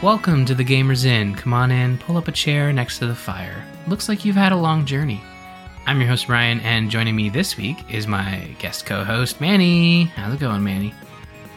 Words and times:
Welcome 0.00 0.44
to 0.44 0.54
the 0.54 0.64
Gamers 0.64 1.04
Inn. 1.04 1.34
Come 1.34 1.52
on 1.52 1.72
in, 1.72 1.98
pull 1.98 2.16
up 2.16 2.28
a 2.28 2.32
chair 2.32 2.72
next 2.72 3.00
to 3.00 3.08
the 3.08 3.16
fire. 3.16 3.64
Looks 3.88 4.08
like 4.08 4.24
you've 4.24 4.36
had 4.36 4.52
a 4.52 4.56
long 4.56 4.86
journey. 4.86 5.20
I'm 5.86 5.98
your 5.98 6.08
host, 6.08 6.28
Ryan, 6.28 6.60
and 6.60 6.88
joining 6.88 7.16
me 7.16 7.28
this 7.30 7.56
week 7.56 7.78
is 7.92 8.06
my 8.06 8.48
guest 8.60 8.86
co 8.86 9.02
host, 9.02 9.40
Manny. 9.40 10.04
How's 10.04 10.34
it 10.34 10.38
going, 10.38 10.62
Manny? 10.62 10.94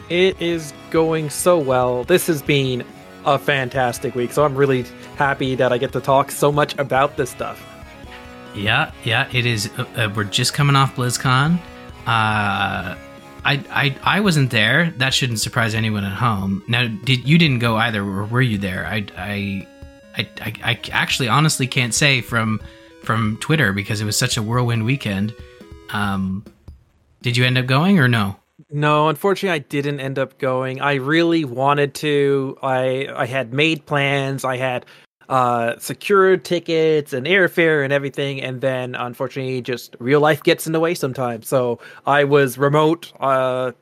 It 0.08 0.42
is 0.42 0.74
going 0.90 1.30
so 1.30 1.56
well. 1.56 2.02
This 2.02 2.26
has 2.26 2.42
been 2.42 2.84
a 3.24 3.38
fantastic 3.38 4.16
week, 4.16 4.32
so 4.32 4.44
I'm 4.44 4.56
really 4.56 4.86
happy 5.14 5.54
that 5.54 5.72
I 5.72 5.78
get 5.78 5.92
to 5.92 6.00
talk 6.00 6.32
so 6.32 6.50
much 6.50 6.76
about 6.78 7.16
this 7.16 7.30
stuff. 7.30 7.64
Yeah, 8.56 8.90
yeah, 9.04 9.28
it 9.32 9.46
is. 9.46 9.70
Uh, 9.78 9.84
uh, 9.94 10.12
we're 10.16 10.24
just 10.24 10.52
coming 10.52 10.74
off 10.74 10.96
BlizzCon. 10.96 11.60
Uh, 12.08 12.96
I, 13.44 13.54
I 13.70 14.16
I 14.16 14.20
wasn't 14.20 14.50
there. 14.50 14.92
That 14.98 15.12
shouldn't 15.12 15.40
surprise 15.40 15.74
anyone 15.74 16.04
at 16.04 16.12
home. 16.12 16.62
Now, 16.68 16.86
did 16.86 17.28
you 17.28 17.38
didn't 17.38 17.58
go 17.58 17.76
either, 17.76 18.02
or 18.02 18.24
were 18.24 18.42
you 18.42 18.58
there? 18.58 18.86
I 18.86 19.06
I 19.16 19.66
I, 20.16 20.28
I, 20.40 20.52
I 20.64 20.80
actually 20.90 21.28
honestly 21.28 21.66
can't 21.66 21.94
say 21.94 22.20
from 22.20 22.60
from 23.02 23.36
Twitter 23.40 23.72
because 23.72 24.00
it 24.00 24.04
was 24.04 24.16
such 24.16 24.36
a 24.36 24.42
whirlwind 24.42 24.84
weekend. 24.84 25.34
Um, 25.90 26.44
did 27.22 27.36
you 27.36 27.44
end 27.44 27.58
up 27.58 27.66
going 27.66 27.98
or 27.98 28.08
no? 28.08 28.36
No, 28.70 29.08
unfortunately, 29.08 29.54
I 29.54 29.58
didn't 29.58 30.00
end 30.00 30.18
up 30.18 30.38
going. 30.38 30.80
I 30.80 30.94
really 30.94 31.44
wanted 31.44 31.94
to. 31.96 32.56
I 32.62 33.08
I 33.14 33.26
had 33.26 33.52
made 33.52 33.86
plans. 33.86 34.44
I 34.44 34.56
had 34.56 34.86
uh 35.28 35.78
secured 35.78 36.44
tickets 36.44 37.12
and 37.12 37.26
airfare 37.26 37.84
and 37.84 37.92
everything 37.92 38.40
and 38.40 38.60
then 38.60 38.94
unfortunately 38.94 39.60
just 39.60 39.96
real 39.98 40.20
life 40.20 40.42
gets 40.42 40.66
in 40.66 40.72
the 40.72 40.80
way 40.80 40.94
sometimes. 40.94 41.48
So 41.48 41.78
i 42.06 42.24
was 42.24 42.58
remote 42.58 43.12
uh 43.20 43.72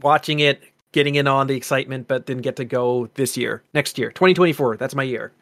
watching 0.00 0.40
it 0.40 0.62
getting 0.92 1.16
in 1.16 1.26
on 1.26 1.46
the 1.46 1.54
excitement 1.56 2.08
but 2.08 2.26
didn't 2.26 2.42
get 2.42 2.56
to 2.56 2.64
go 2.64 3.08
this 3.14 3.36
year 3.36 3.62
next 3.74 3.98
year 3.98 4.10
2024 4.10 4.76
that's 4.76 4.94
my 4.94 5.02
year. 5.02 5.32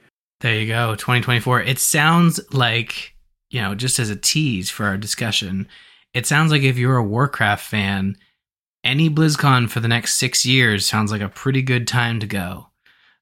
There 0.40 0.58
you 0.58 0.66
go 0.66 0.94
2024 0.94 1.62
it 1.62 1.78
sounds 1.78 2.40
like 2.52 3.14
you 3.50 3.60
know 3.60 3.74
just 3.74 3.98
as 3.98 4.10
a 4.10 4.16
tease 4.16 4.70
for 4.70 4.86
our 4.86 4.96
discussion 4.96 5.68
it 6.12 6.26
sounds 6.26 6.50
like 6.50 6.62
if 6.62 6.76
you're 6.76 6.96
a 6.96 7.04
warcraft 7.04 7.64
fan 7.64 8.16
any 8.82 9.08
blizzcon 9.08 9.70
for 9.70 9.80
the 9.80 9.88
next 9.88 10.16
six 10.16 10.44
years 10.44 10.86
sounds 10.86 11.10
like 11.10 11.22
a 11.22 11.28
pretty 11.28 11.62
good 11.62 11.88
time 11.88 12.20
to 12.20 12.26
go 12.26 12.68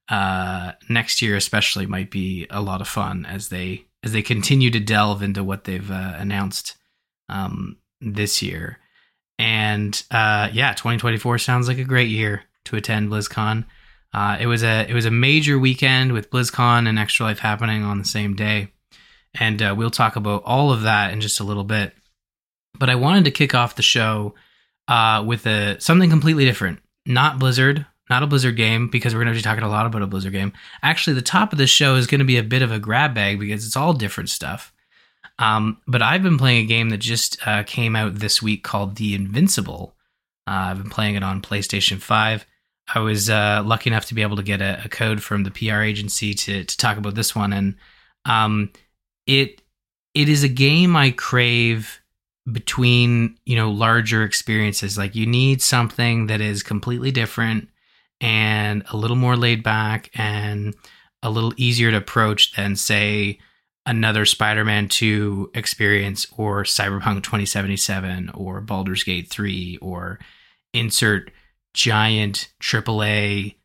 uh, 0.09 0.73
next 0.89 1.21
year 1.21 1.35
especially 1.35 1.85
might 1.85 2.11
be 2.11 2.47
a 2.49 2.61
lot 2.61 2.81
of 2.81 2.87
fun 2.87 3.25
as 3.25 3.49
they 3.49 3.85
as 4.03 4.11
they 4.11 4.21
continue 4.21 4.69
to 4.69 4.79
delve 4.79 5.23
into 5.23 5.43
what 5.43 5.63
they've 5.63 5.89
uh, 5.89 6.15
announced 6.17 6.75
um, 7.29 7.77
this 8.01 8.41
year. 8.41 8.79
And 9.39 10.01
uh, 10.11 10.49
yeah, 10.51 10.73
2024 10.73 11.37
sounds 11.37 11.67
like 11.67 11.77
a 11.77 11.83
great 11.83 12.09
year 12.09 12.43
to 12.65 12.75
attend 12.75 13.09
BlizzCon. 13.09 13.65
Uh, 14.13 14.37
it 14.39 14.45
was 14.45 14.63
a 14.63 14.85
it 14.87 14.93
was 14.93 15.05
a 15.05 15.11
major 15.11 15.57
weekend 15.57 16.11
with 16.11 16.29
BlizzCon 16.29 16.87
and 16.87 16.99
Extra 16.99 17.25
Life 17.25 17.39
happening 17.39 17.83
on 17.83 17.97
the 17.97 18.05
same 18.05 18.35
day, 18.35 18.71
and 19.33 19.61
uh, 19.61 19.73
we'll 19.75 19.89
talk 19.89 20.15
about 20.15 20.43
all 20.45 20.71
of 20.71 20.83
that 20.83 21.11
in 21.11 21.21
just 21.21 21.39
a 21.39 21.43
little 21.43 21.63
bit. 21.63 21.93
But 22.77 22.89
I 22.89 22.95
wanted 22.95 23.25
to 23.25 23.31
kick 23.31 23.55
off 23.55 23.75
the 23.75 23.81
show 23.81 24.35
uh, 24.87 25.23
with 25.25 25.47
a 25.47 25.79
something 25.79 26.11
completely 26.11 26.45
different, 26.45 26.79
not 27.07 27.39
Blizzard, 27.39 27.87
not 28.13 28.21
a 28.21 28.27
Blizzard 28.27 28.55
game 28.55 28.89
because 28.89 29.15
we're 29.15 29.23
going 29.23 29.33
to 29.33 29.39
be 29.39 29.41
talking 29.41 29.63
a 29.63 29.69
lot 29.69 29.87
about 29.87 30.03
a 30.03 30.07
Blizzard 30.07 30.33
game. 30.33 30.53
Actually, 30.83 31.15
the 31.15 31.21
top 31.23 31.51
of 31.51 31.57
the 31.57 31.65
show 31.65 31.95
is 31.95 32.05
going 32.05 32.19
to 32.19 32.25
be 32.25 32.37
a 32.37 32.43
bit 32.43 32.61
of 32.61 32.71
a 32.71 32.77
grab 32.77 33.15
bag 33.15 33.39
because 33.39 33.65
it's 33.65 33.75
all 33.75 33.91
different 33.91 34.29
stuff. 34.29 34.71
Um, 35.39 35.81
but 35.87 36.03
I've 36.03 36.21
been 36.21 36.37
playing 36.37 36.63
a 36.63 36.67
game 36.67 36.89
that 36.91 36.99
just 36.99 37.39
uh, 37.47 37.63
came 37.63 37.95
out 37.95 38.13
this 38.15 38.39
week 38.39 38.63
called 38.63 38.97
The 38.97 39.15
Invincible. 39.15 39.95
Uh, 40.45 40.69
I've 40.69 40.77
been 40.77 40.91
playing 40.91 41.15
it 41.15 41.23
on 41.23 41.41
PlayStation 41.41 41.99
5. 41.99 42.45
I 42.93 42.99
was 42.99 43.31
uh, 43.31 43.63
lucky 43.65 43.89
enough 43.89 44.05
to 44.05 44.13
be 44.13 44.21
able 44.21 44.35
to 44.35 44.43
get 44.43 44.61
a, 44.61 44.83
a, 44.85 44.89
code 44.89 45.23
from 45.23 45.43
the 45.43 45.49
PR 45.49 45.81
agency 45.81 46.35
to, 46.35 46.65
to 46.65 46.77
talk 46.77 46.97
about 46.97 47.15
this 47.15 47.35
one. 47.35 47.51
And 47.51 47.75
um, 48.25 48.71
it 49.25 49.61
it 50.13 50.29
is 50.29 50.43
a 50.43 50.49
game 50.49 50.95
I 50.95 51.11
crave 51.11 51.99
between 52.51 53.39
you 53.45 53.55
know 53.55 53.71
larger 53.71 54.23
experiences 54.23 54.97
like 54.97 55.15
you 55.15 55.25
need 55.25 55.61
something 55.61 56.27
that 56.27 56.41
is 56.41 56.61
completely 56.61 57.09
different 57.09 57.69
and 58.23 58.83
a 58.89 58.97
little 58.97 59.17
more 59.17 59.35
laid 59.35 59.61
back 59.63 60.09
and 60.15 60.73
a 61.21 61.29
little 61.29 61.53
easier 61.57 61.91
to 61.91 61.97
approach 61.97 62.53
than 62.55 62.77
say 62.77 63.37
another 63.85 64.23
Spider-Man 64.25 64.87
2 64.87 65.51
experience 65.53 66.25
or 66.37 66.63
Cyberpunk 66.63 67.23
2077 67.23 68.29
or 68.33 68.61
Baldur's 68.61 69.03
Gate 69.03 69.29
3 69.29 69.77
or 69.81 70.19
insert 70.73 71.31
giant 71.73 72.49
AAA 72.61 73.55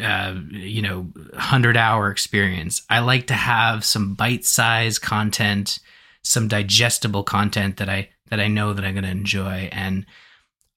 uh, 0.00 0.36
you 0.50 0.80
know 0.80 1.02
100 1.02 1.76
hour 1.76 2.10
experience. 2.10 2.82
I 2.88 3.00
like 3.00 3.26
to 3.26 3.34
have 3.34 3.84
some 3.84 4.14
bite-sized 4.14 5.02
content, 5.02 5.80
some 6.22 6.48
digestible 6.48 7.24
content 7.24 7.76
that 7.76 7.90
I 7.90 8.08
that 8.30 8.40
I 8.40 8.46
know 8.46 8.72
that 8.72 8.84
I'm 8.84 8.94
going 8.94 9.04
to 9.04 9.10
enjoy 9.10 9.68
and 9.72 10.06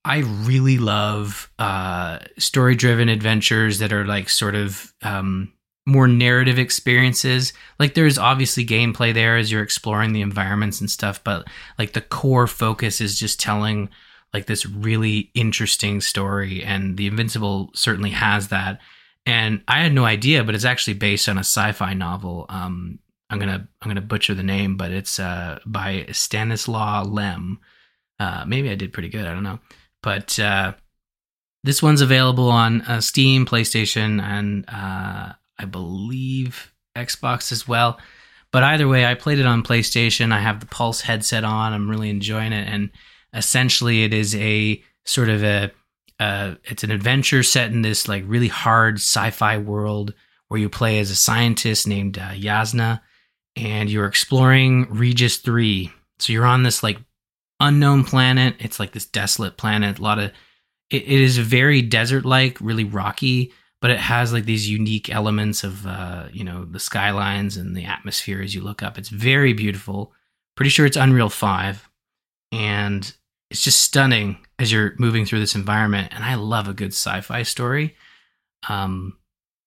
I 0.05 0.19
really 0.19 0.77
love 0.77 1.49
uh, 1.59 2.19
story 2.37 2.75
driven 2.75 3.09
adventures 3.09 3.79
that 3.79 3.93
are 3.93 4.05
like 4.05 4.29
sort 4.29 4.55
of 4.55 4.93
um, 5.01 5.53
more 5.85 6.07
narrative 6.07 6.59
experiences. 6.59 7.53
Like 7.79 7.93
there's 7.93 8.17
obviously 8.17 8.65
gameplay 8.65 9.13
there 9.13 9.37
as 9.37 9.51
you're 9.51 9.63
exploring 9.63 10.13
the 10.13 10.21
environments 10.21 10.81
and 10.81 10.89
stuff, 10.89 11.23
but 11.23 11.47
like 11.79 11.93
the 11.93 12.01
core 12.01 12.47
focus 12.47 12.99
is 12.99 13.17
just 13.17 13.39
telling 13.39 13.89
like 14.33 14.47
this 14.47 14.65
really 14.65 15.31
interesting 15.33 16.01
story. 16.01 16.63
And 16.63 16.97
The 16.97 17.07
Invincible 17.07 17.71
certainly 17.73 18.11
has 18.11 18.49
that. 18.49 18.79
And 19.25 19.61
I 19.67 19.79
had 19.81 19.93
no 19.93 20.03
idea, 20.03 20.43
but 20.43 20.55
it's 20.55 20.65
actually 20.65 20.95
based 20.95 21.29
on 21.29 21.37
a 21.37 21.41
sci-fi 21.41 21.93
novel. 21.93 22.45
Um, 22.49 22.99
I'm 23.29 23.39
gonna 23.39 23.67
I'm 23.81 23.89
gonna 23.89 24.01
butcher 24.01 24.33
the 24.33 24.43
name, 24.43 24.75
but 24.75 24.91
it's 24.91 25.17
uh, 25.17 25.59
by 25.65 26.07
Stanislaw 26.11 27.03
Lem. 27.03 27.59
Uh, 28.19 28.43
maybe 28.45 28.69
I 28.69 28.75
did 28.75 28.91
pretty 28.91 29.09
good. 29.09 29.25
I 29.25 29.33
don't 29.33 29.43
know. 29.43 29.59
But 30.03 30.37
uh, 30.37 30.73
this 31.63 31.81
one's 31.81 32.01
available 32.01 32.49
on 32.49 32.81
uh, 32.81 33.01
Steam, 33.01 33.47
PlayStation, 33.47 34.21
and 34.21 34.65
uh, 34.67 35.33
I 35.57 35.65
believe 35.65 36.71
Xbox 36.95 37.51
as 37.51 37.67
well. 37.67 37.99
But 38.51 38.63
either 38.63 38.87
way, 38.87 39.05
I 39.05 39.15
played 39.15 39.39
it 39.39 39.47
on 39.47 39.63
PlayStation. 39.63 40.31
I 40.31 40.39
have 40.39 40.59
the 40.59 40.67
Pulse 40.67 41.01
headset 41.01 41.43
on. 41.43 41.73
I'm 41.73 41.89
really 41.89 42.11
enjoying 42.11 42.53
it, 42.53 42.67
and 42.67 42.91
essentially, 43.33 44.03
it 44.03 44.13
is 44.13 44.35
a 44.35 44.83
sort 45.05 45.29
of 45.29 45.43
a 45.43 45.71
uh, 46.19 46.55
it's 46.65 46.83
an 46.83 46.91
adventure 46.91 47.41
set 47.41 47.71
in 47.71 47.81
this 47.81 48.07
like 48.07 48.23
really 48.27 48.47
hard 48.49 48.97
sci-fi 48.97 49.57
world 49.57 50.13
where 50.47 50.59
you 50.59 50.69
play 50.69 50.99
as 50.99 51.09
a 51.09 51.15
scientist 51.15 51.87
named 51.87 52.19
uh, 52.19 52.29
Yasna, 52.29 53.01
and 53.55 53.89
you're 53.89 54.05
exploring 54.05 54.85
Regis 54.89 55.37
Three. 55.37 55.91
So 56.19 56.31
you're 56.31 56.45
on 56.45 56.61
this 56.61 56.83
like 56.83 56.99
unknown 57.63 58.03
planet. 58.03 58.55
It's 58.59 58.79
like 58.79 58.91
this 58.91 59.05
desolate 59.05 59.57
planet. 59.57 59.99
A 59.99 60.01
lot 60.01 60.19
of 60.19 60.31
it, 60.89 61.03
it 61.03 61.21
is 61.21 61.37
very 61.37 61.81
desert 61.81 62.25
like, 62.25 62.59
really 62.59 62.83
rocky, 62.83 63.51
but 63.81 63.91
it 63.91 63.99
has 63.99 64.31
like 64.31 64.45
these 64.45 64.69
unique 64.69 65.09
elements 65.09 65.63
of 65.63 65.87
uh, 65.87 66.27
you 66.31 66.43
know 66.43 66.65
the 66.65 66.79
skylines 66.79 67.57
and 67.57 67.75
the 67.75 67.85
atmosphere 67.85 68.41
as 68.41 68.53
you 68.53 68.61
look 68.61 68.83
up. 68.83 68.97
It's 68.97 69.09
very 69.09 69.53
beautiful. 69.53 70.13
Pretty 70.55 70.69
sure 70.69 70.85
it's 70.85 70.97
Unreal 70.97 71.29
Five, 71.29 71.89
and 72.51 73.11
it's 73.49 73.63
just 73.63 73.79
stunning 73.79 74.37
as 74.59 74.71
you're 74.71 74.93
moving 74.99 75.25
through 75.25 75.39
this 75.39 75.55
environment. 75.55 76.09
And 76.13 76.23
I 76.23 76.35
love 76.35 76.67
a 76.67 76.73
good 76.73 76.93
sci-fi 76.93 77.43
story. 77.43 77.95
Um, 78.69 79.17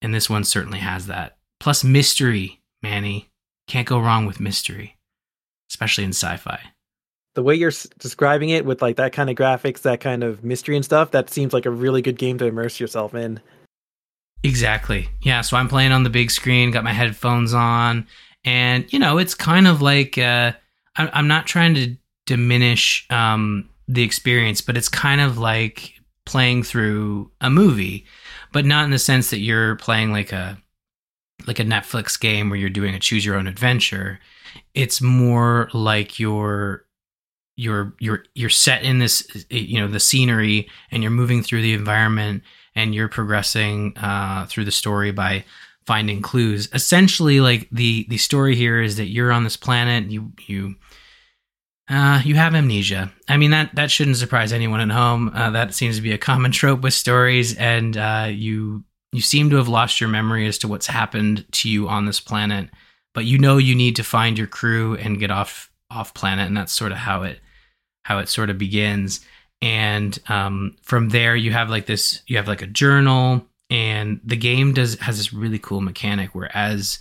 and 0.02 0.14
this 0.14 0.30
one 0.30 0.44
certainly 0.44 0.78
has 0.78 1.06
that. 1.06 1.36
Plus 1.60 1.82
mystery, 1.82 2.62
Manny. 2.82 3.30
Can't 3.68 3.88
go 3.88 3.98
wrong 3.98 4.26
with 4.26 4.38
mystery, 4.38 4.96
especially 5.68 6.04
in 6.04 6.10
sci-fi 6.10 6.60
the 7.36 7.42
way 7.42 7.54
you're 7.54 7.72
describing 7.98 8.48
it 8.48 8.64
with 8.64 8.80
like 8.80 8.96
that 8.96 9.12
kind 9.12 9.28
of 9.28 9.36
graphics, 9.36 9.82
that 9.82 10.00
kind 10.00 10.24
of 10.24 10.42
mystery 10.42 10.74
and 10.74 10.84
stuff, 10.84 11.10
that 11.10 11.28
seems 11.28 11.52
like 11.52 11.66
a 11.66 11.70
really 11.70 12.00
good 12.00 12.16
game 12.16 12.38
to 12.38 12.46
immerse 12.46 12.80
yourself 12.80 13.14
in. 13.14 13.38
Exactly. 14.42 15.08
Yeah. 15.20 15.42
So 15.42 15.58
I'm 15.58 15.68
playing 15.68 15.92
on 15.92 16.02
the 16.02 16.10
big 16.10 16.30
screen, 16.30 16.70
got 16.70 16.82
my 16.82 16.94
headphones 16.94 17.52
on, 17.52 18.06
and 18.44 18.90
you 18.90 18.98
know, 18.98 19.18
it's 19.18 19.34
kind 19.34 19.68
of 19.68 19.82
like 19.82 20.16
uh, 20.16 20.52
I'm 20.96 21.28
not 21.28 21.46
trying 21.46 21.74
to 21.74 21.94
diminish 22.24 23.06
um, 23.10 23.68
the 23.86 24.02
experience, 24.02 24.62
but 24.62 24.78
it's 24.78 24.88
kind 24.88 25.20
of 25.20 25.36
like 25.36 25.92
playing 26.24 26.62
through 26.62 27.30
a 27.42 27.50
movie, 27.50 28.06
but 28.52 28.64
not 28.64 28.84
in 28.84 28.90
the 28.92 28.98
sense 28.98 29.28
that 29.28 29.40
you're 29.40 29.76
playing 29.76 30.10
like 30.10 30.32
a 30.32 30.56
like 31.46 31.58
a 31.58 31.64
Netflix 31.64 32.18
game 32.18 32.48
where 32.48 32.58
you're 32.58 32.70
doing 32.70 32.94
a 32.94 32.98
choose 32.98 33.26
your 33.26 33.36
own 33.36 33.46
adventure. 33.46 34.20
It's 34.72 35.02
more 35.02 35.68
like 35.74 36.18
you're 36.18 36.85
you're 37.56 37.94
you're 37.98 38.24
you're 38.34 38.50
set 38.50 38.82
in 38.82 38.98
this 38.98 39.46
you 39.50 39.80
know 39.80 39.88
the 39.88 40.00
scenery 40.00 40.68
and 40.90 41.02
you're 41.02 41.10
moving 41.10 41.42
through 41.42 41.62
the 41.62 41.72
environment 41.72 42.42
and 42.74 42.94
you're 42.94 43.08
progressing 43.08 43.96
uh, 43.96 44.46
through 44.46 44.64
the 44.64 44.70
story 44.70 45.10
by 45.10 45.44
finding 45.86 46.20
clues 46.20 46.68
essentially 46.74 47.40
like 47.40 47.68
the 47.70 48.06
the 48.10 48.18
story 48.18 48.54
here 48.54 48.80
is 48.82 48.96
that 48.96 49.06
you're 49.06 49.32
on 49.32 49.44
this 49.44 49.56
planet 49.56 50.10
you 50.10 50.32
you 50.46 50.74
uh, 51.88 52.20
you 52.24 52.34
have 52.34 52.54
amnesia. 52.54 53.12
I 53.28 53.36
mean 53.36 53.52
that 53.52 53.74
that 53.76 53.92
shouldn't 53.92 54.16
surprise 54.16 54.52
anyone 54.52 54.80
at 54.80 54.90
home. 54.90 55.30
Uh, 55.32 55.50
that 55.50 55.72
seems 55.72 55.96
to 55.96 56.02
be 56.02 56.12
a 56.12 56.18
common 56.18 56.50
trope 56.52 56.80
with 56.80 56.94
stories, 56.94 57.54
and 57.56 57.96
uh, 57.96 58.28
you 58.28 58.84
you 59.12 59.20
seem 59.20 59.50
to 59.50 59.56
have 59.56 59.68
lost 59.68 60.00
your 60.00 60.10
memory 60.10 60.48
as 60.48 60.58
to 60.58 60.68
what's 60.68 60.88
happened 60.88 61.46
to 61.52 61.70
you 61.70 61.88
on 61.88 62.06
this 62.06 62.18
planet, 62.18 62.70
but 63.14 63.24
you 63.24 63.38
know 63.38 63.56
you 63.56 63.76
need 63.76 63.94
to 63.96 64.02
find 64.02 64.36
your 64.36 64.48
crew 64.48 64.96
and 64.96 65.20
get 65.20 65.30
off 65.30 65.70
off 65.88 66.12
planet, 66.12 66.48
and 66.48 66.56
that's 66.56 66.72
sort 66.72 66.90
of 66.90 66.98
how 66.98 67.22
it 67.22 67.38
how 68.06 68.18
it 68.18 68.28
sort 68.28 68.50
of 68.50 68.56
begins. 68.56 69.20
And 69.60 70.16
um, 70.28 70.76
from 70.82 71.08
there, 71.08 71.34
you 71.34 71.50
have 71.50 71.68
like 71.68 71.86
this, 71.86 72.22
you 72.28 72.36
have 72.36 72.46
like 72.46 72.62
a 72.62 72.68
journal, 72.68 73.44
and 73.68 74.20
the 74.22 74.36
game 74.36 74.74
does 74.74 74.96
has 75.00 75.16
this 75.16 75.32
really 75.32 75.58
cool 75.58 75.80
mechanic 75.80 76.32
where 76.32 76.56
as 76.56 77.00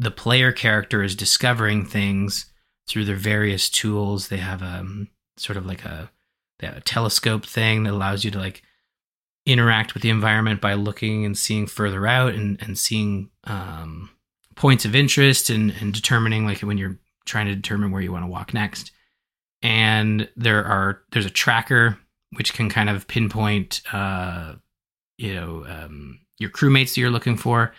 the 0.00 0.10
player 0.10 0.50
character 0.50 1.04
is 1.04 1.14
discovering 1.14 1.86
things 1.86 2.46
through 2.88 3.04
their 3.04 3.14
various 3.14 3.70
tools, 3.70 4.28
they 4.28 4.38
have 4.38 4.62
a 4.62 4.80
um, 4.80 5.08
sort 5.36 5.56
of 5.56 5.64
like 5.64 5.84
a, 5.84 6.10
a 6.60 6.80
telescope 6.80 7.46
thing 7.46 7.84
that 7.84 7.92
allows 7.92 8.24
you 8.24 8.32
to 8.32 8.38
like 8.38 8.62
interact 9.46 9.94
with 9.94 10.02
the 10.02 10.10
environment 10.10 10.60
by 10.60 10.74
looking 10.74 11.24
and 11.24 11.38
seeing 11.38 11.68
further 11.68 12.04
out 12.04 12.34
and, 12.34 12.60
and 12.60 12.76
seeing 12.76 13.30
um, 13.44 14.10
points 14.56 14.84
of 14.84 14.96
interest 14.96 15.50
and, 15.50 15.72
and 15.80 15.94
determining 15.94 16.44
like 16.44 16.58
when 16.62 16.78
you're 16.78 16.98
trying 17.26 17.46
to 17.46 17.54
determine 17.54 17.92
where 17.92 18.02
you 18.02 18.10
want 18.10 18.24
to 18.24 18.30
walk 18.30 18.52
next. 18.52 18.90
And 19.62 20.28
there 20.36 20.64
are 20.64 21.02
there's 21.12 21.26
a 21.26 21.30
tracker 21.30 21.98
which 22.36 22.54
can 22.54 22.68
kind 22.68 22.90
of 22.90 23.06
pinpoint 23.06 23.82
uh, 23.92 24.54
you 25.18 25.34
know 25.34 25.64
um, 25.68 26.20
your 26.38 26.50
crewmates 26.50 26.94
that 26.94 26.98
you're 26.98 27.10
looking 27.10 27.36
for, 27.36 27.72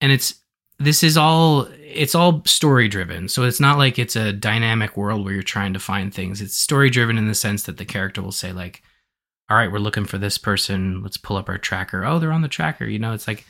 and 0.00 0.12
it's 0.12 0.34
this 0.78 1.02
is 1.02 1.16
all 1.16 1.68
it's 1.80 2.14
all 2.14 2.42
story 2.44 2.88
driven. 2.88 3.28
So 3.28 3.44
it's 3.44 3.60
not 3.60 3.78
like 3.78 3.98
it's 3.98 4.16
a 4.16 4.32
dynamic 4.32 4.96
world 4.96 5.24
where 5.24 5.34
you're 5.34 5.42
trying 5.42 5.72
to 5.74 5.78
find 5.78 6.12
things. 6.12 6.40
It's 6.40 6.56
story 6.56 6.90
driven 6.90 7.18
in 7.18 7.28
the 7.28 7.34
sense 7.34 7.64
that 7.64 7.76
the 7.76 7.84
character 7.84 8.22
will 8.22 8.32
say 8.32 8.52
like 8.52 8.82
all 9.50 9.56
right 9.56 9.70
we're 9.70 9.78
looking 9.78 10.06
for 10.06 10.18
this 10.18 10.38
person. 10.38 11.02
Let's 11.02 11.16
pull 11.16 11.36
up 11.36 11.48
our 11.48 11.58
tracker. 11.58 12.04
Oh 12.04 12.18
they're 12.18 12.32
on 12.32 12.42
the 12.42 12.48
tracker. 12.48 12.86
You 12.86 12.98
know 12.98 13.12
it's 13.12 13.28
like 13.28 13.46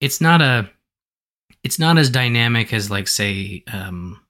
it's 0.00 0.20
not 0.20 0.42
a 0.42 0.68
it's 1.62 1.78
not 1.78 1.98
as 1.98 2.10
dynamic 2.10 2.72
as 2.72 2.90
like 2.90 3.08
say 3.08 3.62
um 3.72 4.20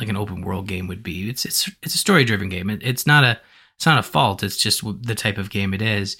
like 0.00 0.08
an 0.08 0.16
open 0.16 0.42
world 0.42 0.66
game 0.68 0.88
would 0.88 1.02
be. 1.02 1.28
It's 1.28 1.44
it's 1.44 1.70
it's 1.82 1.94
a 1.94 1.98
story 1.98 2.24
driven 2.24 2.48
game. 2.48 2.70
It, 2.70 2.80
it's 2.82 3.06
not 3.06 3.24
a 3.24 3.40
it's 3.76 3.86
not 3.86 3.98
a 3.98 4.02
fault. 4.02 4.42
It's 4.42 4.56
just 4.56 4.82
the 5.02 5.14
type 5.14 5.38
of 5.38 5.50
game 5.50 5.74
it 5.74 5.82
is. 5.82 6.16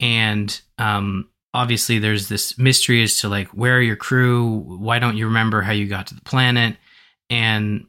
And 0.00 0.60
um 0.78 1.28
obviously 1.54 1.98
there's 1.98 2.28
this 2.28 2.56
mystery 2.58 3.02
as 3.02 3.18
to 3.18 3.28
like 3.28 3.48
where 3.48 3.76
are 3.76 3.82
your 3.82 3.96
crew? 3.96 4.58
Why 4.78 4.98
don't 4.98 5.16
you 5.16 5.26
remember 5.26 5.62
how 5.62 5.72
you 5.72 5.86
got 5.86 6.06
to 6.08 6.14
the 6.14 6.22
planet? 6.22 6.76
And 7.30 7.86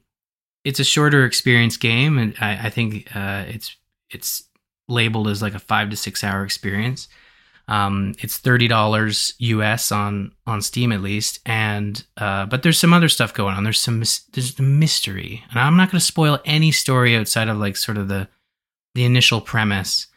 it's 0.63 0.79
a 0.79 0.83
shorter 0.83 1.25
experience 1.25 1.77
game 1.77 2.17
and 2.17 2.35
i, 2.39 2.67
I 2.67 2.69
think 2.69 3.13
uh, 3.15 3.45
it's 3.47 3.75
it's 4.09 4.47
labeled 4.87 5.27
as 5.27 5.41
like 5.41 5.53
a 5.53 5.59
five 5.59 5.89
to 5.89 5.95
six 5.95 6.23
hour 6.23 6.43
experience 6.43 7.07
um, 7.73 8.13
it's 8.19 8.37
thirty 8.37 8.67
dollars 8.67 9.33
US 9.39 9.91
on 9.91 10.31
on 10.45 10.61
Steam 10.61 10.91
at 10.91 11.01
least, 11.01 11.39
and 11.45 12.03
uh, 12.17 12.45
but 12.45 12.63
there's 12.63 12.79
some 12.79 12.93
other 12.93 13.09
stuff 13.09 13.33
going 13.33 13.55
on. 13.55 13.63
There's 13.63 13.79
some 13.79 13.99
there's 13.99 14.55
the 14.55 14.63
mystery, 14.63 15.43
and 15.49 15.59
I'm 15.59 15.77
not 15.77 15.89
going 15.91 15.99
to 15.99 16.05
spoil 16.05 16.39
any 16.45 16.71
story 16.71 17.15
outside 17.15 17.49
of 17.49 17.57
like 17.57 17.77
sort 17.77 17.97
of 17.97 18.07
the 18.07 18.27
the 18.95 19.05
initial 19.05 19.41
premise 19.41 20.07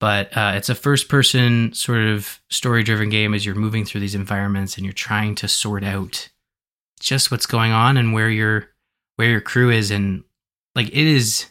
but 0.00 0.36
uh, 0.36 0.52
it's 0.54 0.68
a 0.68 0.74
first 0.74 1.08
person 1.08 1.72
sort 1.72 2.00
of 2.00 2.40
story 2.48 2.82
driven 2.82 3.08
game 3.08 3.34
as 3.34 3.44
you're 3.44 3.54
moving 3.54 3.84
through 3.84 4.00
these 4.00 4.14
environments 4.14 4.76
and 4.76 4.84
you're 4.84 4.92
trying 4.92 5.34
to 5.34 5.48
sort 5.48 5.82
out 5.82 6.28
just 7.00 7.30
what's 7.30 7.46
going 7.46 7.72
on 7.72 7.96
and 7.96 8.12
where 8.12 8.30
your 8.30 8.68
where 9.16 9.30
your 9.30 9.40
crew 9.40 9.70
is 9.70 9.90
and 9.90 10.22
like 10.74 10.88
it 10.88 10.94
is 10.94 11.46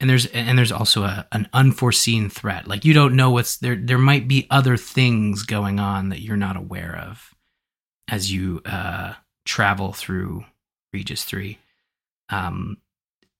and 0.00 0.08
there's 0.08 0.26
and 0.26 0.58
there's 0.58 0.72
also 0.72 1.02
a, 1.02 1.26
an 1.32 1.48
unforeseen 1.52 2.28
threat. 2.28 2.66
Like 2.68 2.84
you 2.84 2.94
don't 2.94 3.16
know 3.16 3.30
what's 3.30 3.56
there 3.56 3.76
there 3.76 3.98
might 3.98 4.28
be 4.28 4.46
other 4.50 4.76
things 4.76 5.42
going 5.42 5.80
on 5.80 6.10
that 6.10 6.20
you're 6.20 6.36
not 6.36 6.56
aware 6.56 6.96
of 6.96 7.34
as 8.08 8.32
you 8.32 8.60
uh 8.64 9.14
travel 9.44 9.94
through 9.94 10.44
regis 10.92 11.24
3 11.24 11.56
um 12.28 12.76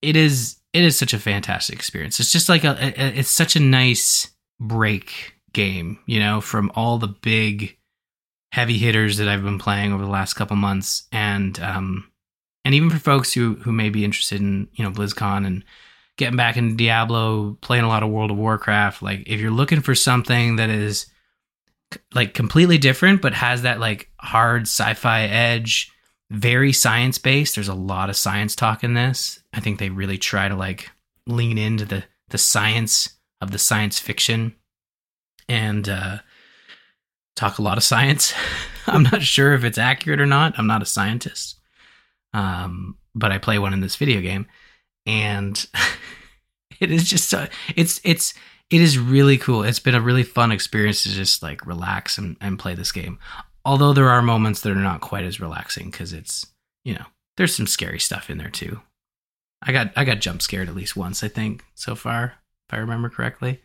it 0.00 0.16
is 0.16 0.58
it 0.72 0.84
is 0.84 0.96
such 0.96 1.14
a 1.14 1.18
fantastic 1.18 1.74
experience. 1.74 2.20
It's 2.20 2.32
just 2.32 2.48
like 2.48 2.64
a, 2.64 2.76
a, 2.80 3.18
it's 3.18 3.30
such 3.30 3.56
a 3.56 3.60
nice 3.60 4.28
break 4.60 5.34
game, 5.52 5.98
you 6.06 6.20
know, 6.20 6.40
from 6.40 6.70
all 6.74 6.98
the 6.98 7.08
big 7.08 7.76
heavy 8.52 8.78
hitters 8.78 9.16
that 9.18 9.28
I've 9.28 9.42
been 9.42 9.58
playing 9.58 9.92
over 9.92 10.04
the 10.04 10.10
last 10.10 10.34
couple 10.34 10.56
months, 10.56 11.08
and 11.10 11.58
um, 11.60 12.10
and 12.64 12.74
even 12.74 12.90
for 12.90 12.98
folks 12.98 13.32
who 13.32 13.54
who 13.56 13.72
may 13.72 13.90
be 13.90 14.04
interested 14.04 14.40
in 14.40 14.68
you 14.74 14.84
know 14.84 14.90
BlizzCon 14.90 15.46
and 15.46 15.64
getting 16.18 16.36
back 16.36 16.56
into 16.58 16.76
Diablo, 16.76 17.56
playing 17.62 17.84
a 17.84 17.88
lot 17.88 18.02
of 18.02 18.10
World 18.10 18.30
of 18.30 18.36
Warcraft. 18.36 19.02
Like 19.02 19.24
if 19.26 19.40
you're 19.40 19.50
looking 19.50 19.80
for 19.80 19.94
something 19.94 20.56
that 20.56 20.68
is 20.68 21.06
like 22.14 22.34
completely 22.34 22.76
different 22.76 23.22
but 23.22 23.32
has 23.32 23.62
that 23.62 23.80
like 23.80 24.10
hard 24.20 24.62
sci-fi 24.62 25.22
edge 25.22 25.90
very 26.30 26.72
science 26.72 27.18
based. 27.18 27.54
There's 27.54 27.68
a 27.68 27.74
lot 27.74 28.10
of 28.10 28.16
science 28.16 28.54
talk 28.54 28.84
in 28.84 28.94
this. 28.94 29.40
I 29.52 29.60
think 29.60 29.78
they 29.78 29.88
really 29.90 30.18
try 30.18 30.48
to 30.48 30.56
like 30.56 30.90
lean 31.26 31.58
into 31.58 31.84
the 31.84 32.04
the 32.30 32.38
science 32.38 33.16
of 33.40 33.50
the 33.50 33.58
science 33.58 33.98
fiction 33.98 34.54
and 35.48 35.88
uh, 35.88 36.18
talk 37.34 37.58
a 37.58 37.62
lot 37.62 37.78
of 37.78 37.84
science. 37.84 38.34
I'm 38.86 39.04
not 39.04 39.22
sure 39.22 39.54
if 39.54 39.64
it's 39.64 39.78
accurate 39.78 40.20
or 40.20 40.26
not. 40.26 40.58
I'm 40.58 40.66
not 40.66 40.82
a 40.82 40.86
scientist, 40.86 41.58
um, 42.34 42.98
but 43.14 43.32
I 43.32 43.38
play 43.38 43.58
one 43.58 43.72
in 43.72 43.80
this 43.80 43.96
video 43.96 44.20
game, 44.20 44.46
and 45.08 45.66
it 46.80 46.92
is 46.92 47.08
just 47.08 47.34
uh, 47.34 47.48
it's 47.74 48.00
it's 48.04 48.34
it 48.70 48.80
is 48.80 48.98
really 48.98 49.38
cool. 49.38 49.62
It's 49.62 49.80
been 49.80 49.94
a 49.94 50.00
really 50.00 50.22
fun 50.22 50.52
experience 50.52 51.02
to 51.02 51.08
just 51.08 51.42
like 51.42 51.66
relax 51.66 52.18
and, 52.18 52.36
and 52.40 52.58
play 52.58 52.74
this 52.74 52.92
game. 52.92 53.18
Although 53.64 53.94
there 53.94 54.10
are 54.10 54.22
moments 54.22 54.60
that 54.60 54.72
are 54.72 54.76
not 54.76 55.00
quite 55.00 55.24
as 55.24 55.40
relaxing 55.40 55.90
because 55.90 56.12
it's, 56.12 56.46
you 56.84 56.94
know, 56.94 57.04
there's 57.36 57.54
some 57.54 57.66
scary 57.66 57.98
stuff 57.98 58.30
in 58.30 58.38
there 58.38 58.50
too. 58.50 58.80
I 59.62 59.72
got 59.72 59.92
I 59.96 60.04
got 60.04 60.20
jump 60.20 60.42
scared 60.42 60.68
at 60.68 60.76
least 60.76 60.96
once, 60.96 61.24
I 61.24 61.28
think, 61.28 61.64
so 61.74 61.94
far, 61.94 62.34
if 62.68 62.74
I 62.74 62.78
remember 62.78 63.08
correctly. 63.08 63.60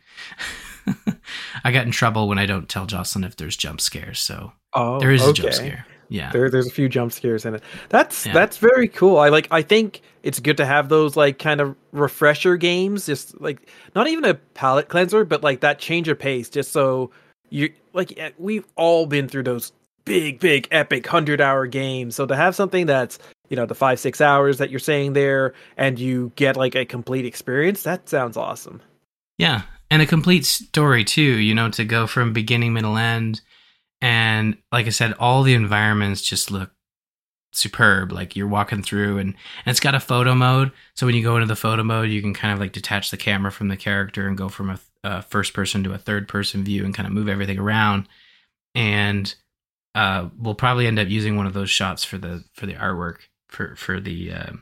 I 1.64 1.72
got 1.72 1.86
in 1.86 1.92
trouble 1.92 2.28
when 2.28 2.40
I 2.40 2.46
don't 2.46 2.68
tell 2.68 2.86
Jocelyn 2.86 3.24
if 3.24 3.36
there's 3.36 3.56
jump 3.56 3.80
scares, 3.80 4.20
so 4.20 4.54
oh, 4.74 5.00
there 5.00 5.12
is 5.12 5.22
okay. 5.22 5.30
a 5.30 5.34
jump 5.34 5.54
scare. 5.54 5.86
Yeah. 6.14 6.32
There, 6.32 6.48
there's 6.48 6.68
a 6.68 6.72
few 6.72 6.88
jump 6.88 7.12
scares 7.12 7.44
in 7.44 7.56
it. 7.56 7.64
That's 7.90 8.28
yeah. 8.28 8.34
that's 8.34 8.58
very 8.58 8.88
cool. 8.88 9.18
I 9.18 9.30
like 9.30 9.48
I 9.50 9.64
think 9.64 10.04
it's 10.22 10.40
good 10.40 10.58
to 10.58 10.66
have 10.66 10.88
those 10.88 11.18
like 11.18 11.40
kind 11.40 11.60
of 11.60 11.76
refresher 11.92 12.56
games, 12.56 13.08
just 13.08 13.42
like 13.42 13.68
not 13.96 14.08
even 14.08 14.24
a 14.24 14.36
palate 14.36 14.90
cleanser, 14.90 15.26
but 15.26 15.42
like 15.42 15.62
that 15.62 15.80
change 15.80 16.08
of 16.08 16.20
pace, 16.20 16.52
just 16.52 16.72
so 16.72 17.10
you 17.50 17.74
like 17.94 18.16
eh, 18.20 18.30
we've 18.38 18.68
all 18.76 19.08
been 19.08 19.28
through 19.28 19.42
those 19.42 19.72
big, 20.06 20.40
big, 20.40 20.68
epic 20.70 21.08
hundred 21.08 21.42
hour 21.42 21.66
games 21.66 22.16
So 22.16 22.28
to 22.28 22.36
have 22.36 22.56
something 22.56 22.86
that's 22.86 23.18
you 23.50 23.56
know 23.56 23.66
the 23.66 23.74
five 23.74 24.00
six 24.00 24.22
hours 24.22 24.60
that 24.60 24.70
you're 24.70 24.80
saying 24.80 25.14
there, 25.14 25.56
and 25.78 25.98
you 25.98 26.32
get 26.36 26.56
like 26.56 26.76
a 26.76 26.86
complete 26.86 27.26
experience, 27.26 27.82
that 27.84 28.08
sounds 28.08 28.38
awesome. 28.38 28.84
Yeah, 29.40 29.64
and 29.90 30.04
a 30.04 30.06
complete 30.06 30.46
story 30.46 31.04
too. 31.04 31.40
You 31.40 31.56
know, 31.56 31.72
to 31.72 31.84
go 31.84 32.06
from 32.06 32.34
beginning, 32.34 32.74
middle, 32.74 32.98
end, 32.98 33.42
and 34.04 34.58
like 34.72 34.86
I 34.86 34.92
said, 34.92 35.14
all 35.14 35.42
the 35.42 35.56
environments 35.56 36.22
just 36.22 36.52
look 36.52 36.72
superb 37.52 38.12
like 38.12 38.36
you're 38.36 38.48
walking 38.48 38.82
through 38.82 39.20
and, 39.20 39.30
and 39.30 39.72
it's 39.72 39.80
got 39.80 39.94
a 39.94 40.00
photo 40.00 40.34
mode 40.34 40.72
so 40.96 41.06
when 41.06 41.14
you 41.14 41.22
go 41.22 41.36
into 41.36 41.46
the 41.46 41.56
photo 41.56 41.84
mode 41.84 42.10
you 42.10 42.20
can 42.20 42.34
kind 42.34 42.52
of 42.52 42.60
like 42.60 42.72
detach 42.72 43.12
the 43.12 43.18
camera 43.18 43.52
from 43.52 43.68
the 43.68 43.78
character 43.78 44.28
and 44.28 44.40
go 44.40 44.50
from 44.50 44.72
a, 44.72 44.80
a 45.04 45.22
first 45.22 45.54
person 45.54 45.84
to 45.84 45.94
a 45.94 45.98
third 46.00 46.28
person 46.28 46.64
view 46.64 46.84
and 46.84 46.96
kind 46.96 47.06
of 47.06 47.14
move 47.14 47.30
everything 47.30 47.60
around 47.60 48.08
and 48.74 49.36
uh, 49.96 50.30
we'll 50.38 50.56
probably 50.56 50.88
end 50.88 51.00
up 51.00 51.10
using 51.10 51.38
one 51.38 51.46
of 51.46 51.54
those 51.54 51.70
shots 51.70 52.04
for 52.04 52.18
the 52.18 52.44
for 52.54 52.66
the 52.66 52.74
artwork 52.74 53.18
for 53.48 53.76
for 53.76 54.00
the 54.00 54.32
uh, 54.32 54.54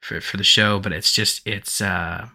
for 0.00 0.20
for 0.20 0.36
the 0.36 0.44
show. 0.44 0.80
But 0.80 0.92
it's 0.92 1.12
just 1.12 1.46
it's 1.46 1.80
uh, 1.80 2.28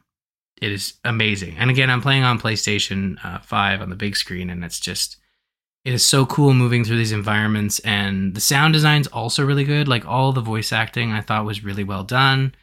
it 0.62 0.72
is 0.72 0.94
amazing. 1.04 1.58
And 1.58 1.70
again, 1.70 1.90
I'm 1.90 2.02
playing 2.02 2.24
on 2.24 2.40
PlayStation 2.40 3.24
uh, 3.24 3.40
Five 3.40 3.82
on 3.82 3.90
the 3.90 3.96
big 3.96 4.16
screen, 4.16 4.50
and 4.50 4.64
it's 4.64 4.80
just 4.80 5.18
it 5.86 5.94
is 5.94 6.06
so 6.06 6.26
cool 6.26 6.54
moving 6.54 6.84
through 6.84 6.98
these 6.98 7.12
environments. 7.12 7.80
And 7.80 8.36
the 8.36 8.42
sound 8.42 8.74
design's 8.74 9.08
also 9.08 9.46
really 9.46 9.64
good. 9.64 9.88
Like 9.88 10.06
all 10.06 10.32
the 10.32 10.42
voice 10.42 10.74
acting, 10.74 11.12
I 11.12 11.22
thought 11.22 11.46
was 11.46 11.64
really 11.64 11.84
well 11.84 12.04
done. 12.04 12.54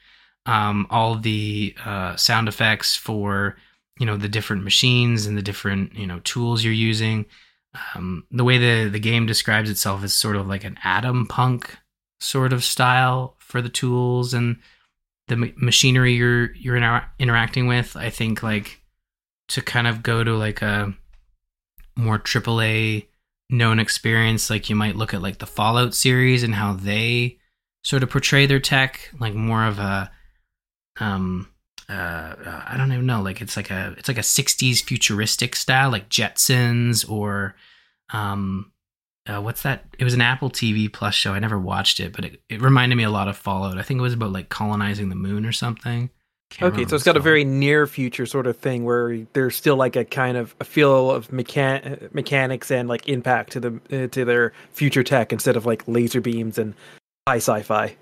Um, 0.45 0.87
all 0.91 1.17
the 1.17 1.75
uh, 1.85 2.17
sound 2.17 2.49
effects 2.49 2.95
for 2.97 3.57
you 3.99 4.07
know 4.07 4.17
the 4.17 4.29
different 4.29 4.63
machines 4.63 5.27
and 5.27 5.37
the 5.37 5.43
different 5.43 5.95
you 5.95 6.07
know 6.07 6.21
tools 6.21 6.63
you're 6.63 6.73
using 6.73 7.25
um, 7.95 8.25
the 8.31 8.45
way 8.45 8.59
the 8.59 8.89
the 8.89 8.99
game 8.99 9.27
describes 9.27 9.71
itself 9.71 10.05
is 10.05 10.13
sort 10.13 10.37
of 10.37 10.47
like 10.47 10.65
an 10.65 10.79
atom 10.85 11.27
punk 11.27 11.77
sort 12.21 12.53
of 12.53 12.65
style 12.65 13.37
for 13.39 13.61
the 13.61 13.69
tools 13.69 14.33
and 14.35 14.57
the 15.29 15.53
machinery 15.57 16.15
you're 16.15 16.55
you're 16.55 16.77
inter- 16.77 17.07
interacting 17.19 17.67
with. 17.67 17.97
I 17.97 18.11
think 18.11 18.43
like 18.43 18.81
to 19.49 19.63
kind 19.63 19.87
of 19.87 20.03
go 20.03 20.25
to 20.25 20.37
like 20.37 20.63
a 20.63 20.95
more 21.97 22.19
AAA 22.19 23.07
known 23.51 23.79
experience, 23.79 24.51
like 24.51 24.69
you 24.69 24.77
might 24.77 24.97
look 24.97 25.15
at 25.15 25.23
like 25.23 25.39
the 25.39 25.47
Fallout 25.47 25.95
series 25.95 26.43
and 26.43 26.55
how 26.55 26.73
they 26.75 27.39
sort 27.85 28.03
of 28.03 28.11
portray 28.11 28.47
their 28.47 28.61
tech, 28.61 29.11
like 29.19 29.35
more 29.35 29.65
of 29.65 29.79
a 29.79 30.11
um 30.99 31.49
uh, 31.89 32.35
I 32.67 32.75
don't 32.77 32.93
even 32.93 33.07
know, 33.07 33.23
like 33.23 33.41
it's 33.41 33.57
like 33.57 33.71
a 33.71 33.95
it's 33.97 34.09
like 34.09 34.19
a 34.19 34.23
'60s 34.23 34.83
futuristic 34.83 35.55
style, 35.55 35.91
like 35.91 36.09
Jetsons 36.09 37.09
or 37.09 37.55
um, 38.13 38.73
uh, 39.27 39.41
what's 39.41 39.63
that? 39.63 39.85
It 39.99 40.05
was 40.05 40.15
an 40.15 40.21
Apple 40.21 40.51
TV 40.51 40.93
Plus 40.93 41.15
show. 41.15 41.33
I 41.33 41.39
never 41.39 41.59
watched 41.59 42.01
it, 42.01 42.13
but 42.13 42.25
it, 42.25 42.43
it 42.49 42.61
reminded 42.61 42.97
me 42.97 43.05
a 43.05 43.11
lot 43.11 43.29
of 43.29 43.37
Fallout. 43.37 43.79
I 43.79 43.83
think 43.83 43.99
it 43.99 44.03
was 44.03 44.15
about 44.15 44.33
like 44.33 44.49
colonizing 44.49 45.09
the 45.09 45.15
moon 45.15 45.47
or 45.47 45.53
something. 45.53 46.11
Can't 46.51 46.73
Okay, 46.73 46.87
so 46.87 46.95
it's 46.95 47.05
got 47.05 47.17
a 47.17 47.21
very 47.21 47.45
near 47.45 47.87
future 47.87 48.25
sort 48.25 48.47
of 48.47 48.57
thing 48.57 48.85
where 48.85 49.19
there's 49.33 49.57
still 49.57 49.77
like 49.77 49.97
a 49.97 50.05
kind 50.05 50.37
of 50.37 50.55
a 50.61 50.65
feel 50.65 51.11
of 51.11 51.29
mechan- 51.29 52.13
mechanics 52.15 52.71
and 52.71 52.89
like 52.89 53.09
impact 53.09 53.53
to 53.53 53.61
the 53.61 53.81
uh, 53.91 54.07
to 54.09 54.25
their 54.25 54.53
future 54.71 55.03
tech 55.03 55.33
instead 55.33 55.57
of 55.57 55.67
like 55.67 55.83
laser 55.89 56.21
beams 56.21 56.57
and 56.57 56.75
high 57.27 57.37
sci-fi. 57.37 57.97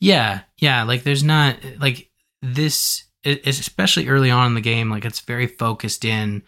Yeah, 0.00 0.40
yeah. 0.58 0.84
Like 0.84 1.02
there's 1.02 1.22
not 1.22 1.58
like 1.78 2.10
this, 2.40 3.04
especially 3.24 4.08
early 4.08 4.30
on 4.30 4.48
in 4.48 4.54
the 4.54 4.60
game. 4.60 4.90
Like 4.90 5.04
it's 5.04 5.20
very 5.20 5.46
focused 5.46 6.04
in 6.04 6.42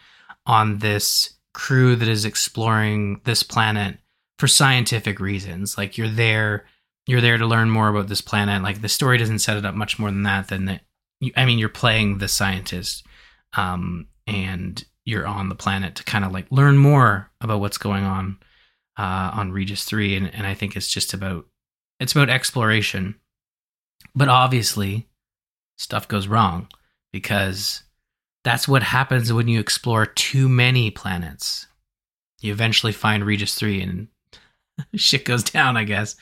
on 0.47 0.79
this 0.79 1.35
crew 1.53 1.97
that 1.97 2.09
is 2.09 2.25
exploring 2.25 3.21
this 3.25 3.43
planet 3.43 3.99
for 4.39 4.49
scientific 4.49 5.21
reasons. 5.21 5.77
Like 5.77 5.99
you're 5.99 6.09
there, 6.09 6.65
you're 7.07 7.21
there 7.21 7.37
to 7.37 7.47
learn 7.47 7.69
more 7.69 7.89
about 7.89 8.09
this 8.09 8.23
planet. 8.23 8.63
Like 8.63 8.81
the 8.81 8.89
story 8.89 9.19
doesn't 9.19 9.41
set 9.41 9.57
it 9.57 9.67
up 9.67 9.75
much 9.75 9.99
more 9.99 10.11
than 10.11 10.23
that. 10.23 10.49
Than 10.49 10.65
that. 10.67 10.83
I 11.37 11.45
mean, 11.45 11.59
you're 11.59 11.69
playing 11.69 12.19
the 12.19 12.29
scientist, 12.29 13.05
um, 13.57 14.07
and 14.27 14.85
you're 15.05 15.27
on 15.27 15.49
the 15.49 15.55
planet 15.55 15.95
to 15.97 16.05
kind 16.05 16.25
of 16.25 16.33
like 16.33 16.47
learn 16.51 16.79
more 16.79 17.31
about 17.41 17.61
what's 17.61 17.79
going 17.79 18.05
on 18.05 18.39
uh, 18.99 19.31
on 19.35 19.53
Regis 19.53 19.85
Three, 19.85 20.17
and, 20.17 20.33
and 20.35 20.47
I 20.47 20.55
think 20.55 20.77
it's 20.77 20.89
just 20.89 21.15
about 21.15 21.47
it's 22.01 22.13
about 22.13 22.31
exploration. 22.31 23.17
But 24.15 24.29
obviously, 24.29 25.09
stuff 25.77 26.07
goes 26.09 26.29
wrong 26.29 26.69
because 27.13 27.83
that's 28.45 28.69
what 28.69 28.83
happens 28.83 29.33
when 29.33 29.49
you 29.49 29.61
explore 29.61 30.07
too 30.07 30.49
many 30.49 30.91
planets. 30.91 31.67
You 32.41 32.53
eventually 32.53 32.93
find 32.93 33.25
Regis 33.25 33.55
3 33.55 33.83
and 33.83 34.09
shit 34.95 35.25
goes 35.25 35.43
down, 35.45 35.77
I 35.77 35.85
guess. 35.85 36.17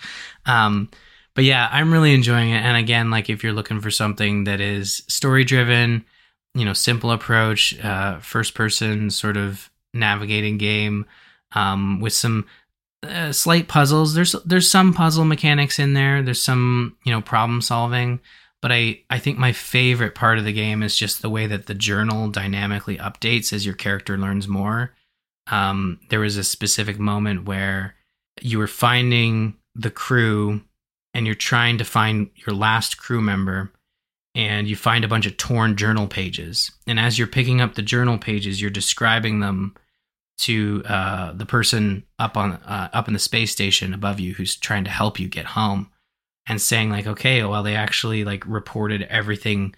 Um, 0.47 0.91
but 1.37 1.45
yeah, 1.45 1.69
I'm 1.71 1.93
really 1.93 2.15
enjoying 2.15 2.51
it. 2.51 2.65
And 2.65 2.77
again, 2.77 3.11
like 3.11 3.29
if 3.29 3.45
you're 3.45 3.53
looking 3.53 3.81
for 3.81 3.91
something 3.91 4.45
that 4.45 4.61
is 4.61 5.05
story 5.07 5.45
driven, 5.45 6.05
you 6.55 6.65
know, 6.65 6.73
simple 6.73 7.11
approach, 7.11 7.79
uh, 7.85 8.19
first 8.21 8.55
person 8.55 9.11
sort 9.11 9.37
of 9.37 9.71
navigating 9.93 10.57
game 10.57 11.05
um, 11.53 12.01
with 12.01 12.15
some 12.15 12.47
uh, 13.03 13.33
slight 13.33 13.69
puzzles. 13.69 14.15
There's 14.15 14.33
there's 14.47 14.69
some 14.69 14.95
puzzle 14.95 15.27
mechanics 15.27 15.79
in 15.79 15.93
there. 15.93 16.23
There's 16.23 16.43
some 16.43 16.97
you 17.05 17.13
know 17.13 17.21
problem 17.21 17.61
solving, 17.61 18.21
but 18.63 18.73
I 18.73 19.01
I 19.11 19.19
think 19.19 19.37
my 19.37 19.53
favorite 19.53 20.15
part 20.15 20.39
of 20.39 20.47
the 20.47 20.55
game 20.55 20.83
is 20.83 20.97
just 20.97 21.21
the 21.21 21.31
way 21.31 21.47
that 21.47 21.67
the 21.67 21.75
journal 21.75 22.31
dynamically 22.31 22.97
updates 22.97 23.53
as 23.53 23.67
your 23.67 23.75
character 23.75 24.17
learns 24.17 24.49
more. 24.49 24.93
Um, 25.49 26.01
there 26.09 26.21
was 26.21 26.39
a 26.39 26.43
specific 26.43 26.99
moment 26.99 27.45
where 27.45 27.95
you 28.41 28.59
were 28.59 28.67
finding 28.67 29.59
the 29.75 29.91
crew 29.91 30.63
and 31.17 31.25
you're 31.25 31.35
trying 31.35 31.79
to 31.79 31.85
find 31.85 32.29
your 32.47 32.55
last 32.55 32.99
crew 32.99 33.23
member 33.23 33.73
and 34.35 34.69
you 34.69 34.77
find 34.77 35.03
a 35.03 35.09
bunch 35.09 35.25
of 35.25 35.39
torn 35.39 35.75
journal 35.75 36.07
pages. 36.07 36.71
And 36.87 37.01
as 37.01 37.19
you're 37.19 37.27
picking 37.27 37.63
up 37.63 37.75
the 37.75 37.81
journal 37.81 38.19
pages 38.19 38.61
you're 38.61 38.69
describing 38.69 39.41
them 39.41 39.75
to 40.41 40.83
uh, 40.85 41.33
the 41.33 41.47
person 41.47 42.05
up 42.19 42.37
on 42.37 42.53
uh, 42.53 42.91
up 42.93 43.09
in 43.09 43.15
the 43.15 43.19
space 43.19 43.51
station 43.51 43.95
above 43.95 44.21
you 44.21 44.35
who's 44.35 44.57
trying 44.57 44.85
to 44.85 44.91
help 44.91 45.19
you 45.19 45.27
get 45.27 45.47
home 45.47 45.91
and 46.47 46.61
saying 46.61 46.91
like 46.91 47.07
okay 47.07 47.43
well 47.43 47.63
they 47.63 47.75
actually 47.75 48.23
like 48.23 48.45
reported 48.47 49.03
everything. 49.05 49.75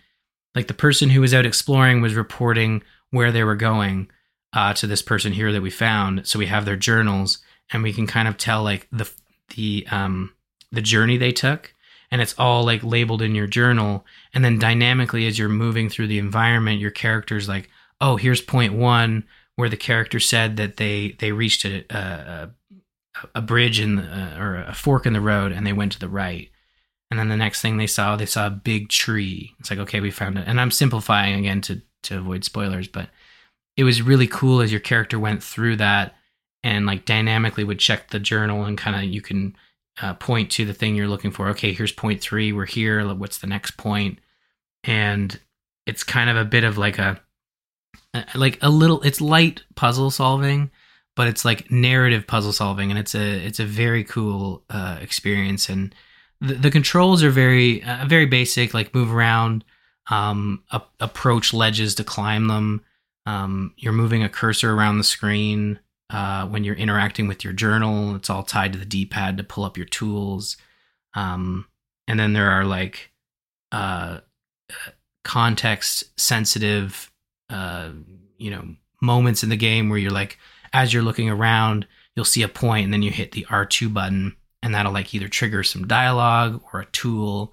Like 0.57 0.66
the 0.66 0.75
person 0.75 1.09
who 1.09 1.21
was 1.21 1.33
out 1.33 1.47
exploring 1.47 2.00
was 2.00 2.14
reporting 2.14 2.83
where 3.12 3.30
they 3.30 3.45
were 3.45 3.54
going 3.54 4.11
uh, 4.52 4.75
to 4.75 4.88
this 4.88 5.02
person 5.02 5.33
here 5.33 5.52
that 5.52 5.62
we 5.62 5.71
found. 5.71 6.26
So 6.26 6.37
we 6.40 6.47
have 6.47 6.64
their 6.64 6.75
journals 6.75 7.38
and 7.71 7.85
we 7.85 7.92
can 7.92 8.09
kind 8.09 8.26
of 8.26 8.37
tell 8.37 8.64
like 8.64 8.88
the 8.90 9.09
the 9.54 9.87
um 9.92 10.35
the 10.72 10.82
journey 10.82 11.16
they 11.16 11.32
took 11.32 11.75
and 12.10 12.20
it's 12.20 12.34
all 12.38 12.64
like 12.64 12.82
labeled 12.82 13.22
in 13.22 13.34
your 13.34 13.46
journal. 13.46 14.04
And 14.32 14.44
then 14.44 14.58
dynamically 14.58 15.26
as 15.26 15.38
you're 15.38 15.48
moving 15.48 15.88
through 15.88 16.06
the 16.06 16.18
environment 16.18 16.80
your 16.80 16.90
character's 16.90 17.48
like 17.48 17.68
oh 18.00 18.16
here's 18.16 18.40
point 18.40 18.75
one 18.75 19.25
where 19.56 19.68
the 19.68 19.76
character 19.76 20.20
said 20.20 20.56
that 20.56 20.76
they 20.76 21.16
they 21.18 21.32
reached 21.32 21.64
a 21.64 21.84
a, 21.94 22.50
a 23.34 23.42
bridge 23.42 23.80
in 23.80 23.96
the, 23.96 24.02
uh, 24.02 24.38
or 24.38 24.56
a 24.56 24.75
fork 24.75 25.06
in 25.06 25.12
the 25.12 25.20
road 25.20 25.52
and 25.52 25.66
they 25.66 25.72
went 25.72 25.92
to 25.92 25.98
the 25.98 26.08
right. 26.08 26.50
And 27.10 27.18
then 27.18 27.28
the 27.28 27.37
next 27.37 27.62
thing 27.62 27.76
they 27.76 27.87
saw 27.87 28.16
they 28.16 28.26
saw 28.26 28.46
a 28.46 28.50
big 28.50 28.88
tree. 28.88 29.54
It's 29.58 29.70
like 29.70 29.80
okay 29.80 30.00
we 30.00 30.10
found 30.10 30.38
it. 30.38 30.44
And 30.46 30.60
i'm 30.60 30.70
simplifying 30.70 31.38
again 31.38 31.60
to 31.62 31.82
to 32.04 32.18
avoid 32.18 32.44
spoilers 32.44 32.88
but 32.88 33.08
it 33.76 33.84
was 33.84 34.02
really 34.02 34.26
cool 34.26 34.60
as 34.60 34.72
your 34.72 34.80
character 34.80 35.18
went 35.18 35.42
through 35.42 35.76
that 35.76 36.14
and 36.62 36.87
like 36.87 37.04
dynamically 37.04 37.64
would 37.64 37.78
check 37.78 38.10
the 38.10 38.18
journal 38.18 38.64
and 38.64 38.76
kind 38.76 38.96
of 38.96 39.04
you 39.04 39.20
can 39.20 39.56
uh, 40.02 40.14
point 40.14 40.50
to 40.52 40.64
the 40.64 40.75
thing 40.75 40.95
you're 40.95 41.09
looking 41.09 41.31
for. 41.31 41.49
Okay 41.49 41.73
here's 41.73 41.93
point 41.93 42.21
three 42.21 42.52
we're 42.52 42.67
here 42.67 43.07
what's 43.14 43.38
the 43.38 43.47
next 43.47 43.73
point? 43.73 44.19
and 44.85 45.40
it's 45.87 46.05
kind 46.05 46.31
of 46.31 46.37
a 46.37 46.45
bit 46.45 46.64
of 46.64 46.78
like 46.78 46.99
a 46.99 47.21
like 48.35 48.59
a 48.62 48.71
little 48.71 49.00
it's 49.02 49.21
light 49.21 49.62
puzzle 49.75 50.11
solving 50.11 50.71
but 51.19 51.26
it's 51.26 51.45
like 51.45 51.69
narrative 51.69 52.28
puzzle 52.28 52.52
solving 52.52 52.90
and 52.90 52.99
it's 52.99 53.12
a 53.12 53.45
it's 53.45 53.59
a 53.59 53.64
very 53.64 54.05
cool 54.05 54.62
uh, 54.71 54.99
experience. 55.00 55.69
And 55.69 55.93
the, 56.40 56.55
the 56.55 56.71
controls 56.71 57.25
are 57.25 57.31
very 57.31 57.83
uh, 57.83 58.07
very 58.07 58.25
basic 58.25 58.73
like 58.73 58.95
move 58.95 59.12
around 59.12 59.64
um 60.11 60.62
a- 60.71 60.81
approach 61.00 61.52
ledges 61.52 61.97
to 61.97 62.05
climb 62.05 62.47
them. 62.47 62.85
Um 63.26 63.75
you're 63.76 63.93
moving 63.93 64.23
a 64.23 64.28
cursor 64.28 64.73
around 64.73 64.99
the 64.99 65.05
screen 65.05 65.81
uh 66.10 66.46
when 66.46 66.64
you're 66.64 66.74
interacting 66.74 67.28
with 67.28 67.44
your 67.44 67.52
journal 67.52 68.14
it's 68.14 68.30
all 68.30 68.42
tied 68.42 68.72
to 68.72 68.78
the 68.78 68.84
d-pad 68.84 69.36
to 69.36 69.44
pull 69.44 69.64
up 69.64 69.76
your 69.76 69.86
tools. 69.86 70.56
Um 71.14 71.66
and 72.06 72.18
then 72.18 72.32
there 72.32 72.50
are 72.50 72.64
like 72.64 73.10
uh 73.72 74.20
context 75.24 76.04
sensitive 76.18 77.10
uh, 77.50 77.90
you 78.38 78.50
know 78.50 78.64
moments 79.00 79.42
in 79.42 79.48
the 79.48 79.56
game 79.56 79.88
where 79.88 79.98
you're 79.98 80.10
like 80.10 80.38
as 80.72 80.92
you're 80.92 81.02
looking 81.02 81.30
around 81.30 81.86
you'll 82.14 82.24
see 82.24 82.42
a 82.42 82.48
point 82.48 82.84
and 82.84 82.92
then 82.92 83.02
you 83.02 83.10
hit 83.10 83.32
the 83.32 83.46
r2 83.48 83.92
button 83.92 84.36
and 84.62 84.74
that'll 84.74 84.92
like 84.92 85.14
either 85.14 85.28
trigger 85.28 85.62
some 85.62 85.86
dialogue 85.86 86.62
or 86.72 86.80
a 86.80 86.86
tool 86.86 87.52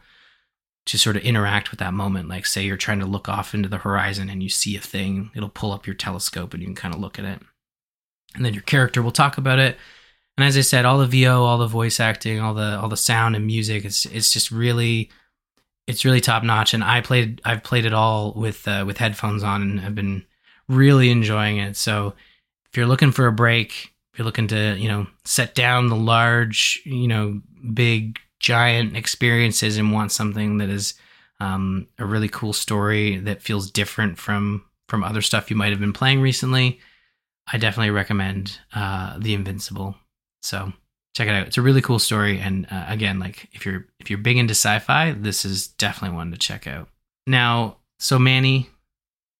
to 0.85 0.97
sort 0.97 1.15
of 1.15 1.23
interact 1.23 1.71
with 1.71 1.79
that 1.79 1.93
moment. 1.93 2.29
Like 2.29 2.45
say 2.45 2.63
you're 2.63 2.77
trying 2.77 2.99
to 2.99 3.05
look 3.05 3.27
off 3.27 3.53
into 3.53 3.69
the 3.69 3.77
horizon 3.77 4.29
and 4.29 4.41
you 4.43 4.49
see 4.49 4.75
a 4.75 4.81
thing 4.81 5.31
it'll 5.35 5.49
pull 5.49 5.71
up 5.71 5.85
your 5.87 5.95
telescope 5.95 6.53
and 6.53 6.61
you 6.61 6.67
can 6.67 6.75
kind 6.75 6.93
of 6.93 6.99
look 6.99 7.19
at 7.19 7.25
it 7.25 7.41
and 8.35 8.45
then 8.45 8.53
your 8.53 8.63
character 8.63 9.01
will 9.01 9.11
talk 9.11 9.37
about 9.37 9.59
it. 9.59 9.77
And 10.37 10.45
as 10.45 10.57
i 10.57 10.61
said 10.61 10.83
all 10.83 10.97
the 10.97 11.23
vo 11.23 11.43
all 11.43 11.57
the 11.57 11.67
voice 11.67 11.99
acting 11.99 12.41
all 12.41 12.53
the 12.53 12.77
all 12.79 12.89
the 12.89 12.97
sound 12.97 13.37
and 13.37 13.45
music 13.47 13.85
it's 13.85 14.05
it's 14.07 14.33
just 14.33 14.51
really 14.51 15.09
it's 15.87 16.03
really 16.03 16.21
top 16.21 16.43
notch. 16.43 16.73
And 16.73 16.83
i 16.83 17.01
played 17.01 17.41
i've 17.45 17.63
played 17.63 17.85
it 17.85 17.93
all 17.93 18.33
with 18.33 18.67
uh, 18.67 18.83
with 18.85 18.97
headphones 18.97 19.43
on 19.43 19.61
and 19.61 19.79
i've 19.81 19.95
been 19.95 20.25
really 20.67 21.11
enjoying 21.11 21.57
it. 21.57 21.77
So 21.77 22.15
if 22.69 22.77
you're 22.77 22.87
looking 22.87 23.11
for 23.11 23.27
a 23.27 23.31
break 23.31 23.93
if 24.15 24.19
you're 24.19 24.25
looking 24.25 24.47
to 24.47 24.77
you 24.77 24.87
know 24.87 25.07
set 25.25 25.55
down 25.55 25.89
the 25.89 25.95
large 25.95 26.81
you 26.85 27.07
know 27.07 27.41
big 27.73 28.17
giant 28.39 28.95
experiences 28.95 29.77
and 29.77 29.91
want 29.91 30.11
something 30.11 30.57
that 30.59 30.69
is 30.69 30.93
um, 31.41 31.87
a 31.99 32.05
really 32.05 32.29
cool 32.29 32.53
story 32.53 33.17
that 33.17 33.41
feels 33.41 33.69
different 33.69 34.17
from 34.17 34.63
from 34.87 35.03
other 35.03 35.21
stuff 35.21 35.49
you 35.49 35.57
might 35.57 35.71
have 35.71 35.81
been 35.81 35.91
playing 35.91 36.21
recently 36.21 36.79
i 37.51 37.57
definitely 37.57 37.91
recommend 37.91 38.59
uh, 38.73 39.17
the 39.19 39.33
invincible 39.33 39.95
so 40.41 40.71
check 41.15 41.27
it 41.27 41.31
out. 41.31 41.47
It's 41.47 41.57
a 41.57 41.61
really 41.61 41.81
cool 41.81 41.97
story, 41.97 42.39
and 42.39 42.67
uh, 42.69 42.85
again, 42.87 43.19
like 43.19 43.49
if 43.53 43.65
you're 43.65 43.87
if 43.99 44.09
you're 44.09 44.19
big 44.19 44.37
into 44.37 44.51
sci-fi, 44.51 45.13
this 45.13 45.45
is 45.45 45.67
definitely 45.67 46.15
one 46.15 46.31
to 46.31 46.37
check 46.37 46.67
out. 46.67 46.89
Now, 47.25 47.77
so 47.99 48.19
Manny, 48.19 48.69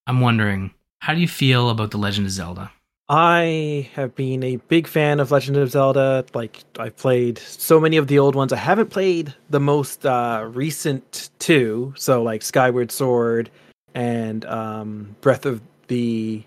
I'm 0.07 0.21
wondering, 0.21 0.73
how 1.01 1.13
do 1.13 1.21
you 1.21 1.27
feel 1.27 1.69
about 1.69 1.91
the 1.91 1.97
Legend 1.97 2.25
of 2.25 2.31
Zelda? 2.31 2.71
I 3.07 3.87
have 3.93 4.15
been 4.15 4.41
a 4.41 4.55
big 4.55 4.87
fan 4.87 5.19
of 5.19 5.29
Legend 5.29 5.57
of 5.57 5.69
Zelda. 5.69 6.25
Like 6.33 6.63
I've 6.79 6.95
played 6.95 7.37
so 7.37 7.79
many 7.79 7.97
of 7.97 8.07
the 8.07 8.17
old 8.17 8.33
ones. 8.33 8.51
I 8.51 8.57
haven't 8.57 8.89
played 8.89 9.35
the 9.51 9.59
most 9.59 10.05
uh, 10.05 10.43
recent 10.47 11.29
two, 11.37 11.93
so 11.97 12.23
like 12.23 12.41
Skyward 12.41 12.91
Sword 12.91 13.51
and 13.93 14.43
um, 14.45 15.15
Breath 15.21 15.45
of 15.45 15.61
the 15.87 16.43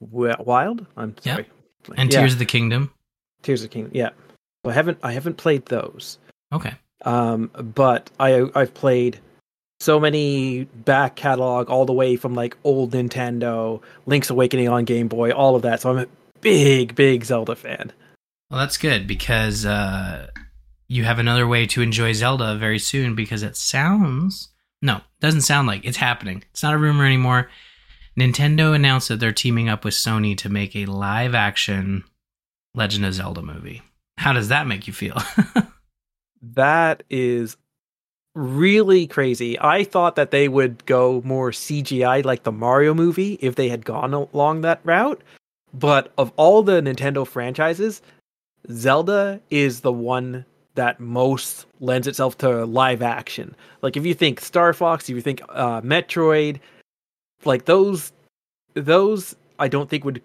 Wild. 0.00 0.86
I'm 0.96 1.14
sorry. 1.20 1.48
And 1.96 2.12
Yeah, 2.12 2.20
Tears 2.20 2.32
of 2.34 2.38
the 2.38 2.46
Kingdom. 2.46 2.92
Tears 3.42 3.62
of 3.62 3.70
the 3.70 3.74
Kingdom. 3.74 3.92
Yeah, 3.94 4.10
I 4.64 4.72
haven't 4.72 4.98
I 5.02 5.12
haven't 5.12 5.36
played 5.36 5.66
those. 5.66 6.18
Okay, 6.52 6.74
Um, 7.04 7.50
but 7.54 8.10
I 8.18 8.50
I've 8.54 8.74
played 8.74 9.20
so 9.78 9.98
many 10.00 10.64
back 10.64 11.16
catalog 11.16 11.70
all 11.70 11.86
the 11.86 11.92
way 11.92 12.16
from 12.16 12.34
like 12.34 12.56
old 12.64 12.92
Nintendo, 12.92 13.80
Link's 14.06 14.30
Awakening 14.30 14.68
on 14.68 14.84
Game 14.84 15.08
Boy, 15.08 15.30
all 15.30 15.56
of 15.56 15.62
that. 15.62 15.80
So 15.80 15.90
I'm 15.90 15.98
a 15.98 16.06
big 16.40 16.94
big 16.94 17.24
Zelda 17.24 17.54
fan. 17.54 17.92
well 18.50 18.60
that's 18.60 18.78
good 18.78 19.06
because 19.06 19.64
uh, 19.64 20.28
you 20.88 21.04
have 21.04 21.18
another 21.18 21.46
way 21.46 21.66
to 21.66 21.82
enjoy 21.82 22.12
Zelda 22.12 22.56
very 22.56 22.78
soon 22.78 23.14
because 23.14 23.42
it 23.42 23.56
sounds 23.56 24.48
no, 24.82 25.02
doesn't 25.20 25.42
sound 25.42 25.68
like 25.68 25.84
it's 25.84 25.98
happening. 25.98 26.42
It's 26.52 26.62
not 26.62 26.74
a 26.74 26.78
rumor 26.78 27.04
anymore. 27.04 27.50
Nintendo 28.20 28.74
announced 28.74 29.08
that 29.08 29.18
they're 29.18 29.32
teaming 29.32 29.68
up 29.68 29.82
with 29.84 29.94
Sony 29.94 30.36
to 30.38 30.50
make 30.50 30.76
a 30.76 30.84
live 30.84 31.34
action 31.34 32.04
Legend 32.74 33.06
of 33.06 33.14
Zelda 33.14 33.40
movie. 33.40 33.82
How 34.18 34.34
does 34.34 34.48
that 34.48 34.66
make 34.66 34.86
you 34.86 34.92
feel? 34.92 35.16
that 36.42 37.02
is 37.08 37.56
really 38.34 39.06
crazy. 39.06 39.58
I 39.58 39.84
thought 39.84 40.16
that 40.16 40.30
they 40.30 40.48
would 40.48 40.84
go 40.84 41.22
more 41.24 41.50
CGI 41.50 42.22
like 42.24 42.42
the 42.42 42.52
Mario 42.52 42.92
movie 42.92 43.38
if 43.40 43.54
they 43.54 43.70
had 43.70 43.86
gone 43.86 44.12
along 44.12 44.60
that 44.60 44.80
route. 44.84 45.22
But 45.72 46.12
of 46.18 46.30
all 46.36 46.62
the 46.62 46.82
Nintendo 46.82 47.26
franchises, 47.26 48.02
Zelda 48.70 49.40
is 49.48 49.80
the 49.80 49.92
one 49.92 50.44
that 50.74 51.00
most 51.00 51.64
lends 51.80 52.06
itself 52.06 52.36
to 52.38 52.66
live 52.66 53.00
action. 53.02 53.56
Like 53.80 53.96
if 53.96 54.04
you 54.04 54.12
think 54.12 54.40
Star 54.40 54.72
Fox, 54.74 55.08
if 55.08 55.16
you 55.16 55.22
think 55.22 55.42
uh, 55.48 55.80
Metroid, 55.80 56.60
like 57.44 57.64
those, 57.64 58.12
those 58.74 59.36
I 59.58 59.68
don't 59.68 59.88
think 59.88 60.04
would 60.04 60.22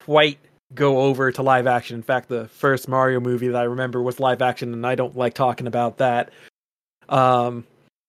quite 0.00 0.38
go 0.74 1.00
over 1.02 1.30
to 1.32 1.42
live 1.42 1.66
action. 1.66 1.96
In 1.96 2.02
fact, 2.02 2.28
the 2.28 2.48
first 2.48 2.88
Mario 2.88 3.20
movie 3.20 3.48
that 3.48 3.56
I 3.56 3.64
remember 3.64 4.02
was 4.02 4.20
live 4.20 4.42
action, 4.42 4.72
and 4.72 4.86
I 4.86 4.94
don't 4.94 5.16
like 5.16 5.34
talking 5.34 5.66
about 5.66 5.98
that. 5.98 6.30
Um, 7.08 7.64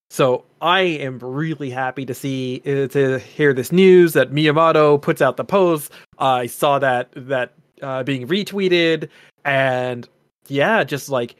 so 0.10 0.46
I 0.62 0.82
am 0.82 1.20
really 1.20 1.70
happy 1.70 2.06
to 2.06 2.14
see 2.14 2.62
uh, 2.66 2.88
to 2.90 3.20
hear 3.20 3.54
this 3.54 3.72
news 3.72 4.14
that 4.14 4.32
Miyamoto 4.32 5.02
puts 5.02 5.22
out 5.22 5.38
the 5.38 5.44
post. 5.44 5.92
I 6.20 6.48
saw 6.48 6.80
that 6.80 7.10
that 7.16 7.54
uh, 7.82 8.04
being 8.04 8.28
retweeted, 8.28 9.10
and 9.44 10.08
yeah, 10.48 10.84
just 10.84 11.10
like 11.10 11.36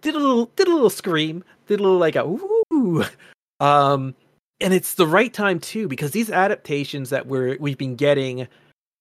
did 0.00 0.14
a 0.14 0.18
little 0.18 0.46
did 0.56 0.68
a 0.68 0.72
little 0.72 0.90
scream, 0.90 1.44
did 1.66 1.80
a 1.80 1.82
little 1.82 1.98
like 1.98 2.16
a 2.16 2.24
ooh. 2.24 3.04
Um, 3.58 4.14
and 4.60 4.72
it's 4.72 4.94
the 4.94 5.06
right 5.06 5.32
time 5.32 5.60
too 5.60 5.88
because 5.88 6.12
these 6.12 6.30
adaptations 6.30 7.10
that 7.10 7.26
we're 7.26 7.56
we've 7.58 7.78
been 7.78 7.96
getting 7.96 8.48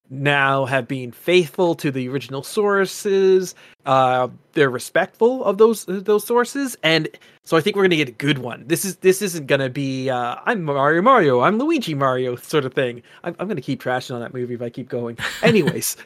now 0.09 0.65
have 0.65 0.87
been 0.87 1.11
faithful 1.11 1.73
to 1.75 1.89
the 1.89 2.07
original 2.07 2.43
sources. 2.43 3.55
Uh, 3.85 4.27
they're 4.53 4.69
respectful 4.69 5.43
of 5.43 5.57
those 5.57 5.85
those 5.85 6.25
sources, 6.25 6.77
and 6.83 7.07
so 7.43 7.57
I 7.57 7.61
think 7.61 7.75
we're 7.75 7.83
gonna 7.83 7.95
get 7.95 8.09
a 8.09 8.13
good 8.13 8.39
one. 8.39 8.65
This 8.67 8.85
is 8.85 8.97
this 8.97 9.21
isn't 9.21 9.47
gonna 9.47 9.69
be 9.69 10.09
uh, 10.09 10.35
I'm 10.45 10.63
Mario 10.63 11.01
Mario, 11.01 11.41
I'm 11.41 11.57
Luigi 11.57 11.95
Mario 11.95 12.35
sort 12.35 12.65
of 12.65 12.73
thing. 12.73 13.01
I'm, 13.23 13.35
I'm 13.39 13.47
gonna 13.47 13.61
keep 13.61 13.81
trashing 13.81 14.13
on 14.13 14.21
that 14.21 14.33
movie 14.33 14.53
if 14.53 14.61
I 14.61 14.69
keep 14.69 14.89
going. 14.89 15.17
Anyways, 15.41 15.97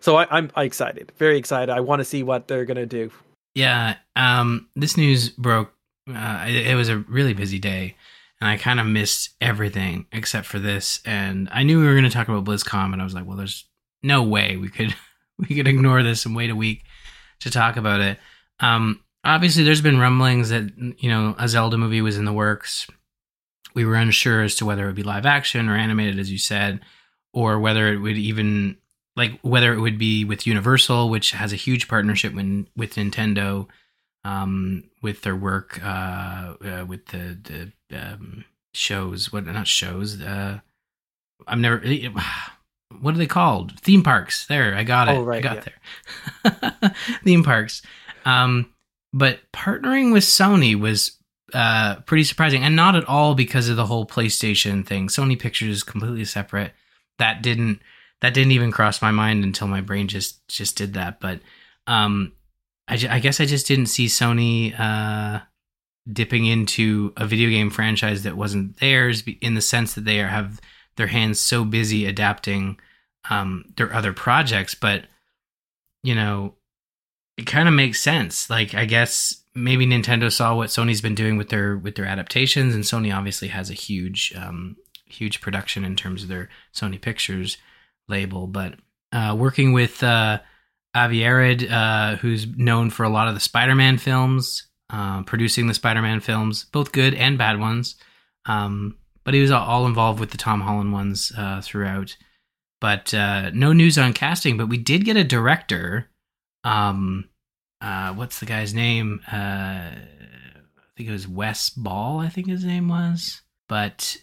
so 0.00 0.16
I, 0.16 0.26
I'm 0.30 0.50
I 0.54 0.64
excited, 0.64 1.12
very 1.16 1.38
excited. 1.38 1.70
I 1.70 1.80
want 1.80 2.00
to 2.00 2.04
see 2.04 2.22
what 2.22 2.48
they're 2.48 2.64
gonna 2.64 2.86
do. 2.86 3.10
Yeah, 3.54 3.96
um, 4.16 4.68
this 4.76 4.96
news 4.96 5.30
broke. 5.30 5.72
Uh, 6.08 6.46
it, 6.48 6.68
it 6.68 6.74
was 6.74 6.88
a 6.88 6.98
really 6.98 7.34
busy 7.34 7.58
day 7.58 7.94
and 8.40 8.48
I 8.48 8.56
kind 8.56 8.80
of 8.80 8.86
missed 8.86 9.30
everything 9.40 10.06
except 10.12 10.46
for 10.46 10.58
this. 10.58 11.00
And 11.04 11.48
I 11.52 11.62
knew 11.62 11.80
we 11.80 11.86
were 11.86 11.94
going 11.94 12.04
to 12.04 12.10
talk 12.10 12.28
about 12.28 12.44
BlizzCon, 12.44 12.92
and 12.92 13.00
I 13.00 13.04
was 13.04 13.14
like, 13.14 13.26
well, 13.26 13.36
there's 13.36 13.66
no 14.02 14.22
way 14.22 14.56
we 14.56 14.68
could 14.68 14.94
we 15.38 15.56
could 15.56 15.68
ignore 15.68 16.02
this 16.02 16.24
and 16.26 16.36
wait 16.36 16.50
a 16.50 16.56
week 16.56 16.84
to 17.40 17.50
talk 17.50 17.76
about 17.76 18.00
it. 18.00 18.18
Um, 18.60 19.02
obviously, 19.24 19.64
there's 19.64 19.80
been 19.80 19.98
rumblings 19.98 20.50
that 20.50 20.70
you 20.98 21.10
know 21.10 21.34
a 21.38 21.48
Zelda 21.48 21.78
movie 21.78 22.02
was 22.02 22.16
in 22.16 22.24
the 22.24 22.32
works. 22.32 22.86
We 23.74 23.84
were 23.84 23.94
unsure 23.94 24.42
as 24.42 24.56
to 24.56 24.66
whether 24.66 24.84
it 24.84 24.86
would 24.86 24.96
be 24.96 25.02
live 25.02 25.26
action 25.26 25.68
or 25.68 25.76
animated, 25.76 26.18
as 26.18 26.32
you 26.32 26.38
said, 26.38 26.80
or 27.32 27.58
whether 27.60 27.92
it 27.92 27.98
would 27.98 28.16
even 28.16 28.76
like 29.16 29.38
whether 29.42 29.72
it 29.72 29.80
would 29.80 29.98
be 29.98 30.24
with 30.24 30.46
Universal, 30.46 31.10
which 31.10 31.32
has 31.32 31.52
a 31.52 31.56
huge 31.56 31.88
partnership 31.88 32.34
with 32.34 32.94
Nintendo 32.94 33.66
um, 34.24 34.84
with 35.02 35.22
their 35.22 35.36
work 35.36 35.80
uh, 35.82 36.54
uh, 36.64 36.84
with 36.86 37.06
the 37.06 37.72
the 37.90 37.98
um, 37.98 38.44
shows. 38.74 39.32
What 39.32 39.46
not 39.46 39.66
shows? 39.66 40.20
Uh, 40.20 40.60
I'm 41.46 41.60
never. 41.60 41.82
What 43.02 43.14
are 43.14 43.18
they 43.18 43.26
called? 43.26 43.78
Theme 43.80 44.02
parks. 44.02 44.46
There, 44.46 44.74
I 44.74 44.82
got 44.82 45.10
it. 45.10 45.12
Oh, 45.12 45.22
right, 45.22 45.38
I 45.38 45.40
got 45.42 45.68
yeah. 46.42 46.62
there. 46.80 46.94
Theme 47.22 47.44
parks. 47.44 47.82
Um, 48.24 48.72
but 49.12 49.40
partnering 49.52 50.10
with 50.10 50.24
Sony 50.24 50.74
was 50.74 51.18
uh, 51.52 51.96
pretty 52.06 52.24
surprising, 52.24 52.62
and 52.62 52.74
not 52.74 52.96
at 52.96 53.04
all 53.06 53.34
because 53.34 53.68
of 53.68 53.76
the 53.76 53.86
whole 53.86 54.06
PlayStation 54.06 54.86
thing. 54.86 55.08
Sony 55.08 55.38
Pictures 55.38 55.68
is 55.68 55.82
completely 55.82 56.24
separate. 56.24 56.72
That 57.18 57.42
didn't 57.42 57.80
that 58.20 58.34
didn't 58.34 58.52
even 58.52 58.72
cross 58.72 59.00
my 59.00 59.10
mind 59.10 59.44
until 59.44 59.68
my 59.68 59.80
brain 59.80 60.08
just 60.08 60.46
just 60.48 60.76
did 60.76 60.94
that. 60.94 61.20
But 61.20 61.40
um, 61.86 62.32
I, 62.88 62.98
I 63.10 63.18
guess 63.20 63.40
I 63.40 63.44
just 63.44 63.66
didn't 63.66 63.86
see 63.86 64.06
Sony 64.06 64.78
uh, 64.78 65.40
dipping 66.10 66.46
into 66.46 67.12
a 67.16 67.26
video 67.26 67.50
game 67.50 67.70
franchise 67.70 68.22
that 68.22 68.36
wasn't 68.36 68.78
theirs 68.80 69.22
in 69.40 69.54
the 69.54 69.60
sense 69.60 69.94
that 69.94 70.04
they 70.04 70.20
are, 70.20 70.28
have 70.28 70.60
their 70.96 71.08
hands 71.08 71.38
so 71.38 71.64
busy 71.64 72.06
adapting 72.06 72.80
um, 73.30 73.64
their 73.76 73.92
other 73.94 74.12
projects. 74.12 74.74
But, 74.74 75.04
you 76.02 76.14
know, 76.14 76.54
it 77.36 77.46
kind 77.46 77.68
of 77.68 77.74
makes 77.74 78.00
sense. 78.00 78.48
Like, 78.48 78.74
I 78.74 78.84
guess 78.84 79.42
maybe 79.54 79.86
Nintendo 79.86 80.32
saw 80.32 80.56
what 80.56 80.70
Sony's 80.70 81.00
been 81.00 81.14
doing 81.14 81.36
with 81.36 81.50
their 81.50 81.76
with 81.76 81.94
their 81.94 82.06
adaptations, 82.06 82.74
and 82.74 82.84
Sony 82.84 83.14
obviously 83.14 83.48
has 83.48 83.70
a 83.70 83.74
huge 83.74 84.32
um, 84.36 84.76
huge 85.04 85.40
production 85.40 85.84
in 85.84 85.94
terms 85.94 86.22
of 86.22 86.28
their 86.28 86.48
Sony 86.74 87.00
Pictures 87.00 87.58
label. 88.08 88.46
But 88.46 88.74
uh, 89.12 89.36
working 89.38 89.72
with 89.72 90.02
uh, 90.02 90.40
Avi 90.94 91.24
Arad, 91.24 91.70
uh, 91.70 92.16
who's 92.16 92.46
known 92.46 92.90
for 92.90 93.04
a 93.04 93.08
lot 93.08 93.28
of 93.28 93.34
the 93.34 93.40
Spider-Man 93.40 93.98
films, 93.98 94.66
uh, 94.90 95.22
producing 95.22 95.66
the 95.66 95.74
Spider-Man 95.74 96.20
films, 96.20 96.64
both 96.64 96.92
good 96.92 97.14
and 97.14 97.36
bad 97.36 97.60
ones. 97.60 97.96
Um, 98.46 98.96
but 99.24 99.34
he 99.34 99.40
was 99.40 99.50
all 99.50 99.86
involved 99.86 100.20
with 100.20 100.30
the 100.30 100.38
Tom 100.38 100.62
Holland 100.62 100.92
ones 100.92 101.32
uh, 101.36 101.60
throughout. 101.60 102.16
But 102.80 103.12
uh, 103.12 103.50
no 103.50 103.72
news 103.72 103.98
on 103.98 104.12
casting. 104.12 104.56
But 104.56 104.68
we 104.68 104.78
did 104.78 105.04
get 105.04 105.16
a 105.16 105.24
director. 105.24 106.08
Um, 106.64 107.28
uh, 107.80 108.14
what's 108.14 108.40
the 108.40 108.46
guy's 108.46 108.72
name? 108.72 109.20
Uh, 109.30 109.90
I 109.90 110.90
think 110.96 111.08
it 111.08 111.12
was 111.12 111.28
Wes 111.28 111.70
Ball. 111.70 112.20
I 112.20 112.28
think 112.28 112.48
his 112.48 112.64
name 112.64 112.88
was. 112.88 113.42
But 113.68 114.16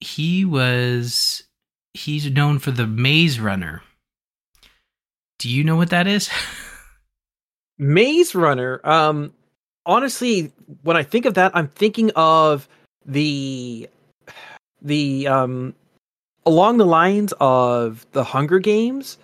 he 0.00 0.44
was. 0.44 1.42
He's 1.94 2.30
known 2.30 2.58
for 2.58 2.70
the 2.70 2.86
Maze 2.86 3.40
Runner 3.40 3.82
do 5.38 5.48
you 5.50 5.64
know 5.64 5.76
what 5.76 5.90
that 5.90 6.06
is? 6.06 6.30
Maze 7.78 8.34
Runner. 8.34 8.80
Um, 8.84 9.32
honestly, 9.86 10.52
when 10.82 10.96
I 10.96 11.02
think 11.02 11.26
of 11.26 11.34
that, 11.34 11.52
I'm 11.54 11.68
thinking 11.68 12.10
of 12.16 12.68
the 13.06 13.88
the 14.80 15.26
um 15.26 15.74
along 16.46 16.76
the 16.78 16.86
lines 16.86 17.32
of 17.40 18.06
the 18.12 18.24
Hunger 18.24 18.58
Games. 18.58 19.18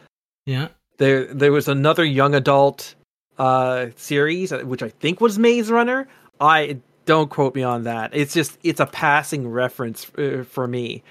Yeah. 0.46 0.68
There 0.99 1.33
there 1.33 1.53
was 1.53 1.68
another 1.68 2.05
young 2.05 2.35
adult 2.35 2.94
uh 3.38 3.87
series 3.96 4.53
uh, 4.53 4.61
which 4.61 4.83
I 4.83 4.88
think 4.88 5.20
was 5.20 5.38
Maze 5.38 5.70
Runner. 5.70 6.09
I 6.40 6.79
don't 7.07 7.31
quote 7.31 7.55
me 7.55 7.62
on 7.62 7.85
that. 7.85 8.11
It's 8.12 8.35
just 8.35 8.59
it's 8.62 8.81
a 8.81 8.87
passing 8.87 9.49
reference 9.49 10.11
uh, 10.18 10.44
for 10.49 10.66
me. 10.66 11.03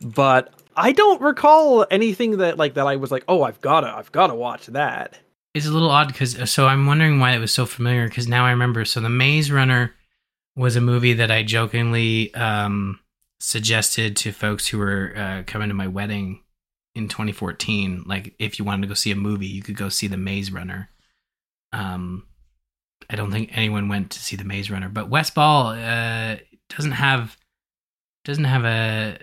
But 0.00 0.52
I 0.76 0.92
don't 0.92 1.20
recall 1.20 1.86
anything 1.90 2.38
that 2.38 2.58
like 2.58 2.74
that 2.74 2.86
I 2.86 2.96
was 2.96 3.10
like, 3.10 3.24
oh, 3.28 3.42
I've 3.42 3.60
gotta, 3.60 3.88
I've 3.88 4.12
gotta 4.12 4.34
watch 4.34 4.66
that. 4.66 5.18
It's 5.54 5.66
a 5.66 5.70
little 5.70 5.90
odd 5.90 6.08
because 6.08 6.38
uh, 6.38 6.46
so 6.46 6.66
I'm 6.66 6.86
wondering 6.86 7.20
why 7.20 7.32
it 7.32 7.38
was 7.38 7.52
so 7.52 7.66
familiar 7.66 8.08
because 8.08 8.26
now 8.26 8.46
I 8.46 8.50
remember. 8.50 8.84
So 8.84 9.00
the 9.00 9.10
Maze 9.10 9.50
Runner 9.50 9.94
was 10.56 10.76
a 10.76 10.80
movie 10.80 11.14
that 11.14 11.30
I 11.30 11.42
jokingly 11.42 12.34
um, 12.34 13.00
suggested 13.40 14.16
to 14.18 14.32
folks 14.32 14.68
who 14.68 14.78
were 14.78 15.12
uh, 15.16 15.42
coming 15.46 15.68
to 15.68 15.74
my 15.74 15.88
wedding 15.88 16.42
in 16.94 17.08
2014. 17.08 18.04
Like, 18.06 18.34
if 18.38 18.58
you 18.58 18.64
wanted 18.64 18.82
to 18.82 18.88
go 18.88 18.94
see 18.94 19.10
a 19.10 19.16
movie, 19.16 19.46
you 19.46 19.62
could 19.62 19.76
go 19.76 19.88
see 19.88 20.06
the 20.06 20.16
Maze 20.16 20.52
Runner. 20.52 20.90
Um, 21.72 22.26
I 23.10 23.16
don't 23.16 23.32
think 23.32 23.50
anyone 23.52 23.88
went 23.88 24.10
to 24.12 24.20
see 24.20 24.36
the 24.36 24.44
Maze 24.44 24.70
Runner, 24.70 24.88
but 24.88 25.08
Wes 25.08 25.30
Ball 25.30 25.68
uh, 25.68 26.36
doesn't 26.68 26.92
have 26.92 27.36
doesn't 28.24 28.44
have 28.44 28.64
a 28.64 29.18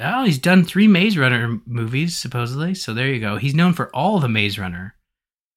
Oh, 0.00 0.24
he's 0.24 0.38
done 0.38 0.64
three 0.64 0.88
Maze 0.88 1.18
Runner 1.18 1.60
movies 1.66 2.16
supposedly. 2.16 2.74
So 2.74 2.94
there 2.94 3.08
you 3.08 3.20
go. 3.20 3.36
He's 3.36 3.54
known 3.54 3.74
for 3.74 3.94
all 3.94 4.20
the 4.20 4.28
Maze 4.28 4.58
Runner 4.58 4.94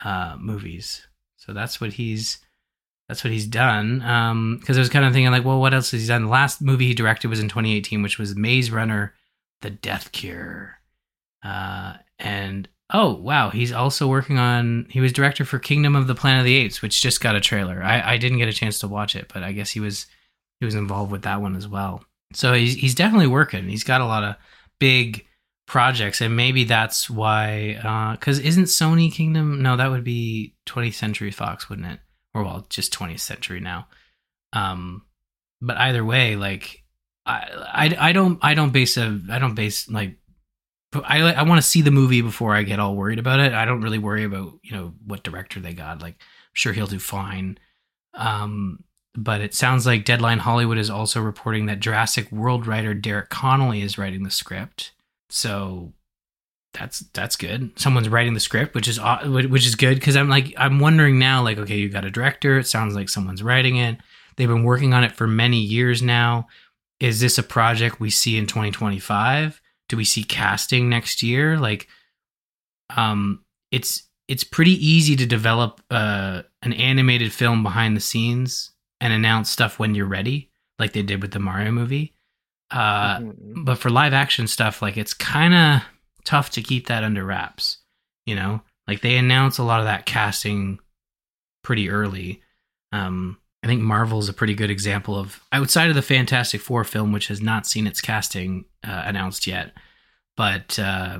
uh, 0.03 0.35
movies. 0.39 1.07
So 1.37 1.53
that's 1.53 1.79
what 1.79 1.93
he's 1.93 2.39
that's 3.07 3.23
what 3.23 3.31
he's 3.31 3.45
done. 3.45 4.01
Um, 4.01 4.57
because 4.59 4.77
I 4.77 4.81
was 4.81 4.89
kind 4.89 5.05
of 5.05 5.13
thinking 5.13 5.31
like, 5.31 5.45
well, 5.45 5.59
what 5.59 5.73
else 5.73 5.91
has 5.91 6.01
he 6.01 6.07
done? 6.07 6.23
The 6.23 6.29
last 6.29 6.61
movie 6.61 6.87
he 6.87 6.93
directed 6.93 7.27
was 7.27 7.39
in 7.39 7.49
2018, 7.49 8.01
which 8.01 8.17
was 8.17 8.35
Maze 8.35 8.71
Runner: 8.71 9.13
The 9.61 9.69
Death 9.69 10.11
Cure. 10.11 10.79
Uh, 11.43 11.97
and 12.17 12.67
oh 12.91 13.13
wow, 13.13 13.51
he's 13.51 13.71
also 13.71 14.07
working 14.07 14.37
on. 14.37 14.87
He 14.89 14.99
was 14.99 15.13
director 15.13 15.45
for 15.45 15.59
Kingdom 15.59 15.95
of 15.95 16.07
the 16.07 16.15
Planet 16.15 16.39
of 16.39 16.45
the 16.45 16.55
Apes, 16.55 16.81
which 16.81 17.01
just 17.01 17.21
got 17.21 17.35
a 17.35 17.41
trailer. 17.41 17.81
I 17.83 18.13
I 18.13 18.17
didn't 18.17 18.39
get 18.39 18.49
a 18.49 18.53
chance 18.53 18.79
to 18.79 18.87
watch 18.87 19.15
it, 19.15 19.31
but 19.33 19.43
I 19.43 19.51
guess 19.51 19.71
he 19.71 19.79
was 19.79 20.07
he 20.59 20.65
was 20.65 20.75
involved 20.75 21.11
with 21.11 21.21
that 21.23 21.41
one 21.41 21.55
as 21.55 21.67
well. 21.67 22.03
So 22.33 22.53
he's 22.53 22.75
he's 22.75 22.95
definitely 22.95 23.27
working. 23.27 23.69
He's 23.69 23.83
got 23.83 24.01
a 24.01 24.05
lot 24.05 24.23
of 24.23 24.35
big 24.79 25.25
projects, 25.67 26.21
and 26.21 26.35
maybe 26.35 26.63
that's 26.63 27.09
why. 27.09 28.13
Because 28.17 28.39
uh, 28.39 28.43
isn't 28.43 28.65
Sony 28.65 29.11
Kingdom? 29.11 29.61
No, 29.61 29.77
that 29.77 29.89
would 29.89 30.03
be 30.03 30.55
20th 30.65 30.95
Century 30.95 31.31
Fox, 31.31 31.69
wouldn't 31.69 31.87
it? 31.87 31.99
Or 32.33 32.43
well, 32.43 32.65
just 32.69 32.93
20th 32.93 33.21
Century 33.21 33.59
now. 33.59 33.87
Um, 34.53 35.03
but 35.61 35.77
either 35.77 36.03
way, 36.03 36.35
like 36.35 36.83
I, 37.25 37.95
I, 37.99 38.09
I 38.09 38.11
don't 38.11 38.39
I 38.41 38.53
don't 38.53 38.71
base 38.71 38.97
a 38.97 39.19
I 39.29 39.39
don't 39.39 39.55
base 39.55 39.89
like 39.89 40.17
I 40.93 41.21
I 41.33 41.43
want 41.43 41.61
to 41.61 41.67
see 41.67 41.81
the 41.81 41.91
movie 41.91 42.21
before 42.21 42.55
I 42.55 42.63
get 42.63 42.79
all 42.79 42.95
worried 42.95 43.19
about 43.19 43.39
it. 43.39 43.53
I 43.53 43.65
don't 43.65 43.81
really 43.81 43.97
worry 43.97 44.23
about 44.23 44.53
you 44.63 44.71
know 44.71 44.93
what 45.05 45.23
director 45.23 45.59
they 45.59 45.73
got. 45.73 46.01
Like, 46.01 46.15
I'm 46.15 46.53
sure 46.53 46.73
he'll 46.73 46.87
do 46.87 46.99
fine. 46.99 47.57
Um, 48.13 48.83
but 49.15 49.41
it 49.41 49.53
sounds 49.53 49.85
like 49.85 50.05
Deadline 50.05 50.39
Hollywood 50.39 50.77
is 50.77 50.89
also 50.89 51.21
reporting 51.21 51.65
that 51.65 51.79
Jurassic 51.79 52.31
World 52.31 52.67
writer 52.67 52.93
Derek 52.93 53.29
Connolly 53.29 53.81
is 53.81 53.97
writing 53.97 54.23
the 54.23 54.31
script. 54.31 54.91
So 55.29 55.93
that's 56.73 56.99
that's 57.13 57.35
good. 57.35 57.77
Someone's 57.79 58.09
writing 58.09 58.33
the 58.33 58.39
script, 58.39 58.75
which 58.75 58.87
is 58.87 58.99
which 59.25 59.65
is 59.65 59.75
good 59.75 59.95
because 59.95 60.15
I'm 60.15 60.29
like 60.29 60.53
I'm 60.57 60.79
wondering 60.79 61.17
now, 61.17 61.41
like, 61.41 61.57
okay, 61.57 61.77
you 61.77 61.89
got 61.89 62.05
a 62.05 62.11
director. 62.11 62.59
It 62.59 62.67
sounds 62.67 62.95
like 62.95 63.09
someone's 63.09 63.43
writing 63.43 63.77
it. 63.77 63.97
They've 64.35 64.47
been 64.47 64.63
working 64.63 64.93
on 64.93 65.03
it 65.03 65.13
for 65.13 65.27
many 65.27 65.59
years 65.59 66.01
now. 66.01 66.47
Is 66.99 67.19
this 67.19 67.37
a 67.37 67.43
project 67.43 67.99
we 67.99 68.09
see 68.09 68.37
in 68.37 68.47
2025? 68.47 69.61
Do 69.87 69.97
we 69.97 70.05
see 70.05 70.23
casting 70.23 70.89
next 70.89 71.23
year? 71.23 71.57
Like, 71.57 71.87
um, 72.95 73.43
it's 73.71 74.03
it's 74.27 74.43
pretty 74.43 74.73
easy 74.85 75.15
to 75.15 75.25
develop 75.25 75.81
uh, 75.89 76.41
an 76.61 76.73
animated 76.73 77.31
film 77.31 77.63
behind 77.63 77.95
the 77.95 78.01
scenes 78.01 78.71
and 79.05 79.13
announce 79.13 79.51
stuff 79.51 79.77
when 79.77 79.93
you're 79.93 80.07
ready, 80.07 80.49
like 80.79 80.93
they 80.93 81.03
did 81.03 81.21
with 81.21 81.31
the 81.31 81.39
Mario 81.39 81.71
movie. 81.71 82.15
Uh, 82.71 83.19
mm-hmm. 83.19 83.63
But 83.63 83.77
for 83.77 83.91
live 83.91 84.13
action 84.13 84.47
stuff, 84.47 84.81
like 84.81 84.97
it's 84.97 85.13
kind 85.13 85.53
of 85.53 85.83
tough 86.23 86.49
to 86.51 86.63
keep 86.63 86.87
that 86.87 87.03
under 87.03 87.23
wraps. 87.23 87.77
You 88.25 88.35
know, 88.35 88.61
like 88.87 89.01
they 89.01 89.17
announce 89.17 89.59
a 89.59 89.63
lot 89.63 89.79
of 89.79 89.85
that 89.85 90.07
casting 90.07 90.79
pretty 91.63 91.87
early. 91.89 92.41
Um, 92.91 93.37
I 93.63 93.67
think 93.67 93.81
Marvel 93.81 94.17
is 94.17 94.27
a 94.27 94.33
pretty 94.33 94.55
good 94.55 94.71
example 94.71 95.15
of 95.15 95.39
outside 95.51 95.89
of 95.89 95.95
the 95.95 96.01
Fantastic 96.01 96.61
Four 96.61 96.83
film, 96.83 97.11
which 97.11 97.27
has 97.27 97.41
not 97.41 97.67
seen 97.67 97.85
its 97.85 98.01
casting 98.01 98.65
uh, 98.83 99.03
announced 99.05 99.45
yet. 99.45 99.73
But 100.35 100.79
uh, 100.79 101.19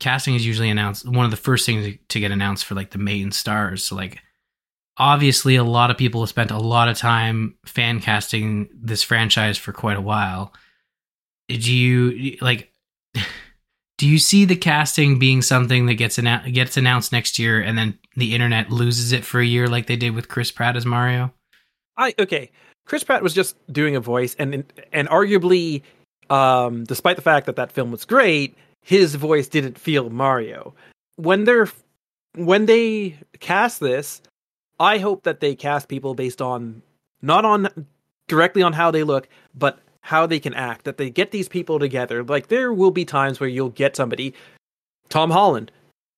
casting 0.00 0.34
is 0.34 0.46
usually 0.46 0.70
announced 0.70 1.06
one 1.06 1.26
of 1.26 1.30
the 1.30 1.36
first 1.36 1.66
things 1.66 1.98
to 2.08 2.20
get 2.20 2.30
announced 2.30 2.64
for 2.64 2.74
like 2.74 2.92
the 2.92 2.98
main 2.98 3.30
stars. 3.30 3.84
So 3.84 3.94
like 3.94 4.20
obviously 4.98 5.56
a 5.56 5.64
lot 5.64 5.90
of 5.90 5.98
people 5.98 6.20
have 6.22 6.28
spent 6.28 6.50
a 6.50 6.58
lot 6.58 6.88
of 6.88 6.96
time 6.96 7.54
fan 7.64 8.00
casting 8.00 8.68
this 8.74 9.02
franchise 9.02 9.58
for 9.58 9.72
quite 9.72 9.96
a 9.96 10.02
while. 10.02 10.52
Do 11.48 11.72
you 11.72 12.36
like 12.40 12.72
do 13.98 14.06
you 14.06 14.18
see 14.18 14.44
the 14.44 14.56
casting 14.56 15.18
being 15.18 15.42
something 15.42 15.86
that 15.86 15.94
gets 15.94 16.18
annou- 16.18 16.52
gets 16.52 16.76
announced 16.76 17.12
next 17.12 17.38
year 17.38 17.60
and 17.60 17.76
then 17.76 17.98
the 18.16 18.34
internet 18.34 18.70
loses 18.70 19.12
it 19.12 19.24
for 19.24 19.40
a 19.40 19.46
year 19.46 19.68
like 19.68 19.86
they 19.86 19.96
did 19.96 20.14
with 20.14 20.28
Chris 20.28 20.50
Pratt 20.50 20.76
as 20.76 20.86
Mario? 20.86 21.32
I 21.96 22.14
okay. 22.18 22.50
Chris 22.86 23.04
Pratt 23.04 23.22
was 23.22 23.34
just 23.34 23.56
doing 23.72 23.96
a 23.96 24.00
voice 24.00 24.34
and 24.38 24.64
and 24.92 25.08
arguably 25.08 25.82
um 26.30 26.84
despite 26.84 27.16
the 27.16 27.22
fact 27.22 27.46
that 27.46 27.56
that 27.56 27.72
film 27.72 27.90
was 27.90 28.04
great, 28.04 28.56
his 28.82 29.14
voice 29.14 29.48
didn't 29.48 29.78
feel 29.78 30.10
Mario. 30.10 30.74
When 31.16 31.44
they're 31.44 31.68
when 32.34 32.66
they 32.66 33.16
cast 33.40 33.80
this, 33.80 34.20
I 34.78 34.98
hope 34.98 35.24
that 35.24 35.40
they 35.40 35.54
cast 35.54 35.88
people 35.88 36.14
based 36.14 36.42
on 36.42 36.82
not 37.22 37.44
on 37.44 37.86
directly 38.28 38.62
on 38.62 38.72
how 38.72 38.90
they 38.90 39.02
look, 39.02 39.28
but 39.54 39.78
how 40.02 40.26
they 40.26 40.38
can 40.38 40.54
act. 40.54 40.84
That 40.84 40.98
they 40.98 41.10
get 41.10 41.30
these 41.30 41.48
people 41.48 41.78
together. 41.78 42.22
Like 42.22 42.48
there 42.48 42.72
will 42.72 42.90
be 42.90 43.04
times 43.04 43.40
where 43.40 43.48
you'll 43.48 43.70
get 43.70 43.96
somebody, 43.96 44.34
Tom 45.08 45.30
Holland, 45.30 45.72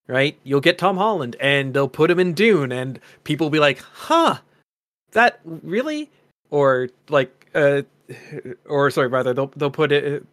right? 0.07 0.37
You'll 0.43 0.61
get 0.61 0.77
Tom 0.77 0.97
Holland, 0.97 1.35
and 1.39 1.73
they'll 1.73 1.87
put 1.87 2.11
him 2.11 2.19
in 2.19 2.33
Dune, 2.33 2.71
and 2.71 2.99
people 3.23 3.45
will 3.45 3.51
be 3.51 3.59
like, 3.59 3.79
"Huh, 3.79 4.39
that 5.11 5.39
really?" 5.43 6.09
Or 6.49 6.89
like, 7.09 7.49
uh, 7.55 7.83
or 8.65 8.91
sorry, 8.91 9.07
rather, 9.07 9.33
they'll 9.33 9.51
they'll 9.55 9.71
put 9.71 9.91
it, 9.91 10.25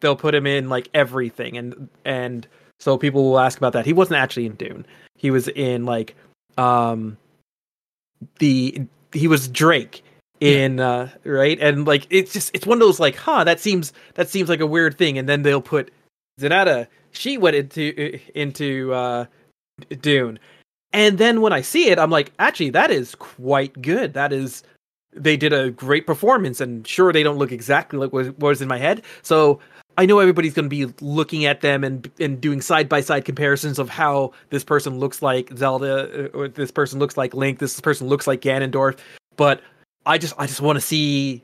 they'll 0.00 0.16
put 0.16 0.34
him 0.34 0.46
in 0.46 0.68
like 0.68 0.88
everything, 0.92 1.56
and 1.56 1.88
and 2.04 2.46
so 2.78 2.98
people 2.98 3.30
will 3.30 3.38
ask 3.38 3.58
about 3.58 3.72
that. 3.74 3.86
He 3.86 3.92
wasn't 3.92 4.18
actually 4.18 4.46
in 4.46 4.54
Dune. 4.54 4.86
He 5.16 5.30
was 5.30 5.48
in 5.48 5.84
like 5.84 6.16
um 6.58 7.16
the 8.38 8.86
he 9.12 9.28
was 9.28 9.48
Drake 9.48 10.02
in 10.40 10.78
yeah. 10.78 10.88
uh 10.88 11.08
right? 11.24 11.58
And 11.60 11.86
like 11.86 12.06
it's 12.10 12.32
just 12.32 12.50
it's 12.54 12.66
one 12.66 12.76
of 12.76 12.80
those 12.80 13.00
like 13.00 13.16
huh 13.16 13.44
that 13.44 13.60
seems 13.60 13.92
that 14.14 14.28
seems 14.28 14.48
like 14.48 14.60
a 14.60 14.66
weird 14.66 14.96
thing. 14.96 15.18
And 15.18 15.28
then 15.28 15.42
they'll 15.42 15.60
put 15.60 15.90
Zendaya 16.40 16.86
she 17.12 17.38
went 17.38 17.56
into 17.56 18.18
into 18.34 18.92
uh 18.92 19.26
Dune. 20.00 20.38
And 20.92 21.18
then 21.18 21.40
when 21.40 21.52
I 21.52 21.60
see 21.60 21.88
it 21.88 21.98
I'm 21.98 22.10
like 22.10 22.32
actually 22.38 22.70
that 22.70 22.90
is 22.90 23.14
quite 23.14 23.80
good. 23.80 24.14
That 24.14 24.32
is 24.32 24.62
they 25.12 25.36
did 25.36 25.52
a 25.52 25.70
great 25.70 26.06
performance 26.06 26.60
and 26.60 26.86
sure 26.86 27.12
they 27.12 27.22
don't 27.22 27.38
look 27.38 27.52
exactly 27.52 27.98
like 27.98 28.12
what 28.12 28.38
was 28.38 28.62
in 28.62 28.68
my 28.68 28.78
head. 28.78 29.02
So 29.22 29.60
I 30.00 30.06
know 30.06 30.18
everybody's 30.18 30.54
going 30.54 30.64
to 30.64 30.70
be 30.70 30.86
looking 31.02 31.44
at 31.44 31.60
them 31.60 31.84
and 31.84 32.10
and 32.18 32.40
doing 32.40 32.62
side 32.62 32.88
by 32.88 33.02
side 33.02 33.26
comparisons 33.26 33.78
of 33.78 33.90
how 33.90 34.32
this 34.48 34.64
person 34.64 34.98
looks 34.98 35.20
like 35.20 35.50
Zelda, 35.54 36.28
uh, 36.32 36.38
or 36.38 36.48
this 36.48 36.70
person 36.70 36.98
looks 36.98 37.18
like 37.18 37.34
Link, 37.34 37.58
this 37.58 37.78
person 37.82 38.08
looks 38.08 38.26
like 38.26 38.40
Ganondorf. 38.40 38.98
But 39.36 39.60
I 40.06 40.16
just 40.16 40.32
I 40.38 40.46
just 40.46 40.62
want 40.62 40.78
to 40.78 40.80
see 40.80 41.42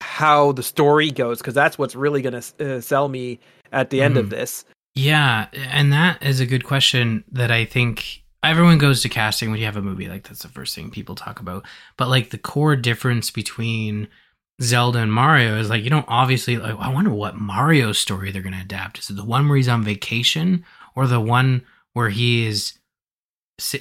how 0.00 0.52
the 0.52 0.62
story 0.62 1.10
goes 1.10 1.36
because 1.36 1.52
that's 1.52 1.76
what's 1.76 1.94
really 1.94 2.22
going 2.22 2.40
to 2.40 2.76
uh, 2.76 2.80
sell 2.80 3.08
me 3.08 3.40
at 3.72 3.90
the 3.90 4.00
end 4.00 4.14
mm. 4.14 4.20
of 4.20 4.30
this. 4.30 4.64
Yeah, 4.94 5.48
and 5.52 5.92
that 5.92 6.22
is 6.22 6.40
a 6.40 6.46
good 6.46 6.64
question 6.64 7.24
that 7.32 7.50
I 7.50 7.66
think 7.66 8.22
everyone 8.42 8.78
goes 8.78 9.02
to 9.02 9.10
casting 9.10 9.50
when 9.50 9.60
you 9.60 9.66
have 9.66 9.76
a 9.76 9.82
movie 9.82 10.08
like 10.08 10.26
that's 10.26 10.42
the 10.42 10.48
first 10.48 10.74
thing 10.74 10.90
people 10.90 11.14
talk 11.14 11.40
about. 11.40 11.66
But 11.98 12.08
like 12.08 12.30
the 12.30 12.38
core 12.38 12.74
difference 12.74 13.30
between 13.30 14.08
Zelda 14.60 14.98
and 14.98 15.12
Mario 15.12 15.56
is 15.56 15.70
like 15.70 15.84
you 15.84 15.90
don't 15.90 16.06
obviously 16.08 16.56
like 16.56 16.76
I 16.78 16.92
wonder 16.92 17.10
what 17.10 17.36
Mario 17.36 17.92
story 17.92 18.32
they're 18.32 18.42
going 18.42 18.54
to 18.54 18.60
adapt. 18.60 18.98
Is 18.98 19.10
it 19.10 19.16
the 19.16 19.24
one 19.24 19.48
where 19.48 19.56
he's 19.56 19.68
on 19.68 19.84
vacation 19.84 20.64
or 20.96 21.06
the 21.06 21.20
one 21.20 21.64
where 21.92 22.08
he 22.08 22.46
is 22.46 22.78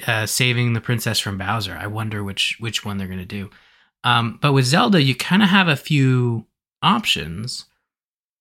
uh, 0.06 0.26
saving 0.26 0.74
the 0.74 0.82
princess 0.82 1.20
from 1.20 1.38
Bowser? 1.38 1.76
I 1.80 1.88
wonder 1.88 2.24
which 2.24 2.58
which 2.60 2.86
one 2.86 2.98
they're 2.98 3.08
going 3.08 3.20
to 3.20 3.26
do. 3.26 3.50
Um, 4.04 4.38
but 4.40 4.54
with 4.54 4.66
Zelda, 4.66 5.02
you 5.02 5.16
kind 5.16 5.42
of 5.42 5.50
have 5.50 5.68
a 5.68 5.76
few 5.76 6.46
options, 6.84 7.66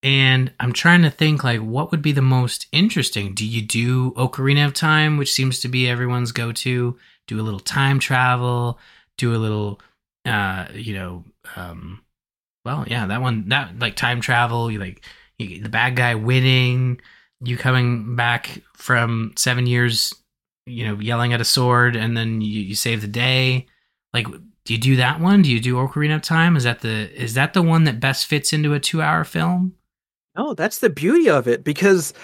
and 0.03 0.53
I'm 0.61 0.75
trying 0.75 1.03
to 1.03 1.11
think 1.11 1.43
like 1.43 1.61
what 1.61 1.91
would 1.91 2.03
be 2.03 2.13
the 2.13 2.21
most 2.21 2.67
interesting. 2.71 3.35
Do 3.35 3.47
you 3.47 3.63
do 3.63 4.13
Ocarina 4.13 4.67
of 4.67 4.75
Time, 4.75 5.17
which 5.17 5.33
seems 5.33 5.61
to 5.61 5.69
be 5.69 5.89
everyone's 5.89 6.33
go 6.33 6.53
to? 6.53 6.99
Do 7.27 7.41
a 7.41 7.43
little 7.43 7.61
time 7.61 7.99
travel. 7.99 8.79
Do 9.17 9.35
a 9.35 9.39
little, 9.39 9.81
uh, 10.27 10.67
you 10.75 10.93
know. 10.93 11.25
Um, 11.57 12.03
well, 12.67 12.85
yeah, 12.89 13.07
that 13.07 13.23
one, 13.23 13.49
that 13.49 13.79
like 13.79 13.95
time 13.95 14.21
travel, 14.21 14.73
you 14.73 14.81
like 14.81 15.05
you, 15.39 15.63
the 15.63 15.69
bad 15.69 15.95
guy 15.95 16.17
winning, 16.17 17.01
you 17.41 17.57
coming 17.57 18.17
back 18.17 18.61
from 18.75 19.33
seven 19.37 19.67
years, 19.67 20.13
you 20.67 20.85
know, 20.85 20.99
yelling 20.99 21.33
at 21.33 21.41
a 21.41 21.45
sword, 21.45 21.95
and 21.95 22.17
then 22.17 22.41
you, 22.41 22.61
you 22.61 22.75
save 22.75 23.03
the 23.03 23.07
day. 23.07 23.67
Like, 24.13 24.27
do 24.65 24.75
you 24.75 24.81
do 24.81 24.97
that 24.97 25.21
one? 25.21 25.43
Do 25.43 25.51
you 25.51 25.61
do 25.61 25.77
Ocarina 25.77 26.17
of 26.17 26.23
Time? 26.23 26.57
Is 26.57 26.65
that 26.65 26.81
the 26.81 27.09
is 27.15 27.35
that 27.35 27.55
the 27.55 27.63
one 27.63 27.85
that 27.85 28.01
best 28.01 28.27
fits 28.27 28.53
into 28.53 28.75
a 28.75 28.81
two 28.81 29.01
hour 29.01 29.23
film? 29.23 29.77
No, 30.37 30.53
that's 30.53 30.79
the 30.79 30.91
beauty 30.91 31.31
of 31.31 31.47
it 31.47 31.63
because 31.63 32.15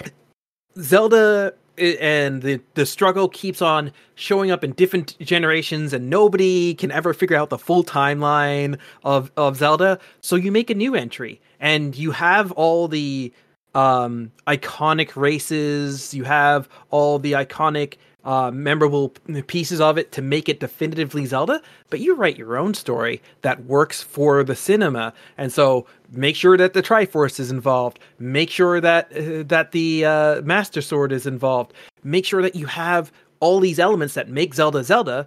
Zelda 0.76 1.54
and 1.78 2.42
the 2.42 2.60
the 2.74 2.86
struggle 2.86 3.28
keeps 3.28 3.62
on 3.62 3.92
showing 4.14 4.50
up 4.50 4.62
in 4.62 4.72
different 4.72 5.18
generations 5.20 5.92
and 5.92 6.10
nobody 6.10 6.74
can 6.74 6.90
ever 6.90 7.14
figure 7.14 7.36
out 7.36 7.50
the 7.50 7.58
full 7.58 7.84
timeline 7.84 8.78
of 9.04 9.30
of 9.36 9.56
Zelda. 9.56 9.98
So 10.20 10.36
you 10.36 10.52
make 10.52 10.70
a 10.70 10.74
new 10.74 10.94
entry 10.94 11.40
and 11.60 11.96
you 11.96 12.10
have 12.12 12.52
all 12.52 12.88
the 12.88 13.32
um 13.74 14.30
iconic 14.46 15.16
races. 15.16 16.12
You 16.12 16.24
have 16.24 16.68
all 16.90 17.18
the 17.18 17.32
iconic 17.32 17.96
uh, 18.24 18.50
memorable 18.52 19.10
pieces 19.46 19.80
of 19.80 19.98
it 19.98 20.12
to 20.12 20.22
make 20.22 20.48
it 20.48 20.60
definitively 20.60 21.26
Zelda, 21.26 21.60
but 21.90 22.00
you 22.00 22.14
write 22.14 22.38
your 22.38 22.56
own 22.56 22.74
story 22.74 23.20
that 23.42 23.64
works 23.64 24.02
for 24.02 24.44
the 24.44 24.54
cinema. 24.54 25.12
And 25.36 25.52
so 25.52 25.86
make 26.10 26.36
sure 26.36 26.56
that 26.56 26.72
the 26.72 26.82
Triforce 26.82 27.40
is 27.40 27.50
involved. 27.50 27.98
Make 28.18 28.50
sure 28.50 28.80
that 28.80 29.12
uh, 29.12 29.42
that 29.48 29.72
the 29.72 30.04
uh, 30.04 30.42
Master 30.42 30.80
Sword 30.80 31.12
is 31.12 31.26
involved. 31.26 31.72
Make 32.04 32.24
sure 32.24 32.42
that 32.42 32.54
you 32.54 32.66
have 32.66 33.12
all 33.40 33.58
these 33.58 33.78
elements 33.78 34.14
that 34.14 34.28
make 34.28 34.54
Zelda 34.54 34.84
Zelda, 34.84 35.26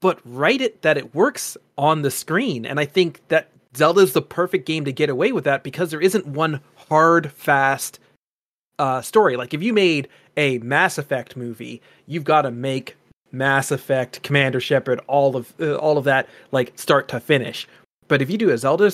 but 0.00 0.20
write 0.24 0.60
it 0.60 0.82
that 0.82 0.96
it 0.96 1.14
works 1.14 1.56
on 1.76 2.02
the 2.02 2.10
screen. 2.10 2.64
And 2.64 2.78
I 2.78 2.84
think 2.84 3.26
that 3.28 3.50
Zelda 3.76 4.00
is 4.00 4.12
the 4.12 4.22
perfect 4.22 4.66
game 4.66 4.84
to 4.84 4.92
get 4.92 5.10
away 5.10 5.32
with 5.32 5.44
that 5.44 5.64
because 5.64 5.90
there 5.90 6.00
isn't 6.00 6.26
one 6.26 6.60
hard, 6.88 7.32
fast 7.32 7.98
uh, 8.78 9.02
story. 9.02 9.36
Like 9.36 9.54
if 9.54 9.62
you 9.62 9.72
made 9.72 10.08
a 10.36 10.58
Mass 10.58 10.98
Effect 10.98 11.36
movie, 11.36 11.80
you've 12.06 12.24
got 12.24 12.42
to 12.42 12.50
make 12.50 12.96
Mass 13.32 13.70
Effect, 13.70 14.22
Commander 14.22 14.60
Shepard, 14.60 15.00
all 15.06 15.36
of 15.36 15.52
uh, 15.60 15.76
all 15.76 15.98
of 15.98 16.04
that 16.04 16.28
like 16.52 16.72
start 16.76 17.08
to 17.08 17.20
finish. 17.20 17.66
But 18.08 18.22
if 18.22 18.30
you 18.30 18.38
do 18.38 18.50
a 18.50 18.58
Zelda 18.58 18.92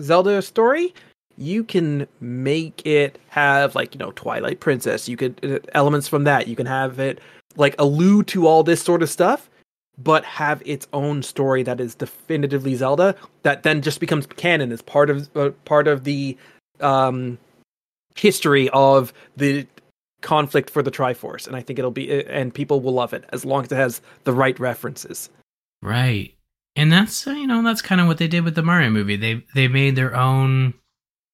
Zelda 0.00 0.42
story, 0.42 0.94
you 1.36 1.64
can 1.64 2.06
make 2.20 2.84
it 2.86 3.18
have 3.28 3.74
like 3.74 3.94
you 3.94 3.98
know 3.98 4.12
Twilight 4.12 4.60
Princess. 4.60 5.08
You 5.08 5.16
could 5.16 5.44
uh, 5.44 5.58
elements 5.72 6.08
from 6.08 6.24
that. 6.24 6.48
You 6.48 6.56
can 6.56 6.66
have 6.66 6.98
it 6.98 7.20
like 7.56 7.74
allude 7.78 8.26
to 8.28 8.46
all 8.46 8.62
this 8.62 8.82
sort 8.82 9.02
of 9.02 9.08
stuff, 9.08 9.48
but 9.96 10.24
have 10.24 10.62
its 10.66 10.86
own 10.92 11.22
story 11.22 11.62
that 11.62 11.80
is 11.80 11.94
definitively 11.94 12.74
Zelda. 12.74 13.14
That 13.42 13.62
then 13.62 13.82
just 13.82 14.00
becomes 14.00 14.26
canon 14.26 14.72
as 14.72 14.82
part 14.82 15.10
of 15.10 15.28
uh, 15.36 15.50
part 15.64 15.88
of 15.88 16.04
the 16.04 16.36
um 16.80 17.38
history 18.18 18.68
of 18.70 19.12
the 19.36 19.66
conflict 20.20 20.70
for 20.70 20.82
the 20.82 20.90
Triforce, 20.90 21.46
and 21.46 21.56
I 21.56 21.62
think 21.62 21.78
it'll 21.78 21.90
be 21.90 22.24
and 22.26 22.52
people 22.52 22.80
will 22.80 22.92
love 22.92 23.12
it 23.12 23.24
as 23.30 23.44
long 23.44 23.64
as 23.64 23.72
it 23.72 23.76
has 23.76 24.00
the 24.24 24.32
right 24.32 24.58
references. 24.58 25.30
Right. 25.82 26.34
And 26.76 26.92
that's 26.92 27.26
uh, 27.26 27.32
you 27.32 27.46
know 27.46 27.62
that's 27.62 27.82
kind 27.82 28.00
of 28.00 28.06
what 28.06 28.18
they 28.18 28.28
did 28.28 28.44
with 28.44 28.54
the 28.54 28.62
Mario 28.62 28.90
movie. 28.90 29.16
They 29.16 29.44
they 29.54 29.68
made 29.68 29.96
their 29.96 30.14
own 30.14 30.74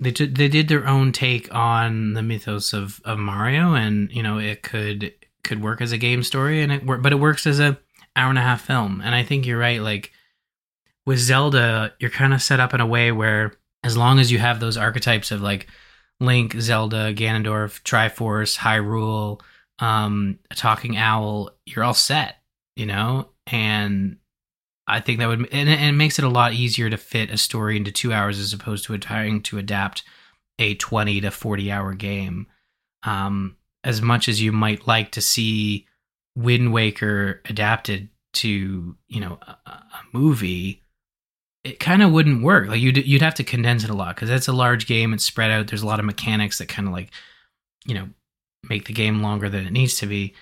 they 0.00 0.10
t- 0.10 0.26
they 0.26 0.48
did 0.48 0.68
their 0.68 0.86
own 0.86 1.12
take 1.12 1.54
on 1.54 2.14
the 2.14 2.22
mythos 2.22 2.72
of 2.72 3.00
of 3.04 3.18
Mario, 3.18 3.74
and 3.74 4.10
you 4.12 4.22
know 4.22 4.38
it 4.38 4.62
could 4.62 5.12
could 5.42 5.62
work 5.62 5.80
as 5.80 5.92
a 5.92 5.98
game 5.98 6.22
story, 6.22 6.62
and 6.62 6.72
it 6.72 6.86
but 6.86 7.12
it 7.12 7.16
works 7.16 7.46
as 7.46 7.60
a 7.60 7.78
hour 8.16 8.30
and 8.30 8.38
a 8.38 8.42
half 8.42 8.62
film. 8.62 9.00
And 9.04 9.14
I 9.14 9.22
think 9.22 9.46
you're 9.46 9.58
right. 9.58 9.80
Like 9.80 10.12
with 11.06 11.18
Zelda, 11.18 11.92
you're 11.98 12.10
kind 12.10 12.34
of 12.34 12.42
set 12.42 12.60
up 12.60 12.74
in 12.74 12.80
a 12.80 12.86
way 12.86 13.12
where 13.12 13.52
as 13.82 13.96
long 13.96 14.18
as 14.18 14.32
you 14.32 14.38
have 14.38 14.60
those 14.60 14.76
archetypes 14.76 15.30
of 15.30 15.42
like 15.42 15.68
Link, 16.20 16.54
Zelda, 16.60 17.12
Ganondorf, 17.14 17.82
Triforce, 17.82 18.58
Hyrule, 18.58 19.40
um, 19.78 20.38
a 20.50 20.54
talking 20.54 20.96
owl, 20.96 21.50
you're 21.66 21.84
all 21.84 21.94
set, 21.94 22.36
you 22.76 22.86
know? 22.86 23.30
And 23.46 24.18
I 24.86 25.00
think 25.00 25.18
that 25.18 25.28
would, 25.28 25.40
and 25.52 25.68
it, 25.68 25.78
and 25.78 25.88
it 25.90 25.98
makes 25.98 26.18
it 26.18 26.24
a 26.24 26.30
lot 26.30 26.52
easier 26.52 26.88
to 26.90 26.96
fit 26.96 27.30
a 27.30 27.38
story 27.38 27.76
into 27.76 27.90
two 27.90 28.12
hours 28.12 28.38
as 28.38 28.52
opposed 28.52 28.84
to 28.84 28.96
trying 28.98 29.42
to 29.42 29.58
adapt 29.58 30.04
a 30.58 30.74
20 30.74 31.20
to 31.22 31.30
40 31.30 31.72
hour 31.72 31.94
game. 31.94 32.46
Um, 33.02 33.56
as 33.82 34.00
much 34.00 34.28
as 34.28 34.40
you 34.40 34.52
might 34.52 34.86
like 34.86 35.10
to 35.12 35.20
see 35.20 35.86
Wind 36.36 36.72
Waker 36.72 37.42
adapted 37.44 38.08
to, 38.34 38.96
you 39.08 39.20
know, 39.20 39.38
a, 39.42 39.70
a 39.70 40.00
movie, 40.12 40.83
it 41.64 41.80
kind 41.80 42.02
of 42.02 42.12
wouldn't 42.12 42.42
work. 42.42 42.68
Like 42.68 42.80
you'd 42.80 43.06
you'd 43.06 43.22
have 43.22 43.34
to 43.34 43.44
condense 43.44 43.84
it 43.84 43.90
a 43.90 43.94
lot 43.94 44.14
because 44.14 44.28
that's 44.28 44.48
a 44.48 44.52
large 44.52 44.86
game. 44.86 45.14
It's 45.14 45.24
spread 45.24 45.50
out. 45.50 45.66
There's 45.66 45.82
a 45.82 45.86
lot 45.86 45.98
of 45.98 46.04
mechanics 46.04 46.58
that 46.58 46.68
kind 46.68 46.86
of 46.86 46.92
like, 46.92 47.10
you 47.86 47.94
know, 47.94 48.08
make 48.68 48.86
the 48.86 48.92
game 48.92 49.22
longer 49.22 49.48
than 49.48 49.66
it 49.66 49.72
needs 49.72 49.96
to 49.96 50.06
be. 50.06 50.34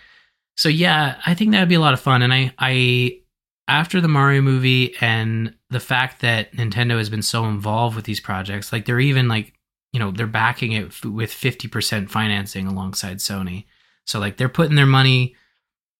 So 0.56 0.68
yeah, 0.68 1.20
I 1.24 1.34
think 1.34 1.52
that'd 1.52 1.68
be 1.68 1.76
a 1.76 1.80
lot 1.80 1.94
of 1.94 2.00
fun. 2.00 2.22
And 2.22 2.34
I 2.34 2.52
I 2.58 3.20
after 3.68 4.00
the 4.00 4.08
Mario 4.08 4.42
movie 4.42 4.96
and 5.00 5.54
the 5.70 5.80
fact 5.80 6.20
that 6.22 6.52
Nintendo 6.52 6.98
has 6.98 7.08
been 7.08 7.22
so 7.22 7.44
involved 7.44 7.94
with 7.94 8.04
these 8.04 8.20
projects, 8.20 8.72
like 8.72 8.84
they're 8.84 9.00
even 9.00 9.28
like, 9.28 9.54
you 9.92 10.00
know, 10.00 10.10
they're 10.10 10.26
backing 10.26 10.72
it 10.72 10.86
f- 10.86 11.04
with 11.04 11.30
50% 11.30 12.10
financing 12.10 12.66
alongside 12.66 13.18
Sony. 13.18 13.66
So 14.06 14.18
like 14.18 14.36
they're 14.36 14.48
putting 14.48 14.74
their 14.74 14.86
money 14.86 15.36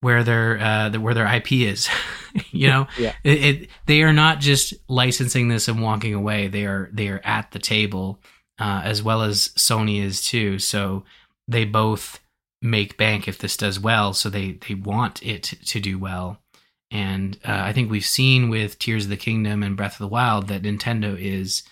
where 0.03 0.23
their 0.23 0.59
uh 0.61 0.91
where 0.99 1.15
their 1.15 1.27
IP 1.37 1.53
is. 1.53 1.89
you 2.51 2.69
know, 2.69 2.87
Yeah. 2.99 3.15
it, 3.25 3.45
it 3.45 3.71
they 3.87 4.03
are 4.03 4.13
not 4.13 4.41
just 4.41 4.75
licensing 4.89 5.49
this 5.49 5.69
and 5.69 5.81
walking 5.81 6.13
away. 6.13 6.49
They 6.49 6.67
are 6.67 6.91
they 6.93 7.09
are 7.09 7.21
at 7.25 7.51
the 7.53 7.59
table 7.59 8.19
uh, 8.59 8.83
as 8.85 9.03
well 9.03 9.23
as 9.23 9.49
Sony 9.57 10.03
is 10.03 10.21
too. 10.25 10.59
So 10.59 11.05
they 11.49 11.65
both 11.65 12.21
make 12.61 12.97
bank 12.97 13.27
if 13.27 13.39
this 13.39 13.57
does 13.57 13.81
well. 13.81 14.13
So 14.13 14.29
they 14.29 14.59
they 14.69 14.75
want 14.75 15.23
it 15.23 15.43
to 15.45 15.81
do 15.81 15.99
well. 15.99 16.39
And 16.91 17.39
uh, 17.45 17.63
I 17.65 17.73
think 17.73 17.91
we've 17.91 18.05
seen 18.05 18.51
with 18.51 18.79
Tears 18.79 19.05
of 19.05 19.11
the 19.11 19.17
Kingdom 19.17 19.63
and 19.63 19.77
Breath 19.77 19.95
of 19.95 19.99
the 19.99 20.09
Wild 20.09 20.49
that 20.49 20.63
Nintendo 20.63 21.19
is 21.19 21.63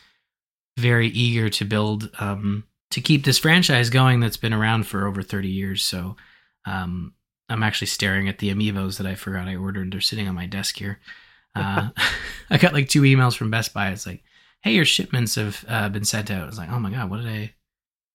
very 0.79 1.09
eager 1.09 1.51
to 1.51 1.65
build 1.65 2.11
um, 2.21 2.65
to 2.91 3.01
keep 3.01 3.25
this 3.25 3.39
franchise 3.39 3.91
going 3.91 4.21
that's 4.21 4.39
been 4.39 4.55
around 4.55 4.87
for 4.87 5.07
over 5.07 5.23
30 5.23 5.49
years. 5.49 5.85
So 5.85 6.17
um, 6.65 7.13
I'm 7.51 7.63
actually 7.63 7.89
staring 7.89 8.29
at 8.29 8.39
the 8.39 8.53
amiibos 8.53 8.99
that 8.99 9.07
I 9.07 9.15
forgot 9.15 9.49
I 9.49 9.57
ordered. 9.57 9.93
They're 9.93 10.01
sitting 10.01 10.29
on 10.29 10.35
my 10.35 10.47
desk 10.47 10.77
here. 10.77 11.01
Uh, 11.53 11.89
I 12.51 12.59
got 12.59 12.75
like 12.75 12.89
two 12.89 13.03
emails 13.03 13.37
from 13.37 13.51
Best 13.51 13.75
Buy. 13.75 13.89
It's 13.89 14.07
like, 14.07 14.23
hey, 14.63 14.73
your 14.73 14.85
shipments 14.85 15.35
have 15.35 15.65
uh, 15.67 15.89
been 15.89 16.05
sent 16.05 16.31
out. 16.31 16.45
I 16.45 16.47
was 16.47 16.59
like, 16.59 16.71
oh 16.71 16.79
my 16.79 16.91
god, 16.91 17.11
what 17.11 17.17
did 17.17 17.27
I, 17.27 17.53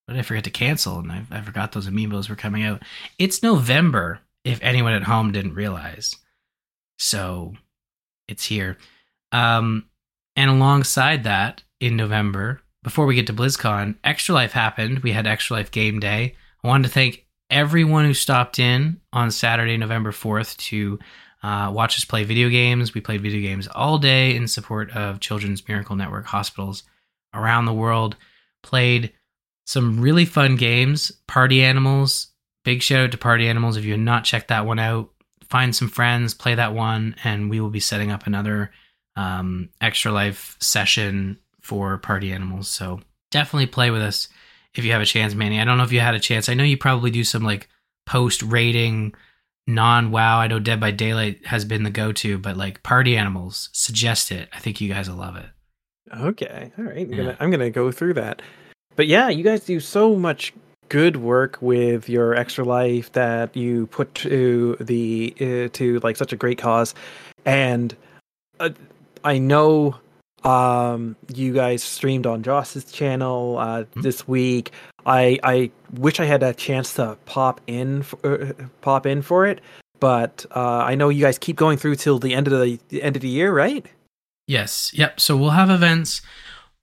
what 0.06 0.14
did 0.14 0.20
I 0.20 0.22
forget 0.22 0.46
to 0.46 0.52
cancel? 0.52 1.00
And 1.00 1.12
I, 1.12 1.26
I 1.30 1.42
forgot 1.42 1.74
those 1.74 1.90
amiibos 1.90 2.30
were 2.30 2.38
coming 2.38 2.64
out. 2.64 2.82
It's 3.20 3.44
November. 3.44 4.22
If 4.46 4.60
anyone 4.62 4.94
at 4.94 5.04
home 5.04 5.34
didn't 5.34 5.54
realize, 5.54 6.16
so 6.98 7.56
it's 8.30 8.46
here. 8.46 8.78
Um, 9.34 9.90
and 10.38 10.50
alongside 10.50 11.26
that, 11.26 11.62
in 11.80 11.98
November, 11.98 12.62
before 12.84 13.06
we 13.06 13.16
get 13.16 13.28
to 13.28 13.34
BlizzCon, 13.34 13.96
Extra 14.04 14.36
Life 14.36 14.54
happened. 14.54 15.00
We 15.00 15.12
had 15.12 15.28
Extra 15.28 15.58
Life 15.58 15.72
Game 15.72 16.00
Day. 16.00 16.36
I 16.64 16.68
wanted 16.68 16.88
to 16.88 16.94
thank 16.94 17.25
everyone 17.50 18.06
who 18.06 18.14
stopped 18.14 18.60
in 18.60 19.00
on 19.14 19.32
Saturday, 19.32 19.78
November 19.78 20.12
4th 20.12 20.58
to 20.58 21.00
uh, 21.44 21.72
watch 21.72 21.98
us 21.98 22.06
play 22.06 22.24
video 22.24 22.50
games. 22.50 22.94
We 22.94 23.02
played 23.02 23.22
video 23.22 23.42
games 23.42 23.68
all 23.68 23.98
day 23.98 24.36
in 24.36 24.48
support 24.48 24.90
of 24.92 25.20
Children's 25.20 25.68
Miracle 25.68 25.96
Network 25.96 26.26
hospitals 26.26 26.84
around 27.34 27.66
the 27.66 27.74
world. 27.74 28.16
Played 28.64 29.14
some 29.66 30.02
really 30.02 30.26
fun 30.26 30.56
games. 30.56 31.12
Party 31.28 31.64
Animals. 31.64 32.28
Big 32.64 32.82
shout 32.82 33.06
out 33.06 33.12
to 33.12 33.18
Party 33.18 33.48
Animals. 33.48 33.78
If 33.78 33.86
you 33.86 33.92
have 33.92 34.00
not 34.00 34.24
checked 34.24 34.48
that 34.48 34.66
one 34.66 34.80
out, 34.80 35.12
find 35.48 35.76
some 35.76 35.90
friends, 35.90 36.34
play 36.34 36.56
that 36.56 36.74
one, 36.74 37.16
and 37.24 37.50
we 37.50 37.60
will 37.60 37.70
be 37.70 37.80
setting 37.80 38.12
up 38.12 38.26
another 38.26 38.72
um, 39.16 39.70
Extra 39.80 40.12
Life 40.12 40.58
session 40.60 41.38
for 41.62 42.00
Party 42.00 42.32
Animals. 42.32 42.68
So 42.70 43.02
definitely 43.30 43.68
play 43.68 43.92
with 43.92 44.02
us 44.02 44.30
if 44.78 44.86
you 44.86 44.92
have 44.92 45.02
a 45.02 45.06
chance, 45.06 45.34
Manny. 45.36 45.60
I 45.60 45.66
don't 45.66 45.78
know 45.78 45.84
if 45.84 45.92
you 45.92 46.00
had 46.00 46.16
a 46.16 46.20
chance. 46.20 46.50
I 46.50 46.54
know 46.54 46.64
you 46.64 46.78
probably 46.78 47.12
do 47.12 47.24
some 47.24 47.44
like 47.44 47.70
post 48.06 48.42
rating 48.44 49.14
non 49.68 50.12
wow. 50.12 50.40
I 50.40 50.48
know 50.48 50.60
Dead 50.60 50.80
by 50.80 50.92
Daylight 50.92 51.46
has 51.48 51.66
been 51.66 51.84
the 51.84 51.90
go 51.90 52.12
to, 52.14 52.38
but 52.38 52.58
like 52.58 52.84
Party 52.84 53.18
Animals, 53.18 53.70
suggest 53.74 54.32
it. 54.32 54.50
I 54.54 54.60
think 54.60 54.82
you 54.82 54.90
guys 54.90 55.10
will 55.10 55.18
love 55.18 55.36
it. 55.36 55.46
Okay, 56.16 56.72
all 56.78 56.84
right. 56.86 56.98
I'm 57.08 57.12
Yeah. 57.12 57.18
gonna 57.18 57.38
I'm 57.40 57.52
gonna 57.52 57.70
go 57.72 57.92
through 57.92 58.14
that. 58.16 58.42
But 58.96 59.08
yeah, 59.08 59.30
you 59.30 59.44
guys 59.44 59.62
do 59.66 59.80
so 59.80 60.16
much 60.16 60.54
good 60.90 61.16
work 61.18 61.58
with 61.62 62.08
your 62.08 62.36
extra 62.36 62.64
life 62.64 63.12
that 63.14 63.56
you 63.58 63.88
put 63.88 64.14
to 64.16 64.78
the 64.80 65.34
uh, 65.42 65.70
to 65.74 66.00
like 66.02 66.16
such 66.16 66.32
a 66.32 66.36
great 66.36 66.60
cause, 66.60 66.94
and 67.46 67.96
uh, 68.60 68.70
I 69.24 69.40
know 69.40 69.96
um 70.46 71.16
you 71.34 71.54
guys 71.54 71.84
streamed 71.84 72.26
on 72.28 72.44
Joss's 72.44 72.86
channel 72.92 73.58
uh 73.60 73.84
Mhm. 73.84 74.02
this 74.04 74.28
week. 74.28 74.72
I 75.06 75.40
I 75.44 75.72
wish 75.94 76.20
I 76.20 76.26
had 76.26 76.44
a 76.44 76.54
chance 76.54 76.94
to 76.96 77.18
pop 77.26 77.62
in 77.68 78.04
for, 78.04 78.20
uh, 78.44 78.52
pop 78.82 79.06
in 79.06 79.22
for 79.22 79.46
it, 79.46 79.62
but 80.00 80.46
uh 80.56 80.84
I 80.86 80.96
know 80.96 81.10
you 81.10 81.22
guys 81.24 81.38
keep 81.38 81.56
going 81.56 81.78
through 81.78 81.96
till 81.96 82.20
the 82.20 82.34
end 82.34 82.48
of 82.48 82.54
the, 82.60 82.80
the 82.90 83.02
end 83.04 83.16
of 83.16 83.22
the 83.22 83.30
year, 83.30 83.54
right? 83.54 83.86
Yes. 84.48 84.92
Yep. 84.94 85.20
So 85.20 85.36
we'll 85.36 85.50
have 85.52 85.70
events. 85.72 86.22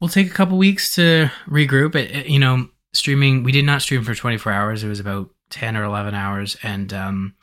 We'll 0.01 0.09
take 0.09 0.27
a 0.27 0.35
couple 0.35 0.59
weeks 0.59 0.95
to 0.97 1.31
regroup. 1.49 1.95
It, 1.95 2.11
it- 2.11 2.27
you 2.27 2.41
know, 2.41 2.69
streaming. 2.93 3.45
We 3.45 3.53
did 3.53 3.65
not 3.65 3.83
stream 3.83 4.03
for 4.03 4.15
24 4.17 4.51
hours. 4.53 4.83
It 4.83 4.89
was 4.89 4.99
about 4.99 5.31
10 5.51 5.77
or 5.77 5.85
11 5.85 6.13
hours, 6.15 6.57
and 6.65 6.93
um, 6.93 7.35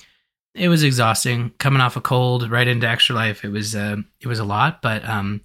it 0.54 0.68
was 0.68 0.84
exhausting. 0.84 1.52
Coming 1.58 1.80
off 1.80 1.96
a 1.96 2.02
cold, 2.02 2.52
right 2.52 2.68
into 2.68 2.86
Extra 2.88 3.16
Life, 3.16 3.46
it 3.46 3.50
was 3.52 3.76
uh, 3.78 3.96
it 4.20 4.28
was 4.28 4.40
a 4.40 4.44
lot. 4.44 4.82
But 4.82 5.08
um, 5.08 5.40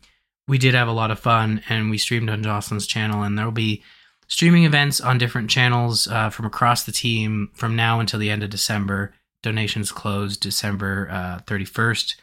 we 0.46 0.58
did 0.58 0.74
have 0.74 0.88
a 0.88 0.92
lot 0.92 1.10
of 1.10 1.18
fun, 1.18 1.62
and 1.68 1.90
we 1.90 1.98
streamed 1.98 2.30
on 2.30 2.42
Jocelyn's 2.42 2.86
channel, 2.86 3.22
and 3.22 3.38
there 3.38 3.44
will 3.44 3.52
be 3.52 3.82
streaming 4.28 4.64
events 4.64 5.00
on 5.00 5.18
different 5.18 5.50
channels 5.50 6.06
uh, 6.06 6.30
from 6.30 6.46
across 6.46 6.84
the 6.84 6.92
team 6.92 7.50
from 7.54 7.76
now 7.76 8.00
until 8.00 8.20
the 8.20 8.30
end 8.30 8.42
of 8.42 8.50
December. 8.50 9.14
Donations 9.42 9.92
close 9.92 10.36
December 10.36 11.08
uh, 11.10 11.38
31st 11.46 12.14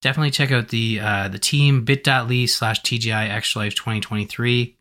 definitely 0.00 0.30
check 0.30 0.50
out 0.50 0.68
the 0.68 1.00
uh, 1.00 1.28
the 1.28 1.38
team 1.38 1.84
bit.ly 1.84 2.46
slash 2.46 2.80
TGI 2.82 3.28
Extra 3.28 3.62
Life 3.62 3.74
2023. 3.74 4.76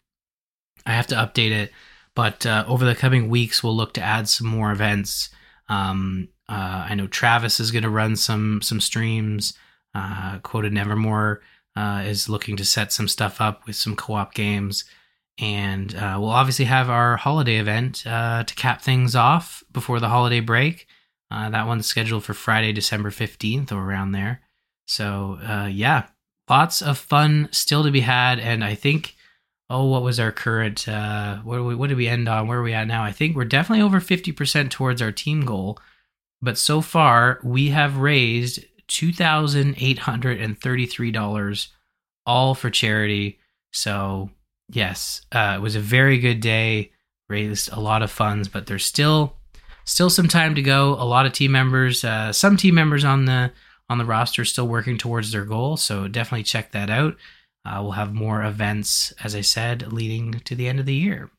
I 0.86 0.92
have 0.92 1.08
to 1.08 1.16
update 1.16 1.52
it, 1.52 1.72
but 2.16 2.46
uh, 2.46 2.66
over 2.68 2.86
the 2.86 2.96
coming 2.96 3.30
weeks, 3.30 3.64
we'll 3.64 3.76
look 3.76 3.94
to 3.94 4.02
add 4.02 4.30
some 4.30 4.48
more 4.48 4.72
events. 4.72 5.30
Um, 5.68 6.30
uh, 6.48 6.88
I 6.90 6.96
know 6.96 7.08
Travis 7.08 7.60
is 7.60 7.72
going 7.72 7.84
to 7.84 7.90
run 7.90 8.16
some 8.16 8.62
some 8.62 8.80
streams. 8.80 9.54
Uh, 9.94 10.40
Quoted 10.40 10.72
Nevermore 10.72 11.42
uh, 11.76 12.04
is 12.06 12.30
looking 12.30 12.58
to 12.58 12.66
set 12.66 12.92
some 12.92 13.08
stuff 13.08 13.40
up 13.40 13.66
with 13.66 13.76
some 13.76 13.96
co-op 13.96 14.34
games, 14.34 14.86
and 15.40 15.96
uh, 15.96 16.18
we'll 16.20 16.30
obviously 16.30 16.66
have 16.66 16.90
our 16.90 17.18
holiday 17.18 17.58
event 17.58 18.06
uh, 18.06 18.44
to 18.44 18.56
cap 18.56 18.82
things 18.82 19.16
off 19.16 19.64
before 19.72 20.00
the 20.00 20.10
holiday 20.10 20.40
break. 20.40 20.88
Uh, 21.32 21.50
that 21.50 21.68
one's 21.68 21.86
scheduled 21.86 22.24
for 22.24 22.34
Friday, 22.34 22.74
December 22.74 23.12
15th 23.12 23.72
or 23.72 23.78
around 23.78 24.12
there. 24.12 24.42
So 24.88 25.40
uh, 25.48 25.70
yeah, 25.72 26.08
lots 26.50 26.82
of 26.82 26.98
fun 26.98 27.50
still 27.52 27.84
to 27.84 27.92
be 27.92 28.02
had, 28.02 28.40
and 28.40 28.64
I 28.64 28.76
think 28.76 29.16
oh, 29.70 29.86
what 29.86 30.02
was 30.02 30.20
our 30.20 30.32
current? 30.32 30.88
Uh, 30.88 31.38
what, 31.38 31.78
what 31.78 31.88
did 31.90 31.98
we 31.98 32.08
end 32.08 32.28
on? 32.28 32.48
Where 32.48 32.60
are 32.60 32.64
we 32.64 32.74
at 32.74 32.88
now? 32.88 33.04
I 33.04 33.12
think 33.12 33.36
we're 33.36 33.46
definitely 33.46 33.84
over 33.84 34.00
fifty 34.00 34.32
percent 34.32 34.72
towards 34.72 35.02
our 35.02 35.12
team 35.12 35.46
goal, 35.46 35.78
but 36.42 36.58
so 36.58 36.82
far 36.82 37.40
we 37.44 37.70
have 37.70 37.98
raised 37.98 38.66
two 38.90 39.14
thousand 39.14 39.76
eight 39.78 40.00
hundred 40.00 40.42
and 40.42 40.60
thirty-three 40.60 41.12
dollars, 41.12 41.70
all 42.26 42.54
for 42.54 42.70
charity. 42.70 43.40
So 43.72 44.30
yes, 44.70 45.22
uh, 45.32 45.54
it 45.58 45.62
was 45.62 45.76
a 45.76 45.80
very 45.80 46.18
good 46.18 46.42
day. 46.42 46.92
Raised 47.30 47.72
a 47.72 47.80
lot 47.80 48.02
of 48.02 48.10
funds, 48.10 48.48
but 48.48 48.66
there's 48.66 48.84
still 48.84 49.36
still 49.86 50.10
some 50.10 50.28
time 50.28 50.56
to 50.56 50.64
go. 50.64 50.96
A 50.96 51.06
lot 51.06 51.28
of 51.28 51.32
team 51.32 51.52
members, 51.52 52.04
uh, 52.04 52.34
some 52.34 52.58
team 52.58 52.74
members 52.76 53.06
on 53.06 53.26
the 53.26 53.52
on 53.88 54.00
the 54.00 54.06
roster 54.06 54.44
still 54.44 54.68
working 54.68 54.98
towards 54.98 55.32
their 55.32 55.46
goal. 55.46 55.78
So 55.78 56.08
definitely 56.08 56.44
check 56.44 56.72
that 56.72 56.90
out. 56.90 57.16
Uh, 57.64 57.80
we'll 57.82 57.92
have 57.92 58.14
more 58.14 58.44
events, 58.44 59.14
as 59.24 59.36
I 59.36 59.42
said, 59.42 59.94
leading 59.94 60.42
to 60.46 60.56
the 60.56 60.68
end 60.68 60.80
of 60.80 60.86
the 60.88 60.96
year. 60.96 61.30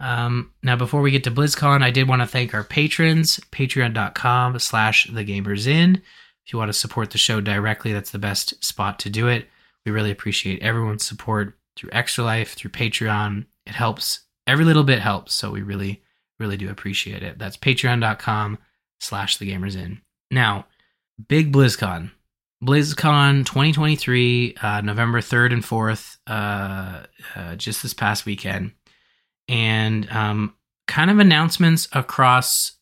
Um, 0.00 0.52
now, 0.62 0.76
before 0.76 1.02
we 1.02 1.10
get 1.10 1.24
to 1.24 1.30
BlizzCon, 1.30 1.82
I 1.82 1.90
did 1.90 2.08
want 2.08 2.22
to 2.22 2.26
thank 2.26 2.54
our 2.54 2.64
patrons, 2.64 3.38
patreon.com 3.52 4.58
slash 4.58 5.10
the 5.12 5.24
gamers 5.24 5.66
inn. 5.66 6.02
If 6.46 6.52
you 6.52 6.58
want 6.58 6.70
to 6.70 6.78
support 6.78 7.10
the 7.10 7.18
show 7.18 7.40
directly, 7.40 7.92
that's 7.92 8.10
the 8.10 8.18
best 8.18 8.62
spot 8.64 8.98
to 9.00 9.10
do 9.10 9.28
it. 9.28 9.48
We 9.84 9.92
really 9.92 10.10
appreciate 10.10 10.62
everyone's 10.62 11.06
support 11.06 11.56
through 11.76 11.90
Extra 11.92 12.24
Life, 12.24 12.54
through 12.54 12.70
Patreon. 12.70 13.46
It 13.66 13.74
helps. 13.74 14.20
Every 14.46 14.64
little 14.64 14.84
bit 14.84 15.00
helps. 15.00 15.34
So 15.34 15.50
we 15.50 15.62
really, 15.62 16.02
really 16.38 16.56
do 16.56 16.70
appreciate 16.70 17.22
it. 17.22 17.38
That's 17.38 17.56
patreon.com 17.56 18.58
slash 19.00 19.36
the 19.36 19.50
gamers 19.50 19.76
inn. 19.76 20.00
Now, 20.30 20.66
big 21.28 21.52
BlizzCon. 21.52 22.10
BlizzCon 22.62 23.44
2023, 23.44 24.56
uh, 24.62 24.80
November 24.82 25.20
3rd 25.20 25.52
and 25.52 25.62
4th, 25.64 26.16
uh, 26.28 27.06
uh, 27.34 27.56
just 27.56 27.82
this 27.82 27.92
past 27.92 28.24
weekend. 28.24 28.72
And 29.48 30.08
um, 30.10 30.54
kind 30.86 31.10
of 31.10 31.18
announcements 31.18 31.88
across 31.92 32.74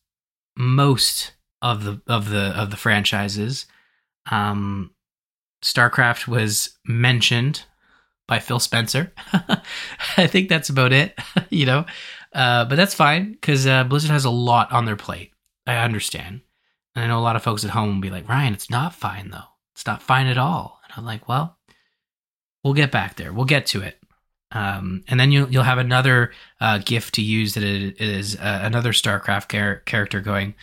most 0.55 1.33
of 1.61 1.83
the 1.83 2.01
of 2.07 2.29
the 2.29 2.53
of 2.59 2.71
the 2.71 2.77
franchises. 2.77 3.65
Um, 4.29 4.91
StarCraft 5.63 6.27
was 6.27 6.77
mentioned 6.85 7.63
by 8.27 8.39
Phil 8.39 8.59
Spencer. 8.59 9.11
I 10.17 10.27
think 10.27 10.49
that's 10.49 10.69
about 10.69 10.93
it, 10.93 11.17
you 11.49 11.65
know. 11.65 11.85
Uh, 12.33 12.65
but 12.65 12.75
that's 12.75 12.93
fine 12.93 13.33
because 13.33 13.67
uh, 13.67 13.83
Blizzard 13.83 14.11
has 14.11 14.25
a 14.25 14.29
lot 14.29 14.71
on 14.71 14.85
their 14.85 14.95
plate. 14.95 15.31
I 15.67 15.77
understand, 15.77 16.41
and 16.95 17.03
I 17.03 17.07
know 17.07 17.19
a 17.19 17.21
lot 17.21 17.35
of 17.35 17.43
folks 17.43 17.63
at 17.63 17.71
home 17.71 17.95
will 17.95 18.01
be 18.01 18.09
like, 18.09 18.27
"Ryan, 18.27 18.53
it's 18.53 18.69
not 18.69 18.95
fine 18.95 19.29
though. 19.29 19.49
It's 19.75 19.85
not 19.85 20.01
fine 20.01 20.27
at 20.27 20.37
all." 20.37 20.79
And 20.83 20.93
I'm 20.97 21.05
like, 21.05 21.27
"Well, 21.27 21.57
we'll 22.63 22.73
get 22.73 22.91
back 22.91 23.15
there. 23.15 23.33
We'll 23.33 23.45
get 23.45 23.65
to 23.67 23.81
it." 23.81 24.01
Um, 24.53 25.03
and 25.07 25.19
then 25.19 25.31
you'll 25.31 25.49
you'll 25.49 25.63
have 25.63 25.77
another 25.77 26.31
uh, 26.59 26.79
gift 26.79 27.15
to 27.15 27.21
use 27.21 27.53
that 27.53 27.63
is 27.63 28.35
uh, 28.37 28.59
another 28.63 28.91
StarCraft 28.91 29.51
char- 29.51 29.81
character 29.85 30.19
going, 30.19 30.55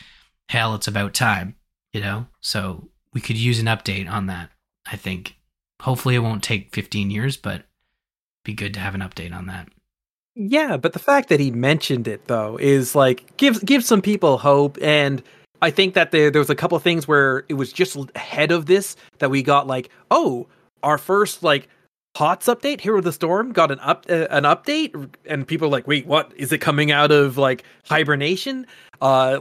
hell, 0.49 0.75
it's 0.75 0.89
about 0.89 1.15
time, 1.15 1.57
you 1.93 2.01
know. 2.01 2.27
So 2.41 2.89
we 3.13 3.21
could 3.21 3.37
use 3.37 3.59
an 3.59 3.67
update 3.67 4.11
on 4.11 4.27
that. 4.27 4.51
I 4.91 4.97
think. 4.97 5.37
Hopefully, 5.83 6.17
it 6.17 6.21
won't 6.21 6.43
take 6.43 6.75
15 6.75 7.11
years, 7.11 7.37
but 7.37 7.65
be 8.45 8.53
good 8.53 8.75
to 8.75 8.81
have 8.81 8.95
an 8.95 9.01
update 9.01 9.33
on 9.33 9.47
that. 9.47 9.69
Yeah, 10.35 10.77
but 10.77 10.93
the 10.93 10.99
fact 10.99 11.29
that 11.29 11.41
he 11.41 11.51
mentioned 11.51 12.07
it 12.07 12.27
though 12.27 12.57
is 12.59 12.95
like 12.95 13.37
gives 13.37 13.59
gives 13.61 13.87
some 13.87 14.01
people 14.01 14.39
hope, 14.39 14.79
and 14.81 15.23
I 15.61 15.71
think 15.71 15.95
that 15.95 16.13
there 16.13 16.31
there 16.31 16.41
was 16.41 16.51
a 16.51 16.55
couple 16.55 16.77
of 16.77 16.83
things 16.83 17.09
where 17.09 17.45
it 17.49 17.55
was 17.55 17.73
just 17.73 17.97
ahead 18.15 18.53
of 18.53 18.67
this 18.67 18.97
that 19.19 19.31
we 19.31 19.43
got 19.43 19.67
like, 19.67 19.91
oh, 20.11 20.47
our 20.83 20.97
first 20.97 21.43
like 21.43 21.69
HOTS 22.17 22.47
update, 22.47 22.81
Hero 22.81 22.99
of 22.99 23.05
the 23.05 23.13
Storm, 23.13 23.53
got 23.53 23.71
an 23.71 23.81
up 23.81 24.07
uh, 24.09 24.27
an 24.31 24.45
update, 24.45 25.11
and 25.27 25.47
people 25.47 25.67
are 25.67 25.71
like, 25.71 25.89
wait, 25.89 26.07
what 26.07 26.33
is 26.37 26.53
it 26.53 26.59
coming 26.59 26.93
out 26.93 27.11
of 27.11 27.37
like 27.37 27.65
hibernation? 27.85 28.67
Uh, 29.01 29.41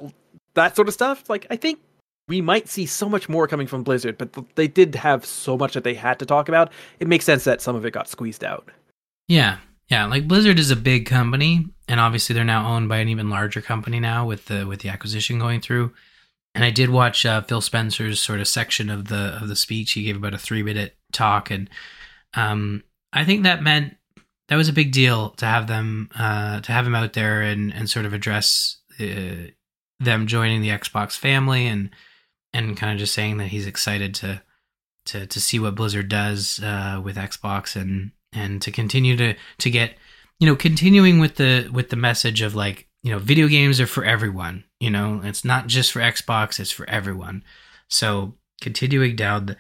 that 0.58 0.76
sort 0.76 0.88
of 0.88 0.94
stuff. 0.94 1.30
Like, 1.30 1.48
I 1.50 1.56
think 1.56 1.80
we 2.28 2.42
might 2.42 2.68
see 2.68 2.86
so 2.86 3.08
much 3.08 3.30
more 3.30 3.48
coming 3.48 3.68
from 3.68 3.84
Blizzard, 3.84 4.18
but 4.18 4.36
they 4.56 4.68
did 4.68 4.96
have 4.96 5.26
so 5.26 5.58
much 5.58 5.74
that 5.74 5.84
they 5.84 5.94
had 5.94 6.20
to 6.20 6.26
talk 6.26 6.50
about. 6.50 6.72
It 7.00 7.08
makes 7.08 7.26
sense 7.26 7.46
that 7.46 7.62
some 7.62 7.76
of 7.76 7.86
it 7.86 7.92
got 7.92 8.10
squeezed 8.10 8.44
out. 8.44 8.70
Yeah, 9.28 9.58
yeah. 9.88 10.06
Like 10.06 10.28
Blizzard 10.28 10.60
is 10.60 10.72
a 10.72 10.76
big 10.76 11.06
company, 11.06 11.66
and 11.88 12.00
obviously 12.00 12.34
they're 12.34 12.44
now 12.44 12.68
owned 12.68 12.90
by 12.90 12.98
an 12.98 13.10
even 13.10 13.30
larger 13.30 13.62
company 13.62 14.00
now 14.00 14.26
with 14.26 14.46
the 14.46 14.68
with 14.68 14.82
the 14.82 14.90
acquisition 14.90 15.40
going 15.40 15.62
through. 15.62 15.94
And 16.54 16.66
I 16.66 16.72
did 16.72 16.90
watch 16.90 17.26
uh, 17.26 17.42
Phil 17.42 17.62
Spencer's 17.62 18.20
sort 18.20 18.40
of 18.40 18.48
section 18.48 18.90
of 18.90 19.08
the 19.08 19.40
of 19.42 19.48
the 19.48 19.56
speech. 19.56 19.94
He 19.94 20.04
gave 20.04 20.18
about 20.18 20.34
a 20.34 20.38
three 20.40 20.64
minute 20.64 20.98
talk, 21.14 21.50
and 21.50 21.70
um, 22.34 22.84
I 23.14 23.24
think 23.24 23.44
that 23.44 23.64
meant 23.64 23.96
that 24.50 24.56
was 24.56 24.70
a 24.70 24.74
big 24.74 24.92
deal 24.92 25.32
to 25.32 25.46
have 25.46 25.68
them 25.68 26.10
uh, 26.18 26.60
to 26.62 26.72
have 26.72 26.86
him 26.86 26.96
out 26.96 27.14
there 27.14 27.42
and 27.42 27.74
and 27.74 27.90
sort 27.90 28.06
of 28.06 28.14
address 28.14 28.78
uh, 29.00 29.52
them 30.00 30.28
joining 30.28 30.62
the 30.62 30.70
Xbox 30.70 31.18
family 31.18 31.68
and 31.68 31.90
and 32.54 32.78
kind 32.78 32.94
of 32.94 33.00
just 33.00 33.14
saying 33.14 33.38
that 33.38 33.48
he's 33.48 33.68
excited 33.68 34.14
to 34.16 34.42
to 35.06 35.26
to 35.26 35.42
see 35.42 35.60
what 35.60 35.76
Blizzard 35.76 36.10
does 36.10 36.62
uh, 36.64 37.02
with 37.04 37.16
Xbox 37.16 37.76
and 37.76 38.12
and 38.34 38.62
to 38.62 38.72
continue 38.72 39.16
to 39.18 39.36
to 39.60 39.70
get 39.70 39.96
you 40.40 40.48
know 40.48 40.56
continuing 40.56 41.20
with 41.20 41.36
the 41.36 41.70
with 41.72 41.90
the 41.90 41.96
message 41.96 42.42
of 42.42 42.56
like 42.56 42.88
you 43.04 43.12
know 43.12 43.20
video 43.20 43.48
games 43.48 43.80
are 43.80 43.88
for 43.88 44.04
everyone 44.04 44.64
you 44.80 44.90
know? 44.90 45.22
It's 45.24 45.46
not 45.46 45.68
just 45.68 45.92
for 45.92 46.00
Xbox 46.00 46.60
it's 46.60 46.72
for 46.72 46.90
everyone. 46.90 47.44
So 47.88 48.36
continuing 48.62 49.16
down 49.16 49.48
the, 49.48 49.58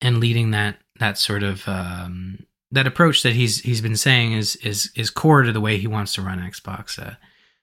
and 0.00 0.18
leading 0.18 0.50
that 0.50 0.78
that 0.98 1.18
sort 1.18 1.42
of 1.42 1.66
um, 1.68 2.46
that 2.70 2.86
approach 2.86 3.22
that 3.22 3.34
he's 3.34 3.60
he's 3.60 3.80
been 3.80 3.96
saying 3.96 4.32
is 4.32 4.56
is 4.56 4.90
is 4.94 5.10
core 5.10 5.42
to 5.42 5.52
the 5.52 5.60
way 5.60 5.78
he 5.78 5.86
wants 5.86 6.14
to 6.14 6.22
run 6.22 6.38
Xbox 6.38 6.98
uh, 6.98 7.14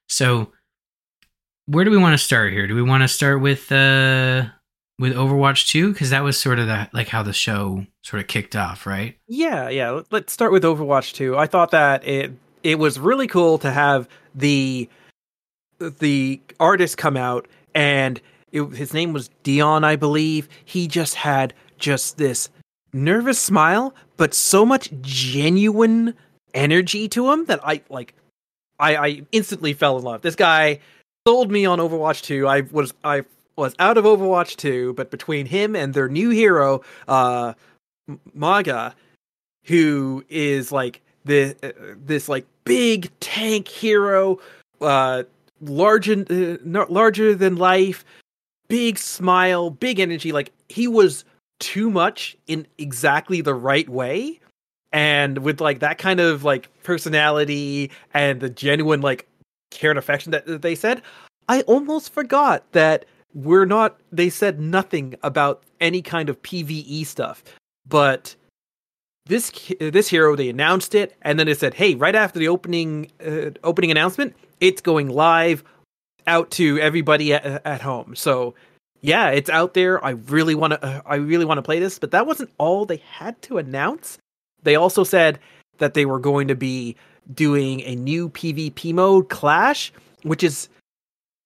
so 0.08 0.52
where 1.70 1.86
do 1.86 1.92
we 1.92 1.98
want 1.98 2.14
to 2.14 2.18
start 2.18 2.52
here 2.52 2.68
do 2.68 2.76
we 2.76 2.82
want 2.82 3.04
to 3.04 3.08
start 3.08 3.42
with 3.42 3.72
uh 3.72 4.44
with 5.00 5.16
Overwatch 5.16 5.68
2 5.70 5.94
because 5.94 6.10
that 6.10 6.24
was 6.24 6.40
sort 6.40 6.60
of 6.60 6.68
the 6.68 6.90
like 6.92 7.08
how 7.08 7.24
the 7.24 7.34
show 7.34 7.86
sort 8.04 8.22
of 8.22 8.28
kicked 8.28 8.56
off, 8.56 8.86
right? 8.86 9.18
Yeah, 9.28 9.70
yeah. 9.70 10.02
Let's 10.12 10.34
start 10.34 10.52
with 10.52 10.64
Overwatch 10.64 11.14
2. 11.14 11.38
I 11.38 11.48
thought 11.48 11.72
that 11.72 12.06
it 12.06 12.34
it 12.62 12.78
was 12.78 13.00
really 13.00 13.26
cool 13.26 13.58
to 13.60 13.72
have 13.72 14.08
the 14.36 14.90
the 15.80 16.42
artist 16.60 16.98
come 16.98 17.16
out 17.16 17.48
and 17.74 18.20
it, 18.52 18.64
his 18.76 18.94
name 18.94 19.14
was 19.14 19.30
Dion, 19.44 19.86
I 19.86 19.96
believe. 19.96 20.50
He 20.66 20.88
just 20.88 21.16
had 21.16 21.54
just 21.78 22.18
this 22.18 22.50
nervous 22.92 23.40
smile, 23.40 23.96
but 24.18 24.34
so 24.34 24.66
much 24.66 24.92
genuine 25.02 26.14
energy 26.54 27.08
to 27.08 27.32
him 27.32 27.46
that 27.46 27.62
I 27.64 27.82
like 27.90 28.14
I, 28.80 28.96
I 28.96 29.22
instantly 29.32 29.74
fell 29.74 29.98
in 29.98 30.04
love. 30.04 30.22
This 30.22 30.36
guy 30.36 30.80
sold 31.30 31.52
me 31.52 31.64
on 31.64 31.78
Overwatch 31.78 32.24
2. 32.24 32.48
I 32.48 32.62
was 32.72 32.92
I 33.04 33.22
was 33.56 33.76
out 33.78 34.00
of 34.00 34.04
Overwatch 34.04 34.56
2, 34.56 34.94
but 34.94 35.12
between 35.12 35.46
him 35.46 35.76
and 35.76 35.94
their 35.94 36.10
new 36.10 36.32
hero, 36.32 36.82
uh, 37.08 37.54
Mauga, 38.36 38.96
who 39.66 40.26
is 40.28 40.72
like 40.72 41.02
the 41.26 41.56
uh, 41.62 41.94
this 42.04 42.30
like 42.30 42.48
big 42.64 43.12
tank 43.20 43.68
hero, 43.68 44.40
uh, 44.82 45.22
larger 45.62 46.26
uh, 46.32 46.86
larger 46.90 47.36
than 47.36 47.58
life, 47.58 48.04
big 48.68 48.98
smile, 48.98 49.70
big 49.70 50.00
energy. 50.00 50.32
Like 50.32 50.52
he 50.68 50.88
was 50.88 51.26
too 51.60 51.92
much 51.92 52.36
in 52.48 52.66
exactly 52.80 53.42
the 53.42 53.54
right 53.54 53.88
way, 53.88 54.40
and 54.92 55.38
with 55.38 55.62
like 55.62 55.78
that 55.82 56.00
kind 56.00 56.20
of 56.20 56.44
like 56.44 56.70
personality 56.82 57.92
and 58.16 58.40
the 58.40 58.50
genuine 58.50 59.02
like 59.02 59.29
care 59.72 59.92
and 59.92 60.00
affection 60.00 60.32
that, 60.32 60.62
they 60.62 60.76
said, 60.76 61.02
I 61.48 61.62
almost 61.62 62.14
forgot 62.14 62.72
that 62.74 63.06
we're 63.34 63.66
not 63.66 64.00
they 64.12 64.30
said 64.30 64.60
nothing 64.60 65.16
about 65.24 65.64
any 65.80 66.02
kind 66.02 66.30
of 66.30 66.42
PvE 66.42 67.06
stuff. 67.06 67.44
But 67.88 68.36
this 69.26 69.52
this 69.80 70.10
hero 70.10 70.36
they 70.36 70.50
announced 70.50 70.96
it 70.96 71.16
and 71.22 71.40
then 71.40 71.48
it 71.48 71.60
said, 71.60 71.74
"Hey, 71.74 71.96
right 71.96 72.16
after 72.16 72.40
the 72.40 72.48
opening 72.48 73.12
uh, 73.26 73.52
opening 73.64 73.92
announcement, 73.92 74.36
it's 74.60 74.82
going 74.82 75.10
live 75.10 75.64
out 76.28 76.52
to 76.52 76.80
everybody 76.80 77.34
at, 77.34 77.66
at 77.66 77.82
home." 77.82 78.16
So, 78.16 78.56
yeah, 79.02 79.30
it's 79.30 79.50
out 79.50 79.74
there. 79.74 80.04
I 80.04 80.12
really 80.12 80.56
want 80.56 80.74
to 80.74 80.84
uh, 80.84 81.02
I 81.06 81.16
really 81.16 81.46
want 81.46 81.60
to 81.60 81.64
play 81.64 81.80
this, 81.80 82.00
but 82.00 82.12
that 82.12 82.28
wasn't 82.28 82.52
all 82.58 82.86
they 82.86 83.02
had 83.12 83.42
to 83.44 83.58
announce. 83.58 84.18
They 84.64 84.76
also 84.76 85.04
said 85.04 85.40
that 85.78 85.94
they 85.94 86.06
were 86.06 86.20
going 86.20 86.48
to 86.48 86.56
be 86.56 86.96
doing 87.34 87.82
a 87.82 87.96
new 87.96 88.30
PvP 88.30 88.94
mode, 88.94 89.30
Clash, 89.30 89.92
which 90.24 90.44
is 90.44 90.70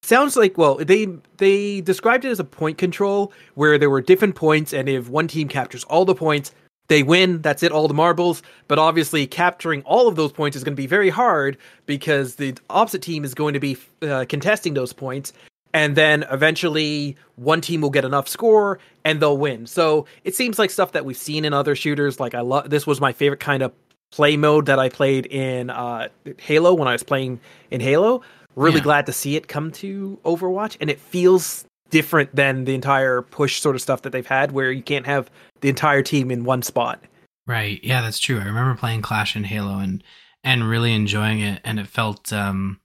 sounds 0.01 0.35
like 0.35 0.57
well 0.57 0.75
they 0.75 1.07
they 1.37 1.79
described 1.79 2.25
it 2.25 2.29
as 2.29 2.39
a 2.39 2.43
point 2.43 2.77
control 2.77 3.31
where 3.55 3.77
there 3.77 3.89
were 3.89 4.01
different 4.01 4.35
points 4.35 4.73
and 4.73 4.89
if 4.89 5.07
one 5.07 5.29
team 5.29 5.47
captures 5.47 5.85
all 5.85 6.03
the 6.03 6.13
points 6.13 6.51
they 6.87 7.03
win. 7.03 7.41
That's 7.41 7.63
it 7.63 7.71
all 7.71 7.87
the 7.87 7.93
marbles. 7.93 8.43
But 8.67 8.79
obviously 8.79 9.25
capturing 9.25 9.81
all 9.83 10.07
of 10.07 10.15
those 10.15 10.31
points 10.31 10.57
is 10.57 10.63
going 10.63 10.75
to 10.75 10.81
be 10.81 10.87
very 10.87 11.09
hard 11.09 11.57
because 11.85 12.35
the 12.35 12.55
opposite 12.69 13.01
team 13.01 13.23
is 13.23 13.33
going 13.33 13.53
to 13.53 13.59
be 13.59 13.77
uh, 14.01 14.25
contesting 14.27 14.73
those 14.73 14.93
points. 14.93 15.33
And 15.75 15.95
then 15.95 16.23
eventually 16.29 17.17
one 17.35 17.59
team 17.59 17.81
will 17.81 17.89
get 17.89 18.05
enough 18.05 18.27
score 18.27 18.79
and 19.05 19.19
they'll 19.19 19.37
win. 19.37 19.65
So 19.65 20.05
it 20.23 20.35
seems 20.35 20.59
like 20.59 20.69
stuff 20.69 20.91
that 20.91 21.03
we've 21.03 21.17
seen 21.17 21.45
in 21.45 21.53
other 21.53 21.75
shooters 21.75 22.19
like 22.19 22.35
i 22.35 22.41
love 22.41 22.69
this 22.69 22.85
was 22.85 23.01
my 23.01 23.11
favorite 23.11 23.39
kind 23.39 23.63
of 23.63 23.71
play 24.13 24.37
mode 24.37 24.67
that 24.67 24.79
i 24.79 24.87
played 24.89 25.25
in 25.25 25.69
uh, 25.69 26.07
halo 26.37 26.73
when 26.73 26.87
i 26.87 26.91
was 26.91 27.03
playing 27.03 27.39
in 27.71 27.81
halo 27.81 28.21
really 28.55 28.77
yeah. 28.77 28.83
glad 28.83 29.05
to 29.05 29.13
see 29.13 29.35
it 29.35 29.47
come 29.47 29.71
to 29.71 30.19
Overwatch, 30.25 30.77
and 30.79 30.89
it 30.89 30.99
feels 30.99 31.65
different 31.89 32.35
than 32.35 32.65
the 32.65 32.73
entire 32.73 33.21
push 33.21 33.59
sort 33.59 33.75
of 33.75 33.81
stuff 33.81 34.01
that 34.03 34.11
they've 34.11 34.25
had, 34.25 34.51
where 34.51 34.71
you 34.71 34.81
can't 34.81 35.05
have 35.05 35.29
the 35.61 35.69
entire 35.69 36.01
team 36.01 36.31
in 36.31 36.43
one 36.43 36.61
spot. 36.61 37.01
Right. 37.45 37.83
Yeah, 37.83 38.01
that's 38.01 38.19
true. 38.19 38.39
I 38.39 38.45
remember 38.45 38.75
playing 38.75 39.01
Clash 39.01 39.35
and 39.35 39.45
Halo 39.45 39.79
and 39.79 40.03
and 40.43 40.69
really 40.69 40.93
enjoying 40.93 41.39
it, 41.39 41.61
and 41.63 41.79
it 41.79 41.87
felt 41.87 42.31
um 42.31 42.79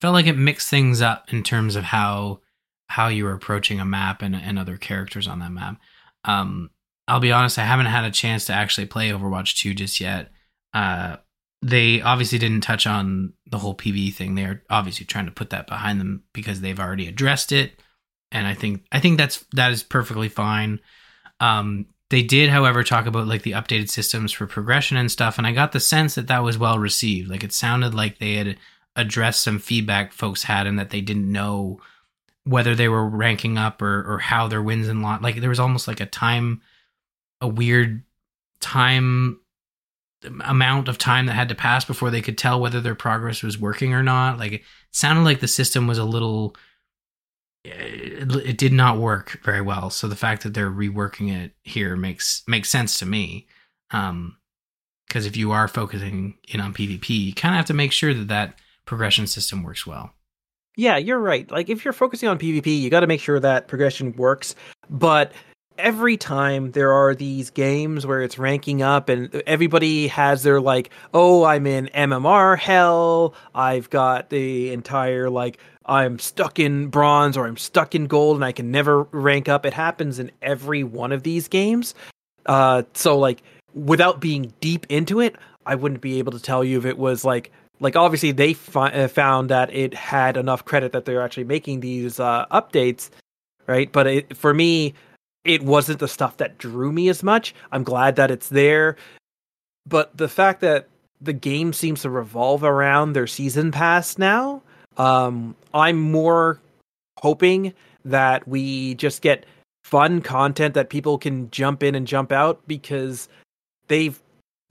felt 0.00 0.14
like 0.14 0.26
it 0.26 0.36
mixed 0.36 0.68
things 0.68 1.00
up 1.00 1.32
in 1.32 1.42
terms 1.42 1.76
of 1.76 1.84
how 1.84 2.40
how 2.88 3.08
you 3.08 3.24
were 3.24 3.32
approaching 3.32 3.80
a 3.80 3.84
map 3.84 4.22
and 4.22 4.36
and 4.36 4.58
other 4.58 4.76
characters 4.76 5.26
on 5.26 5.38
that 5.38 5.52
map. 5.52 5.80
Um, 6.24 6.70
I'll 7.06 7.20
be 7.20 7.32
honest, 7.32 7.58
I 7.58 7.64
haven't 7.64 7.86
had 7.86 8.04
a 8.04 8.10
chance 8.10 8.46
to 8.46 8.54
actually 8.54 8.86
play 8.86 9.10
Overwatch 9.10 9.56
2 9.58 9.74
just 9.74 10.00
yet. 10.00 10.30
Uh, 10.74 11.16
they 11.62 12.02
obviously 12.02 12.38
didn't 12.38 12.60
touch 12.60 12.86
on 12.86 13.32
the 13.46 13.56
whole 13.58 13.74
PvE 13.74 14.12
thing. 14.12 14.34
They're 14.34 14.62
obviously 14.68 15.06
trying 15.06 15.26
to 15.26 15.32
put 15.32 15.50
that 15.50 15.66
behind 15.66 15.98
them 15.98 16.24
because 16.34 16.60
they've 16.60 16.78
already 16.78 17.08
addressed 17.08 17.52
it, 17.52 17.80
and 18.30 18.46
I 18.46 18.52
think 18.52 18.84
I 18.92 19.00
think 19.00 19.16
that's 19.16 19.44
that 19.54 19.72
is 19.72 19.82
perfectly 19.82 20.28
fine. 20.28 20.80
Um, 21.40 21.86
they 22.10 22.22
did, 22.22 22.50
however, 22.50 22.84
talk 22.84 23.06
about 23.06 23.26
like 23.26 23.42
the 23.42 23.52
updated 23.52 23.88
systems 23.88 24.30
for 24.30 24.46
progression 24.46 24.98
and 24.98 25.10
stuff, 25.10 25.38
and 25.38 25.46
I 25.46 25.52
got 25.52 25.72
the 25.72 25.80
sense 25.80 26.16
that 26.16 26.26
that 26.26 26.42
was 26.42 26.58
well 26.58 26.78
received. 26.78 27.30
Like 27.30 27.44
it 27.44 27.52
sounded 27.52 27.94
like 27.94 28.18
they 28.18 28.34
had 28.34 28.58
addressed 28.94 29.42
some 29.42 29.58
feedback 29.58 30.12
folks 30.12 30.42
had, 30.42 30.66
and 30.66 30.78
that 30.78 30.90
they 30.90 31.00
didn't 31.00 31.30
know 31.32 31.80
whether 32.44 32.74
they 32.74 32.88
were 32.88 33.08
ranking 33.08 33.56
up 33.56 33.80
or 33.80 34.04
or 34.14 34.18
how 34.18 34.48
their 34.48 34.62
wins 34.62 34.88
and 34.88 35.02
loss. 35.02 35.22
Like 35.22 35.36
there 35.36 35.48
was 35.48 35.60
almost 35.60 35.88
like 35.88 36.00
a 36.00 36.06
time, 36.06 36.60
a 37.40 37.48
weird 37.48 38.02
time 38.60 39.40
amount 40.44 40.88
of 40.88 40.98
time 40.98 41.26
that 41.26 41.34
had 41.34 41.48
to 41.48 41.54
pass 41.54 41.84
before 41.84 42.10
they 42.10 42.22
could 42.22 42.38
tell 42.38 42.60
whether 42.60 42.80
their 42.80 42.94
progress 42.94 43.42
was 43.42 43.58
working 43.58 43.92
or 43.92 44.02
not. 44.02 44.38
Like 44.38 44.52
it 44.52 44.62
sounded 44.90 45.22
like 45.22 45.40
the 45.40 45.48
system 45.48 45.86
was 45.86 45.98
a 45.98 46.04
little 46.04 46.56
it, 47.64 48.30
it, 48.36 48.58
did 48.58 48.72
not 48.72 48.98
work 48.98 49.40
very 49.42 49.62
well. 49.62 49.88
So 49.88 50.06
the 50.06 50.16
fact 50.16 50.42
that 50.42 50.52
they're 50.52 50.70
reworking 50.70 51.34
it 51.34 51.52
here 51.62 51.96
makes 51.96 52.42
makes 52.46 52.70
sense 52.70 52.98
to 52.98 53.06
me. 53.06 53.46
Um 53.90 54.36
because 55.06 55.26
if 55.26 55.36
you 55.36 55.52
are 55.52 55.68
focusing 55.68 56.38
in 56.48 56.60
on 56.60 56.74
PvP, 56.74 57.08
you 57.08 57.34
kind 57.34 57.54
of 57.54 57.56
have 57.58 57.66
to 57.66 57.74
make 57.74 57.92
sure 57.92 58.14
that 58.14 58.28
that 58.28 58.58
progression 58.84 59.26
system 59.26 59.62
works 59.62 59.86
well. 59.86 60.12
Yeah, 60.76 60.96
you're 60.96 61.20
right. 61.20 61.48
Like 61.50 61.68
if 61.68 61.84
you're 61.84 61.92
focusing 61.92 62.28
on 62.28 62.38
PvP, 62.38 62.80
you 62.80 62.90
got 62.90 63.00
to 63.00 63.06
make 63.06 63.20
sure 63.20 63.38
that 63.38 63.68
progression 63.68 64.12
works, 64.16 64.56
but 64.90 65.32
every 65.78 66.16
time 66.16 66.72
there 66.72 66.92
are 66.92 67.14
these 67.14 67.50
games 67.50 68.06
where 68.06 68.22
it's 68.22 68.38
ranking 68.38 68.82
up 68.82 69.08
and 69.08 69.34
everybody 69.46 70.06
has 70.08 70.42
their 70.42 70.60
like 70.60 70.90
oh 71.12 71.44
i'm 71.44 71.66
in 71.66 71.88
mmr 71.94 72.58
hell. 72.58 73.34
I've 73.54 73.90
got 73.90 74.30
the 74.30 74.72
entire 74.72 75.30
like 75.30 75.58
i'm 75.86 76.18
stuck 76.18 76.58
in 76.58 76.88
bronze 76.88 77.36
or 77.36 77.46
i'm 77.46 77.56
stuck 77.56 77.94
in 77.94 78.06
gold 78.06 78.36
and 78.36 78.44
i 78.44 78.52
can 78.52 78.70
never 78.70 79.04
rank 79.04 79.48
up. 79.48 79.66
It 79.66 79.74
happens 79.74 80.18
in 80.18 80.30
every 80.42 80.84
one 80.84 81.12
of 81.12 81.22
these 81.22 81.48
games. 81.48 81.94
Uh 82.46 82.82
so 82.94 83.18
like 83.18 83.42
without 83.74 84.20
being 84.20 84.52
deep 84.60 84.86
into 84.88 85.20
it 85.20 85.34
i 85.66 85.74
wouldn't 85.74 86.00
be 86.00 86.18
able 86.18 86.32
to 86.32 86.40
tell 86.40 86.62
you 86.62 86.78
if 86.78 86.84
it 86.84 86.98
was 86.98 87.24
like 87.24 87.50
like 87.80 87.96
obviously 87.96 88.30
they 88.30 88.52
fi- 88.52 88.92
uh, 88.92 89.08
found 89.08 89.50
that 89.50 89.74
it 89.74 89.92
had 89.92 90.36
enough 90.36 90.64
credit 90.64 90.92
that 90.92 91.04
they're 91.04 91.22
actually 91.22 91.44
making 91.44 91.80
these 91.80 92.20
uh 92.20 92.46
updates 92.52 93.10
right? 93.66 93.90
But 93.90 94.06
it, 94.06 94.36
for 94.36 94.54
me 94.54 94.94
it 95.44 95.62
wasn't 95.62 95.98
the 95.98 96.08
stuff 96.08 96.38
that 96.38 96.58
drew 96.58 96.92
me 96.92 97.08
as 97.08 97.22
much. 97.22 97.54
I'm 97.70 97.84
glad 97.84 98.16
that 98.16 98.30
it's 98.30 98.48
there. 98.48 98.96
But 99.86 100.16
the 100.16 100.28
fact 100.28 100.60
that 100.62 100.88
the 101.20 101.32
game 101.32 101.72
seems 101.72 102.02
to 102.02 102.10
revolve 102.10 102.64
around 102.64 103.12
their 103.12 103.26
season 103.26 103.70
pass 103.70 104.18
now, 104.18 104.62
um, 104.96 105.54
I'm 105.72 106.00
more 106.00 106.60
hoping 107.18 107.74
that 108.04 108.46
we 108.48 108.94
just 108.94 109.22
get 109.22 109.46
fun 109.84 110.20
content 110.22 110.74
that 110.74 110.88
people 110.88 111.18
can 111.18 111.50
jump 111.50 111.82
in 111.82 111.94
and 111.94 112.06
jump 112.06 112.32
out 112.32 112.60
because 112.66 113.28
they've 113.88 114.20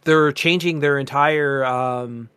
they're 0.05 0.31
changing 0.31 0.79
their 0.79 0.97
entire 0.99 1.63
um, 1.63 2.29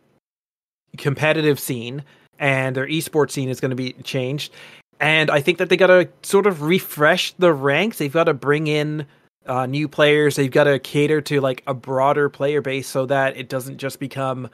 competitive 0.97 1.59
scene 1.59 2.03
and 2.39 2.75
their 2.75 2.87
esports 2.87 3.31
scene 3.31 3.49
is 3.49 3.59
going 3.59 3.71
to 3.71 3.75
be 3.75 3.93
changed 4.03 4.53
and 4.99 5.29
I 5.29 5.41
think 5.41 5.57
that 5.59 5.69
they 5.69 5.77
got 5.77 5.87
to 5.87 6.09
sort 6.23 6.47
of 6.47 6.61
refresh 6.61 7.33
the 7.33 7.53
ranks. 7.53 7.97
They've 7.97 8.11
got 8.11 8.25
to 8.25 8.33
bring 8.33 8.67
in 8.67 9.05
uh, 9.45 9.65
new 9.65 9.87
players. 9.87 10.35
They've 10.35 10.51
got 10.51 10.65
to 10.65 10.79
cater 10.79 11.21
to 11.21 11.41
like 11.41 11.63
a 11.67 11.73
broader 11.73 12.29
player 12.29 12.61
base 12.61 12.87
so 12.87 13.05
that 13.05 13.37
it 13.37 13.49
doesn't 13.49 13.77
just 13.77 13.99
become. 13.99 14.49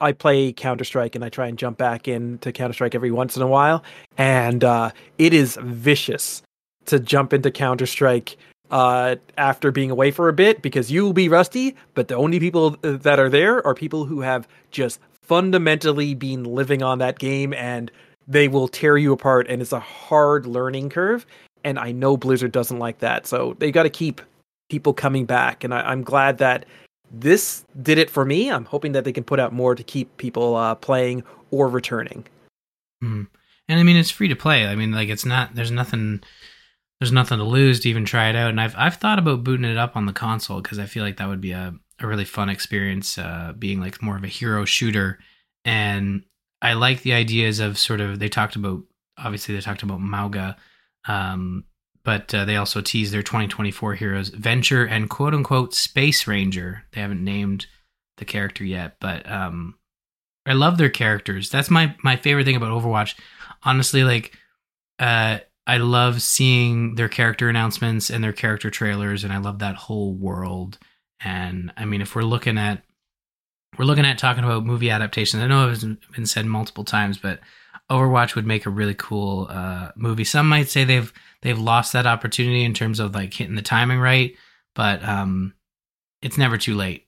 I 0.00 0.12
play 0.12 0.52
Counter 0.52 0.84
Strike 0.84 1.14
and 1.16 1.24
I 1.24 1.28
try 1.28 1.48
and 1.48 1.58
jump 1.58 1.78
back 1.78 2.06
into 2.06 2.52
Counter 2.52 2.74
Strike 2.74 2.94
every 2.94 3.10
once 3.10 3.36
in 3.36 3.42
a 3.42 3.48
while, 3.48 3.82
and 4.16 4.62
uh, 4.62 4.90
it 5.18 5.34
is 5.34 5.58
vicious 5.60 6.42
to 6.86 6.98
jump 7.00 7.32
into 7.32 7.50
Counter 7.50 7.86
Strike 7.86 8.36
uh, 8.70 9.16
after 9.36 9.72
being 9.72 9.90
away 9.90 10.10
for 10.10 10.28
a 10.28 10.32
bit 10.32 10.62
because 10.62 10.90
you 10.90 11.04
will 11.04 11.12
be 11.12 11.28
rusty. 11.28 11.74
But 11.94 12.08
the 12.08 12.14
only 12.14 12.38
people 12.38 12.76
that 12.82 13.18
are 13.18 13.28
there 13.28 13.66
are 13.66 13.74
people 13.74 14.04
who 14.04 14.20
have 14.20 14.46
just 14.70 15.00
fundamentally 15.22 16.14
been 16.14 16.44
living 16.44 16.82
on 16.82 16.98
that 16.98 17.18
game 17.18 17.52
and 17.52 17.90
they 18.28 18.46
will 18.46 18.68
tear 18.68 18.98
you 18.98 19.12
apart 19.12 19.46
and 19.48 19.60
it's 19.62 19.72
a 19.72 19.80
hard 19.80 20.46
learning 20.46 20.90
curve 20.90 21.26
and 21.64 21.78
i 21.78 21.90
know 21.90 22.16
blizzard 22.16 22.52
doesn't 22.52 22.78
like 22.78 22.98
that. 22.98 23.26
So 23.26 23.56
they 23.58 23.72
got 23.72 23.84
to 23.84 23.90
keep 23.90 24.20
people 24.70 24.92
coming 24.92 25.24
back 25.24 25.64
and 25.64 25.74
I, 25.74 25.90
am 25.92 26.02
glad 26.02 26.38
that 26.38 26.66
this 27.10 27.64
did 27.80 27.96
it 27.96 28.10
for 28.10 28.26
me. 28.26 28.50
I'm 28.50 28.66
hoping 28.66 28.92
that 28.92 29.04
they 29.04 29.12
can 29.12 29.24
put 29.24 29.40
out 29.40 29.52
more 29.52 29.74
to 29.74 29.82
keep 29.82 30.14
people 30.18 30.56
uh, 30.56 30.74
playing 30.74 31.24
or 31.50 31.68
returning. 31.68 32.26
Mm. 33.02 33.28
and 33.68 33.78
i 33.78 33.82
mean 33.84 33.96
it's 33.96 34.10
free 34.10 34.28
to 34.28 34.36
play. 34.36 34.66
I 34.66 34.74
mean 34.74 34.92
like 34.92 35.08
it's 35.08 35.24
not 35.24 35.54
there's 35.54 35.70
nothing 35.70 36.20
there's 37.00 37.12
nothing 37.12 37.38
to 37.38 37.44
lose 37.44 37.80
to 37.80 37.88
even 37.88 38.04
try 38.04 38.28
it 38.28 38.36
out. 38.36 38.50
And 38.50 38.60
i've 38.60 38.74
i've 38.76 38.96
thought 38.96 39.18
about 39.18 39.44
booting 39.44 39.64
it 39.64 39.76
up 39.76 39.96
on 39.96 40.06
the 40.06 40.12
console 40.12 40.60
because 40.60 40.78
i 40.78 40.86
feel 40.86 41.04
like 41.04 41.16
that 41.16 41.28
would 41.28 41.40
be 41.40 41.52
a, 41.52 41.74
a 42.00 42.06
really 42.06 42.24
fun 42.24 42.48
experience 42.48 43.18
uh, 43.18 43.52
being 43.58 43.80
like 43.80 44.02
more 44.02 44.16
of 44.16 44.24
a 44.24 44.28
hero 44.28 44.64
shooter. 44.64 45.18
And 45.64 46.24
I 46.60 46.72
like 46.74 47.02
the 47.02 47.12
ideas 47.12 47.60
of 47.60 47.78
sort 47.78 48.00
of 48.00 48.18
they 48.18 48.28
talked 48.28 48.56
about 48.56 48.82
obviously 49.16 49.54
they 49.54 49.60
talked 49.60 49.82
about 49.82 50.00
Mauga, 50.00 50.56
um, 51.06 51.64
but 52.04 52.32
uh, 52.34 52.44
they 52.44 52.56
also 52.56 52.80
teased 52.80 53.12
their 53.12 53.22
2024 53.22 53.94
heroes 53.94 54.28
Venture 54.30 54.84
and 54.84 55.10
quote 55.10 55.34
unquote 55.34 55.74
Space 55.74 56.26
Ranger. 56.26 56.84
They 56.92 57.00
haven't 57.00 57.22
named 57.22 57.66
the 58.18 58.24
character 58.24 58.64
yet, 58.64 58.96
but 59.00 59.30
um, 59.30 59.74
I 60.46 60.54
love 60.54 60.78
their 60.78 60.90
characters. 60.90 61.50
That's 61.50 61.70
my 61.70 61.94
my 62.02 62.16
favorite 62.16 62.44
thing 62.44 62.56
about 62.56 62.70
Overwatch. 62.70 63.14
Honestly, 63.62 64.04
like 64.04 64.36
uh, 64.98 65.38
I 65.66 65.76
love 65.76 66.22
seeing 66.22 66.94
their 66.94 67.08
character 67.08 67.48
announcements 67.48 68.10
and 68.10 68.24
their 68.24 68.32
character 68.32 68.70
trailers, 68.70 69.24
and 69.24 69.32
I 69.32 69.38
love 69.38 69.58
that 69.60 69.76
whole 69.76 70.14
world. 70.14 70.78
And 71.20 71.72
I 71.76 71.84
mean, 71.84 72.00
if 72.00 72.14
we're 72.14 72.22
looking 72.22 72.58
at 72.58 72.82
we're 73.76 73.84
looking 73.84 74.06
at 74.06 74.18
talking 74.18 74.44
about 74.44 74.64
movie 74.64 74.90
adaptations. 74.90 75.42
I 75.42 75.46
know 75.46 75.70
it's 75.70 75.84
been 75.84 76.26
said 76.26 76.46
multiple 76.46 76.84
times, 76.84 77.18
but 77.18 77.40
Overwatch 77.90 78.34
would 78.34 78.46
make 78.46 78.66
a 78.66 78.70
really 78.70 78.94
cool 78.94 79.46
uh, 79.50 79.90
movie. 79.96 80.24
Some 80.24 80.48
might 80.48 80.68
say 80.68 80.84
they've 80.84 81.12
they've 81.42 81.58
lost 81.58 81.92
that 81.92 82.06
opportunity 82.06 82.64
in 82.64 82.74
terms 82.74 83.00
of 83.00 83.14
like 83.14 83.32
hitting 83.32 83.54
the 83.54 83.62
timing 83.62 83.98
right, 83.98 84.34
but 84.74 85.02
um, 85.06 85.54
it's 86.22 86.38
never 86.38 86.58
too 86.58 86.74
late, 86.74 87.06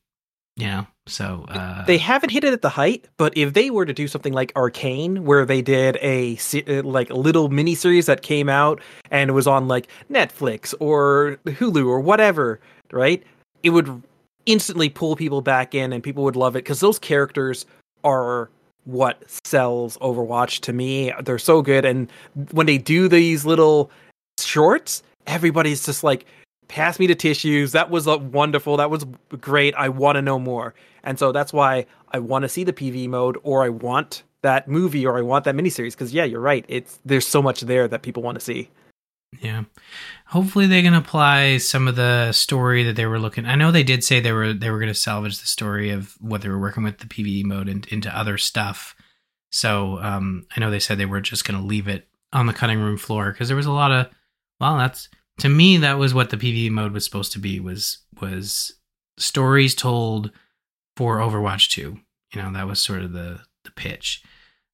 you 0.56 0.66
know. 0.66 0.86
So 1.06 1.44
uh, 1.48 1.84
they 1.86 1.98
haven't 1.98 2.30
hit 2.30 2.44
it 2.44 2.52
at 2.52 2.62
the 2.62 2.68
height, 2.68 3.08
but 3.16 3.36
if 3.36 3.52
they 3.52 3.70
were 3.70 3.84
to 3.84 3.92
do 3.92 4.06
something 4.06 4.32
like 4.32 4.52
Arcane, 4.54 5.24
where 5.24 5.44
they 5.44 5.60
did 5.60 5.98
a 6.00 6.38
uh, 6.68 6.82
like 6.82 7.10
little 7.10 7.48
mini 7.48 7.74
series 7.74 8.06
that 8.06 8.22
came 8.22 8.48
out 8.48 8.80
and 9.10 9.28
it 9.28 9.32
was 9.32 9.46
on 9.46 9.66
like 9.66 9.88
Netflix 10.10 10.72
or 10.78 11.38
Hulu 11.44 11.86
or 11.86 12.00
whatever, 12.00 12.60
right? 12.92 13.22
It 13.62 13.70
would 13.70 14.02
instantly 14.46 14.88
pull 14.88 15.16
people 15.16 15.42
back 15.42 15.74
in 15.74 15.92
and 15.92 16.02
people 16.02 16.24
would 16.24 16.36
love 16.36 16.56
it 16.56 16.64
because 16.64 16.80
those 16.80 16.98
characters 16.98 17.66
are 18.04 18.50
what 18.84 19.22
sells 19.44 19.96
Overwatch 19.98 20.60
to 20.60 20.72
me. 20.72 21.12
They're 21.22 21.38
so 21.38 21.62
good. 21.62 21.84
And 21.84 22.10
when 22.52 22.66
they 22.66 22.78
do 22.78 23.08
these 23.08 23.44
little 23.44 23.90
shorts, 24.38 25.02
everybody's 25.26 25.84
just 25.84 26.02
like, 26.02 26.26
pass 26.68 26.98
me 26.98 27.06
the 27.06 27.14
tissues. 27.14 27.72
That 27.72 27.90
was 27.90 28.08
uh, 28.08 28.18
wonderful. 28.18 28.76
That 28.76 28.90
was 28.90 29.04
great. 29.40 29.74
I 29.74 29.88
want 29.88 30.16
to 30.16 30.22
know 30.22 30.38
more. 30.38 30.74
And 31.02 31.18
so 31.18 31.32
that's 31.32 31.52
why 31.52 31.86
I 32.12 32.18
want 32.18 32.42
to 32.42 32.48
see 32.48 32.64
the 32.64 32.72
PV 32.72 33.08
mode 33.08 33.38
or 33.42 33.64
I 33.64 33.68
want 33.68 34.22
that 34.42 34.68
movie 34.68 35.04
or 35.04 35.18
I 35.18 35.22
want 35.22 35.44
that 35.44 35.54
miniseries. 35.54 35.92
Because 35.92 36.14
yeah, 36.14 36.24
you're 36.24 36.40
right. 36.40 36.64
It's 36.68 36.98
there's 37.04 37.26
so 37.26 37.42
much 37.42 37.62
there 37.62 37.88
that 37.88 38.02
people 38.02 38.22
want 38.22 38.38
to 38.38 38.44
see. 38.44 38.70
Yeah. 39.38 39.64
Hopefully 40.26 40.66
they 40.66 40.82
can 40.82 40.94
apply 40.94 41.58
some 41.58 41.86
of 41.86 41.96
the 41.96 42.32
story 42.32 42.82
that 42.84 42.96
they 42.96 43.06
were 43.06 43.18
looking. 43.18 43.46
I 43.46 43.54
know 43.54 43.70
they 43.70 43.84
did 43.84 44.02
say 44.02 44.20
they 44.20 44.32
were 44.32 44.52
they 44.52 44.70
were 44.70 44.78
going 44.78 44.92
to 44.92 44.94
salvage 44.94 45.38
the 45.38 45.46
story 45.46 45.90
of 45.90 46.16
what 46.20 46.42
they 46.42 46.48
were 46.48 46.58
working 46.58 46.82
with 46.82 46.98
the 46.98 47.06
PvE 47.06 47.44
mode 47.44 47.68
and, 47.68 47.86
into 47.88 48.16
other 48.16 48.36
stuff. 48.38 48.96
So 49.52 49.98
um, 50.00 50.46
I 50.54 50.60
know 50.60 50.70
they 50.70 50.80
said 50.80 50.98
they 50.98 51.06
were 51.06 51.20
just 51.20 51.44
going 51.44 51.58
to 51.58 51.66
leave 51.66 51.88
it 51.88 52.08
on 52.32 52.46
the 52.46 52.52
cutting 52.52 52.80
room 52.80 52.96
floor 52.96 53.32
because 53.32 53.48
there 53.48 53.56
was 53.56 53.66
a 53.66 53.72
lot 53.72 53.92
of 53.92 54.08
well, 54.60 54.76
that's 54.76 55.08
to 55.38 55.48
me 55.48 55.76
that 55.78 55.98
was 55.98 56.12
what 56.12 56.30
the 56.30 56.36
PvE 56.36 56.70
mode 56.70 56.92
was 56.92 57.04
supposed 57.04 57.32
to 57.32 57.38
be 57.38 57.60
was 57.60 57.98
was 58.20 58.74
stories 59.16 59.74
told 59.74 60.32
for 60.96 61.18
Overwatch 61.18 61.70
2. 61.70 61.98
You 62.34 62.42
know, 62.42 62.52
that 62.52 62.66
was 62.66 62.80
sort 62.80 63.02
of 63.02 63.12
the 63.12 63.40
the 63.64 63.70
pitch. 63.70 64.22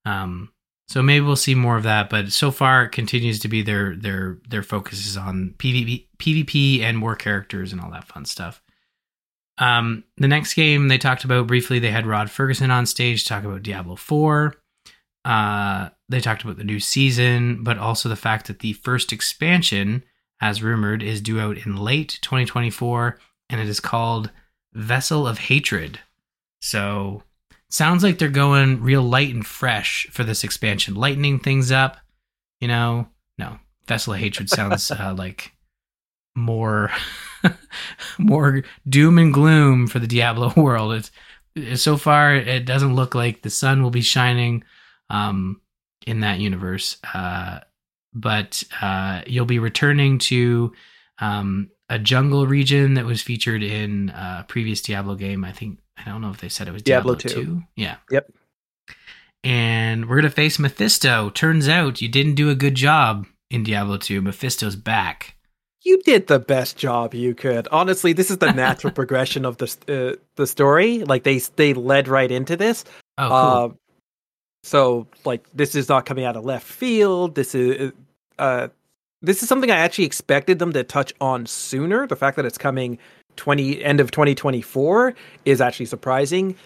Um, 0.04 0.50
so 0.88 1.02
maybe 1.02 1.24
we'll 1.24 1.36
see 1.36 1.54
more 1.54 1.76
of 1.76 1.82
that, 1.82 2.08
but 2.08 2.32
so 2.32 2.50
far 2.50 2.84
it 2.84 2.90
continues 2.90 3.40
to 3.40 3.48
be 3.48 3.62
their 3.62 3.96
their 3.96 4.38
their 4.48 4.62
focus 4.62 5.06
is 5.06 5.16
on 5.16 5.54
PvP, 5.58 6.06
PvP 6.18 6.80
and 6.80 6.96
more 6.96 7.16
characters 7.16 7.72
and 7.72 7.80
all 7.80 7.90
that 7.90 8.06
fun 8.06 8.24
stuff. 8.24 8.62
Um, 9.58 10.04
the 10.16 10.28
next 10.28 10.54
game 10.54 10.88
they 10.88 10.98
talked 10.98 11.24
about 11.24 11.46
briefly, 11.46 11.78
they 11.78 11.90
had 11.90 12.06
Rod 12.06 12.28
Fergusson 12.28 12.70
on 12.70 12.86
stage 12.86 13.22
to 13.22 13.28
talk 13.28 13.44
about 13.44 13.62
Diablo 13.62 13.96
4. 13.96 14.54
Uh, 15.24 15.88
they 16.08 16.20
talked 16.20 16.44
about 16.44 16.56
the 16.56 16.64
new 16.64 16.78
season, 16.78 17.64
but 17.64 17.78
also 17.78 18.08
the 18.08 18.14
fact 18.14 18.46
that 18.46 18.60
the 18.60 18.74
first 18.74 19.12
expansion, 19.12 20.04
as 20.40 20.62
rumored, 20.62 21.02
is 21.02 21.20
due 21.20 21.40
out 21.40 21.56
in 21.66 21.76
late 21.76 22.18
2024, 22.22 23.18
and 23.50 23.60
it 23.60 23.68
is 23.68 23.80
called 23.80 24.30
Vessel 24.72 25.26
of 25.26 25.38
Hatred. 25.38 25.98
So 26.60 27.24
sounds 27.70 28.02
like 28.02 28.18
they're 28.18 28.28
going 28.28 28.80
real 28.82 29.02
light 29.02 29.34
and 29.34 29.46
fresh 29.46 30.06
for 30.10 30.24
this 30.24 30.44
expansion, 30.44 30.94
lightening 30.94 31.38
things 31.38 31.70
up. 31.72 31.98
You 32.60 32.68
know, 32.68 33.08
no, 33.38 33.58
Vessel 33.86 34.14
of 34.14 34.20
Hatred 34.20 34.48
sounds 34.48 34.90
uh, 34.90 35.14
like 35.16 35.52
more 36.34 36.90
more 38.18 38.62
doom 38.88 39.18
and 39.18 39.32
gloom 39.32 39.86
for 39.86 39.98
the 39.98 40.06
Diablo 40.06 40.52
world. 40.60 40.94
It's, 40.94 41.10
it's 41.54 41.82
so 41.82 41.96
far 41.96 42.34
it 42.34 42.66
doesn't 42.66 42.94
look 42.94 43.14
like 43.14 43.42
the 43.42 43.50
sun 43.50 43.82
will 43.82 43.90
be 43.90 44.02
shining 44.02 44.64
um, 45.10 45.60
in 46.06 46.20
that 46.20 46.38
universe. 46.38 46.98
Uh, 47.14 47.60
but 48.12 48.62
uh, 48.80 49.22
you'll 49.26 49.46
be 49.46 49.58
returning 49.58 50.18
to 50.18 50.72
um, 51.18 51.70
a 51.88 51.98
jungle 51.98 52.46
region 52.46 52.94
that 52.94 53.04
was 53.04 53.22
featured 53.22 53.62
in 53.62 54.10
a 54.10 54.44
previous 54.48 54.80
Diablo 54.80 55.14
game. 55.14 55.44
I 55.44 55.52
think 55.52 55.78
I 55.96 56.04
don't 56.04 56.20
know 56.20 56.30
if 56.30 56.38
they 56.38 56.48
said 56.48 56.68
it 56.68 56.72
was 56.72 56.82
Diablo, 56.82 57.14
Diablo 57.14 57.42
2. 57.42 57.46
2. 57.46 57.62
Yeah. 57.76 57.96
Yep. 58.10 58.32
And 59.44 60.08
we're 60.08 60.16
gonna 60.16 60.30
face 60.30 60.58
Mephisto. 60.58 61.30
Turns 61.30 61.68
out 61.68 62.00
you 62.02 62.08
didn't 62.08 62.34
do 62.34 62.50
a 62.50 62.54
good 62.54 62.74
job 62.74 63.26
in 63.50 63.62
Diablo 63.62 63.96
2. 63.96 64.20
Mephisto's 64.20 64.76
back. 64.76 65.36
You 65.84 66.02
did 66.02 66.26
the 66.26 66.40
best 66.40 66.76
job 66.76 67.14
you 67.14 67.34
could. 67.34 67.68
Honestly, 67.70 68.12
this 68.12 68.30
is 68.30 68.38
the 68.38 68.52
natural 68.52 68.92
progression 68.92 69.44
of 69.44 69.56
the 69.58 69.76
uh, 69.88 70.20
the 70.34 70.46
story. 70.46 70.98
Like 71.04 71.22
they 71.22 71.38
they 71.38 71.74
led 71.74 72.08
right 72.08 72.30
into 72.30 72.56
this. 72.56 72.84
Oh, 73.18 73.28
cool. 73.28 73.36
Uh, 73.36 73.68
so 74.64 75.06
like 75.24 75.48
this 75.54 75.76
is 75.76 75.88
not 75.88 76.06
coming 76.06 76.24
out 76.24 76.36
of 76.36 76.44
left 76.44 76.66
field. 76.66 77.36
This 77.36 77.54
is 77.54 77.92
uh 78.38 78.68
this 79.22 79.42
is 79.42 79.48
something 79.48 79.70
I 79.70 79.76
actually 79.76 80.04
expected 80.04 80.58
them 80.58 80.72
to 80.72 80.82
touch 80.82 81.12
on 81.20 81.46
sooner. 81.46 82.06
The 82.06 82.16
fact 82.16 82.36
that 82.36 82.44
it's 82.46 82.58
coming 82.58 82.98
20 83.36 83.82
end 83.84 84.00
of 84.00 84.10
2024 84.10 85.14
is 85.44 85.60
actually 85.60 85.86
surprising 85.86 86.56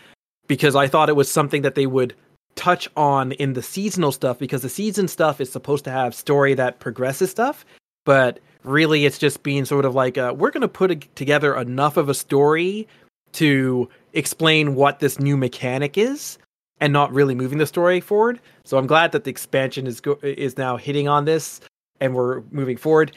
because 0.46 0.74
I 0.74 0.88
thought 0.88 1.08
it 1.08 1.16
was 1.16 1.30
something 1.30 1.62
that 1.62 1.74
they 1.74 1.86
would 1.86 2.14
touch 2.56 2.88
on 2.96 3.32
in 3.32 3.52
the 3.52 3.62
seasonal 3.62 4.12
stuff 4.12 4.38
because 4.38 4.62
the 4.62 4.68
season 4.68 5.08
stuff 5.08 5.40
is 5.40 5.50
supposed 5.50 5.84
to 5.84 5.90
have 5.90 6.14
story 6.14 6.54
that 6.54 6.80
progresses 6.80 7.30
stuff, 7.30 7.64
but 8.04 8.40
really 8.64 9.06
it's 9.06 9.18
just 9.18 9.42
being 9.42 9.64
sort 9.64 9.84
of 9.84 9.94
like 9.94 10.18
uh, 10.18 10.34
we're 10.36 10.50
going 10.50 10.60
to 10.60 10.68
put 10.68 10.90
a, 10.90 10.96
together 10.96 11.56
enough 11.56 11.96
of 11.96 12.08
a 12.08 12.14
story 12.14 12.86
to 13.32 13.88
explain 14.12 14.74
what 14.74 14.98
this 14.98 15.18
new 15.18 15.36
mechanic 15.36 15.96
is 15.96 16.38
and 16.80 16.92
not 16.92 17.12
really 17.12 17.34
moving 17.34 17.58
the 17.58 17.66
story 17.66 18.00
forward. 18.00 18.40
So 18.64 18.78
I'm 18.78 18.86
glad 18.86 19.12
that 19.12 19.24
the 19.24 19.30
expansion 19.30 19.86
is 19.86 20.00
go- 20.00 20.18
is 20.22 20.58
now 20.58 20.76
hitting 20.76 21.08
on 21.08 21.24
this 21.24 21.60
and 22.00 22.14
we're 22.14 22.42
moving 22.50 22.76
forward. 22.76 23.12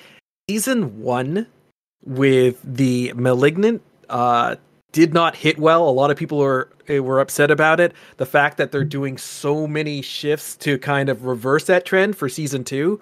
Season 0.50 1.02
one 1.02 1.48
with 2.06 2.60
the 2.64 3.14
malignant 3.16 3.82
uh, 4.10 4.56
did 4.92 5.14
not 5.14 5.36
hit 5.36 5.58
well. 5.58 5.88
A 5.88 5.92
lot 5.92 6.12
of 6.12 6.18
people 6.18 6.38
were 6.38 6.70
eh, 6.88 7.00
were 7.00 7.20
upset 7.20 7.52
about 7.52 7.80
it. 7.80 7.94
The 8.18 8.26
fact 8.26 8.58
that 8.58 8.72
they're 8.72 8.84
doing 8.84 9.18
so 9.18 9.68
many 9.68 10.02
shifts 10.02 10.56
to 10.58 10.78
kind 10.78 11.10
of 11.10 11.26
reverse 11.26 11.66
that 11.66 11.86
trend 11.86 12.16
for 12.16 12.30
season 12.30 12.64
two, 12.64 13.00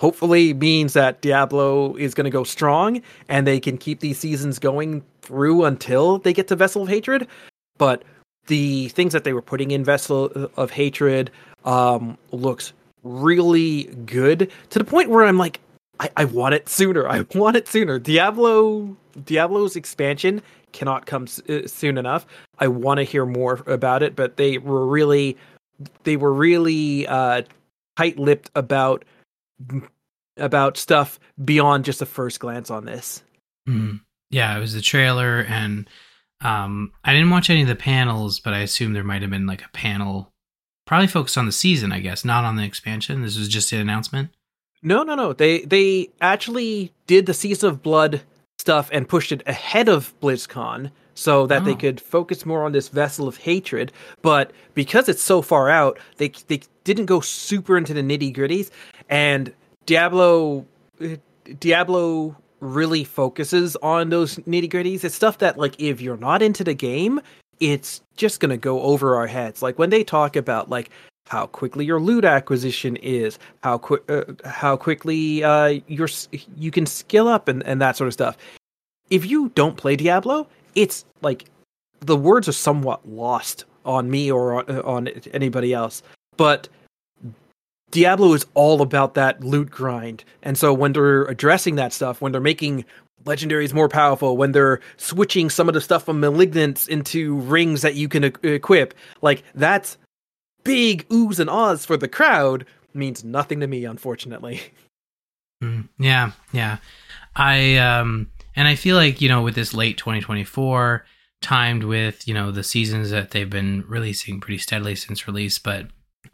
hopefully 0.00 0.54
means 0.54 0.94
that 0.94 1.20
Diablo 1.20 1.94
is 1.96 2.14
going 2.14 2.24
to 2.24 2.30
go 2.30 2.44
strong 2.44 3.02
and 3.28 3.46
they 3.46 3.60
can 3.60 3.78
keep 3.78 4.00
these 4.00 4.18
seasons 4.18 4.58
going 4.58 5.02
through 5.22 5.64
until 5.64 6.18
they 6.18 6.32
get 6.32 6.48
to 6.48 6.56
Vessel 6.56 6.82
of 6.82 6.88
Hatred. 6.88 7.26
But 7.78 8.04
the 8.46 8.88
things 8.88 9.12
that 9.12 9.24
they 9.24 9.32
were 9.32 9.42
putting 9.42 9.70
in 9.70 9.84
Vessel 9.84 10.50
of 10.56 10.70
Hatred 10.70 11.30
um, 11.64 12.18
looks 12.30 12.72
really 13.02 13.84
good 14.06 14.50
to 14.70 14.78
the 14.78 14.84
point 14.84 15.10
where 15.10 15.24
I'm 15.24 15.38
like, 15.38 15.60
I, 16.00 16.10
I 16.16 16.24
want 16.24 16.54
it 16.54 16.68
sooner. 16.68 17.08
I 17.08 17.24
want 17.34 17.56
it 17.56 17.68
sooner. 17.68 17.98
Diablo 17.98 18.96
Diablo's 19.24 19.76
expansion 19.76 20.42
cannot 20.72 21.06
come 21.06 21.24
s- 21.24 21.40
uh, 21.48 21.66
soon 21.66 21.98
enough. 21.98 22.26
I 22.58 22.68
want 22.68 22.98
to 22.98 23.04
hear 23.04 23.26
more 23.26 23.62
about 23.66 24.02
it, 24.02 24.16
but 24.16 24.36
they 24.36 24.58
were 24.58 24.86
really 24.86 25.36
they 26.04 26.16
were 26.16 26.32
really 26.32 27.06
uh, 27.06 27.42
tight-lipped 27.96 28.50
about 28.54 29.04
about 30.36 30.76
stuff 30.76 31.20
beyond 31.44 31.84
just 31.84 32.02
a 32.02 32.06
first 32.06 32.40
glance 32.40 32.70
on 32.70 32.84
this. 32.84 33.22
Mm. 33.68 34.00
Yeah, 34.30 34.56
it 34.56 34.60
was 34.60 34.74
the 34.74 34.80
trailer, 34.80 35.40
and 35.48 35.88
um, 36.40 36.92
I 37.04 37.12
didn't 37.12 37.30
watch 37.30 37.50
any 37.50 37.62
of 37.62 37.68
the 37.68 37.76
panels, 37.76 38.40
but 38.40 38.52
I 38.52 38.58
assume 38.60 38.92
there 38.92 39.04
might 39.04 39.22
have 39.22 39.30
been 39.30 39.46
like 39.46 39.64
a 39.64 39.68
panel 39.68 40.32
Probably 40.86 41.06
focused 41.06 41.38
on 41.38 41.46
the 41.46 41.52
season, 41.52 41.92
I 41.92 42.00
guess, 42.00 42.24
not 42.24 42.44
on 42.44 42.56
the 42.56 42.64
expansion. 42.64 43.22
This 43.22 43.38
was 43.38 43.48
just 43.48 43.72
an 43.72 43.80
announcement. 43.80 44.30
No, 44.84 45.02
no, 45.02 45.14
no. 45.14 45.32
They 45.32 45.62
they 45.62 46.10
actually 46.20 46.92
did 47.06 47.26
the 47.26 47.34
Season 47.34 47.70
of 47.70 47.82
Blood 47.82 48.20
stuff 48.58 48.90
and 48.92 49.08
pushed 49.08 49.32
it 49.32 49.42
ahead 49.46 49.88
of 49.88 50.14
BlizzCon 50.20 50.90
so 51.14 51.46
that 51.46 51.62
oh. 51.62 51.64
they 51.64 51.74
could 51.74 52.00
focus 52.00 52.44
more 52.44 52.64
on 52.64 52.72
this 52.72 52.88
vessel 52.88 53.26
of 53.26 53.38
hatred. 53.38 53.92
But 54.22 54.52
because 54.74 55.08
it's 55.08 55.22
so 55.22 55.42
far 55.42 55.70
out, 55.70 55.98
they 56.18 56.28
they 56.48 56.60
didn't 56.84 57.06
go 57.06 57.20
super 57.20 57.76
into 57.78 57.94
the 57.94 58.02
nitty 58.02 58.34
gritties. 58.36 58.70
And 59.08 59.52
Diablo 59.86 60.66
uh, 61.02 61.16
Diablo 61.58 62.36
really 62.60 63.04
focuses 63.04 63.76
on 63.76 64.10
those 64.10 64.36
nitty 64.36 64.70
gritties. 64.70 65.02
It's 65.02 65.14
stuff 65.14 65.38
that 65.38 65.58
like 65.58 65.80
if 65.80 66.02
you're 66.02 66.18
not 66.18 66.42
into 66.42 66.62
the 66.62 66.74
game, 66.74 67.20
it's 67.58 68.02
just 68.16 68.40
going 68.40 68.50
to 68.50 68.58
go 68.58 68.82
over 68.82 69.16
our 69.16 69.26
heads. 69.26 69.62
Like 69.62 69.78
when 69.78 69.90
they 69.90 70.04
talk 70.04 70.36
about 70.36 70.68
like 70.68 70.90
how 71.28 71.46
quickly 71.46 71.84
your 71.84 72.00
loot 72.00 72.24
acquisition 72.24 72.96
is, 72.96 73.38
how 73.62 73.78
quick 73.78 74.02
uh, 74.08 74.24
how 74.44 74.76
quickly 74.76 75.42
uh, 75.42 75.80
your 75.86 76.08
you 76.56 76.70
can 76.70 76.86
skill 76.86 77.28
up 77.28 77.48
and, 77.48 77.62
and 77.64 77.80
that 77.80 77.96
sort 77.96 78.08
of 78.08 78.14
stuff. 78.14 78.36
If 79.10 79.26
you 79.26 79.50
don't 79.50 79.76
play 79.76 79.96
Diablo, 79.96 80.46
it's 80.74 81.04
like 81.22 81.46
the 82.00 82.16
words 82.16 82.48
are 82.48 82.52
somewhat 82.52 83.08
lost 83.08 83.64
on 83.84 84.10
me 84.10 84.30
or 84.30 84.68
on, 84.68 84.80
on 84.80 85.08
anybody 85.32 85.72
else. 85.72 86.02
But 86.36 86.68
Diablo 87.90 88.32
is 88.32 88.46
all 88.54 88.82
about 88.82 89.14
that 89.14 89.44
loot 89.44 89.70
grind. 89.70 90.24
And 90.42 90.58
so 90.58 90.72
when 90.72 90.92
they're 90.92 91.24
addressing 91.24 91.76
that 91.76 91.92
stuff, 91.92 92.20
when 92.20 92.32
they're 92.32 92.40
making 92.40 92.84
legendaries 93.24 93.72
more 93.72 93.88
powerful 93.88 94.36
when 94.36 94.52
they're 94.52 94.80
switching 94.96 95.48
some 95.48 95.68
of 95.68 95.74
the 95.74 95.80
stuff 95.80 96.04
from 96.04 96.20
malignants 96.20 96.86
into 96.88 97.36
rings 97.40 97.82
that 97.82 97.94
you 97.94 98.08
can 98.08 98.24
equip 98.42 98.94
like 99.22 99.42
that's 99.54 99.96
big 100.64 101.08
oohs 101.08 101.38
and 101.38 101.50
ahs 101.50 101.84
for 101.84 101.96
the 101.96 102.08
crowd 102.08 102.66
means 102.92 103.24
nothing 103.24 103.60
to 103.60 103.66
me 103.66 103.84
unfortunately 103.84 104.60
mm, 105.62 105.88
yeah 105.98 106.32
yeah 106.52 106.78
i 107.36 107.76
um 107.76 108.30
and 108.56 108.68
i 108.68 108.74
feel 108.74 108.96
like 108.96 109.20
you 109.20 109.28
know 109.28 109.42
with 109.42 109.54
this 109.54 109.74
late 109.74 109.98
2024 109.98 111.04
timed 111.40 111.84
with 111.84 112.26
you 112.26 112.34
know 112.34 112.50
the 112.50 112.62
seasons 112.62 113.10
that 113.10 113.30
they've 113.32 113.50
been 113.50 113.84
releasing 113.86 114.40
pretty 114.40 114.58
steadily 114.58 114.94
since 114.94 115.26
release 115.26 115.58
but 115.58 115.88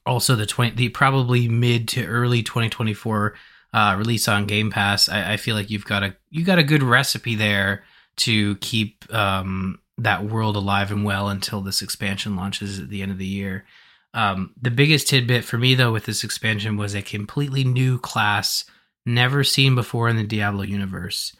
also 0.06 0.36
the 0.36 0.46
20 0.46 0.76
the 0.76 0.88
probably 0.88 1.48
mid 1.48 1.88
to 1.88 2.04
early 2.06 2.42
2024 2.42 3.34
uh, 3.72 3.94
release 3.96 4.26
on 4.28 4.46
Game 4.46 4.70
Pass, 4.70 5.08
I, 5.08 5.34
I, 5.34 5.36
feel 5.36 5.54
like 5.54 5.70
you've 5.70 5.84
got 5.84 6.02
a 6.02 6.16
you 6.30 6.44
got 6.44 6.58
a 6.58 6.64
good 6.64 6.82
recipe 6.82 7.36
there 7.36 7.84
to 8.16 8.56
keep 8.56 9.12
um, 9.14 9.78
that 9.98 10.24
world 10.24 10.56
alive 10.56 10.90
and 10.90 11.04
well 11.04 11.28
until 11.28 11.60
this 11.60 11.82
expansion 11.82 12.36
launches 12.36 12.80
at 12.80 12.88
the 12.88 13.02
end 13.02 13.12
of 13.12 13.18
the 13.18 13.26
year. 13.26 13.64
Um, 14.12 14.54
the 14.60 14.70
biggest 14.70 15.08
tidbit 15.08 15.44
for 15.44 15.56
me 15.56 15.74
though 15.74 15.92
with 15.92 16.04
this 16.04 16.24
expansion 16.24 16.76
was 16.76 16.94
a 16.94 17.02
completely 17.02 17.64
new 17.64 17.98
class 17.98 18.64
never 19.06 19.44
seen 19.44 19.74
before 19.74 20.08
in 20.08 20.16
the 20.16 20.24
Diablo 20.24 20.62
universe. 20.62 21.34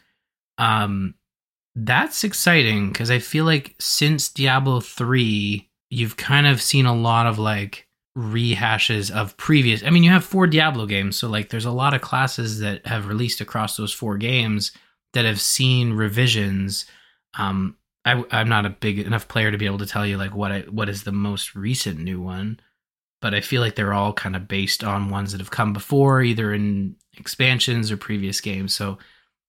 Um, 0.57 1.15
that's 1.75 2.23
exciting 2.23 2.89
because 2.89 3.11
I 3.11 3.19
feel 3.19 3.45
like 3.45 3.75
since 3.79 4.29
Diablo 4.29 4.79
3, 4.79 5.69
you've 5.89 6.17
kind 6.17 6.47
of 6.47 6.61
seen 6.61 6.85
a 6.85 6.95
lot 6.95 7.27
of 7.27 7.39
like 7.39 7.87
rehashes 8.17 9.09
of 9.09 9.37
previous. 9.37 9.83
I 9.83 9.89
mean, 9.89 10.03
you 10.03 10.11
have 10.11 10.25
four 10.25 10.47
Diablo 10.47 10.85
games, 10.85 11.17
so 11.17 11.29
like 11.29 11.49
there's 11.49 11.65
a 11.65 11.71
lot 11.71 11.93
of 11.93 12.01
classes 12.01 12.59
that 12.59 12.85
have 12.85 13.07
released 13.07 13.41
across 13.41 13.77
those 13.77 13.93
four 13.93 14.17
games 14.17 14.71
that 15.13 15.25
have 15.25 15.39
seen 15.39 15.93
revisions. 15.93 16.85
Um, 17.35 17.77
I, 18.05 18.23
I'm 18.31 18.49
not 18.49 18.65
a 18.65 18.71
big 18.71 18.99
enough 18.99 19.27
player 19.27 19.51
to 19.51 19.57
be 19.57 19.65
able 19.65 19.77
to 19.79 19.85
tell 19.85 20.05
you 20.05 20.17
like 20.17 20.35
what 20.35 20.51
I, 20.51 20.61
what 20.61 20.89
is 20.89 21.03
the 21.03 21.11
most 21.11 21.55
recent 21.55 21.99
new 21.99 22.19
one, 22.19 22.59
but 23.21 23.33
I 23.33 23.41
feel 23.41 23.61
like 23.61 23.75
they're 23.75 23.93
all 23.93 24.13
kind 24.13 24.35
of 24.35 24.47
based 24.47 24.83
on 24.83 25.09
ones 25.09 25.31
that 25.31 25.41
have 25.41 25.51
come 25.51 25.73
before, 25.73 26.21
either 26.21 26.53
in 26.53 26.95
expansions 27.17 27.91
or 27.91 27.97
previous 27.97 28.41
games. 28.41 28.73
So 28.73 28.97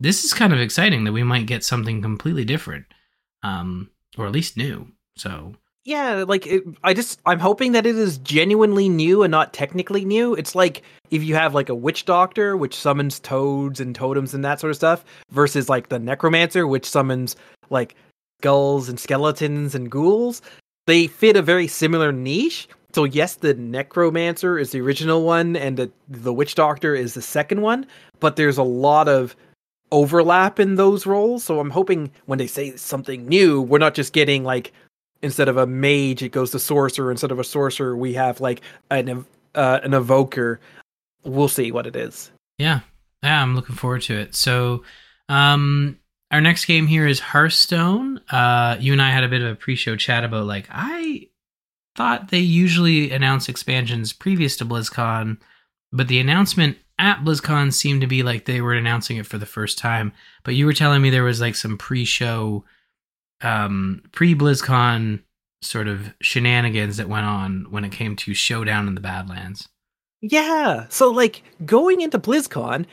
this 0.00 0.24
is 0.24 0.34
kind 0.34 0.52
of 0.52 0.60
exciting 0.60 1.04
that 1.04 1.12
we 1.12 1.22
might 1.22 1.46
get 1.46 1.64
something 1.64 2.02
completely 2.02 2.44
different, 2.44 2.84
um, 3.42 3.90
or 4.18 4.26
at 4.26 4.32
least 4.32 4.56
new. 4.56 4.88
So 5.16 5.54
yeah, 5.84 6.24
like 6.28 6.46
it, 6.46 6.62
I 6.84 6.94
just 6.94 7.20
I'm 7.26 7.40
hoping 7.40 7.72
that 7.72 7.86
it 7.86 7.96
is 7.96 8.18
genuinely 8.18 8.88
new 8.88 9.22
and 9.22 9.30
not 9.30 9.52
technically 9.52 10.04
new. 10.04 10.34
It's 10.34 10.54
like 10.54 10.82
if 11.10 11.24
you 11.24 11.34
have 11.34 11.54
like 11.54 11.70
a 11.70 11.74
witch 11.74 12.04
doctor 12.04 12.56
which 12.56 12.76
summons 12.76 13.18
toads 13.18 13.80
and 13.80 13.94
totems 13.94 14.34
and 14.34 14.44
that 14.44 14.60
sort 14.60 14.70
of 14.70 14.76
stuff 14.76 15.04
versus 15.30 15.68
like 15.68 15.88
the 15.88 15.98
necromancer 15.98 16.66
which 16.66 16.88
summons 16.88 17.34
like 17.70 17.96
skulls 18.42 18.88
and 18.88 18.98
skeletons 18.98 19.72
and 19.74 19.88
ghouls. 19.88 20.42
They 20.88 21.06
fit 21.06 21.36
a 21.36 21.42
very 21.42 21.68
similar 21.68 22.10
niche. 22.10 22.68
So 22.92 23.04
yes, 23.04 23.36
the 23.36 23.54
necromancer 23.54 24.58
is 24.58 24.72
the 24.72 24.80
original 24.80 25.22
one 25.22 25.54
and 25.54 25.76
the 25.76 25.90
the 26.08 26.32
witch 26.32 26.56
doctor 26.56 26.94
is 26.94 27.14
the 27.14 27.22
second 27.22 27.62
one, 27.62 27.86
but 28.18 28.34
there's 28.34 28.58
a 28.58 28.64
lot 28.64 29.08
of 29.08 29.36
overlap 29.92 30.58
in 30.58 30.74
those 30.74 31.06
roles. 31.06 31.44
So 31.44 31.60
I'm 31.60 31.70
hoping 31.70 32.10
when 32.26 32.38
they 32.38 32.48
say 32.48 32.76
something 32.76 33.26
new, 33.28 33.62
we're 33.62 33.78
not 33.78 33.94
just 33.94 34.12
getting 34.12 34.42
like 34.42 34.72
instead 35.22 35.48
of 35.48 35.56
a 35.56 35.66
mage, 35.66 36.22
it 36.22 36.32
goes 36.32 36.50
to 36.50 36.58
sorcerer. 36.58 37.12
Instead 37.12 37.30
of 37.30 37.38
a 37.38 37.44
sorcerer, 37.44 37.96
we 37.96 38.12
have 38.14 38.40
like 38.40 38.60
an 38.90 39.24
uh, 39.54 39.80
an 39.84 39.94
evoker. 39.94 40.58
We'll 41.24 41.48
see 41.48 41.70
what 41.70 41.86
it 41.86 41.94
is. 41.94 42.32
Yeah, 42.58 42.80
yeah, 43.22 43.40
I'm 43.40 43.54
looking 43.54 43.76
forward 43.76 44.02
to 44.02 44.18
it. 44.18 44.34
So, 44.34 44.82
um, 45.28 45.98
our 46.32 46.40
next 46.40 46.64
game 46.64 46.86
here 46.86 47.06
is 47.06 47.20
Hearthstone. 47.20 48.18
Uh, 48.30 48.76
you 48.80 48.92
and 48.92 49.02
I 49.02 49.10
had 49.10 49.22
a 49.22 49.28
bit 49.28 49.42
of 49.42 49.52
a 49.52 49.54
pre-show 49.54 49.96
chat 49.96 50.24
about 50.24 50.46
like 50.46 50.66
I 50.70 51.28
thought 51.94 52.28
they 52.30 52.38
usually 52.38 53.10
announce 53.10 53.50
expansions 53.50 54.14
previous 54.14 54.56
to 54.56 54.64
BlizzCon, 54.64 55.36
but 55.92 56.08
the 56.08 56.18
announcement 56.18 56.78
at 56.98 57.22
BlizzCon 57.22 57.72
seemed 57.72 58.00
to 58.00 58.06
be 58.06 58.22
like 58.22 58.46
they 58.46 58.62
were 58.62 58.72
announcing 58.72 59.18
it 59.18 59.26
for 59.26 59.36
the 59.36 59.46
first 59.46 59.76
time. 59.76 60.12
But 60.42 60.54
you 60.54 60.64
were 60.64 60.72
telling 60.72 61.02
me 61.02 61.10
there 61.10 61.22
was 61.22 61.40
like 61.40 61.54
some 61.54 61.76
pre-show, 61.76 62.64
um, 63.42 64.02
pre-BlizzCon 64.12 65.20
sort 65.60 65.86
of 65.86 66.14
shenanigans 66.22 66.96
that 66.96 67.08
went 67.08 67.26
on 67.26 67.66
when 67.70 67.84
it 67.84 67.92
came 67.92 68.16
to 68.16 68.34
Showdown 68.34 68.88
in 68.88 68.94
the 68.94 69.00
Badlands. 69.00 69.68
Yeah. 70.22 70.86
So 70.88 71.10
like 71.10 71.42
going 71.66 72.00
into 72.00 72.18
BlizzCon, 72.18 72.86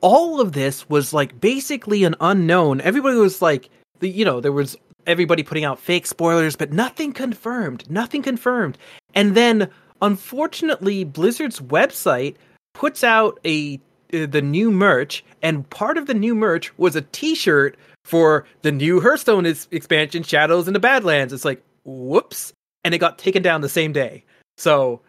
all 0.00 0.40
of 0.40 0.52
this 0.52 0.88
was 0.88 1.12
like 1.12 1.40
basically 1.40 2.04
an 2.04 2.14
unknown. 2.20 2.80
Everybody 2.80 3.16
was 3.16 3.42
like 3.42 3.70
the 4.00 4.08
you 4.08 4.24
know, 4.24 4.40
there 4.40 4.52
was 4.52 4.76
everybody 5.06 5.42
putting 5.42 5.64
out 5.64 5.78
fake 5.78 6.06
spoilers, 6.06 6.56
but 6.56 6.72
nothing 6.72 7.12
confirmed. 7.12 7.88
Nothing 7.90 8.22
confirmed. 8.22 8.78
And 9.14 9.34
then 9.34 9.70
unfortunately 10.02 11.04
Blizzard's 11.04 11.60
website 11.60 12.36
puts 12.74 13.02
out 13.02 13.40
a 13.44 13.80
uh, 14.12 14.26
the 14.26 14.42
new 14.42 14.70
merch 14.70 15.24
and 15.42 15.68
part 15.70 15.98
of 15.98 16.06
the 16.06 16.14
new 16.14 16.34
merch 16.34 16.76
was 16.78 16.96
a 16.96 17.02
t-shirt 17.02 17.76
for 18.04 18.46
the 18.62 18.72
new 18.72 19.00
Hearthstone 19.00 19.44
is 19.44 19.68
expansion 19.70 20.22
Showdown 20.22 20.66
in 20.66 20.72
the 20.72 20.80
Badlands. 20.80 21.32
It's 21.32 21.44
like 21.44 21.62
whoops 21.84 22.52
and 22.84 22.94
it 22.94 22.98
got 22.98 23.18
taken 23.18 23.42
down 23.42 23.60
the 23.60 23.68
same 23.68 23.92
day. 23.92 24.24
So 24.56 25.00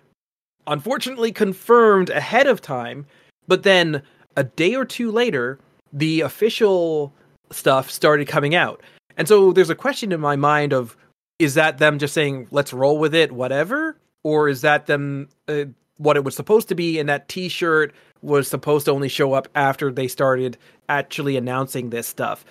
unfortunately 0.68 1.32
confirmed 1.32 2.10
ahead 2.10 2.48
of 2.48 2.62
time, 2.62 3.06
but 3.48 3.64
then 3.64 4.02
a 4.36 4.44
day 4.44 4.76
or 4.76 4.86
two 4.86 5.12
later 5.12 5.60
the 5.92 6.22
official 6.22 7.14
stuff 7.52 7.90
started 7.90 8.28
coming 8.28 8.56
out. 8.56 8.82
And 9.18 9.28
so 9.28 9.52
there's 9.52 9.70
a 9.70 9.76
question 9.76 10.12
in 10.12 10.20
my 10.20 10.36
mind 10.36 10.74
of 10.74 10.96
is 11.40 11.56
that 11.56 11.78
them 11.78 12.00
just 12.00 12.14
saying 12.14 12.48
let's 12.52 12.74
roll 12.74 12.98
with 12.98 13.16
it 13.16 13.32
whatever 13.32 13.98
or 14.24 14.50
is 14.50 14.62
that 14.62 14.86
them 14.86 15.30
uh, 15.48 15.66
what 16.00 16.16
it 16.18 16.24
was 16.24 16.36
supposed 16.36 16.68
to 16.70 16.76
be, 16.76 16.98
and 16.98 17.08
that 17.10 17.28
T-shirt 17.28 17.94
was 18.22 18.48
supposed 18.48 18.86
to 18.86 18.92
only 18.92 19.10
show 19.10 19.34
up 19.34 19.48
after 19.54 19.92
they 19.92 20.08
started 20.08 20.58
actually 20.88 21.38
announcing 21.38 21.90
this 21.90 22.08
stuff. 22.08 22.46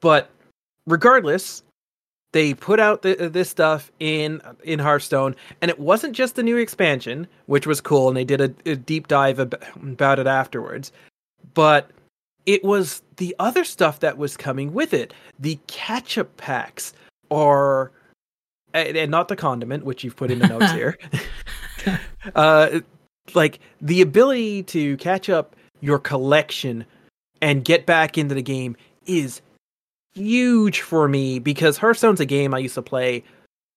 But 0.00 0.30
regardless, 0.86 1.62
they 2.32 2.54
put 2.54 2.80
out 2.80 3.02
the, 3.02 3.14
this 3.28 3.48
stuff 3.48 3.92
in 4.00 4.40
in 4.64 4.78
Hearthstone, 4.78 5.36
and 5.60 5.70
it 5.70 5.78
wasn't 5.78 6.14
just 6.14 6.34
the 6.34 6.42
new 6.42 6.56
expansion, 6.56 7.28
which 7.46 7.66
was 7.66 7.80
cool, 7.80 8.08
and 8.08 8.16
they 8.16 8.24
did 8.24 8.40
a, 8.40 8.70
a 8.70 8.76
deep 8.76 9.06
dive 9.06 9.38
about 9.38 10.18
it 10.18 10.26
afterwards. 10.26 10.90
But 11.54 11.90
it 12.46 12.64
was 12.64 13.02
the 13.16 13.34
other 13.38 13.64
stuff 13.64 14.00
that 14.00 14.18
was 14.18 14.36
coming 14.36 14.72
with 14.72 14.92
it. 14.92 15.14
The 15.38 15.58
catch-up 15.66 16.36
packs 16.36 16.92
are, 17.30 17.92
and 18.72 19.10
not 19.10 19.28
the 19.28 19.36
condiment, 19.36 19.84
which 19.84 20.04
you've 20.04 20.16
put 20.16 20.30
in 20.30 20.40
the 20.40 20.48
notes 20.48 20.72
here. 20.72 20.98
uh, 22.34 22.80
like 23.34 23.60
the 23.80 24.02
ability 24.02 24.62
to 24.64 24.96
catch 24.98 25.28
up 25.30 25.56
your 25.80 25.98
collection 25.98 26.84
and 27.40 27.64
get 27.64 27.86
back 27.86 28.18
into 28.18 28.34
the 28.34 28.42
game 28.42 28.76
is 29.06 29.40
huge 30.14 30.80
for 30.80 31.08
me 31.08 31.38
because 31.38 31.78
Hearthstone's 31.78 32.20
a 32.20 32.26
game 32.26 32.54
I 32.54 32.58
used 32.58 32.74
to 32.74 32.82
play 32.82 33.24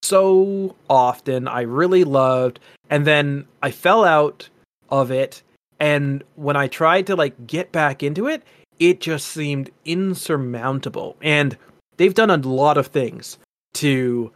so 0.04 0.76
often. 0.90 1.48
I 1.48 1.62
really 1.62 2.04
loved, 2.04 2.60
and 2.90 3.06
then 3.06 3.46
I 3.62 3.72
fell 3.72 4.04
out 4.04 4.48
of 4.90 5.12
it. 5.12 5.42
And 5.80 6.24
when 6.36 6.56
I 6.56 6.68
tried 6.68 7.08
to 7.08 7.16
like 7.16 7.48
get 7.48 7.72
back 7.72 8.04
into 8.04 8.28
it, 8.28 8.44
it 8.80 9.02
just 9.02 9.28
seemed 9.28 9.70
insurmountable. 9.86 11.18
And 11.22 11.58
they've 11.98 12.14
done 12.14 12.30
a 12.30 12.38
lot 12.38 12.78
of 12.78 12.88
things 12.88 13.38
to 13.76 14.32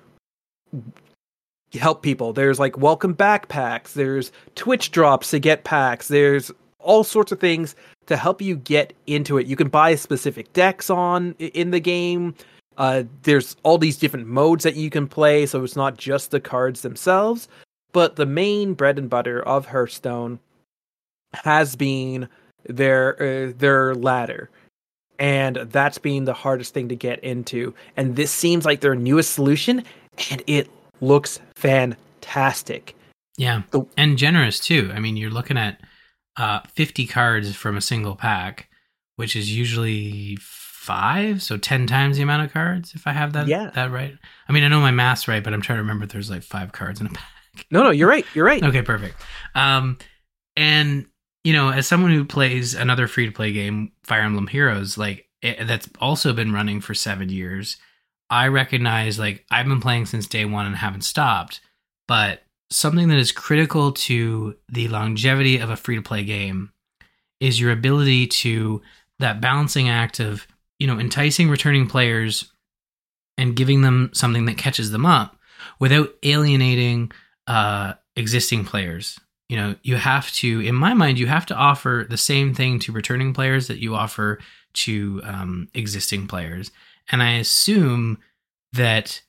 help 1.74 2.02
people. 2.02 2.34
There's 2.34 2.60
like 2.60 2.78
welcome 2.78 3.14
back 3.14 3.48
packs, 3.48 3.94
there's 3.94 4.32
Twitch 4.56 4.92
drops 4.92 5.32
to 5.32 5.40
get 5.40 5.64
packs, 5.64 6.08
there's 6.08 6.52
all 6.80 7.04
sorts 7.04 7.32
of 7.32 7.40
things 7.40 7.76
to 8.08 8.18
help 8.18 8.42
you 8.42 8.56
get 8.56 8.94
into 9.08 9.38
it. 9.38 9.48
You 9.48 9.56
can 9.56 9.70
buy 9.70 9.96
specific 9.96 10.52
decks 10.54 10.90
on 10.90 11.34
in 11.40 11.72
the 11.72 11.80
game. 11.80 12.36
Uh, 12.78 13.04
there's 13.24 13.56
all 13.64 13.78
these 13.78 13.98
different 13.98 14.28
modes 14.28 14.64
that 14.64 14.76
you 14.76 14.90
can 14.90 15.08
play, 15.08 15.46
so 15.46 15.64
it's 15.64 15.76
not 15.76 15.98
just 15.98 16.32
the 16.32 16.40
cards 16.40 16.82
themselves. 16.82 17.48
But 17.94 18.16
the 18.16 18.26
main 18.26 18.74
bread 18.74 18.98
and 18.98 19.10
butter 19.10 19.42
of 19.44 19.68
Hearthstone 19.68 20.40
has 21.34 21.76
been 21.76 22.28
their 22.68 23.16
uh, 23.50 23.54
their 23.58 23.96
ladder, 23.96 24.50
and 25.20 25.56
that's 25.56 25.98
been 25.98 26.26
the 26.26 26.34
hardest 26.34 26.74
thing 26.74 26.90
to 26.90 26.96
get 26.96 27.20
into. 27.20 27.74
And 27.98 28.16
this 28.16 28.32
seems 28.32 28.66
like 28.66 28.82
their 28.82 28.96
newest 28.96 29.32
solution, 29.32 29.84
and 30.30 30.44
it 30.48 30.70
looks 31.00 31.40
fantastic. 31.56 32.96
Yeah, 33.38 33.64
the- 33.72 33.86
and 33.98 34.18
generous 34.18 34.60
too. 34.60 34.92
I 34.94 35.00
mean, 35.00 35.18
you're 35.18 35.32
looking 35.32 35.58
at 35.58 35.82
uh, 36.38 36.62
50 36.74 37.08
cards 37.08 37.56
from 37.56 37.78
a 37.78 37.82
single 37.82 38.16
pack, 38.16 38.70
which 39.16 39.36
is 39.36 39.56
usually 39.56 40.38
five, 40.40 41.42
so 41.42 41.58
10 41.58 41.88
times 41.88 42.18
the 42.18 42.24
amount 42.24 42.44
of 42.44 42.54
cards. 42.54 42.94
If 42.96 43.06
I 43.08 43.12
have 43.12 43.34
that 43.34 43.48
yeah. 43.48 43.70
that 43.76 43.92
right. 43.92 44.16
I 44.48 44.52
mean, 44.52 44.64
I 44.64 44.68
know 44.68 44.82
my 44.82 44.92
math's 44.92 45.28
right, 45.28 45.44
but 45.44 45.54
I'm 45.54 45.62
trying 45.62 45.78
to 45.78 45.84
remember. 45.84 46.06
There's 46.06 46.30
like 46.30 46.44
five 46.44 46.72
cards 46.72 47.00
in 47.00 47.08
a 47.08 47.10
pack. 47.14 47.66
No, 47.70 47.84
no, 47.84 47.92
you're 47.92 48.08
right. 48.08 48.26
You're 48.34 48.46
right. 48.46 48.64
okay, 48.64 48.82
perfect. 48.82 49.22
Um, 49.56 49.98
and 50.56 51.06
you 51.44 51.54
know, 51.54 51.70
as 51.70 51.88
someone 51.88 52.12
who 52.12 52.26
plays 52.26 52.74
another 52.74 53.08
free 53.08 53.26
to 53.26 53.32
play 53.32 53.52
game, 53.52 53.92
Fire 54.04 54.22
Emblem 54.22 54.48
Heroes, 54.48 54.98
like 54.98 55.28
it, 55.42 55.68
that's 55.68 55.90
also 56.00 56.34
been 56.34 56.54
running 56.54 56.82
for 56.82 56.94
seven 56.94 57.30
years 57.30 57.78
I 58.32 58.48
recognize 58.48 59.20
like 59.20 59.46
I've 59.52 59.68
been 59.68 59.82
playing 59.82 60.06
since 60.06 60.26
day 60.26 60.46
one 60.46 60.66
and 60.66 60.76
haven't 60.76 61.02
stopped, 61.02 61.60
but 62.08 62.42
something 62.72 63.10
that 63.10 63.18
is 63.18 63.34
critical 63.34 63.92
to 63.92 64.56
the 64.70 64.88
longevity 64.88 65.58
of 65.58 65.70
a 65.70 65.76
free 65.76 65.98
to 65.98 66.02
play 66.02 66.24
game 66.24 66.72
is 67.42 67.60
your 67.60 67.72
ability 67.72 68.28
to 68.28 68.82
that 69.20 69.42
balancing 69.42 69.90
act 69.90 70.22
of, 70.22 70.48
you 70.80 70.88
know, 70.88 70.98
enticing 70.98 71.50
returning 71.50 71.88
players 71.88 72.54
and 73.38 73.56
giving 73.56 73.82
them 73.82 74.12
something 74.14 74.46
that 74.46 74.58
catches 74.58 74.92
them 74.92 75.06
up 75.06 75.36
without 75.80 76.14
alienating 76.24 77.12
uh, 77.48 77.94
existing 78.16 78.64
players. 78.64 79.20
You 79.52 79.58
know, 79.58 79.76
you 79.84 79.98
have 79.98 80.32
to, 80.36 80.62
in 80.62 80.76
my 80.76 80.94
mind, 80.94 81.20
you 81.20 81.28
have 81.28 81.46
to 81.48 81.56
offer 81.56 82.08
the 82.10 82.16
same 82.16 82.54
thing 82.54 82.80
to 82.80 82.94
returning 82.94 83.34
players 83.34 83.68
that 83.68 83.80
you 83.80 83.96
offer 83.96 84.40
to 84.76 85.20
um, 85.26 85.68
existing 85.74 86.28
players. 86.28 86.72
And 87.12 87.22
I 87.22 87.32
assume 87.34 88.18
that 88.72 89.22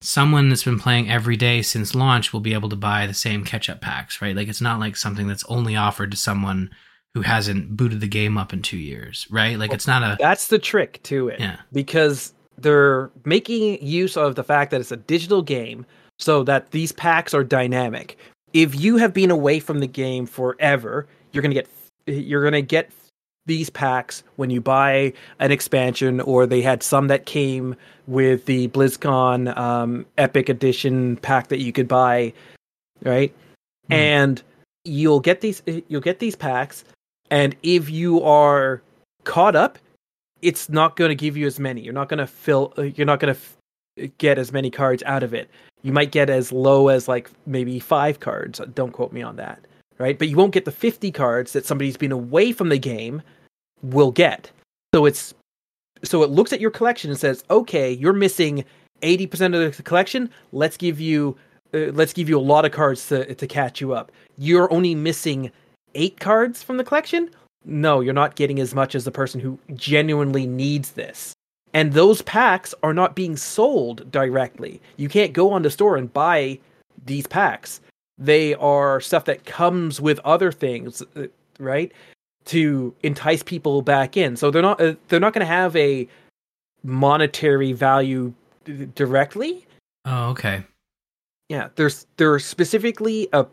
someone 0.00 0.48
that's 0.48 0.64
been 0.64 0.80
playing 0.80 1.08
every 1.08 1.36
day 1.36 1.62
since 1.62 1.94
launch 1.94 2.32
will 2.32 2.40
be 2.40 2.52
able 2.52 2.68
to 2.70 2.74
buy 2.74 3.06
the 3.06 3.14
same 3.14 3.44
catch 3.44 3.70
up 3.70 3.80
packs, 3.80 4.20
right? 4.20 4.34
Like 4.34 4.48
it's 4.48 4.60
not 4.60 4.80
like 4.80 4.96
something 4.96 5.28
that's 5.28 5.44
only 5.44 5.76
offered 5.76 6.10
to 6.10 6.16
someone 6.16 6.70
who 7.14 7.20
hasn't 7.20 7.76
booted 7.76 8.00
the 8.00 8.08
game 8.08 8.36
up 8.36 8.52
in 8.52 8.62
two 8.62 8.76
years, 8.76 9.28
right? 9.30 9.56
Like 9.56 9.70
well, 9.70 9.76
it's 9.76 9.86
not 9.86 10.02
a. 10.02 10.16
That's 10.18 10.48
the 10.48 10.58
trick 10.58 11.00
to 11.04 11.28
it. 11.28 11.38
Yeah. 11.38 11.58
Because 11.72 12.34
they're 12.58 13.12
making 13.24 13.86
use 13.86 14.16
of 14.16 14.34
the 14.34 14.42
fact 14.42 14.72
that 14.72 14.80
it's 14.80 14.90
a 14.90 14.96
digital 14.96 15.42
game 15.42 15.86
so 16.18 16.42
that 16.42 16.72
these 16.72 16.90
packs 16.90 17.34
are 17.34 17.44
dynamic. 17.44 18.18
If 18.52 18.80
you 18.80 18.96
have 18.96 19.14
been 19.14 19.30
away 19.30 19.60
from 19.60 19.80
the 19.80 19.86
game 19.86 20.26
forever, 20.26 21.06
you're 21.32 21.42
going 21.42 21.54
to 21.54 21.62
get 21.62 21.68
you're 22.06 22.50
to 22.50 22.62
get 22.62 22.90
these 23.46 23.70
packs 23.70 24.22
when 24.36 24.50
you 24.50 24.60
buy 24.60 25.12
an 25.38 25.50
expansion, 25.50 26.20
or 26.20 26.46
they 26.46 26.62
had 26.62 26.82
some 26.82 27.08
that 27.08 27.26
came 27.26 27.74
with 28.06 28.44
the 28.46 28.68
BlizzCon 28.68 29.56
um, 29.56 30.06
Epic 30.18 30.48
Edition 30.48 31.16
pack 31.16 31.48
that 31.48 31.60
you 31.60 31.72
could 31.72 31.88
buy, 31.88 32.32
right? 33.02 33.34
Mm. 33.90 33.94
And 33.94 34.42
you'll 34.84 35.20
get 35.20 35.40
these 35.40 35.62
you'll 35.88 36.00
get 36.00 36.18
these 36.18 36.36
packs, 36.36 36.84
and 37.30 37.56
if 37.62 37.90
you 37.90 38.22
are 38.22 38.82
caught 39.24 39.56
up, 39.56 39.78
it's 40.42 40.68
not 40.68 40.96
going 40.96 41.10
to 41.10 41.14
give 41.14 41.36
you 41.36 41.46
as 41.46 41.58
many. 41.58 41.80
You're 41.80 41.94
not 41.94 42.08
going 42.08 42.18
to 42.18 42.26
fill. 42.26 42.72
You're 42.76 43.06
not 43.06 43.20
going 43.20 43.34
to 43.34 43.40
f- 43.40 43.56
get 44.18 44.38
as 44.38 44.52
many 44.52 44.70
cards 44.70 45.02
out 45.06 45.22
of 45.22 45.34
it. 45.34 45.50
You 45.82 45.92
might 45.92 46.12
get 46.12 46.28
as 46.28 46.52
low 46.52 46.88
as 46.88 47.08
like 47.08 47.30
maybe 47.46 47.78
five 47.78 48.20
cards. 48.20 48.60
Don't 48.74 48.92
quote 48.92 49.12
me 49.12 49.22
on 49.22 49.36
that 49.36 49.64
right? 50.00 50.18
But 50.18 50.28
you 50.28 50.36
won't 50.36 50.52
get 50.52 50.64
the 50.64 50.72
50 50.72 51.12
cards 51.12 51.52
that 51.52 51.66
somebody's 51.66 51.96
been 51.96 52.10
away 52.10 52.52
from 52.52 52.70
the 52.70 52.78
game 52.78 53.22
will 53.82 54.10
get. 54.10 54.50
So 54.94 55.04
it's 55.06 55.34
so 56.02 56.22
it 56.22 56.30
looks 56.30 56.52
at 56.52 56.60
your 56.60 56.70
collection 56.70 57.10
and 57.10 57.20
says, 57.20 57.44
"Okay, 57.50 57.92
you're 57.92 58.14
missing 58.14 58.64
80% 59.02 59.54
of 59.54 59.76
the 59.76 59.82
collection. 59.82 60.30
Let's 60.52 60.76
give 60.76 60.98
you 60.98 61.36
uh, 61.74 61.92
let's 61.92 62.14
give 62.14 62.28
you 62.28 62.38
a 62.38 62.40
lot 62.40 62.64
of 62.64 62.72
cards 62.72 63.06
to 63.08 63.34
to 63.34 63.46
catch 63.46 63.80
you 63.80 63.92
up. 63.92 64.10
You're 64.38 64.72
only 64.72 64.94
missing 64.94 65.52
8 65.94 66.18
cards 66.18 66.62
from 66.62 66.78
the 66.78 66.84
collection? 66.84 67.30
No, 67.64 68.00
you're 68.00 68.14
not 68.14 68.36
getting 68.36 68.58
as 68.58 68.74
much 68.74 68.94
as 68.94 69.04
the 69.04 69.10
person 69.10 69.38
who 69.40 69.58
genuinely 69.74 70.46
needs 70.46 70.92
this." 70.92 71.34
And 71.72 71.92
those 71.92 72.22
packs 72.22 72.74
are 72.82 72.94
not 72.94 73.14
being 73.14 73.36
sold 73.36 74.10
directly. 74.10 74.80
You 74.96 75.08
can't 75.08 75.32
go 75.32 75.52
on 75.52 75.62
the 75.62 75.70
store 75.70 75.96
and 75.96 76.12
buy 76.12 76.58
these 77.06 77.26
packs. 77.26 77.80
They 78.18 78.54
are 78.56 79.00
stuff 79.00 79.24
that 79.26 79.44
comes 79.44 80.00
with 80.00 80.18
other 80.20 80.52
things, 80.52 81.02
uh, 81.16 81.26
right? 81.58 81.92
To 82.46 82.94
entice 83.02 83.42
people 83.42 83.82
back 83.82 84.16
in. 84.16 84.36
So 84.36 84.50
they're 84.50 84.62
not 84.62 84.80
uh, 84.80 84.94
they're 85.08 85.20
not 85.20 85.32
going 85.32 85.46
to 85.46 85.46
have 85.46 85.74
a 85.76 86.08
monetary 86.82 87.72
value 87.72 88.32
d- 88.64 88.88
directly. 88.94 89.66
Oh, 90.04 90.30
okay. 90.30 90.64
Yeah, 91.48 91.68
there's 91.76 92.06
they're 92.16 92.38
specifically 92.38 93.28
a 93.32 93.46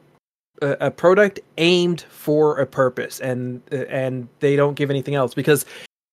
a, 0.61 0.89
product 0.91 1.39
aimed 1.57 2.01
for 2.09 2.57
a 2.59 2.65
purpose, 2.65 3.19
and 3.19 3.61
uh, 3.71 3.85
and 3.89 4.27
they 4.39 4.55
don't 4.55 4.73
give 4.73 4.89
anything 4.89 5.15
else 5.15 5.33
because 5.33 5.65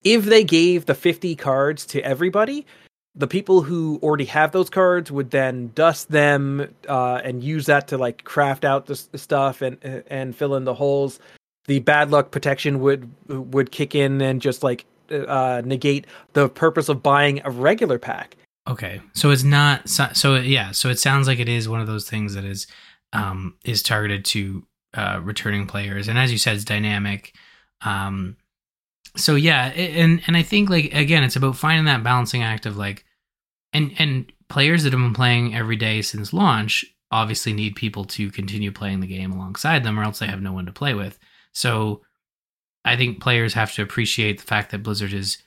if 0.05 0.24
they 0.26 0.44
gave 0.44 0.86
the 0.86 0.94
50 0.94 1.34
cards 1.36 1.86
to 1.86 2.00
everybody, 2.02 2.66
the 3.14 3.26
people 3.26 3.62
who 3.62 3.98
already 4.02 4.24
have 4.24 4.52
those 4.52 4.68
cards 4.68 5.11
would 5.11 5.30
then 5.30 5.70
dust 5.74 6.11
them 6.11 6.74
uh, 6.88 7.20
and 7.24 7.42
use 7.42 7.66
that 7.66 7.88
to 7.88 7.98
like 7.98 8.24
craft 8.24 8.64
out 8.64 8.86
the, 8.86 8.96
stuff 8.96 9.62
and 9.62 9.78
and 10.09 10.36
fill 10.36 10.55
in 10.55 10.64
the 10.64 10.74
holes. 10.74 11.20
The 11.66 11.78
bad 11.80 12.11
luck 12.11 12.30
protection 12.30 12.80
would 12.80 13.09
would 13.28 13.70
kick 13.70 13.94
in 13.94 14.20
and 14.20 14.42
just 14.42 14.62
like 14.62 14.84
uh, 15.11 15.62
negate 15.64 16.07
the 16.32 16.48
purpose 16.48 16.88
of 16.88 17.02
buying 17.02 17.40
a 17.44 17.50
regular 17.50 17.98
pack. 17.98 18.36
Okay, 18.66 19.00
so 19.12 19.30
it's 19.30 19.44
not 19.44 19.88
so, 19.88 20.09
so 20.12 20.36
yeah. 20.36 20.72
So 20.72 20.88
it 20.88 20.98
sounds 20.98 21.28
like 21.28 21.38
it 21.38 21.48
is 21.48 21.68
one 21.68 21.80
of 21.80 21.86
those 21.86 22.09
things 22.09 22.34
that 22.34 22.44
is 22.44 22.66
um, 23.12 23.55
is 23.64 23.82
targeted 23.82 24.24
to 24.26 24.66
uh, 24.94 25.20
returning 25.22 25.66
players, 25.66 26.09
and 26.09 26.18
as 26.18 26.32
you 26.32 26.38
said, 26.38 26.57
it's 26.57 26.64
dynamic. 26.64 27.34
Um, 27.82 28.36
so 29.16 29.34
yeah, 29.34 29.66
and 29.66 30.22
and 30.26 30.36
I 30.36 30.42
think 30.42 30.70
like 30.70 30.92
again, 30.94 31.24
it's 31.24 31.36
about 31.36 31.57
finding 31.57 31.86
that 31.86 32.02
balancing 32.02 32.42
act 32.42 32.66
of 32.66 32.76
like, 32.76 33.05
and 33.72 33.92
and 33.98 34.32
players 34.48 34.84
that 34.84 34.92
have 34.92 35.00
been 35.00 35.14
playing 35.14 35.55
every 35.55 35.76
day 35.76 36.02
since 36.02 36.32
launch 36.32 36.84
obviously 37.11 37.52
need 37.52 37.76
people 37.76 38.05
to 38.05 38.30
continue 38.30 38.72
playing 38.72 39.00
the 39.00 39.07
game 39.07 39.32
alongside 39.32 39.84
them, 39.84 39.98
or 39.98 40.02
else 40.02 40.18
they 40.18 40.26
have 40.26 40.42
no 40.42 40.52
one 40.52 40.66
to 40.66 40.72
play 40.72 40.94
with. 40.94 41.18
So 41.52 42.02
I 42.84 42.96
think 42.96 43.20
players 43.20 43.55
have 43.55 43.72
to 43.74 43.82
appreciate 43.82 44.38
the 44.38 44.44
fact 44.44 44.70
that 44.70 44.82
Blizzard 44.82 45.12
is 45.12 45.38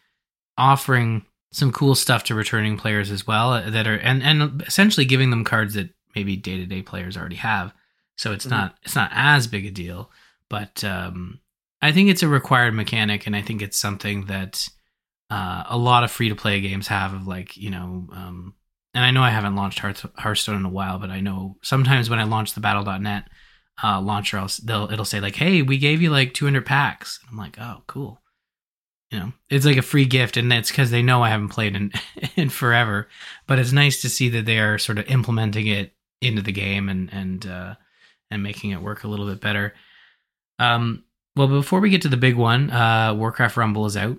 offering 0.58 1.26
some 1.52 1.72
cool 1.72 1.96
stuff 1.96 2.24
to 2.26 2.36
returning 2.36 2.78
players 2.78 3.12
as 3.12 3.26
well 3.26 3.54
uh, 3.54 3.70
that 3.70 3.88
are 3.88 3.98
and 3.98 4.24
and 4.24 4.62
essentially 4.64 5.06
giving 5.06 5.30
them 5.30 5.44
cards 5.44 5.76
that 5.76 5.90
maybe 6.16 6.36
day-to-day 6.36 6.82
players 6.82 7.16
already 7.16 7.36
have 7.36 7.74
so 8.18 8.32
it's 8.32 8.46
mm-hmm. 8.46 8.56
not 8.56 8.78
it's 8.84 8.96
not 8.96 9.12
as 9.14 9.48
big 9.48 9.66
a 9.66 9.72
deal 9.72 10.12
but 10.50 10.84
um, 10.84 11.40
i 11.82 11.92
think 11.92 12.10
it's 12.10 12.24
a 12.24 12.28
required 12.28 12.74
mechanic 12.74 13.26
and 13.28 13.36
i 13.36 13.42
think 13.42 13.62
it's 13.62 13.78
something 13.78 14.26
that 14.26 14.68
uh, 15.30 15.64
a 15.68 15.78
lot 15.78 16.06
of 16.06 16.12
free-to-play 16.12 16.62
games 16.62 16.88
have 16.88 17.14
of 17.14 17.28
like 17.28 17.58
you 17.58 17.70
know 17.70 18.08
um, 18.14 18.54
and 18.94 19.04
i 19.04 19.12
know 19.12 19.24
i 19.24 19.30
haven't 19.30 19.56
launched 19.56 19.80
hearthstone 19.80 20.56
in 20.56 20.66
a 20.66 20.70
while 20.70 21.00
but 21.00 21.10
i 21.10 21.20
know 21.20 21.58
sometimes 21.62 22.10
when 22.10 22.20
i 22.20 22.24
launch 22.24 22.54
the 22.54 22.62
battle.net 22.62 23.26
uh, 23.84 24.02
launcher 24.02 24.38
I'll, 24.38 24.50
they'll 24.64 24.92
it'll 24.92 25.06
say 25.06 25.20
like 25.20 25.36
hey 25.36 25.62
we 25.62 25.78
gave 25.78 26.02
you 26.02 26.10
like 26.10 26.34
200 26.34 26.66
packs. 26.66 27.20
I'm 27.30 27.38
like 27.38 27.58
oh 27.60 27.84
cool. 27.88 28.22
You 29.12 29.20
know 29.20 29.34
it's 29.50 29.66
like 29.66 29.78
a 29.78 29.84
free 29.84 30.06
gift 30.06 30.36
and 30.36 30.52
it's 30.52 30.70
because 30.70 30.92
they 30.92 31.02
know 31.02 31.24
i 31.24 31.30
haven't 31.30 31.50
played 31.50 31.76
in 31.76 31.94
in 32.36 32.50
forever 32.50 33.08
but 33.46 33.58
it's 33.60 33.72
nice 33.72 34.02
to 34.02 34.10
see 34.10 34.28
that 34.30 34.46
they 34.46 34.60
are 34.60 34.78
sort 34.78 35.00
of 35.00 35.08
implementing 35.08 35.68
it 35.68 35.94
into 36.22 36.42
the 36.42 36.52
game 36.52 36.90
and 36.90 37.10
and 37.14 37.46
uh 37.46 37.76
and 38.30 38.44
making 38.44 38.72
it 38.72 38.82
work 38.82 39.04
a 39.04 39.08
little 39.08 39.28
bit 39.28 39.40
better. 39.40 39.74
Um 40.60 41.04
well 41.38 41.48
before 41.48 41.80
we 41.80 41.90
get 41.90 42.02
to 42.02 42.10
the 42.10 42.18
big 42.18 42.36
one 42.36 42.70
uh 42.72 43.14
warcraft 43.16 43.56
rumble 43.56 43.86
is 43.86 43.96
out. 43.96 44.18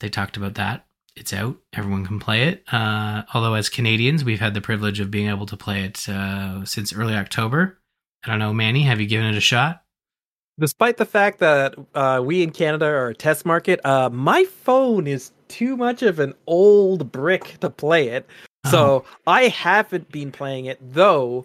They 0.00 0.08
talked 0.08 0.36
about 0.36 0.54
that. 0.54 0.86
It's 1.16 1.32
out. 1.32 1.56
Everyone 1.74 2.06
can 2.06 2.18
play 2.20 2.48
it. 2.48 2.64
Uh 2.72 3.22
although 3.34 3.54
as 3.54 3.68
canadians 3.68 4.24
we've 4.24 4.40
had 4.40 4.54
the 4.54 4.60
privilege 4.60 5.00
of 5.00 5.10
being 5.10 5.28
able 5.28 5.46
to 5.46 5.56
play 5.56 5.84
it 5.84 6.08
uh 6.08 6.64
since 6.64 6.92
early 6.94 7.14
october. 7.14 7.78
I 8.24 8.30
don't 8.30 8.38
know 8.38 8.54
manny 8.54 8.82
have 8.82 9.00
you 9.00 9.06
given 9.06 9.26
it 9.26 9.36
a 9.36 9.40
shot? 9.40 9.82
Despite 10.58 10.98
the 10.98 11.06
fact 11.06 11.38
that 11.38 11.74
uh, 11.94 12.20
we 12.22 12.42
in 12.42 12.50
Canada 12.50 12.84
are 12.84 13.08
a 13.08 13.14
test 13.14 13.46
market, 13.46 13.80
uh, 13.82 14.10
my 14.10 14.44
phone 14.44 15.06
is 15.06 15.32
too 15.48 15.74
much 15.74 16.02
of 16.02 16.18
an 16.18 16.34
old 16.46 17.10
brick 17.10 17.56
to 17.60 17.70
play 17.70 18.08
it. 18.08 18.26
Oh. 18.66 18.70
So 18.70 19.04
I 19.26 19.44
haven't 19.44 20.12
been 20.12 20.30
playing 20.30 20.66
it, 20.66 20.78
though 20.82 21.44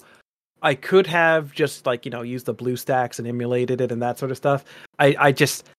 I 0.66 0.74
could 0.74 1.06
have 1.06 1.54
just 1.54 1.86
like, 1.86 2.06
you 2.06 2.12
know, 2.12 2.24
used 2.24 2.48
the 2.48 2.56
BlueStacks 2.56 3.20
and 3.20 3.28
emulated 3.28 3.82
it 3.82 3.92
and 3.92 4.02
that 4.02 4.18
sort 4.18 4.32
of 4.32 4.38
stuff. 4.38 4.66
I, 4.98 5.16
I 5.20 5.32
just, 5.32 5.70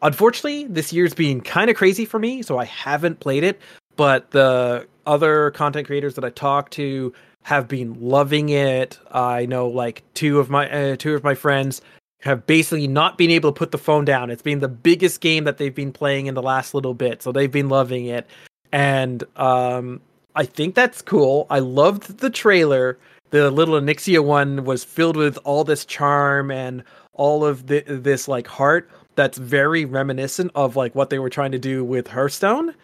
unfortunately, 0.00 0.64
this 0.64 0.94
year's 0.94 1.12
been 1.12 1.42
kind 1.42 1.68
of 1.68 1.76
crazy 1.76 2.06
for 2.06 2.18
me, 2.18 2.40
so 2.40 2.56
I 2.56 2.64
haven't 2.64 3.20
played 3.20 3.44
it. 3.44 3.60
But 3.96 4.30
the 4.30 4.88
other 5.04 5.50
content 5.50 5.86
creators 5.86 6.14
that 6.14 6.24
I 6.24 6.30
talk 6.30 6.70
to 6.70 7.12
have 7.42 7.68
been 7.68 8.00
loving 8.00 8.48
it. 8.48 8.98
I 9.12 9.44
know 9.44 9.68
like 9.68 10.02
two 10.14 10.40
of 10.40 10.48
my 10.48 10.70
uh, 10.70 10.96
two 10.96 11.14
of 11.14 11.22
my 11.22 11.34
friends 11.34 11.82
have 12.22 12.46
basically 12.46 12.88
not 12.88 13.18
been 13.18 13.30
able 13.30 13.52
to 13.52 13.58
put 13.58 13.72
the 13.72 13.78
phone 13.78 14.06
down. 14.06 14.30
It's 14.30 14.40
been 14.40 14.60
the 14.60 14.68
biggest 14.68 15.20
game 15.20 15.44
that 15.44 15.58
they've 15.58 15.74
been 15.74 15.92
playing 15.92 16.26
in 16.26 16.34
the 16.34 16.42
last 16.42 16.72
little 16.72 16.94
bit, 16.94 17.22
so 17.22 17.30
they've 17.30 17.52
been 17.52 17.68
loving 17.68 18.06
it. 18.06 18.26
And 18.72 19.22
um, 19.36 20.00
I 20.34 20.46
think 20.46 20.74
that's 20.74 21.02
cool. 21.02 21.46
I 21.50 21.58
loved 21.58 22.18
the 22.18 22.30
trailer. 22.30 22.98
The 23.30 23.50
little 23.50 23.80
Onyxia 23.80 24.24
one 24.24 24.64
was 24.64 24.84
filled 24.84 25.16
with 25.16 25.38
all 25.44 25.64
this 25.64 25.84
charm 25.84 26.50
and 26.50 26.84
all 27.12 27.44
of 27.44 27.66
the, 27.66 27.80
this 27.86 28.28
like 28.28 28.46
heart 28.46 28.90
that's 29.16 29.38
very 29.38 29.84
reminiscent 29.84 30.50
of 30.54 30.76
like 30.76 30.94
what 30.94 31.10
they 31.10 31.18
were 31.18 31.30
trying 31.30 31.52
to 31.52 31.58
do 31.58 31.84
with 31.84 32.06
Hearthstone. 32.06 32.74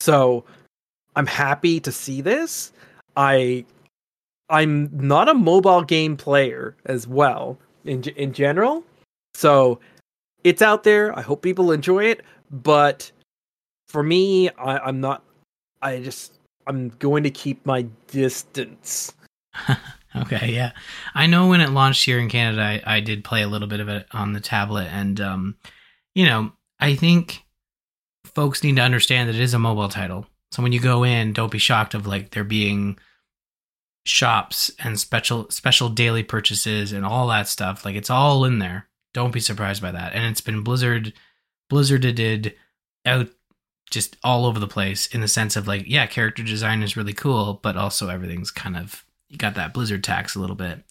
So 0.00 0.44
I'm 1.16 1.26
happy 1.26 1.80
to 1.80 1.92
see 1.92 2.20
this. 2.20 2.72
I 3.16 3.64
I'm 4.48 4.90
not 4.92 5.28
a 5.28 5.34
mobile 5.34 5.82
game 5.82 6.16
player 6.16 6.76
as 6.86 7.06
well, 7.06 7.58
in 7.84 8.02
in 8.16 8.32
general. 8.32 8.84
So 9.34 9.80
it's 10.44 10.62
out 10.62 10.84
there. 10.84 11.16
I 11.18 11.22
hope 11.22 11.42
people 11.42 11.72
enjoy 11.72 12.04
it. 12.04 12.22
But 12.50 13.10
for 13.88 14.02
me, 14.02 14.50
I, 14.50 14.78
I'm 14.78 15.00
not. 15.00 15.22
I 15.80 16.00
just 16.00 16.34
I'm 16.66 16.90
going 16.98 17.22
to 17.22 17.30
keep 17.30 17.64
my 17.64 17.82
distance. 18.08 19.14
okay, 20.16 20.52
yeah. 20.52 20.72
I 21.14 21.26
know 21.26 21.48
when 21.48 21.60
it 21.60 21.70
launched 21.70 22.04
here 22.04 22.18
in 22.18 22.28
Canada, 22.28 22.62
I, 22.62 22.96
I 22.96 23.00
did 23.00 23.24
play 23.24 23.42
a 23.42 23.48
little 23.48 23.68
bit 23.68 23.80
of 23.80 23.88
it 23.88 24.06
on 24.12 24.32
the 24.32 24.40
tablet, 24.40 24.88
and 24.90 25.20
um, 25.20 25.56
you 26.14 26.26
know, 26.26 26.52
I 26.78 26.94
think 26.94 27.42
folks 28.24 28.62
need 28.62 28.76
to 28.76 28.82
understand 28.82 29.28
that 29.28 29.36
it 29.36 29.42
is 29.42 29.54
a 29.54 29.58
mobile 29.58 29.88
title. 29.88 30.26
So 30.50 30.62
when 30.62 30.72
you 30.72 30.80
go 30.80 31.04
in, 31.04 31.32
don't 31.32 31.52
be 31.52 31.58
shocked 31.58 31.94
of 31.94 32.06
like 32.06 32.30
there 32.30 32.44
being 32.44 32.98
shops 34.04 34.70
and 34.80 34.98
special 34.98 35.48
special 35.50 35.88
daily 35.88 36.22
purchases 36.22 36.92
and 36.92 37.04
all 37.04 37.28
that 37.28 37.48
stuff. 37.48 37.84
Like 37.84 37.94
it's 37.94 38.10
all 38.10 38.44
in 38.44 38.58
there. 38.58 38.88
Don't 39.14 39.32
be 39.32 39.40
surprised 39.40 39.82
by 39.82 39.92
that. 39.92 40.14
And 40.14 40.24
it's 40.24 40.40
been 40.40 40.62
Blizzard 40.62 41.12
Blizzarded 41.70 42.54
out 43.06 43.28
just 43.90 44.16
all 44.24 44.46
over 44.46 44.58
the 44.58 44.66
place 44.66 45.06
in 45.06 45.20
the 45.20 45.28
sense 45.28 45.56
of 45.56 45.68
like, 45.68 45.84
yeah, 45.86 46.06
character 46.06 46.42
design 46.42 46.82
is 46.82 46.96
really 46.96 47.12
cool, 47.12 47.60
but 47.62 47.76
also 47.76 48.08
everything's 48.08 48.50
kind 48.50 48.76
of 48.76 49.04
you 49.32 49.38
got 49.38 49.54
that 49.54 49.72
Blizzard 49.72 50.04
tax 50.04 50.34
a 50.34 50.40
little 50.40 50.54
bit. 50.54 50.84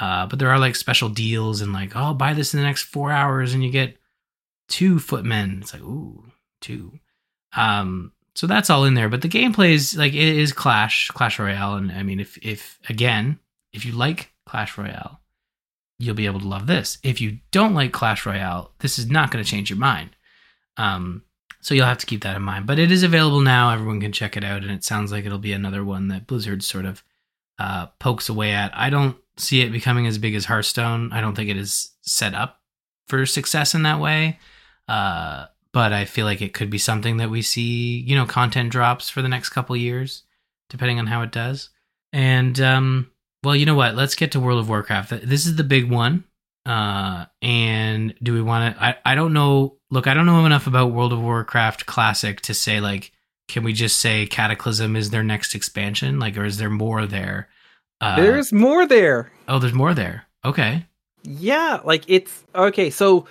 Uh, 0.00 0.26
but 0.26 0.38
there 0.38 0.50
are 0.50 0.58
like 0.58 0.74
special 0.74 1.08
deals 1.08 1.60
and 1.60 1.72
like, 1.72 1.92
oh, 1.94 2.14
buy 2.14 2.32
this 2.32 2.52
in 2.52 2.58
the 2.58 2.66
next 2.66 2.82
four 2.82 3.12
hours 3.12 3.54
and 3.54 3.62
you 3.62 3.70
get 3.70 3.96
two 4.68 4.98
footmen. 4.98 5.58
It's 5.60 5.72
like, 5.72 5.82
ooh, 5.82 6.24
two. 6.60 6.98
Um, 7.54 8.12
so 8.34 8.46
that's 8.46 8.70
all 8.70 8.84
in 8.84 8.94
there. 8.94 9.08
But 9.08 9.22
the 9.22 9.28
gameplay 9.28 9.74
is 9.74 9.96
like 9.96 10.14
it 10.14 10.36
is 10.36 10.52
Clash, 10.52 11.08
Clash 11.08 11.38
Royale, 11.38 11.76
and 11.76 11.92
I 11.92 12.02
mean, 12.02 12.18
if 12.18 12.36
if 12.38 12.80
again, 12.88 13.38
if 13.72 13.84
you 13.84 13.92
like 13.92 14.32
Clash 14.46 14.76
Royale, 14.76 15.20
you'll 15.98 16.16
be 16.16 16.26
able 16.26 16.40
to 16.40 16.48
love 16.48 16.66
this. 16.66 16.98
If 17.04 17.20
you 17.20 17.38
don't 17.52 17.74
like 17.74 17.92
Clash 17.92 18.26
Royale, 18.26 18.72
this 18.80 18.98
is 18.98 19.08
not 19.08 19.30
going 19.30 19.44
to 19.44 19.48
change 19.48 19.70
your 19.70 19.78
mind. 19.78 20.16
Um, 20.76 21.22
so 21.60 21.74
you'll 21.74 21.86
have 21.86 21.98
to 21.98 22.06
keep 22.06 22.24
that 22.24 22.36
in 22.36 22.42
mind. 22.42 22.66
But 22.66 22.80
it 22.80 22.90
is 22.90 23.04
available 23.04 23.40
now. 23.40 23.70
Everyone 23.70 24.00
can 24.00 24.10
check 24.10 24.36
it 24.36 24.42
out, 24.42 24.62
and 24.62 24.72
it 24.72 24.82
sounds 24.82 25.12
like 25.12 25.24
it'll 25.24 25.38
be 25.38 25.52
another 25.52 25.84
one 25.84 26.08
that 26.08 26.26
Blizzard 26.26 26.64
sort 26.64 26.86
of 26.86 27.04
uh, 27.58 27.86
pokes 27.98 28.28
away 28.28 28.52
at. 28.52 28.76
I 28.76 28.90
don't 28.90 29.16
see 29.36 29.62
it 29.62 29.72
becoming 29.72 30.06
as 30.06 30.18
big 30.18 30.34
as 30.34 30.44
Hearthstone. 30.44 31.12
I 31.12 31.20
don't 31.20 31.34
think 31.34 31.50
it 31.50 31.56
is 31.56 31.92
set 32.02 32.34
up 32.34 32.60
for 33.08 33.26
success 33.26 33.74
in 33.74 33.82
that 33.82 34.00
way. 34.00 34.38
Uh, 34.88 35.46
but 35.72 35.92
I 35.92 36.04
feel 36.04 36.24
like 36.24 36.40
it 36.40 36.54
could 36.54 36.70
be 36.70 36.78
something 36.78 37.16
that 37.16 37.30
we 37.30 37.42
see, 37.42 37.98
you 37.98 38.14
know, 38.14 38.26
content 38.26 38.70
drops 38.70 39.10
for 39.10 39.22
the 39.22 39.28
next 39.28 39.48
couple 39.48 39.76
years, 39.76 40.22
depending 40.70 40.98
on 40.98 41.08
how 41.08 41.22
it 41.22 41.32
does. 41.32 41.70
And 42.12 42.60
um, 42.60 43.10
well, 43.42 43.56
you 43.56 43.66
know 43.66 43.74
what? 43.74 43.96
Let's 43.96 44.14
get 44.14 44.32
to 44.32 44.40
World 44.40 44.60
of 44.60 44.68
Warcraft. 44.68 45.26
This 45.26 45.46
is 45.46 45.56
the 45.56 45.64
big 45.64 45.90
one. 45.90 46.24
Uh, 46.64 47.26
and 47.42 48.14
do 48.22 48.32
we 48.32 48.40
want 48.40 48.74
to? 48.74 48.82
I 48.82 48.96
I 49.04 49.14
don't 49.14 49.32
know. 49.32 49.76
Look, 49.90 50.06
I 50.06 50.14
don't 50.14 50.26
know 50.26 50.46
enough 50.46 50.66
about 50.66 50.92
World 50.92 51.12
of 51.12 51.20
Warcraft 51.20 51.86
Classic 51.86 52.40
to 52.42 52.54
say 52.54 52.80
like, 52.80 53.12
can 53.48 53.62
we 53.62 53.72
just 53.72 53.98
say 53.98 54.26
Cataclysm 54.26 54.96
is 54.96 55.10
their 55.10 55.22
next 55.22 55.54
expansion? 55.54 56.18
Like, 56.18 56.36
or 56.36 56.44
is 56.44 56.58
there 56.58 56.70
more 56.70 57.06
there? 57.06 57.48
Uh, 58.00 58.16
there's 58.16 58.52
more 58.52 58.86
there. 58.86 59.30
Oh, 59.48 59.58
there's 59.58 59.72
more 59.72 59.94
there. 59.94 60.26
Okay. 60.44 60.86
Yeah, 61.22 61.80
like 61.84 62.04
it's 62.06 62.44
okay. 62.54 62.90
So 62.90 63.26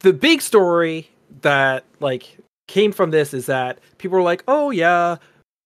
the 0.00 0.12
big 0.12 0.42
story 0.42 1.08
that 1.40 1.84
like 2.00 2.38
came 2.66 2.92
from 2.92 3.10
this 3.10 3.32
is 3.32 3.46
that 3.46 3.78
people 3.96 4.18
were 4.18 4.22
like, 4.22 4.44
"Oh 4.46 4.70
yeah, 4.70 5.16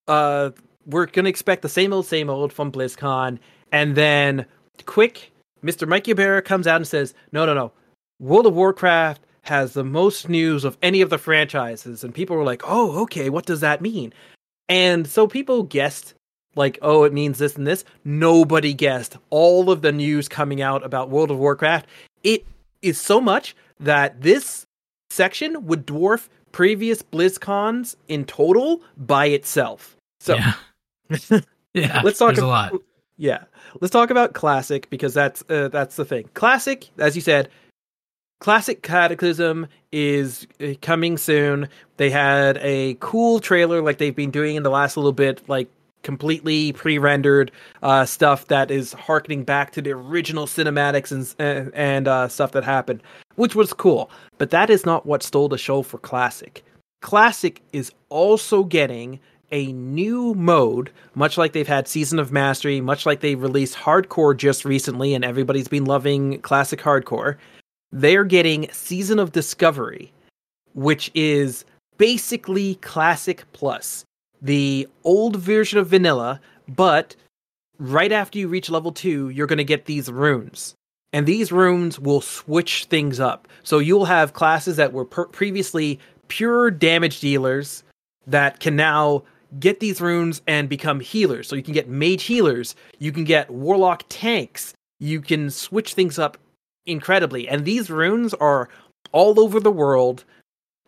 uh, 0.06 0.50
we're 0.86 1.06
gonna 1.06 1.28
expect 1.28 1.62
the 1.62 1.68
same 1.68 1.92
old, 1.92 2.06
same 2.06 2.30
old 2.30 2.52
from 2.52 2.70
BlizzCon," 2.70 3.38
and 3.72 3.96
then 3.96 4.46
quick, 4.86 5.32
Mr. 5.64 5.88
Mike 5.88 6.06
Ybarra 6.06 6.42
comes 6.42 6.66
out 6.68 6.76
and 6.76 6.86
says, 6.86 7.14
"No, 7.32 7.44
no, 7.44 7.54
no, 7.54 7.72
World 8.20 8.46
of 8.46 8.54
Warcraft 8.54 9.20
has 9.42 9.74
the 9.74 9.84
most 9.84 10.28
news 10.28 10.64
of 10.64 10.76
any 10.82 11.00
of 11.00 11.10
the 11.10 11.18
franchises," 11.18 12.04
and 12.04 12.14
people 12.14 12.36
were 12.36 12.44
like, 12.44 12.62
"Oh, 12.64 13.02
okay, 13.02 13.30
what 13.30 13.46
does 13.46 13.60
that 13.60 13.80
mean?" 13.80 14.12
And 14.68 15.06
so 15.06 15.26
people 15.26 15.62
guessed 15.64 16.14
like, 16.54 16.78
oh, 16.82 17.04
it 17.04 17.12
means 17.12 17.38
this 17.38 17.56
and 17.56 17.66
this. 17.66 17.84
Nobody 18.04 18.74
guessed 18.74 19.16
all 19.30 19.70
of 19.70 19.82
the 19.82 19.92
news 19.92 20.28
coming 20.28 20.60
out 20.60 20.84
about 20.84 21.10
World 21.10 21.30
of 21.30 21.38
Warcraft. 21.38 21.86
It 22.22 22.44
is 22.82 23.00
so 23.00 23.20
much 23.20 23.56
that 23.80 24.20
this 24.20 24.66
section 25.10 25.66
would 25.66 25.86
dwarf 25.86 26.28
previous 26.52 27.02
BlizzCons 27.02 27.96
in 28.08 28.24
total 28.24 28.82
by 28.96 29.26
itself. 29.26 29.96
So 30.20 30.36
yeah, 30.36 30.54
yeah. 31.74 32.02
let's 32.04 32.18
talk 32.18 32.34
there's 32.34 32.38
a 32.38 32.46
lot. 32.46 32.74
yeah, 33.16 33.44
let's 33.80 33.90
talk 33.90 34.10
about 34.10 34.34
classic 34.34 34.88
because 34.90 35.14
that's 35.14 35.42
uh, 35.48 35.68
that's 35.68 35.96
the 35.96 36.04
thing. 36.04 36.28
Classic, 36.34 36.88
as 36.98 37.16
you 37.16 37.22
said, 37.22 37.48
classic 38.42 38.82
Cataclysm 38.82 39.68
is 39.92 40.48
uh, 40.60 40.72
coming 40.82 41.16
soon. 41.16 41.68
They 41.96 42.10
had 42.10 42.58
a 42.60 42.96
cool 42.98 43.38
trailer 43.38 43.80
like 43.80 43.98
they've 43.98 44.16
been 44.16 44.32
doing 44.32 44.56
in 44.56 44.64
the 44.64 44.70
last 44.70 44.96
little 44.96 45.12
bit, 45.12 45.48
like 45.48 45.68
completely 46.02 46.72
pre-rendered 46.72 47.52
uh, 47.84 48.04
stuff 48.04 48.48
that 48.48 48.72
is 48.72 48.94
harkening 48.94 49.44
back 49.44 49.70
to 49.70 49.80
the 49.80 49.92
original 49.92 50.46
cinematics 50.46 51.12
and 51.12 51.32
and, 51.38 51.72
and 51.72 52.08
uh, 52.08 52.26
stuff 52.26 52.50
that 52.50 52.64
happened, 52.64 53.00
which 53.36 53.54
was 53.54 53.72
cool. 53.72 54.10
But 54.38 54.50
that 54.50 54.70
is 54.70 54.84
not 54.84 55.06
what 55.06 55.22
stole 55.22 55.48
the 55.48 55.56
show 55.56 55.82
for 55.82 55.98
Classic. 55.98 56.64
Classic 57.00 57.62
is 57.72 57.92
also 58.08 58.64
getting 58.64 59.20
a 59.52 59.72
new 59.72 60.34
mode, 60.34 60.90
much 61.14 61.38
like 61.38 61.52
they've 61.52 61.68
had 61.68 61.86
Season 61.86 62.18
of 62.18 62.32
Mastery, 62.32 62.80
much 62.80 63.06
like 63.06 63.20
they 63.20 63.36
released 63.36 63.76
Hardcore 63.76 64.36
just 64.36 64.64
recently, 64.64 65.14
and 65.14 65.24
everybody's 65.24 65.68
been 65.68 65.84
loving 65.84 66.40
Classic 66.40 66.80
Hardcore. 66.80 67.36
They're 67.92 68.24
getting 68.24 68.70
Season 68.72 69.18
of 69.18 69.32
Discovery, 69.32 70.12
which 70.74 71.10
is 71.14 71.64
basically 71.98 72.76
Classic 72.76 73.44
Plus, 73.52 74.04
the 74.40 74.88
old 75.04 75.36
version 75.36 75.78
of 75.78 75.88
Vanilla, 75.88 76.40
but 76.66 77.14
right 77.78 78.10
after 78.10 78.38
you 78.38 78.48
reach 78.48 78.70
level 78.70 78.92
two, 78.92 79.28
you're 79.28 79.46
going 79.46 79.58
to 79.58 79.64
get 79.64 79.84
these 79.84 80.10
runes. 80.10 80.74
And 81.12 81.26
these 81.26 81.52
runes 81.52 82.00
will 82.00 82.22
switch 82.22 82.86
things 82.86 83.20
up. 83.20 83.46
So 83.62 83.78
you'll 83.78 84.06
have 84.06 84.32
classes 84.32 84.76
that 84.76 84.94
were 84.94 85.04
per- 85.04 85.26
previously 85.26 86.00
pure 86.28 86.70
damage 86.70 87.20
dealers 87.20 87.82
that 88.26 88.60
can 88.60 88.76
now 88.76 89.24
get 89.60 89.80
these 89.80 90.00
runes 90.00 90.40
and 90.46 90.68
become 90.68 91.00
healers. 91.00 91.46
So 91.46 91.56
you 91.56 91.62
can 91.62 91.74
get 91.74 91.88
mage 91.88 92.22
healers, 92.22 92.74
you 92.98 93.12
can 93.12 93.24
get 93.24 93.50
warlock 93.50 94.04
tanks, 94.08 94.72
you 94.98 95.20
can 95.20 95.50
switch 95.50 95.92
things 95.92 96.18
up 96.18 96.38
incredibly. 96.86 97.48
And 97.48 97.64
these 97.64 97.90
runes 97.90 98.34
are 98.34 98.68
all 99.12 99.38
over 99.40 99.60
the 99.60 99.70
world. 99.70 100.24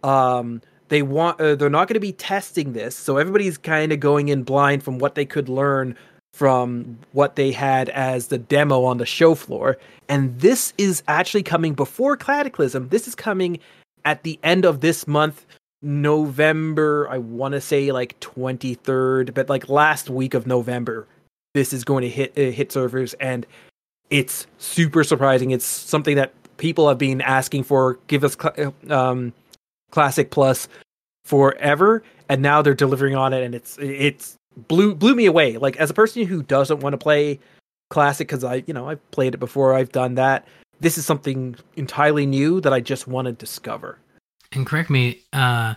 Um, 0.02 0.60
they 0.88 1.02
want 1.02 1.40
uh, 1.40 1.54
they're 1.54 1.70
not 1.70 1.88
going 1.88 1.94
to 1.94 2.00
be 2.00 2.12
testing 2.12 2.72
this, 2.72 2.94
so 2.94 3.16
everybody's 3.16 3.56
kind 3.56 3.90
of 3.90 4.00
going 4.00 4.28
in 4.28 4.42
blind 4.42 4.82
from 4.82 4.98
what 4.98 5.14
they 5.14 5.24
could 5.24 5.48
learn 5.48 5.96
from 6.34 6.98
what 7.12 7.36
they 7.36 7.52
had 7.52 7.88
as 7.90 8.26
the 8.26 8.38
demo 8.38 8.84
on 8.84 8.98
the 8.98 9.06
show 9.06 9.34
floor. 9.36 9.78
And 10.08 10.38
this 10.40 10.74
is 10.76 11.02
actually 11.06 11.44
coming 11.44 11.74
before 11.74 12.16
Cataclysm. 12.16 12.88
This 12.88 13.06
is 13.06 13.14
coming 13.14 13.60
at 14.04 14.24
the 14.24 14.38
end 14.42 14.64
of 14.64 14.80
this 14.80 15.06
month, 15.06 15.46
November, 15.80 17.08
I 17.08 17.18
want 17.18 17.52
to 17.52 17.60
say 17.60 17.92
like 17.92 18.18
23rd, 18.20 19.32
but 19.32 19.48
like 19.48 19.68
last 19.68 20.10
week 20.10 20.34
of 20.34 20.46
November, 20.46 21.06
this 21.54 21.72
is 21.72 21.84
going 21.84 22.02
to 22.02 22.08
hit 22.08 22.32
uh, 22.36 22.50
hit 22.50 22.72
servers 22.72 23.14
and 23.14 23.46
it's 24.10 24.46
super 24.58 25.04
surprising. 25.04 25.50
It's 25.50 25.64
something 25.64 26.16
that 26.16 26.32
people 26.56 26.88
have 26.88 26.98
been 26.98 27.20
asking 27.20 27.64
for. 27.64 27.98
Give 28.06 28.24
us 28.24 28.36
cl- 28.40 28.74
um, 28.90 29.32
Classic 29.90 30.30
Plus 30.30 30.68
forever, 31.24 32.02
and 32.28 32.42
now 32.42 32.62
they're 32.62 32.74
delivering 32.74 33.16
on 33.16 33.32
it, 33.32 33.42
and 33.42 33.54
it's 33.54 33.78
it's 33.78 34.36
blew 34.68 34.94
blew 34.94 35.14
me 35.14 35.26
away. 35.26 35.56
Like 35.56 35.76
as 35.76 35.90
a 35.90 35.94
person 35.94 36.26
who 36.26 36.42
doesn't 36.42 36.80
want 36.80 36.92
to 36.92 36.98
play 36.98 37.40
Classic 37.90 38.26
because 38.26 38.44
I 38.44 38.64
you 38.66 38.74
know 38.74 38.88
I've 38.88 39.10
played 39.10 39.34
it 39.34 39.38
before, 39.38 39.74
I've 39.74 39.92
done 39.92 40.14
that. 40.16 40.46
This 40.80 40.98
is 40.98 41.06
something 41.06 41.56
entirely 41.76 42.26
new 42.26 42.60
that 42.60 42.72
I 42.72 42.80
just 42.80 43.06
want 43.06 43.26
to 43.26 43.32
discover. 43.32 43.98
And 44.52 44.66
correct 44.66 44.90
me, 44.90 45.22
uh, 45.32 45.74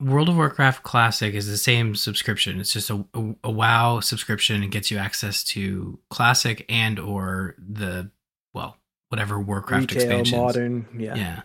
World 0.00 0.28
of 0.28 0.36
Warcraft 0.36 0.82
Classic 0.82 1.34
is 1.34 1.46
the 1.46 1.56
same 1.56 1.94
subscription. 1.94 2.60
It's 2.60 2.72
just 2.72 2.90
a, 2.90 3.04
a, 3.14 3.34
a 3.44 3.50
WoW 3.50 4.00
subscription 4.00 4.62
and 4.62 4.70
gets 4.70 4.90
you 4.90 4.98
access 4.98 5.42
to 5.44 5.98
Classic 6.10 6.66
and 6.68 6.98
or 6.98 7.54
the 7.58 8.10
well, 8.52 8.76
whatever 9.08 9.40
Warcraft 9.40 9.92
Retail, 9.92 10.02
expansions. 10.02 10.36
modern, 10.42 10.86
yeah. 10.98 11.14
Yeah. 11.14 11.42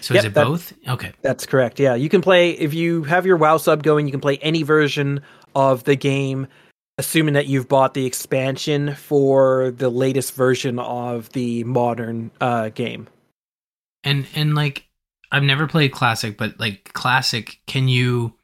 So 0.00 0.14
Yep, 0.14 0.20
is 0.20 0.24
it 0.26 0.34
that- 0.34 0.44
both? 0.46 0.72
Okay. 0.88 1.12
That's 1.20 1.44
correct. 1.46 1.78
Yeah, 1.80 1.94
you 1.96 2.08
can 2.08 2.22
play 2.22 2.52
if 2.52 2.72
you 2.72 3.02
have 3.04 3.26
your 3.26 3.36
WoW 3.36 3.58
sub 3.58 3.82
going. 3.82 4.06
You 4.06 4.12
can 4.12 4.20
play 4.20 4.38
any 4.38 4.62
version 4.62 5.20
of 5.54 5.84
the 5.84 5.96
game, 5.96 6.46
assuming 6.96 7.34
that 7.34 7.46
you've 7.46 7.68
bought 7.68 7.92
the 7.94 8.06
expansion 8.06 8.94
for 8.94 9.70
the 9.72 9.90
latest 9.90 10.34
version 10.34 10.78
of 10.78 11.28
the 11.32 11.64
modern 11.64 12.30
uh, 12.40 12.70
game. 12.70 13.08
And 14.04 14.26
and 14.34 14.54
like 14.54 14.86
I've 15.32 15.42
never 15.42 15.66
played 15.66 15.92
classic, 15.92 16.36
but 16.36 16.58
like 16.58 16.92
classic, 16.92 17.60
can 17.66 17.88
you 17.88 18.34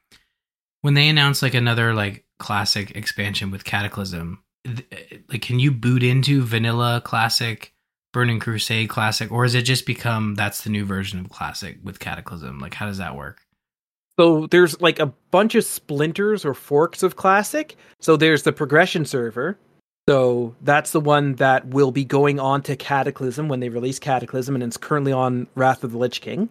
when 0.82 0.94
they 0.94 1.08
announce 1.08 1.42
like 1.42 1.54
another 1.54 1.94
like 1.94 2.24
classic 2.38 2.92
expansion 2.92 3.50
with 3.50 3.64
Cataclysm, 3.64 4.42
th- 4.64 5.22
like 5.28 5.42
can 5.42 5.58
you 5.58 5.72
boot 5.72 6.02
into 6.02 6.44
vanilla 6.44 7.02
classic, 7.04 7.72
Burning 8.12 8.38
Crusade 8.38 8.88
classic, 8.88 9.32
or 9.32 9.44
is 9.44 9.54
it 9.54 9.62
just 9.62 9.86
become 9.86 10.34
that's 10.34 10.62
the 10.62 10.70
new 10.70 10.84
version 10.84 11.18
of 11.18 11.28
classic 11.28 11.78
with 11.82 11.98
Cataclysm? 11.98 12.60
Like 12.60 12.74
how 12.74 12.86
does 12.86 12.98
that 12.98 13.16
work? 13.16 13.42
So 14.18 14.46
there's 14.46 14.80
like 14.80 14.98
a 14.98 15.12
bunch 15.30 15.54
of 15.54 15.64
splinters 15.64 16.44
or 16.44 16.54
forks 16.54 17.02
of 17.02 17.16
classic. 17.16 17.76
So 18.00 18.16
there's 18.16 18.44
the 18.44 18.52
progression 18.52 19.04
server. 19.04 19.58
So 20.08 20.54
that's 20.62 20.92
the 20.92 21.00
one 21.00 21.34
that 21.34 21.66
will 21.66 21.90
be 21.90 22.04
going 22.04 22.38
on 22.38 22.62
to 22.62 22.76
Cataclysm 22.76 23.48
when 23.48 23.58
they 23.58 23.68
release 23.68 23.98
Cataclysm, 23.98 24.54
and 24.54 24.62
it's 24.62 24.76
currently 24.76 25.10
on 25.12 25.48
Wrath 25.56 25.82
of 25.82 25.90
the 25.90 25.98
Lich 25.98 26.20
King. 26.20 26.48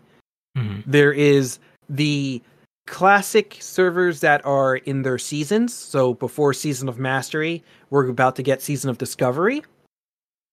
Mhm. 0.55 0.83
There 0.85 1.11
is 1.11 1.59
the 1.89 2.41
classic 2.87 3.57
servers 3.59 4.19
that 4.21 4.45
are 4.45 4.75
in 4.77 5.01
their 5.01 5.17
seasons. 5.17 5.73
So 5.73 6.13
before 6.13 6.53
Season 6.53 6.87
of 6.87 6.99
Mastery, 6.99 7.63
we're 7.89 8.07
about 8.07 8.35
to 8.37 8.43
get 8.43 8.61
Season 8.61 8.89
of 8.89 8.97
Discovery, 8.97 9.63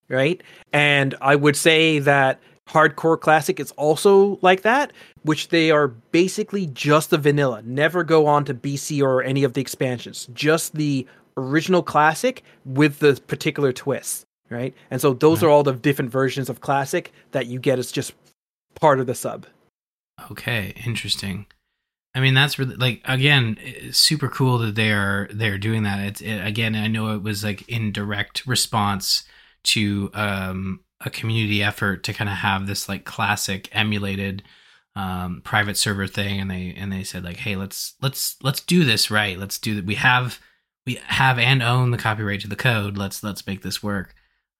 right? 0.09 0.43
And 0.73 1.15
I 1.21 1.37
would 1.37 1.57
say 1.57 1.99
that 2.01 2.41
Hardcore 2.69 3.21
Classic 3.21 3.61
is 3.61 3.73
also 3.73 4.39
like 4.41 4.63
that, 4.63 4.93
which 5.25 5.49
they 5.49 5.71
are 5.71 5.89
basically 5.89 6.67
just 6.69 7.11
the 7.11 7.19
vanilla. 7.19 7.61
Never 7.65 8.03
go 8.03 8.27
on 8.27 8.45
to 8.47 8.55
BC 8.55 9.03
or 9.03 9.23
any 9.23 9.45
of 9.45 9.53
the 9.53 9.61
expansions. 9.61 10.29
Just 10.33 10.75
the 10.75 11.07
original 11.37 11.83
Classic 11.83 12.43
with 12.65 12.99
the 13.01 13.21
particular 13.27 13.73
twists, 13.73 14.25
right? 14.49 14.73
And 14.91 15.01
so 15.01 15.13
those 15.13 15.43
Right. 15.43 15.49
are 15.49 15.51
all 15.51 15.63
the 15.65 15.73
different 15.73 16.11
versions 16.11 16.49
of 16.49 16.61
Classic 16.61 17.13
that 17.33 17.47
you 17.47 17.59
get 17.59 17.79
as 17.79 17.93
just 17.93 18.15
part 18.75 19.01
of 19.01 19.07
the 19.07 19.15
sub. 19.15 19.47
Okay, 20.31 20.75
interesting. 20.85 21.47
I 22.15 22.21
mean, 22.21 22.35
that's 22.35 22.59
really 22.59 22.77
like 22.77 23.01
again, 23.05 23.59
super 23.91 24.29
cool 24.29 24.59
that 24.59 24.75
they 24.75 24.93
are 24.93 25.29
they're 25.33 25.59
doing 25.59 25.83
that. 25.85 26.01
It's 26.01 26.21
it, 26.21 26.39
again, 26.39 26.75
I 26.75 26.87
know 26.87 27.15
it 27.15 27.23
was 27.23 27.43
like 27.43 27.67
in 27.69 27.93
direct 27.93 28.47
response 28.47 29.25
to 29.65 30.11
um, 30.15 30.81
a 31.01 31.11
community 31.11 31.63
effort 31.63 32.05
to 32.05 32.13
kind 32.13 32.29
of 32.29 32.37
have 32.37 32.67
this 32.67 32.89
like 32.89 33.05
classic 33.05 33.69
emulated 33.73 34.43
um, 34.95 35.41
private 35.43 35.79
server 35.79 36.07
thing, 36.07 36.41
and 36.41 36.51
they 36.51 36.75
and 36.77 36.93
they 36.93 37.03
said 37.03 37.25
like, 37.25 37.39
hey, 37.39 37.57
let's 37.57 37.95
let's 38.03 38.37
let's 38.43 38.61
do 38.61 38.85
this 38.85 39.11
right. 39.11 39.39
Let's 39.39 39.59
do 39.59 39.77
that. 39.77 39.87
We 39.87 39.95
have 39.95 40.39
we 40.87 40.99
have 41.07 41.39
and 41.39 41.63
own 41.63 41.93
the 41.93 41.99
copyright 41.99 42.41
to 42.41 42.49
the 42.49 42.57
code. 42.57 42.99
Let's 42.99 43.23
let's 43.23 43.47
make 43.47 43.63
this 43.63 43.83
work. 43.83 44.15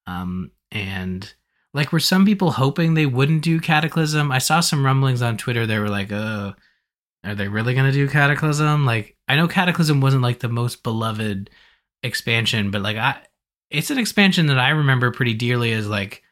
Um, 0.07 0.51
and 0.71 1.31
like, 1.73 1.91
were 1.91 1.99
some 1.99 2.25
people 2.25 2.51
hoping 2.51 2.93
they 2.93 3.05
wouldn't 3.05 3.41
do 3.41 3.59
Cataclysm? 3.59 4.31
I 4.31 4.37
saw 4.37 4.59
some 4.59 4.85
rumblings 4.85 5.21
on 5.21 5.37
Twitter. 5.37 5.65
They 5.65 5.79
were 5.79 5.89
like, 5.89 6.11
"Oh, 6.11 6.53
are 7.23 7.35
they 7.35 7.47
really 7.47 7.73
gonna 7.73 7.91
do 7.91 8.07
Cataclysm?" 8.07 8.85
Like, 8.85 9.17
I 9.27 9.35
know 9.35 9.47
Cataclysm 9.47 10.01
wasn't 10.01 10.23
like 10.23 10.39
the 10.39 10.49
most 10.49 10.83
beloved 10.83 11.49
expansion, 12.03 12.71
but 12.71 12.81
like, 12.81 12.97
I 12.97 13.21
it's 13.71 13.89
an 13.89 13.97
expansion 13.97 14.47
that 14.47 14.59
I 14.59 14.69
remember 14.69 15.11
pretty 15.11 15.33
dearly 15.33 15.73
as 15.73 15.87
like, 15.87 16.23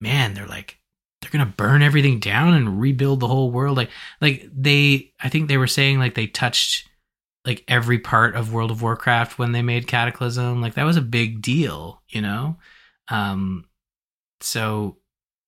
man, 0.00 0.34
they're 0.34 0.46
like 0.46 0.78
they're 1.20 1.30
gonna 1.30 1.54
burn 1.56 1.82
everything 1.82 2.20
down 2.20 2.54
and 2.54 2.80
rebuild 2.80 3.20
the 3.20 3.28
whole 3.28 3.50
world. 3.50 3.76
Like, 3.76 3.90
like 4.20 4.48
they, 4.54 5.12
I 5.20 5.28
think 5.28 5.48
they 5.48 5.58
were 5.58 5.66
saying 5.66 5.98
like 5.98 6.14
they 6.14 6.28
touched 6.28 6.88
like 7.44 7.64
every 7.66 7.98
part 7.98 8.36
of 8.36 8.52
World 8.52 8.70
of 8.70 8.82
Warcraft 8.82 9.38
when 9.38 9.52
they 9.52 9.62
made 9.62 9.86
Cataclysm. 9.86 10.60
Like 10.60 10.74
that 10.74 10.84
was 10.84 10.96
a 10.96 11.02
big 11.02 11.42
deal, 11.42 12.02
you 12.08 12.20
know. 12.22 12.58
Um, 13.08 13.64
so 14.40 14.96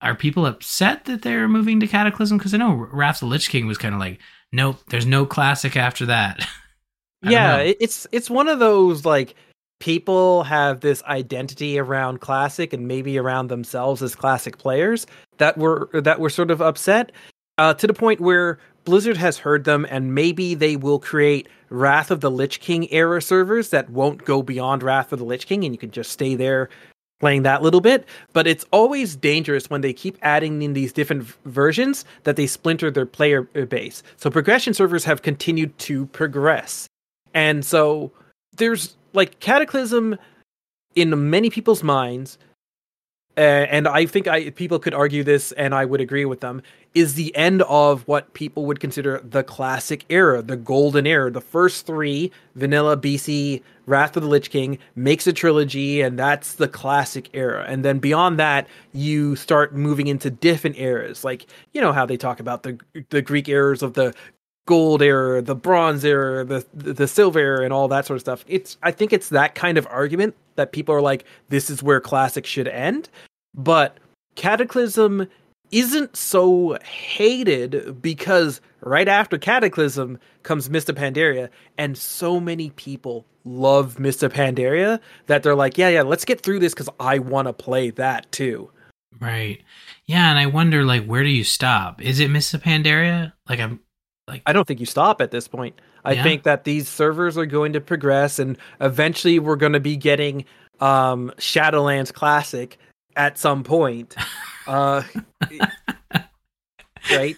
are 0.02 0.14
people 0.14 0.46
upset 0.46 1.04
that 1.04 1.22
they're 1.22 1.48
moving 1.48 1.80
to 1.80 1.86
Cataclysm? 1.86 2.38
Because 2.38 2.54
I 2.54 2.58
know 2.58 2.72
Wrath 2.72 3.16
of 3.16 3.20
the 3.20 3.26
Lich 3.26 3.50
King 3.50 3.66
was 3.66 3.78
kind 3.78 3.94
of 3.94 4.00
like 4.00 4.20
nope, 4.52 4.78
there's 4.88 5.06
no 5.06 5.26
classic 5.26 5.76
after 5.76 6.06
that. 6.06 6.46
yeah, 7.22 7.58
it's 7.58 8.06
it's 8.12 8.30
one 8.30 8.48
of 8.48 8.58
those 8.58 9.04
like 9.04 9.34
people 9.80 10.44
have 10.44 10.80
this 10.80 11.02
identity 11.04 11.78
around 11.78 12.20
classic 12.20 12.72
and 12.72 12.86
maybe 12.86 13.18
around 13.18 13.48
themselves 13.48 14.02
as 14.02 14.14
classic 14.14 14.58
players 14.58 15.06
that 15.38 15.56
were 15.58 15.88
that 15.92 16.20
were 16.20 16.30
sort 16.30 16.50
of 16.50 16.60
upset 16.60 17.12
uh, 17.58 17.74
to 17.74 17.86
the 17.86 17.94
point 17.94 18.20
where 18.20 18.58
Blizzard 18.84 19.16
has 19.16 19.38
heard 19.38 19.64
them 19.64 19.86
and 19.90 20.14
maybe 20.14 20.54
they 20.54 20.76
will 20.76 20.98
create 20.98 21.48
Wrath 21.68 22.10
of 22.10 22.20
the 22.20 22.30
Lich 22.30 22.60
King 22.60 22.90
era 22.92 23.20
servers 23.20 23.70
that 23.70 23.90
won't 23.90 24.24
go 24.24 24.42
beyond 24.42 24.82
Wrath 24.82 25.12
of 25.12 25.18
the 25.18 25.24
Lich 25.24 25.46
King 25.46 25.64
and 25.64 25.74
you 25.74 25.78
can 25.78 25.90
just 25.90 26.10
stay 26.10 26.34
there 26.34 26.68
playing 27.20 27.42
that 27.44 27.62
little 27.62 27.80
bit. 27.80 28.06
But 28.32 28.46
it's 28.46 28.64
always 28.72 29.14
dangerous 29.14 29.70
when 29.70 29.82
they 29.82 29.92
keep 29.92 30.18
adding 30.22 30.62
in 30.62 30.72
these 30.72 30.92
different 30.92 31.24
versions 31.44 32.04
that 32.24 32.36
they 32.36 32.46
splinter 32.46 32.90
their 32.90 33.06
player 33.06 33.48
uh, 33.54 33.66
base. 33.66 34.02
So 34.16 34.30
progression 34.30 34.74
servers 34.74 35.04
have 35.04 35.22
continued 35.22 35.78
to 35.80 36.06
progress. 36.06 36.88
And 37.32 37.64
so 37.64 38.10
there's 38.56 38.96
like 39.12 39.38
Cataclysm 39.40 40.16
in 40.96 41.30
many 41.30 41.50
people's 41.50 41.82
minds, 41.82 42.38
uh, 43.36 43.40
and 43.40 43.86
I 43.86 44.06
think 44.06 44.26
I 44.26 44.50
people 44.50 44.78
could 44.78 44.94
argue 44.94 45.22
this, 45.22 45.52
and 45.52 45.74
I 45.74 45.84
would 45.84 46.00
agree 46.00 46.24
with 46.24 46.40
them. 46.40 46.62
Is 46.92 47.14
the 47.14 47.34
end 47.36 47.62
of 47.62 48.06
what 48.08 48.32
people 48.34 48.66
would 48.66 48.80
consider 48.80 49.20
the 49.22 49.44
classic 49.44 50.04
era, 50.08 50.42
the 50.42 50.56
golden 50.56 51.06
era. 51.06 51.30
The 51.30 51.40
first 51.40 51.86
three, 51.86 52.32
Vanilla, 52.56 52.96
BC, 52.96 53.62
Wrath 53.86 54.16
of 54.16 54.24
the 54.24 54.28
Lich 54.28 54.50
King, 54.50 54.78
makes 54.96 55.26
a 55.28 55.32
trilogy, 55.32 56.00
and 56.00 56.18
that's 56.18 56.54
the 56.54 56.66
classic 56.66 57.30
era. 57.32 57.64
And 57.68 57.84
then 57.84 58.00
beyond 58.00 58.40
that, 58.40 58.66
you 58.92 59.36
start 59.36 59.72
moving 59.72 60.08
into 60.08 60.30
different 60.30 60.78
eras, 60.78 61.22
like 61.22 61.46
you 61.72 61.80
know 61.80 61.92
how 61.92 62.06
they 62.06 62.16
talk 62.16 62.40
about 62.40 62.64
the 62.64 62.78
the 63.10 63.22
Greek 63.22 63.48
eras 63.48 63.82
of 63.82 63.94
the 63.94 64.12
gold 64.66 65.02
era, 65.02 65.42
the 65.42 65.56
bronze 65.56 66.04
era, 66.04 66.44
the 66.44 66.64
the 66.74 67.08
silver 67.08 67.38
era, 67.38 67.64
and 67.64 67.72
all 67.72 67.88
that 67.88 68.06
sort 68.06 68.16
of 68.16 68.20
stuff. 68.20 68.44
It's 68.46 68.76
I 68.82 68.92
think 68.92 69.12
it's 69.12 69.28
that 69.30 69.54
kind 69.54 69.78
of 69.78 69.86
argument 69.90 70.34
that 70.54 70.72
people 70.72 70.94
are 70.94 71.00
like, 71.00 71.24
this 71.48 71.70
is 71.70 71.82
where 71.82 72.00
classic 72.00 72.46
should 72.46 72.68
end. 72.68 73.08
But 73.54 73.96
Cataclysm 74.36 75.26
isn't 75.72 76.16
so 76.16 76.78
hated 76.84 78.00
because 78.02 78.60
right 78.82 79.08
after 79.08 79.38
Cataclysm 79.38 80.18
comes 80.42 80.70
Mists 80.70 80.90
of 80.90 80.96
Pandaria, 80.96 81.48
and 81.78 81.96
so 81.96 82.40
many 82.40 82.70
people 82.70 83.24
love 83.44 83.98
Mists 83.98 84.22
of 84.22 84.32
Pandaria 84.32 85.00
that 85.26 85.42
they're 85.42 85.54
like, 85.54 85.78
yeah, 85.78 85.88
yeah, 85.88 86.02
let's 86.02 86.24
get 86.24 86.40
through 86.40 86.58
this 86.58 86.74
because 86.74 86.88
I 86.98 87.18
want 87.18 87.46
to 87.48 87.52
play 87.52 87.90
that 87.90 88.30
too. 88.32 88.70
Right. 89.20 89.62
Yeah, 90.06 90.30
and 90.30 90.38
I 90.38 90.46
wonder 90.46 90.84
like 90.84 91.04
where 91.06 91.22
do 91.22 91.28
you 91.28 91.44
stop? 91.44 92.00
Is 92.00 92.20
it 92.20 92.30
Mists 92.30 92.54
of 92.54 92.62
Pandaria? 92.62 93.32
Like 93.48 93.60
I'm 93.60 93.80
like 94.28 94.42
I 94.46 94.52
don't 94.52 94.66
think 94.66 94.80
you 94.80 94.86
stop 94.86 95.20
at 95.20 95.30
this 95.30 95.48
point. 95.48 95.80
I 96.04 96.12
Yeah. 96.12 96.22
think 96.22 96.44
that 96.44 96.64
these 96.64 96.88
servers 96.88 97.36
are 97.36 97.46
going 97.46 97.72
to 97.74 97.80
progress 97.80 98.38
and 98.38 98.56
eventually 98.80 99.38
we're 99.38 99.56
going 99.56 99.72
to 99.74 99.80
be 99.80 99.96
getting 99.96 100.44
um 100.80 101.32
Shadowlands 101.38 102.12
Classic 102.12 102.78
at 103.16 103.36
some 103.36 103.62
point. 103.64 104.14
Uh 104.70 105.02
right? 107.12 107.36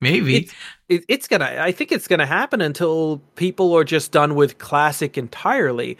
maybe. 0.00 0.36
It's 0.36 0.54
it, 0.88 1.04
it's 1.08 1.28
to 1.28 1.62
I 1.62 1.72
think 1.72 1.92
it's 1.92 2.06
to 2.08 2.26
happen 2.26 2.60
until 2.60 3.18
people 3.36 3.74
are 3.74 3.84
just 3.84 4.12
done 4.12 4.34
with 4.34 4.58
classic 4.58 5.16
entirely. 5.16 5.96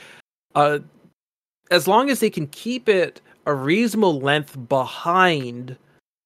Uh 0.54 0.80
as 1.70 1.88
long 1.88 2.10
as 2.10 2.20
they 2.20 2.30
can 2.30 2.46
keep 2.48 2.88
it 2.88 3.20
a 3.46 3.54
reasonable 3.54 4.20
length 4.20 4.56
behind 4.68 5.76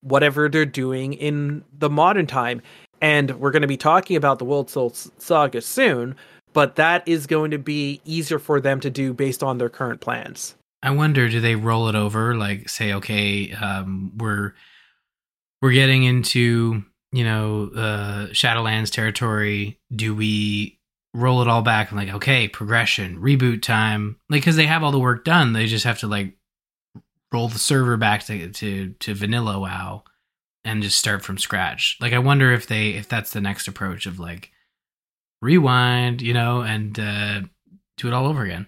whatever 0.03 0.49
they're 0.49 0.67
doing 0.67 1.15
in 1.15 1.65
the 1.79 1.91
modern 1.91 2.27
time. 2.27 2.63
And 3.01 3.39
we're 3.39 3.51
going 3.51 3.63
to 3.63 3.69
be 3.69 3.77
talking 3.77 4.17
about 4.17 4.39
the 4.39 4.45
World 4.45 4.71
Soul 4.71 4.91
Saga 5.19 5.61
soon, 5.61 6.17
but 6.53 6.77
that 6.77 7.07
is 7.07 7.27
going 7.27 7.51
to 7.53 7.59
be 7.59 8.01
easier 8.05 8.39
for 8.39 8.61
them 8.61 8.81
to 8.81 8.91
do 8.91 9.13
based 9.13 9.43
on 9.43 9.59
their 9.59 9.69
current 9.69 10.01
plans. 10.01 10.55
I 10.83 10.91
wonder, 10.91 11.29
do 11.29 11.41
they 11.41 11.57
roll 11.57 11.89
it 11.89 11.95
over? 11.95 12.37
Like, 12.37 12.69
say, 12.69 12.95
okay, 12.95 13.53
um, 13.53 14.13
we're 14.17 14.55
we're 15.61 15.73
getting 15.73 16.05
into 16.05 16.85
you 17.13 17.25
know 17.25 17.71
uh, 17.75 18.27
Shadowlands 18.29 18.91
territory. 18.91 19.81
Do 19.95 20.15
we 20.15 20.79
roll 21.15 21.43
it 21.43 21.49
all 21.49 21.63
back 21.63 21.91
and 21.91 21.99
like, 21.99 22.15
okay, 22.15 22.49
progression, 22.49 23.21
reboot 23.21 23.63
time? 23.63 24.17
Like, 24.31 24.43
because 24.43 24.57
they 24.57 24.67
have 24.67 24.85
all 24.85 24.93
the 24.93 24.99
work 24.99 25.25
done, 25.25 25.53
they 25.53 25.67
just 25.67 25.85
have 25.85 25.99
to 26.01 26.07
like 26.07 26.37
roll 27.33 27.49
the 27.49 27.59
server 27.59 27.97
back 27.97 28.25
to 28.27 28.51
to 28.51 28.95
to 29.01 29.15
vanilla 29.15 29.59
WoW 29.59 30.05
and 30.65 30.83
just 30.83 30.99
start 30.99 31.25
from 31.25 31.39
scratch. 31.39 31.97
Like, 32.01 32.13
I 32.13 32.19
wonder 32.19 32.53
if 32.53 32.67
they 32.67 32.91
if 32.91 33.09
that's 33.09 33.33
the 33.33 33.41
next 33.41 33.67
approach 33.67 34.07
of 34.07 34.21
like 34.21 34.53
rewind, 35.43 36.23
you 36.23 36.35
know, 36.35 36.61
and 36.61 36.99
uh, 36.99 37.41
do 37.97 38.07
it 38.07 38.15
all 38.15 38.27
over 38.27 38.43
again. 38.43 38.67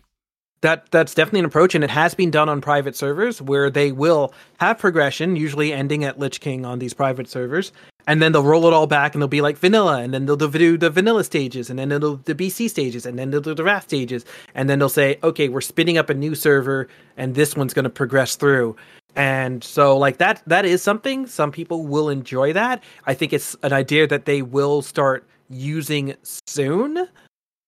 That 0.62 0.90
that's 0.90 1.14
definitely 1.14 1.40
an 1.40 1.46
approach, 1.46 1.74
and 1.74 1.82
it 1.82 1.90
has 1.90 2.14
been 2.14 2.30
done 2.30 2.50
on 2.50 2.60
private 2.60 2.94
servers 2.94 3.40
where 3.40 3.70
they 3.70 3.92
will 3.92 4.34
have 4.58 4.78
progression, 4.78 5.34
usually 5.34 5.72
ending 5.72 6.04
at 6.04 6.18
Lich 6.18 6.40
King 6.40 6.66
on 6.66 6.78
these 6.78 6.92
private 6.92 7.28
servers, 7.28 7.72
and 8.06 8.20
then 8.20 8.32
they'll 8.32 8.42
roll 8.42 8.66
it 8.66 8.74
all 8.74 8.86
back, 8.86 9.14
and 9.14 9.22
they'll 9.22 9.28
be 9.28 9.40
like 9.40 9.56
vanilla, 9.56 10.02
and 10.02 10.12
then 10.12 10.26
they'll 10.26 10.36
do 10.36 10.76
the 10.76 10.90
vanilla 10.90 11.24
stages, 11.24 11.70
and 11.70 11.78
then 11.78 11.88
they'll 11.88 12.16
do 12.16 12.20
the 12.24 12.34
BC 12.34 12.68
stages, 12.68 13.06
and 13.06 13.18
then 13.18 13.30
they'll 13.30 13.40
do 13.40 13.54
the 13.54 13.64
Wrath 13.64 13.84
stages, 13.84 14.26
and 14.54 14.68
then 14.68 14.78
they'll 14.78 14.90
say, 14.90 15.18
okay, 15.22 15.48
we're 15.48 15.62
spinning 15.62 15.96
up 15.96 16.10
a 16.10 16.14
new 16.14 16.34
server, 16.34 16.88
and 17.16 17.34
this 17.34 17.56
one's 17.56 17.72
going 17.72 17.84
to 17.84 17.90
progress 17.90 18.36
through. 18.36 18.76
And 19.16 19.64
so, 19.64 19.96
like 19.96 20.18
that, 20.18 20.42
that 20.46 20.64
is 20.64 20.82
something 20.82 21.26
some 21.26 21.52
people 21.52 21.86
will 21.86 22.10
enjoy. 22.10 22.52
That 22.52 22.82
I 23.06 23.14
think 23.14 23.32
it's 23.32 23.56
an 23.62 23.72
idea 23.72 24.06
that 24.06 24.24
they 24.24 24.42
will 24.42 24.82
start 24.82 25.26
using 25.48 26.14
soon 26.22 27.08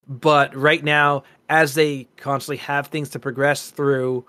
but 0.09 0.55
right 0.55 0.83
now 0.83 1.23
as 1.49 1.75
they 1.75 2.09
constantly 2.17 2.57
have 2.57 2.87
things 2.89 3.11
to 3.11 3.19
progress 3.19 3.71
through 3.71 4.25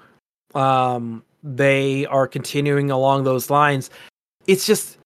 um 0.55 1.23
they 1.43 2.05
are 2.05 2.27
continuing 2.27 2.89
along 2.89 3.25
those 3.25 3.49
lines. 3.49 3.89
It's 4.47 4.65
just 4.65 4.97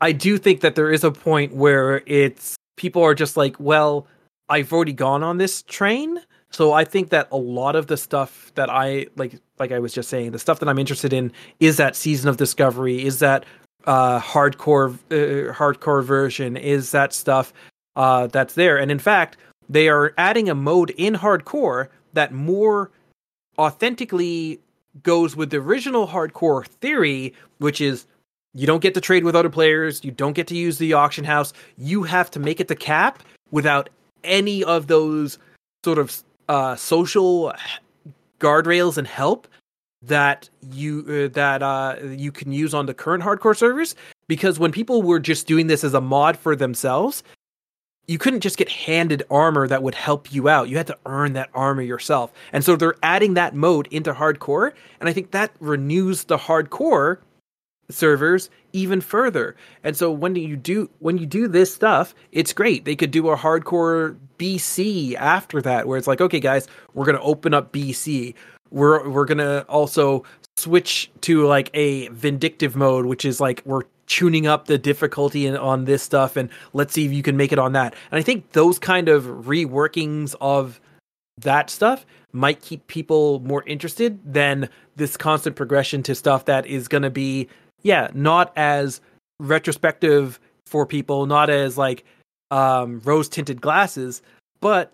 i 0.00 0.12
do 0.12 0.38
think 0.38 0.60
that 0.60 0.74
there 0.74 0.90
is 0.90 1.04
a 1.04 1.10
point 1.10 1.54
where 1.54 2.02
it's 2.06 2.56
people 2.76 3.02
are 3.02 3.14
just 3.14 3.36
like 3.36 3.54
well 3.60 4.06
i've 4.48 4.72
already 4.72 4.92
gone 4.92 5.22
on 5.22 5.38
this 5.38 5.62
train. 5.62 6.18
So 6.50 6.72
i 6.72 6.84
think 6.84 7.10
that 7.10 7.28
a 7.30 7.36
lot 7.36 7.76
of 7.76 7.86
the 7.86 7.96
stuff 7.96 8.52
that 8.54 8.70
i 8.70 9.06
like 9.16 9.38
like 9.58 9.72
i 9.72 9.78
was 9.78 9.92
just 9.92 10.08
saying 10.08 10.32
the 10.32 10.38
stuff 10.38 10.58
that 10.60 10.68
i'm 10.68 10.78
interested 10.78 11.12
in 11.12 11.32
is 11.60 11.76
that 11.76 11.96
season 11.96 12.28
of 12.28 12.36
discovery 12.36 13.04
is 13.04 13.18
that 13.20 13.44
uh 13.86 14.20
hardcore 14.20 14.94
uh, 15.10 15.52
hardcore 15.52 16.04
version 16.04 16.56
is 16.56 16.90
that 16.90 17.12
stuff 17.12 17.52
uh 17.96 18.26
that's 18.28 18.54
there. 18.54 18.78
And 18.78 18.90
in 18.90 18.98
fact 18.98 19.36
they 19.70 19.88
are 19.88 20.12
adding 20.18 20.50
a 20.50 20.54
mode 20.54 20.90
in 20.90 21.14
hardcore 21.14 21.88
that 22.12 22.32
more 22.32 22.90
authentically 23.56 24.58
goes 25.04 25.36
with 25.36 25.50
the 25.50 25.58
original 25.58 26.08
hardcore 26.08 26.66
theory, 26.66 27.32
which 27.58 27.80
is 27.80 28.06
you 28.52 28.66
don't 28.66 28.82
get 28.82 28.94
to 28.94 29.00
trade 29.00 29.22
with 29.22 29.36
other 29.36 29.48
players, 29.48 30.04
you 30.04 30.10
don't 30.10 30.32
get 30.32 30.48
to 30.48 30.56
use 30.56 30.78
the 30.78 30.92
auction 30.92 31.24
house, 31.24 31.52
you 31.78 32.02
have 32.02 32.32
to 32.32 32.40
make 32.40 32.58
it 32.58 32.66
to 32.66 32.74
cap 32.74 33.22
without 33.52 33.88
any 34.24 34.64
of 34.64 34.88
those 34.88 35.38
sort 35.84 35.98
of 35.98 36.20
uh, 36.48 36.74
social 36.74 37.54
guardrails 38.40 38.98
and 38.98 39.06
help 39.06 39.46
that 40.02 40.50
you 40.72 41.04
uh, 41.08 41.32
that 41.32 41.62
uh, 41.62 41.94
you 42.02 42.32
can 42.32 42.52
use 42.52 42.74
on 42.74 42.86
the 42.86 42.94
current 42.94 43.22
hardcore 43.22 43.56
servers. 43.56 43.94
Because 44.26 44.58
when 44.58 44.72
people 44.72 45.02
were 45.02 45.20
just 45.20 45.46
doing 45.46 45.68
this 45.68 45.84
as 45.84 45.94
a 45.94 46.00
mod 46.00 46.36
for 46.36 46.56
themselves 46.56 47.22
you 48.10 48.18
couldn't 48.18 48.40
just 48.40 48.56
get 48.56 48.68
handed 48.68 49.22
armor 49.30 49.68
that 49.68 49.84
would 49.84 49.94
help 49.94 50.32
you 50.32 50.48
out. 50.48 50.68
You 50.68 50.76
had 50.76 50.88
to 50.88 50.98
earn 51.06 51.34
that 51.34 51.48
armor 51.54 51.82
yourself. 51.82 52.32
And 52.52 52.64
so 52.64 52.74
they're 52.74 52.96
adding 53.04 53.34
that 53.34 53.54
mode 53.54 53.86
into 53.92 54.12
hardcore, 54.12 54.72
and 54.98 55.08
I 55.08 55.12
think 55.12 55.30
that 55.30 55.52
renews 55.60 56.24
the 56.24 56.36
hardcore 56.36 57.18
servers 57.88 58.50
even 58.72 59.00
further. 59.00 59.54
And 59.84 59.96
so 59.96 60.10
when 60.10 60.34
you 60.34 60.56
do 60.56 60.90
when 60.98 61.18
you 61.18 61.26
do 61.26 61.46
this 61.46 61.72
stuff, 61.72 62.12
it's 62.32 62.52
great. 62.52 62.84
They 62.84 62.96
could 62.96 63.12
do 63.12 63.28
a 63.28 63.36
hardcore 63.36 64.16
BC 64.38 65.14
after 65.14 65.62
that 65.62 65.86
where 65.86 65.96
it's 65.96 66.08
like, 66.08 66.20
okay 66.20 66.40
guys, 66.40 66.66
we're 66.94 67.04
going 67.04 67.16
to 67.16 67.22
open 67.22 67.54
up 67.54 67.72
BC. 67.72 68.34
We're 68.72 69.08
we're 69.08 69.24
going 69.24 69.38
to 69.38 69.62
also 69.68 70.24
switch 70.56 71.12
to 71.20 71.46
like 71.46 71.70
a 71.74 72.08
vindictive 72.08 72.74
mode 72.74 73.06
which 73.06 73.24
is 73.24 73.40
like 73.40 73.62
we're 73.64 73.84
tuning 74.10 74.44
up 74.44 74.66
the 74.66 74.76
difficulty 74.76 75.46
in, 75.46 75.56
on 75.56 75.84
this 75.84 76.02
stuff 76.02 76.36
and 76.36 76.50
let's 76.72 76.92
see 76.92 77.06
if 77.06 77.12
you 77.12 77.22
can 77.22 77.36
make 77.36 77.52
it 77.52 77.60
on 77.60 77.72
that. 77.72 77.94
And 78.10 78.18
I 78.18 78.22
think 78.22 78.50
those 78.52 78.76
kind 78.76 79.08
of 79.08 79.22
reworkings 79.24 80.34
of 80.40 80.80
that 81.38 81.70
stuff 81.70 82.04
might 82.32 82.60
keep 82.60 82.84
people 82.88 83.38
more 83.40 83.62
interested 83.66 84.18
than 84.24 84.68
this 84.96 85.16
constant 85.16 85.54
progression 85.54 86.02
to 86.02 86.16
stuff 86.16 86.44
that 86.46 86.66
is 86.66 86.88
going 86.88 87.02
to 87.02 87.10
be 87.10 87.48
yeah, 87.82 88.08
not 88.12 88.52
as 88.56 89.00
retrospective 89.38 90.40
for 90.66 90.84
people, 90.84 91.26
not 91.26 91.48
as 91.48 91.78
like 91.78 92.04
um 92.50 93.00
rose 93.04 93.28
tinted 93.28 93.60
glasses, 93.60 94.22
but 94.60 94.92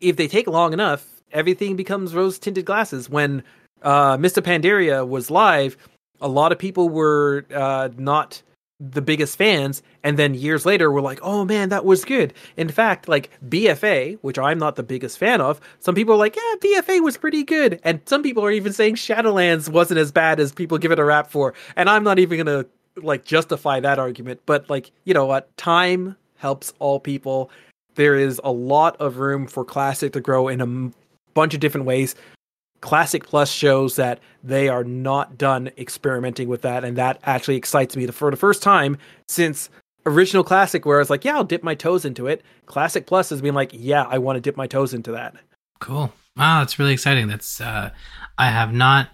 if 0.00 0.16
they 0.16 0.26
take 0.26 0.48
long 0.48 0.72
enough, 0.72 1.22
everything 1.30 1.76
becomes 1.76 2.12
rose 2.12 2.40
tinted 2.40 2.64
glasses. 2.64 3.08
When 3.08 3.44
uh 3.82 4.16
Mists 4.18 4.36
of 4.36 4.42
Pandaria 4.44 5.06
was 5.06 5.30
live, 5.30 5.76
a 6.22 6.28
lot 6.28 6.52
of 6.52 6.58
people 6.58 6.88
were 6.88 7.44
uh, 7.54 7.88
not 7.98 8.42
the 8.80 9.02
biggest 9.02 9.38
fans 9.38 9.80
and 10.02 10.18
then 10.18 10.34
years 10.34 10.66
later 10.66 10.90
we're 10.90 11.00
like 11.00 11.20
oh 11.22 11.44
man 11.44 11.68
that 11.68 11.84
was 11.84 12.04
good. 12.04 12.34
In 12.56 12.68
fact 12.68 13.08
like 13.08 13.30
bfa 13.48 14.18
which 14.22 14.38
i'm 14.38 14.58
not 14.58 14.74
the 14.74 14.82
biggest 14.82 15.18
fan 15.18 15.40
of 15.40 15.60
some 15.78 15.94
people 15.94 16.14
are 16.14 16.18
like 16.18 16.34
yeah 16.34 16.54
bfa 16.60 17.00
was 17.00 17.16
pretty 17.16 17.44
good. 17.44 17.80
And 17.84 18.00
some 18.06 18.22
people 18.22 18.44
are 18.44 18.50
even 18.50 18.72
saying 18.72 18.96
shadowlands 18.96 19.68
wasn't 19.68 20.00
as 20.00 20.10
bad 20.10 20.40
as 20.40 20.52
people 20.52 20.78
give 20.78 20.90
it 20.90 20.98
a 20.98 21.04
rap 21.04 21.30
for. 21.30 21.54
And 21.76 21.88
i'm 21.88 22.02
not 22.02 22.18
even 22.18 22.38
gonna 22.38 22.66
like 22.96 23.24
justify 23.24 23.78
that 23.80 23.98
argument 23.98 24.40
but 24.46 24.68
like 24.68 24.90
you 25.04 25.14
know 25.14 25.26
what? 25.26 25.56
Time 25.56 26.16
helps 26.36 26.72
all 26.80 26.98
people. 26.98 27.50
There 27.94 28.16
is 28.16 28.40
a 28.42 28.50
lot 28.50 28.96
of 29.00 29.18
room 29.18 29.46
for 29.46 29.64
classic 29.64 30.12
to 30.14 30.20
grow 30.20 30.48
in 30.48 30.60
a 30.60 30.64
m- 30.64 30.92
bunch 31.34 31.54
of 31.54 31.60
different 31.60 31.86
ways 31.86 32.16
Classic 32.82 33.24
Plus 33.24 33.50
shows 33.50 33.96
that 33.96 34.20
they 34.44 34.68
are 34.68 34.84
not 34.84 35.38
done 35.38 35.70
experimenting 35.78 36.48
with 36.48 36.62
that, 36.62 36.84
and 36.84 36.98
that 36.98 37.18
actually 37.24 37.56
excites 37.56 37.96
me 37.96 38.06
for 38.08 38.30
the 38.30 38.36
first 38.36 38.62
time 38.62 38.98
since 39.26 39.70
original 40.04 40.44
Classic, 40.44 40.84
where 40.84 40.98
I 40.98 40.98
was 40.98 41.08
like, 41.08 41.24
yeah, 41.24 41.36
I'll 41.36 41.44
dip 41.44 41.62
my 41.62 41.76
toes 41.76 42.04
into 42.04 42.26
it. 42.26 42.42
Classic 42.66 43.06
Plus 43.06 43.30
has 43.30 43.40
been 43.40 43.54
like, 43.54 43.70
yeah, 43.72 44.02
I 44.02 44.18
want 44.18 44.36
to 44.36 44.40
dip 44.40 44.56
my 44.56 44.66
toes 44.66 44.92
into 44.92 45.12
that. 45.12 45.34
Cool. 45.80 46.12
Wow, 46.36 46.58
that's 46.58 46.78
really 46.78 46.92
exciting. 46.92 47.28
That's 47.28 47.60
uh, 47.60 47.90
I 48.36 48.50
have 48.50 48.72
not 48.72 49.10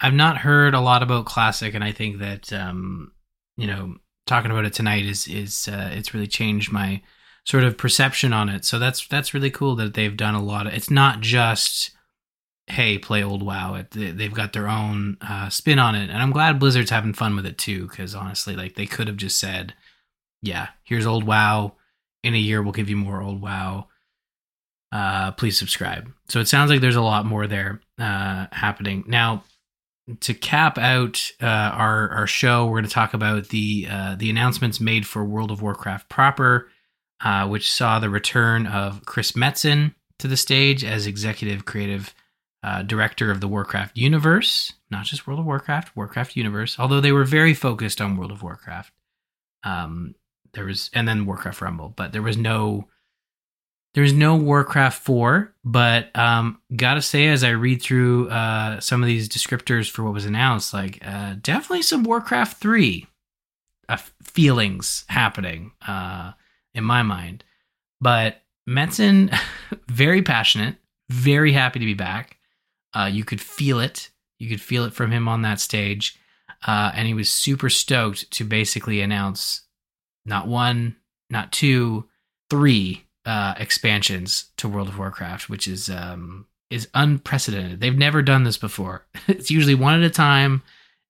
I've 0.00 0.14
not 0.14 0.38
heard 0.38 0.74
a 0.74 0.80
lot 0.80 1.02
about 1.02 1.26
Classic, 1.26 1.74
and 1.74 1.84
I 1.84 1.92
think 1.92 2.18
that 2.18 2.52
um, 2.52 3.12
you 3.56 3.66
know 3.66 3.96
talking 4.26 4.50
about 4.50 4.64
it 4.64 4.72
tonight 4.72 5.04
is 5.04 5.28
is 5.28 5.68
uh, 5.68 5.90
it's 5.92 6.14
really 6.14 6.26
changed 6.26 6.72
my 6.72 7.02
sort 7.44 7.64
of 7.64 7.76
perception 7.76 8.32
on 8.32 8.48
it. 8.48 8.64
So 8.64 8.78
that's 8.78 9.06
that's 9.06 9.34
really 9.34 9.50
cool 9.50 9.76
that 9.76 9.94
they've 9.94 10.16
done 10.16 10.34
a 10.34 10.42
lot 10.42 10.66
of. 10.66 10.72
It's 10.72 10.90
not 10.90 11.20
just 11.20 11.90
hey, 12.70 12.98
play 12.98 13.22
old 13.22 13.42
WoW. 13.42 13.74
It, 13.74 13.90
they've 13.90 14.32
got 14.32 14.52
their 14.52 14.68
own 14.68 15.18
uh, 15.20 15.48
spin 15.48 15.78
on 15.78 15.94
it, 15.94 16.08
and 16.10 16.18
I'm 16.18 16.30
glad 16.30 16.58
Blizzard's 16.58 16.90
having 16.90 17.12
fun 17.12 17.36
with 17.36 17.46
it 17.46 17.58
too. 17.58 17.86
Because 17.88 18.14
honestly, 18.14 18.56
like 18.56 18.74
they 18.74 18.86
could 18.86 19.08
have 19.08 19.16
just 19.16 19.38
said, 19.38 19.74
"Yeah, 20.42 20.68
here's 20.84 21.06
old 21.06 21.24
WoW. 21.24 21.74
In 22.22 22.34
a 22.34 22.38
year, 22.38 22.62
we'll 22.62 22.72
give 22.72 22.90
you 22.90 22.96
more 22.96 23.22
old 23.22 23.40
WoW. 23.40 23.88
Uh, 24.92 25.32
please 25.32 25.58
subscribe." 25.58 26.10
So 26.28 26.40
it 26.40 26.48
sounds 26.48 26.70
like 26.70 26.80
there's 26.80 26.96
a 26.96 27.02
lot 27.02 27.26
more 27.26 27.46
there 27.46 27.80
uh, 27.98 28.46
happening 28.52 29.04
now. 29.06 29.44
To 30.22 30.34
cap 30.34 30.76
out 30.76 31.30
uh, 31.40 31.46
our 31.46 32.08
our 32.10 32.26
show, 32.26 32.66
we're 32.66 32.80
going 32.80 32.84
to 32.84 32.90
talk 32.90 33.14
about 33.14 33.48
the 33.48 33.86
uh, 33.90 34.16
the 34.16 34.30
announcements 34.30 34.80
made 34.80 35.06
for 35.06 35.24
World 35.24 35.50
of 35.50 35.62
Warcraft 35.62 36.08
proper, 36.08 36.68
uh, 37.20 37.46
which 37.46 37.72
saw 37.72 37.98
the 37.98 38.10
return 38.10 38.66
of 38.66 39.04
Chris 39.04 39.32
Metzen 39.32 39.94
to 40.18 40.26
the 40.26 40.36
stage 40.36 40.84
as 40.84 41.06
executive 41.06 41.64
creative 41.64 42.12
uh, 42.62 42.82
director 42.82 43.30
of 43.30 43.40
the 43.40 43.48
Warcraft 43.48 43.96
universe, 43.96 44.74
not 44.90 45.06
just 45.06 45.26
World 45.26 45.40
of 45.40 45.46
Warcraft, 45.46 45.96
Warcraft 45.96 46.36
universe. 46.36 46.76
Although 46.78 47.00
they 47.00 47.12
were 47.12 47.24
very 47.24 47.54
focused 47.54 48.00
on 48.00 48.16
World 48.16 48.32
of 48.32 48.42
Warcraft, 48.42 48.92
um, 49.64 50.14
there 50.52 50.64
was 50.64 50.90
and 50.92 51.06
then 51.08 51.26
Warcraft 51.26 51.60
Rumble, 51.60 51.92
but 51.96 52.12
there 52.12 52.22
was 52.22 52.36
no 52.36 52.88
there 53.94 54.02
was 54.02 54.12
no 54.12 54.36
Warcraft 54.36 55.02
four. 55.02 55.54
But 55.64 56.16
um, 56.16 56.60
gotta 56.74 57.02
say, 57.02 57.28
as 57.28 57.42
I 57.42 57.50
read 57.50 57.82
through 57.82 58.28
uh, 58.28 58.80
some 58.80 59.02
of 59.02 59.06
these 59.06 59.28
descriptors 59.28 59.90
for 59.90 60.04
what 60.04 60.14
was 60.14 60.26
announced, 60.26 60.74
like 60.74 60.98
uh, 61.04 61.36
definitely 61.40 61.82
some 61.82 62.04
Warcraft 62.04 62.58
three 62.58 63.06
uh, 63.88 63.98
feelings 64.22 65.04
happening 65.08 65.72
uh, 65.86 66.32
in 66.74 66.84
my 66.84 67.02
mind. 67.02 67.44
But 68.00 68.42
Metzen, 68.68 69.36
very 69.88 70.22
passionate, 70.22 70.76
very 71.08 71.52
happy 71.52 71.78
to 71.78 71.86
be 71.86 71.94
back. 71.94 72.36
Uh, 72.94 73.10
you 73.12 73.24
could 73.24 73.40
feel 73.40 73.80
it. 73.80 74.10
You 74.38 74.48
could 74.48 74.60
feel 74.60 74.84
it 74.84 74.92
from 74.92 75.10
him 75.10 75.28
on 75.28 75.42
that 75.42 75.60
stage. 75.60 76.18
Uh, 76.66 76.92
and 76.94 77.06
he 77.06 77.14
was 77.14 77.28
super 77.28 77.70
stoked 77.70 78.30
to 78.32 78.44
basically 78.44 79.00
announce 79.00 79.62
not 80.26 80.46
one, 80.46 80.96
not 81.30 81.52
two, 81.52 82.08
three 82.50 83.06
uh, 83.24 83.54
expansions 83.58 84.50
to 84.56 84.68
World 84.68 84.88
of 84.88 84.98
Warcraft, 84.98 85.48
which 85.48 85.66
is 85.66 85.88
um, 85.88 86.46
is 86.70 86.88
unprecedented. 86.94 87.80
They've 87.80 87.96
never 87.96 88.22
done 88.22 88.44
this 88.44 88.56
before. 88.56 89.06
it's 89.28 89.50
usually 89.50 89.74
one 89.74 89.94
at 89.94 90.06
a 90.06 90.10
time, 90.10 90.62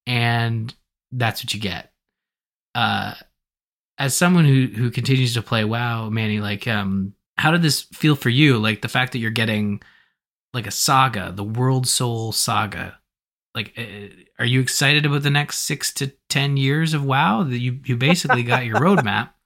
and 0.06 0.72
that's 1.10 1.42
what 1.42 1.52
you 1.54 1.60
get. 1.60 1.92
Uh, 2.74 3.14
as 3.98 4.14
someone 4.14 4.44
who 4.44 4.66
who 4.66 4.90
continues 4.90 5.34
to 5.34 5.42
play 5.42 5.64
WoW, 5.64 6.10
Manny, 6.10 6.40
like, 6.40 6.68
um, 6.68 7.14
how 7.36 7.50
did 7.50 7.62
this 7.62 7.82
feel 7.92 8.16
for 8.16 8.28
you? 8.28 8.58
Like 8.58 8.82
the 8.82 8.88
fact 8.88 9.12
that 9.12 9.18
you're 9.18 9.30
getting 9.30 9.82
like 10.52 10.66
a 10.66 10.72
saga, 10.72 11.32
the 11.34 11.44
World 11.44 11.86
Soul 11.86 12.32
saga. 12.32 12.98
Like, 13.54 13.72
uh, 13.76 14.14
are 14.38 14.46
you 14.46 14.60
excited 14.60 15.04
about 15.06 15.22
the 15.22 15.30
next 15.30 15.58
six 15.58 15.92
to 15.94 16.12
ten 16.28 16.56
years 16.56 16.94
of 16.94 17.04
WoW? 17.04 17.44
You 17.44 17.80
you 17.84 17.96
basically 17.96 18.42
got 18.42 18.64
your 18.64 18.78
roadmap. 18.78 19.30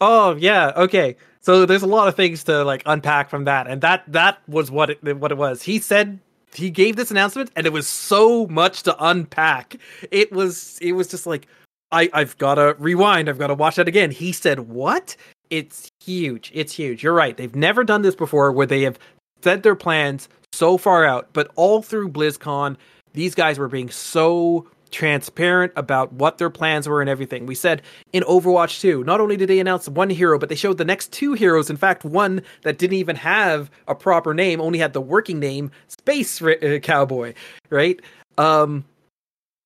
Oh 0.00 0.34
yeah, 0.36 0.72
okay. 0.74 1.16
So 1.40 1.66
there's 1.66 1.82
a 1.82 1.86
lot 1.86 2.08
of 2.08 2.16
things 2.16 2.42
to 2.44 2.64
like 2.64 2.82
unpack 2.86 3.28
from 3.28 3.44
that, 3.44 3.66
and 3.66 3.82
that 3.82 4.04
that 4.08 4.38
was 4.48 4.70
what 4.70 4.88
it 4.88 5.18
what 5.18 5.30
it 5.30 5.36
was. 5.36 5.62
He 5.62 5.78
said 5.78 6.18
he 6.54 6.70
gave 6.70 6.96
this 6.96 7.10
announcement, 7.10 7.50
and 7.54 7.66
it 7.66 7.72
was 7.72 7.86
so 7.86 8.46
much 8.46 8.84
to 8.84 8.96
unpack. 9.04 9.76
It 10.10 10.32
was 10.32 10.78
it 10.80 10.92
was 10.92 11.08
just 11.08 11.26
like 11.26 11.46
I 11.92 12.08
I've 12.14 12.38
got 12.38 12.54
to 12.54 12.76
rewind. 12.78 13.28
I've 13.28 13.38
got 13.38 13.48
to 13.48 13.54
watch 13.54 13.76
that 13.76 13.88
again. 13.88 14.10
He 14.10 14.32
said 14.32 14.60
what? 14.60 15.16
It's 15.50 15.90
huge. 16.02 16.50
It's 16.54 16.72
huge. 16.72 17.02
You're 17.02 17.12
right. 17.12 17.36
They've 17.36 17.54
never 17.54 17.84
done 17.84 18.00
this 18.02 18.14
before, 18.14 18.50
where 18.50 18.66
they 18.66 18.82
have 18.82 18.98
set 19.44 19.62
their 19.62 19.76
plans 19.76 20.28
so 20.52 20.78
far 20.78 21.04
out, 21.04 21.28
but 21.34 21.50
all 21.54 21.82
through 21.82 22.08
BlizzCon, 22.08 22.76
these 23.12 23.34
guys 23.34 23.58
were 23.58 23.68
being 23.68 23.90
so 23.90 24.66
transparent 24.90 25.72
about 25.76 26.12
what 26.12 26.38
their 26.38 26.48
plans 26.48 26.88
were 26.88 27.00
and 27.00 27.10
everything. 27.10 27.46
We 27.46 27.54
said 27.54 27.82
in 28.12 28.22
Overwatch 28.22 28.80
2, 28.80 29.04
not 29.04 29.20
only 29.20 29.36
did 29.36 29.48
they 29.48 29.58
announce 29.58 29.88
one 29.88 30.08
hero, 30.08 30.38
but 30.38 30.48
they 30.48 30.54
showed 30.54 30.78
the 30.78 30.84
next 30.84 31.12
two 31.12 31.34
heroes. 31.34 31.68
In 31.68 31.76
fact, 31.76 32.04
one 32.04 32.42
that 32.62 32.78
didn't 32.78 32.96
even 32.96 33.16
have 33.16 33.70
a 33.86 33.94
proper 33.94 34.32
name, 34.32 34.60
only 34.60 34.78
had 34.78 34.92
the 34.92 35.00
working 35.00 35.38
name 35.40 35.70
Space 35.88 36.40
uh, 36.40 36.78
Cowboy, 36.82 37.34
right? 37.70 38.00
Um, 38.38 38.84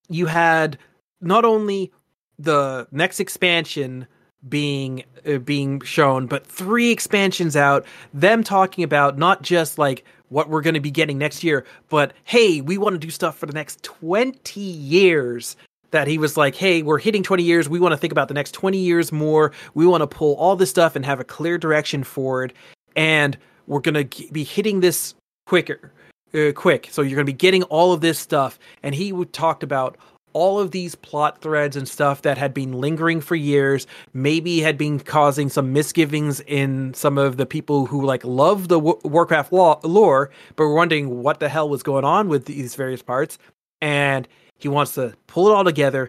you 0.09 0.27
had 0.27 0.79
not 1.21 1.45
only 1.45 1.93
the 2.39 2.89
next 2.91 3.21
expansion 3.21 4.07
being 4.49 5.03
uh, 5.27 5.39
being 5.39 5.81
shown 5.81 6.27
but 6.27 6.47
three 6.47 6.91
expansions 6.91 7.57
out 7.57 7.85
them 8.15 8.45
talking 8.45 8.85
about 8.85 9.19
not 9.19 9.43
just 9.43 9.79
like 9.79 10.05
what 10.29 10.49
we're 10.49 10.61
going 10.61 10.75
to 10.75 10.81
be 10.81 10.91
getting 10.91 11.19
next 11.19 11.43
year 11.43 11.65
but 11.89 12.13
hey 12.25 12.61
we 12.61 12.79
want 12.79 12.95
to 12.95 12.99
do 12.99 13.11
stuff 13.11 13.37
for 13.37 13.47
the 13.47 13.53
next 13.53 13.83
20 13.83 14.61
years. 14.61 15.57
That 15.91 16.07
he 16.07 16.19
was 16.19 16.37
like 16.37 16.55
hey 16.55 16.83
we're 16.83 16.99
hitting 16.99 17.23
20 17.23 17.43
years 17.43 17.67
we 17.67 17.81
want 17.81 17.93
to 17.93 17.97
think 17.97 18.13
about 18.13 18.29
the 18.29 18.35
next 18.35 18.53
20 18.53 18.77
years 18.77 19.11
more 19.11 19.53
we 19.73 19.87
want 19.87 20.03
to 20.03 20.07
pull 20.07 20.35
all 20.35 20.55
this 20.55 20.69
stuff 20.69 20.95
and 20.95 21.05
have 21.07 21.19
a 21.19 21.25
clear 21.25 21.57
direction 21.57 22.05
forward 22.05 22.53
and 22.95 23.39
we're 23.67 23.81
going 23.81 24.07
to 24.07 24.31
be 24.31 24.45
hitting 24.45 24.81
this 24.81 25.15
quicker 25.47 25.91
uh, 26.35 26.53
quick. 26.53 26.89
So 26.91 27.03
you're 27.03 27.17
going 27.17 27.27
to 27.27 27.33
be 27.33 27.37
getting 27.37 27.63
all 27.65 27.93
of 27.93 28.01
this 28.01 28.19
stuff. 28.19 28.59
And 28.83 28.95
he 28.95 29.13
talked 29.33 29.63
about 29.63 29.97
all 30.39 30.61
of 30.61 30.71
these 30.71 30.95
plot 30.95 31.41
threads 31.41 31.75
and 31.75 31.89
stuff 31.89 32.23
that 32.23 32.39
had 32.39 32.55
been 32.55 32.71
lingering 32.71 33.21
for 33.21 33.35
years 33.35 33.89
maybe 34.13 34.61
had 34.61 34.79
been 34.79 35.01
causing 35.01 35.49
some 35.49 35.73
misgivings 35.73 36.39
in 36.47 36.95
some 36.95 37.19
of 37.19 37.37
the 37.39 37.45
people 37.45 37.87
who 37.87 38.07
like 38.07 38.25
love 38.25 38.69
the 38.69 38.79
warcraft 38.79 39.53
lore 39.53 40.31
but 40.55 40.65
were 40.65 40.75
wondering 40.75 41.25
what 41.25 41.41
the 41.41 41.49
hell 41.49 41.69
was 41.69 41.83
going 41.83 42.05
on 42.05 42.29
with 42.29 42.45
these 42.45 42.77
various 42.77 43.03
parts. 43.03 43.37
And 43.83 44.29
he 44.59 44.69
wants 44.69 44.95
to 44.95 45.13
pull 45.27 45.49
it 45.49 45.53
all 45.53 45.65
together 45.65 46.09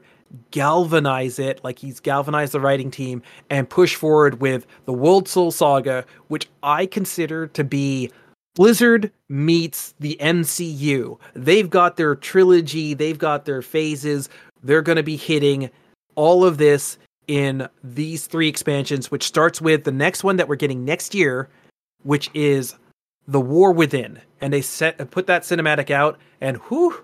galvanize 0.51 1.39
it 1.39 1.60
like 1.64 1.80
he's 1.80 1.99
galvanized 1.99 2.51
the 2.51 2.60
writing 2.60 2.91
team 2.91 3.23
and 3.49 3.68
push 3.68 3.95
forward 3.95 4.39
with 4.39 4.68
the 4.85 4.93
world 4.93 5.27
soul 5.27 5.49
saga 5.49 6.06
which 6.27 6.47
i 6.61 6.85
consider 6.85 7.47
to 7.47 7.64
be 7.64 8.11
Blizzard 8.55 9.11
meets 9.30 9.93
the 9.99 10.17
MCU. 10.19 11.17
They've 11.34 11.69
got 11.69 11.97
their 11.97 12.15
trilogy, 12.15 12.93
they've 12.93 13.17
got 13.17 13.45
their 13.45 13.61
phases. 13.61 14.30
They're 14.63 14.81
going 14.81 14.97
to 14.97 15.03
be 15.03 15.15
hitting 15.15 15.69
all 16.15 16.43
of 16.43 16.57
this 16.57 16.97
in 17.27 17.69
these 17.84 18.27
three 18.27 18.49
expansions, 18.49 19.11
which 19.11 19.23
starts 19.23 19.61
with 19.61 19.84
the 19.84 19.91
next 19.91 20.23
one 20.23 20.35
that 20.38 20.47
we're 20.47 20.55
getting 20.55 20.84
next 20.84 21.13
year, 21.13 21.47
which 22.03 22.30
is 22.34 22.76
The 23.27 23.39
War 23.39 23.71
Within. 23.71 24.19
And 24.41 24.51
they 24.51 24.61
set 24.61 25.11
put 25.11 25.27
that 25.27 25.43
cinematic 25.43 25.91
out, 25.91 26.17
and 26.41 26.57
whew, 26.57 27.03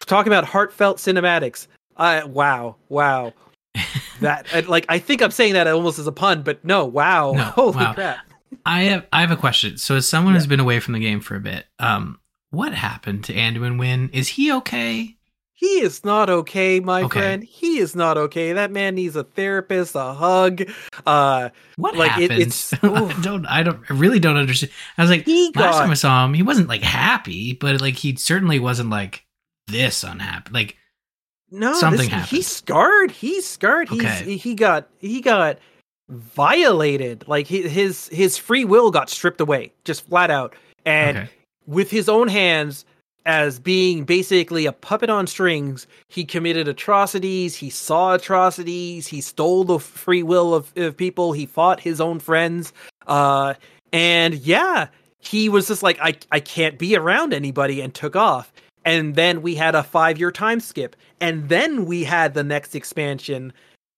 talking 0.00 0.32
about 0.32 0.44
heartfelt 0.44 0.98
cinematics. 0.98 1.66
Uh, 1.96 2.22
wow, 2.26 2.76
wow. 2.88 3.32
that 4.20 4.68
like 4.68 4.84
I 4.88 4.98
think 4.98 5.22
I'm 5.22 5.30
saying 5.30 5.54
that 5.54 5.66
almost 5.66 5.98
as 5.98 6.06
a 6.06 6.12
pun, 6.12 6.42
but 6.42 6.64
no, 6.64 6.84
wow, 6.84 7.32
no, 7.32 7.42
holy 7.56 7.76
wow. 7.76 7.94
crap! 7.94 8.18
I 8.64 8.82
have 8.84 9.06
I 9.12 9.20
have 9.20 9.30
a 9.30 9.36
question. 9.36 9.76
So 9.78 9.96
as 9.96 10.08
someone 10.08 10.34
yeah. 10.34 10.40
who's 10.40 10.46
been 10.46 10.60
away 10.60 10.80
from 10.80 10.94
the 10.94 11.00
game 11.00 11.20
for 11.20 11.36
a 11.36 11.40
bit, 11.40 11.66
um, 11.78 12.18
what 12.50 12.74
happened 12.74 13.24
to 13.24 13.34
Anduin 13.34 13.78
Wrynn? 13.78 14.10
Is 14.12 14.28
he 14.28 14.52
okay? 14.52 15.16
He 15.62 15.80
is 15.80 16.04
not 16.04 16.28
okay, 16.28 16.80
my 16.80 17.02
okay. 17.04 17.20
friend. 17.20 17.44
He 17.44 17.78
is 17.78 17.94
not 17.94 18.18
okay. 18.18 18.52
That 18.52 18.72
man 18.72 18.96
needs 18.96 19.14
a 19.14 19.22
therapist, 19.22 19.94
a 19.94 20.12
hug. 20.12 20.62
Uh, 21.06 21.50
what 21.76 21.94
like 21.94 22.10
happened? 22.10 22.32
It, 22.32 22.48
it's 22.48 22.74
I 22.82 23.20
don't 23.22 23.46
I 23.46 23.62
don't 23.62 23.80
I 23.88 23.94
really 23.94 24.18
don't 24.18 24.36
understand. 24.36 24.72
I 24.98 25.02
was 25.02 25.10
like 25.10 25.24
he 25.24 25.52
last 25.54 25.74
got, 25.74 25.80
time 25.82 25.90
I 25.90 25.94
saw 25.94 26.24
him, 26.24 26.34
he 26.34 26.42
wasn't 26.42 26.68
like 26.68 26.82
happy, 26.82 27.52
but 27.52 27.80
like 27.80 27.94
he 27.94 28.16
certainly 28.16 28.58
wasn't 28.58 28.90
like 28.90 29.24
this 29.68 30.02
unhappy. 30.02 30.50
Like 30.52 30.76
No, 31.52 31.74
Something 31.74 32.00
this, 32.00 32.08
happened. 32.08 32.30
He's 32.30 32.48
scarred. 32.48 33.12
He's 33.12 33.46
scarred. 33.46 33.90
Okay. 33.92 34.24
He's 34.24 34.42
he 34.42 34.54
got 34.56 34.88
he 34.98 35.20
got 35.20 35.58
violated. 36.12 37.24
Like 37.26 37.46
his 37.46 38.08
his 38.08 38.36
free 38.38 38.64
will 38.64 38.90
got 38.90 39.10
stripped 39.10 39.40
away, 39.40 39.72
just 39.84 40.06
flat 40.08 40.30
out. 40.30 40.54
And 40.84 41.16
Okay. 41.18 41.28
with 41.66 41.90
his 41.90 42.08
own 42.08 42.28
hands, 42.28 42.84
as 43.24 43.60
being 43.60 44.04
basically 44.04 44.66
a 44.66 44.72
puppet 44.72 45.08
on 45.08 45.26
strings, 45.28 45.86
he 46.08 46.24
committed 46.24 46.66
atrocities. 46.66 47.54
He 47.56 47.70
saw 47.70 48.14
atrocities. 48.14 49.06
He 49.06 49.20
stole 49.20 49.62
the 49.64 49.78
free 49.78 50.24
will 50.24 50.54
of, 50.54 50.72
of 50.76 50.96
people. 50.96 51.32
He 51.32 51.46
fought 51.46 51.78
his 51.78 52.00
own 52.00 52.18
friends. 52.18 52.72
Uh, 53.06 53.54
and 53.92 54.34
yeah, 54.34 54.88
he 55.20 55.48
was 55.48 55.68
just 55.68 55.82
like, 55.84 55.98
I 56.00 56.14
I 56.32 56.40
can't 56.40 56.78
be 56.78 56.96
around 56.96 57.32
anybody, 57.32 57.80
and 57.80 57.94
took 57.94 58.16
off. 58.16 58.52
And 58.84 59.14
then 59.14 59.42
we 59.42 59.54
had 59.54 59.76
a 59.76 59.84
five 59.84 60.18
year 60.18 60.32
time 60.32 60.58
skip. 60.58 60.96
And 61.20 61.48
then 61.48 61.86
we 61.86 62.02
had 62.02 62.34
the 62.34 62.42
next 62.42 62.74
expansion. 62.74 63.52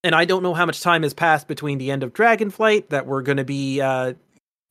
And 0.05 0.13
I 0.13 0.23
don't 0.23 0.43
know 0.43 0.53
how 0.53 0.67
much 0.67 0.81
time 0.81 1.01
has 1.01 1.15
passed 1.15 1.47
between 1.47 1.79
the 1.79 1.89
end 1.89 2.03
of 2.03 2.13
Dragonflight 2.13 2.89
that 2.89 3.07
we're 3.07 3.23
going 3.23 3.37
to 3.37 3.43
be 3.43 3.81
uh, 3.81 4.13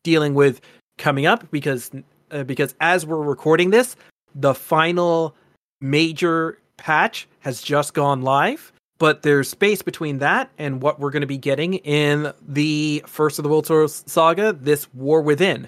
dealing 0.05 0.35
with 0.35 0.61
coming 0.97 1.27
up 1.27 1.51
because 1.51 1.91
uh, 2.31 2.45
because 2.45 2.77
as 2.81 3.05
we're 3.05 3.21
recording 3.21 3.71
this, 3.71 3.97
the 4.37 4.55
final 4.55 5.35
major 5.81 6.59
patch 6.77 7.27
has 7.41 7.61
just 7.61 7.95
gone 7.95 8.23
live. 8.23 8.73
But 8.99 9.23
there's 9.23 9.49
space 9.49 9.83
between 9.83 10.19
that 10.19 10.51
and 10.57 10.81
what 10.81 11.01
we're 11.01 11.11
going 11.11 11.23
to 11.23 11.27
be 11.27 11.37
getting 11.37 11.75
in 11.79 12.33
the 12.47 13.03
first 13.05 13.41
of 13.41 13.43
the 13.43 13.49
World 13.49 13.67
Soul 13.67 13.89
saga, 13.89 14.53
this 14.53 14.87
War 14.95 15.21
Within. 15.21 15.67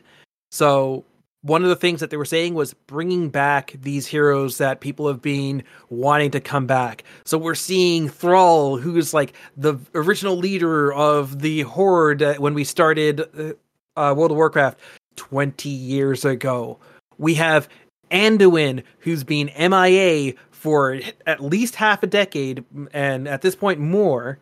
So 0.53 1.05
one 1.47 1.63
of 1.63 1.69
the 1.69 1.77
things 1.77 2.01
that 2.01 2.11
they 2.11 2.17
were 2.17 2.25
saying 2.25 2.55
was 2.55 2.75
bringing 2.75 3.29
back 3.29 3.75
these 3.81 4.07
heroes 4.07 4.59
that 4.59 4.81
people 4.81 5.07
have 5.07 5.23
been 5.23 5.63
wanting 5.91 6.33
to 6.33 6.41
come 6.41 6.67
back. 6.67 7.05
So 7.25 7.39
we're 7.39 7.55
seeing 7.55 8.09
Thrall, 8.09 8.77
who's 8.77 9.15
like 9.15 9.33
the 9.57 9.77
original 9.95 10.37
leader 10.37 10.93
of 10.93 11.41
the 11.41 11.61
Horde 11.63 12.39
when 12.39 12.53
we 12.53 12.65
started 12.65 13.21
uh, 13.21 13.53
uh, 13.97 14.13
World 14.15 14.33
of 14.33 14.37
Warcraft 14.37 14.79
20 15.15 15.69
years 15.69 16.25
ago. 16.25 16.79
We 17.17 17.35
have 17.35 17.69
Anduin, 18.11 18.83
who's 18.99 19.23
been 19.23 19.51
MIA 19.57 20.35
for 20.51 21.01
at 21.27 21.41
least 21.41 21.77
half 21.77 22.03
a 22.03 22.09
decade, 22.09 22.65
and 22.93 23.29
at 23.29 23.43
this 23.43 23.55
point 23.55 23.79
more 23.79 24.39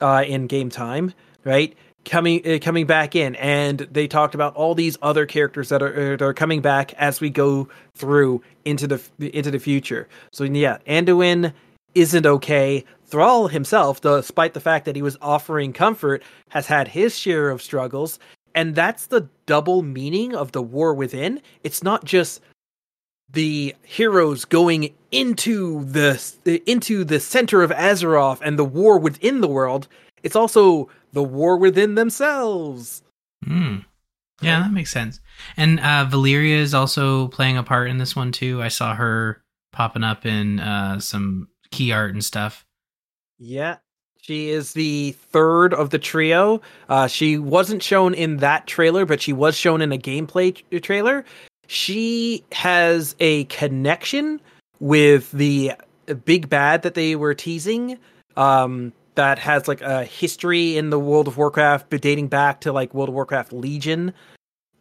uh, 0.00 0.24
in 0.26 0.48
game 0.48 0.68
time, 0.68 1.14
right? 1.44 1.76
Coming 2.06 2.40
uh, 2.46 2.58
coming 2.62 2.86
back 2.86 3.14
in, 3.14 3.34
and 3.36 3.80
they 3.90 4.08
talked 4.08 4.34
about 4.34 4.56
all 4.56 4.74
these 4.74 4.96
other 5.02 5.26
characters 5.26 5.68
that 5.68 5.82
are 5.82 6.16
that 6.16 6.22
are 6.22 6.32
coming 6.32 6.62
back 6.62 6.94
as 6.94 7.20
we 7.20 7.28
go 7.28 7.68
through 7.94 8.42
into 8.64 8.86
the 8.86 9.02
into 9.18 9.50
the 9.50 9.58
future. 9.58 10.08
So 10.32 10.44
yeah, 10.44 10.78
Anduin 10.88 11.52
isn't 11.94 12.24
okay. 12.24 12.84
Thrall 13.04 13.48
himself, 13.48 14.00
despite 14.00 14.54
the 14.54 14.60
fact 14.60 14.86
that 14.86 14.96
he 14.96 15.02
was 15.02 15.18
offering 15.20 15.74
comfort, 15.74 16.22
has 16.48 16.66
had 16.66 16.88
his 16.88 17.18
share 17.18 17.50
of 17.50 17.60
struggles, 17.60 18.18
and 18.54 18.74
that's 18.74 19.06
the 19.06 19.28
double 19.46 19.82
meaning 19.82 20.34
of 20.34 20.52
the 20.52 20.62
war 20.62 20.94
within. 20.94 21.42
It's 21.64 21.82
not 21.82 22.04
just 22.04 22.40
the 23.32 23.74
heroes 23.82 24.44
going 24.44 24.94
into 25.10 25.84
the 25.84 26.60
into 26.66 27.04
the 27.04 27.20
center 27.20 27.62
of 27.62 27.70
Azeroth 27.70 28.40
and 28.42 28.58
the 28.58 28.64
war 28.64 28.98
within 28.98 29.40
the 29.40 29.48
world. 29.48 29.88
It's 30.22 30.36
also 30.36 30.88
the 31.12 31.22
war 31.22 31.56
within 31.56 31.94
themselves. 31.94 33.02
Hmm. 33.44 33.78
Yeah, 34.42 34.60
that 34.60 34.72
makes 34.72 34.90
sense. 34.90 35.20
And 35.56 35.80
uh, 35.80 36.08
Alleria 36.10 36.56
is 36.56 36.72
also 36.72 37.28
playing 37.28 37.58
a 37.58 37.62
part 37.62 37.90
in 37.90 37.98
this 37.98 38.16
one 38.16 38.32
too. 38.32 38.62
I 38.62 38.68
saw 38.68 38.94
her 38.94 39.42
popping 39.72 40.04
up 40.04 40.24
in 40.24 40.60
uh, 40.60 40.98
some 40.98 41.48
key 41.70 41.92
art 41.92 42.12
and 42.12 42.24
stuff. 42.24 42.64
Yeah. 43.38 43.76
She 44.22 44.50
is 44.50 44.74
the 44.74 45.12
third 45.12 45.72
of 45.72 45.90
the 45.90 45.98
trio. 45.98 46.60
Uh, 46.88 47.06
she 47.06 47.38
wasn't 47.38 47.82
shown 47.82 48.14
in 48.14 48.38
that 48.38 48.66
trailer, 48.66 49.06
but 49.06 49.20
she 49.20 49.32
was 49.32 49.56
shown 49.56 49.80
in 49.80 49.92
a 49.92 49.98
gameplay 49.98 50.54
t- 50.54 50.80
trailer. 50.80 51.24
She 51.66 52.44
has 52.52 53.16
a 53.20 53.44
connection 53.44 54.40
with 54.78 55.30
the 55.32 55.72
big 56.24 56.48
bad 56.48 56.82
that 56.82 56.94
they 56.94 57.16
were 57.16 57.34
teasing. 57.34 57.98
Um, 58.36 58.92
that 59.14 59.38
has 59.38 59.68
like 59.68 59.80
a 59.80 60.04
history 60.04 60.76
in 60.76 60.90
the 60.90 60.98
World 60.98 61.28
of 61.28 61.36
Warcraft, 61.36 61.86
but 61.90 62.00
dating 62.00 62.28
back 62.28 62.60
to 62.62 62.72
like 62.72 62.94
World 62.94 63.08
of 63.08 63.14
Warcraft 63.14 63.52
Legion, 63.52 64.12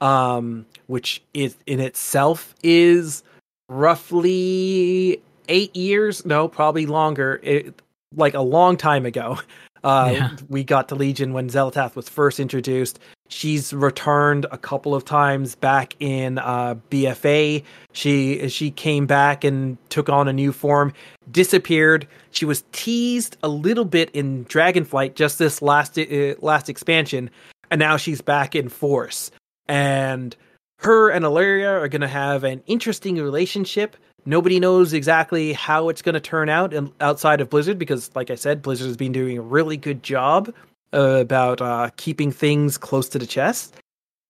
um, 0.02 0.66
which 0.88 1.22
is 1.34 1.56
in 1.66 1.80
itself 1.80 2.56
is 2.64 3.24
roughly 3.68 5.22
eight 5.48 5.76
years. 5.76 6.26
No, 6.26 6.48
probably 6.48 6.86
longer. 6.86 7.40
It, 7.44 7.82
like 8.16 8.34
a 8.34 8.42
long 8.42 8.78
time 8.78 9.06
ago. 9.06 9.40
Uh, 9.84 10.10
Yeah. 10.14 10.30
We 10.50 10.64
got 10.64 10.90
to 10.90 10.96
Legion 10.96 11.34
when 11.34 11.50
Xal'atath 11.50 11.96
was 11.96 12.10
first 12.10 12.40
introduced. 12.40 13.00
She's 13.30 13.74
returned 13.74 14.48
a 14.52 14.58
couple 14.58 14.96
of 14.96 15.06
times 15.06 15.56
back 15.56 15.96
in 16.00 16.40
uh, 16.40 16.76
BFA. 16.90 17.64
She 17.94 18.50
she 18.50 18.72
came 18.72 19.06
back 19.06 19.44
and 19.44 19.78
took 19.90 20.10
on 20.10 20.28
a 20.28 20.34
new 20.34 20.52
form, 20.52 20.94
disappeared. 21.32 22.08
She 22.32 22.46
was 22.46 22.64
teased 22.72 23.38
a 23.44 23.48
little 23.48 23.86
bit 23.86 24.10
in 24.12 24.46
Dragonflight 24.46 25.14
just 25.14 25.38
this 25.38 25.62
last 25.62 25.98
uh, 26.00 26.34
last 26.42 26.70
expansion, 26.70 27.30
and 27.70 27.78
now 27.80 27.98
she's 27.98 28.22
back 28.22 28.56
in 28.56 28.68
force. 28.68 29.30
And 29.68 30.36
her 30.80 31.10
and 31.12 31.24
Alleria 31.24 31.80
are 31.80 31.88
going 31.88 32.02
to 32.02 32.08
have 32.08 32.44
an 32.44 32.64
interesting 32.66 33.18
relationship. 33.18 33.96
Nobody 34.26 34.60
knows 34.60 34.94
exactly 34.94 35.54
how 35.54 35.90
it's 35.90 36.02
going 36.02 36.14
to 36.14 36.20
turn 36.20 36.50
out 36.50 36.74
in, 36.74 36.92
outside 37.00 37.42
of 37.42 37.50
Blizzard 37.50 37.80
because, 37.80 38.12
like 38.16 38.30
I 38.30 38.36
said, 38.36 38.62
Blizzard 38.62 38.88
has 38.88 38.98
been 38.98 39.12
doing 39.12 39.38
a 39.38 39.42
really 39.42 39.78
good 39.78 40.04
job 40.04 40.54
uh, 40.94 41.18
about 41.22 41.62
uh, 41.62 41.90
keeping 41.98 42.32
things 42.32 42.78
close 42.78 43.10
to 43.10 43.20
the 43.20 43.28
chest. 43.28 43.76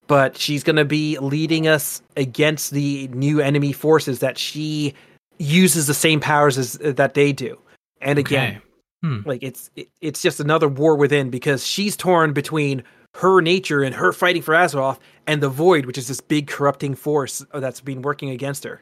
But 0.08 0.38
she's 0.38 0.64
going 0.64 0.78
to 0.78 0.86
be 0.86 1.20
leading 1.20 1.68
us 1.68 2.02
against 2.18 2.72
the 2.72 3.08
new 3.10 3.42
enemy 3.42 3.72
forces 3.74 4.20
that 4.20 4.38
she 4.38 4.96
uses 5.38 5.88
the 5.88 5.94
same 5.94 6.20
powers 6.20 6.58
as 6.58 6.80
uh, 6.84 6.94
that 6.94 7.14
they 7.14 7.32
do. 7.32 7.58
And 8.02 8.18
again, 8.20 8.56
Okay. 8.56 8.62
Hmm. 9.02 9.22
like 9.26 9.44
it's 9.44 9.70
it, 9.78 9.88
it's 10.02 10.22
just 10.22 10.42
another 10.42 10.68
war 10.68 10.96
within 10.98 11.30
because 11.30 11.66
she's 11.66 11.96
torn 11.96 12.34
between 12.34 12.84
her 13.16 13.40
nature 13.40 13.82
and 13.82 13.96
her 13.96 14.12
fighting 14.12 14.42
for 14.42 14.54
Azeroth 14.54 15.00
and 15.26 15.42
the 15.42 15.50
Void, 15.50 15.86
which 15.86 15.98
is 15.98 16.08
this 16.08 16.20
big 16.22 16.48
corrupting 16.48 16.96
force 16.96 17.46
that's 17.54 17.80
been 17.82 18.02
working 18.02 18.30
against 18.30 18.64
her. 18.66 18.82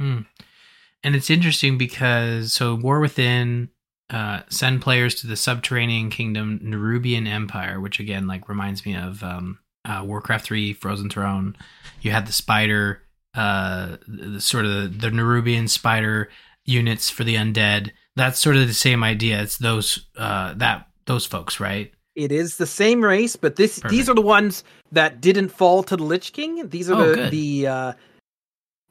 Hmm. 0.00 0.20
And 1.04 1.14
it's 1.14 1.30
interesting 1.30 1.78
because 1.78 2.52
so 2.52 2.74
War 2.74 3.00
Within 3.00 3.68
uh, 4.10 4.40
send 4.48 4.82
players 4.82 5.14
to 5.16 5.26
the 5.26 5.36
subterranean 5.36 6.10
kingdom 6.10 6.58
Nerubian 6.62 7.26
Empire, 7.28 7.80
which 7.80 8.00
again 8.00 8.26
like 8.26 8.48
reminds 8.48 8.84
me 8.84 8.96
of 8.96 9.22
um, 9.22 9.58
uh, 9.84 10.02
Warcraft 10.04 10.44
Three, 10.44 10.72
Frozen 10.72 11.10
Throne. 11.10 11.56
You 12.02 12.10
had 12.10 12.26
the 12.26 12.32
spider, 12.32 13.02
uh, 13.34 13.96
the, 14.08 14.40
sort 14.40 14.64
of 14.66 15.00
the, 15.00 15.10
Nerubian 15.10 15.68
spider 15.68 16.28
units 16.64 17.08
for 17.10 17.24
the 17.24 17.36
undead. 17.36 17.90
That's 18.16 18.40
sort 18.40 18.56
of 18.56 18.66
the 18.66 18.74
same 18.74 19.04
idea. 19.04 19.40
It's 19.42 19.58
those 19.58 20.06
uh, 20.16 20.54
that 20.54 20.88
those 21.06 21.24
folks, 21.26 21.60
right? 21.60 21.92
It 22.16 22.32
is 22.32 22.56
the 22.56 22.66
same 22.66 23.02
race, 23.02 23.36
but 23.36 23.56
this 23.56 23.78
Perfect. 23.78 23.90
these 23.92 24.08
are 24.08 24.14
the 24.14 24.20
ones 24.20 24.64
that 24.92 25.20
didn't 25.20 25.50
fall 25.50 25.82
to 25.84 25.96
the 25.96 26.02
Lich 26.02 26.32
King. 26.32 26.68
These 26.68 26.90
are 26.90 27.00
Oh, 27.00 27.08
the 27.10 27.14
good. 27.14 27.30
the 27.30 27.66
uh, 27.66 27.92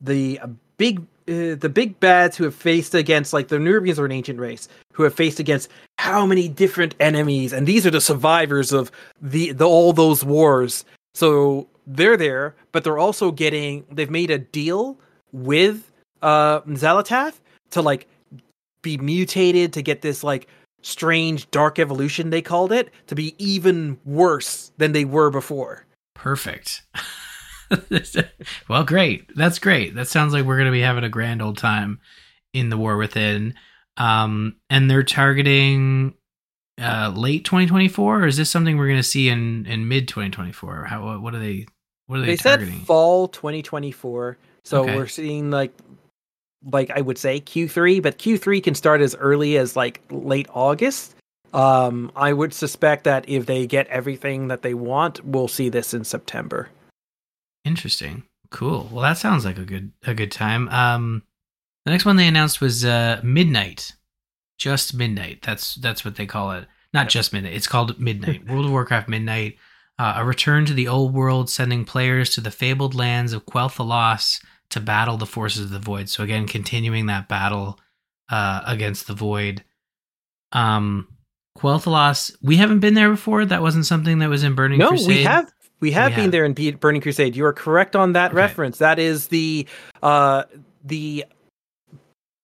the 0.02 0.40
uh, 0.40 0.48
big 0.80 1.06
uh, 1.28 1.54
the 1.54 1.70
big 1.72 2.00
bads 2.00 2.36
who 2.36 2.44
have 2.44 2.56
faced 2.56 2.96
against 2.96 3.34
like 3.34 3.50
the 3.50 3.58
Nerubians 3.58 4.00
are 4.00 4.06
an 4.06 4.12
ancient 4.12 4.40
race 4.40 4.68
who 4.94 5.04
have 5.04 5.14
faced 5.14 5.40
against 5.40 5.70
how 6.00 6.26
many 6.26 6.48
different 6.48 6.96
enemies, 7.00 7.54
and 7.54 7.68
these 7.68 7.86
are 7.86 7.92
the 7.92 8.02
survivors 8.02 8.74
of 8.74 8.92
the, 9.22 9.52
the 9.52 9.66
all 9.66 9.94
those 9.94 10.26
wars. 10.26 10.86
So 11.14 11.68
they're 11.86 12.18
there, 12.18 12.56
but 12.72 12.84
they're 12.84 12.98
also 12.98 13.32
getting 13.32 13.86
they've 13.92 14.10
made 14.10 14.32
a 14.32 14.40
deal 14.40 14.98
with 15.32 15.92
uh 16.24 16.62
Xal'atath 16.62 17.40
to 17.72 17.84
like 17.84 18.08
be 18.82 18.98
mutated 18.98 19.74
to 19.74 19.84
get 19.84 20.02
this 20.02 20.24
like 20.24 20.48
strange 20.82 21.52
dark 21.52 21.78
evolution 21.78 22.30
they 22.30 22.42
called 22.42 22.72
it 22.72 22.90
to 23.08 23.14
be 23.14 23.36
even 23.38 24.00
worse 24.06 24.72
than 24.78 24.94
they 24.94 25.06
were 25.06 25.30
before. 25.30 25.86
Perfect. 26.16 26.82
well, 28.70 28.84
great. 28.84 29.30
That's 29.36 29.60
great. 29.60 29.96
That 29.96 30.08
sounds 30.08 30.34
like 30.34 30.46
we're 30.46 30.58
going 30.58 30.66
to 30.68 30.72
be 30.72 30.82
having 30.82 31.04
a 31.04 31.10
grand 31.10 31.42
old 31.42 31.58
time 31.58 32.00
in 32.54 32.70
the 32.70 32.78
War 32.78 32.98
Within. 32.98 33.54
Um, 33.98 34.56
and 34.70 34.90
they're 34.90 35.04
targeting 35.04 36.14
uh, 36.82 37.12
late 37.16 37.44
2024, 37.46 38.24
or 38.24 38.28
is 38.28 38.38
this 38.38 38.50
something 38.50 38.78
we're 38.78 38.88
going 38.88 38.98
to 38.98 39.04
see 39.04 39.30
in 39.30 39.66
in 39.66 39.88
mid 39.88 40.08
2024? 40.08 40.86
How 40.86 41.20
what, 41.20 41.36
are 41.36 41.40
they 41.40 41.66
what 42.08 42.20
are 42.20 42.22
they, 42.22 42.28
They 42.30 42.36
said 42.38 42.60
targeting? 42.60 42.80
fall 42.82 43.28
2024. 43.28 44.38
So 44.66 44.84
Okay. 44.84 44.96
we're 44.96 45.08
seeing 45.08 45.52
like 45.52 45.74
like 46.72 46.90
I 46.92 47.02
would 47.02 47.18
say 47.18 47.40
Q3, 47.40 48.02
but 48.02 48.18
Q3 48.18 48.64
can 48.64 48.76
start 48.76 49.02
as 49.02 49.16
early 49.16 49.58
as 49.58 49.76
like 49.76 50.02
late 50.10 50.48
August. 50.54 51.16
Um 51.54 52.12
I 52.16 52.32
would 52.34 52.54
suspect 52.54 53.04
that 53.06 53.28
if 53.28 53.46
they 53.46 53.68
get 53.68 53.88
everything 53.88 54.48
that 54.48 54.62
they 54.62 54.74
want, 54.74 55.24
we'll 55.26 55.48
see 55.48 55.70
this 55.70 55.94
in 55.94 56.04
September. 56.04 56.70
Interesting. 57.66 58.24
Cool. 58.52 58.90
Well, 58.92 59.04
that 59.04 59.18
sounds 59.18 59.46
like 59.46 59.58
a 59.58 59.66
good 59.66 59.92
a 60.06 60.14
good 60.14 60.32
time. 60.32 60.68
Um, 60.70 61.24
the 61.86 61.92
next 61.92 62.06
one 62.06 62.16
they 62.16 62.28
announced 62.28 62.62
was 62.62 62.84
uh, 62.84 63.22
Midnight, 63.24 63.94
Just 64.58 64.94
Midnight. 64.94 65.42
That's 65.44 65.76
that's 65.76 66.04
what 66.04 66.16
they 66.16 66.26
call 66.26 66.52
it. 66.52 66.66
Not 66.94 67.10
just 67.10 67.32
Midnight. 67.32 67.54
It's 67.54 67.68
called 67.68 68.00
Midnight. 68.00 68.48
World 68.50 68.66
of 68.66 68.72
Warcraft 68.72 69.08
Midnight. 69.10 69.58
Uh, 70.00 70.14
a 70.18 70.26
return 70.26 70.66
to 70.66 70.74
the 70.74 70.88
old 70.88 71.14
world, 71.14 71.50
sending 71.50 71.84
players 71.86 72.30
to 72.32 72.42
the 72.42 72.52
fabled 72.52 72.96
lands 72.96 73.34
of 73.34 73.46
Quel'Thalas 73.46 74.42
to 74.70 74.80
battle 74.80 75.18
the 75.18 75.26
forces 75.26 75.66
of 75.66 75.70
the 75.72 75.80
Void. 75.80 76.08
So 76.10 76.24
again, 76.24 76.48
continuing 76.48 77.08
that 77.08 77.28
battle 77.28 77.80
uh, 78.30 78.62
against 78.66 79.08
the 79.08 79.14
Void. 79.14 79.64
Um, 80.54 81.10
Quel'Thalas, 81.58 82.34
we 82.42 82.56
haven't 82.56 82.80
been 82.80 82.94
there 82.94 83.10
before. 83.10 83.44
That 83.46 83.62
wasn't 83.62 83.86
something 83.86 84.20
that 84.20 84.30
was 84.30 84.44
in 84.44 84.56
Burning 84.56 84.80
Crusade. 84.80 84.92
no, 84.92 85.06
Crusade. 85.06 85.18
we 85.18 85.24
have 85.24 85.52
we 85.80 85.92
have 85.92 86.16
been 86.16 86.32
there 86.32 86.46
in 86.46 86.54
Burning 86.80 87.02
Crusade. 87.02 87.36
You 87.36 87.46
are 87.46 87.54
correct 87.54 87.96
on 87.96 88.14
that 88.14 88.32
Okay. 88.32 88.38
reference. 88.38 88.78
That 88.78 89.00
is 89.00 89.28
the 89.28 89.66
uh 90.04 90.44
the 90.84 91.26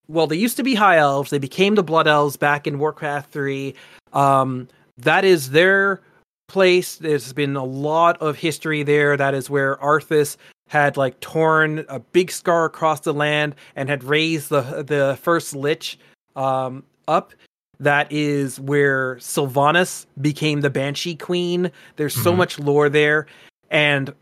well, 0.07 0.27
they 0.27 0.35
used 0.35 0.57
to 0.57 0.63
be 0.63 0.75
high 0.75 0.97
elves. 0.97 1.31
They 1.31 1.39
became 1.39 1.75
the 1.75 1.83
blood 1.83 2.07
elves 2.07 2.37
back 2.37 2.67
in 2.67 2.79
Warcraft 2.79 3.31
3. 3.31 3.73
Um 4.13 4.67
that 4.97 5.25
is 5.25 5.49
their 5.51 6.01
place. 6.47 6.95
There's 6.97 7.33
been 7.33 7.55
a 7.55 7.63
lot 7.65 8.21
of 8.21 8.37
history 8.37 8.83
there. 8.83 9.17
That 9.17 9.33
is 9.33 9.49
where 9.49 9.77
Arthas 9.77 10.37
had 10.69 10.95
like 10.97 11.19
torn 11.19 11.85
a 11.89 11.99
big 11.99 12.31
scar 12.31 12.65
across 12.65 13.01
the 13.01 13.13
land 13.13 13.55
and 13.75 13.89
had 13.89 14.03
raised 14.03 14.49
the 14.49 14.83
the 14.87 15.17
first 15.21 15.55
lich 15.55 15.99
um 16.35 16.83
up. 17.07 17.33
That 17.79 18.11
is 18.11 18.59
where 18.59 19.15
Sylvanas 19.15 20.05
became 20.21 20.61
the 20.61 20.69
Banshee 20.69 21.15
Queen. 21.15 21.71
There's 21.97 22.13
so 22.13 22.31
Mhm. 22.33 22.37
much 22.37 22.59
lore 22.59 22.89
there, 22.89 23.27
and 23.69 24.13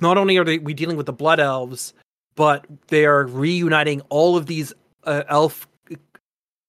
not 0.00 0.16
only 0.18 0.36
are 0.36 0.44
they, 0.44 0.58
we 0.58 0.74
dealing 0.74 0.96
with 0.96 1.06
the 1.06 1.12
Blood 1.12 1.40
Elves, 1.40 1.94
but 2.36 2.64
they 2.88 3.04
are 3.04 3.26
reuniting 3.26 4.00
all 4.10 4.36
of 4.36 4.46
these 4.46 4.72
uh, 5.04 5.22
elf, 5.28 5.66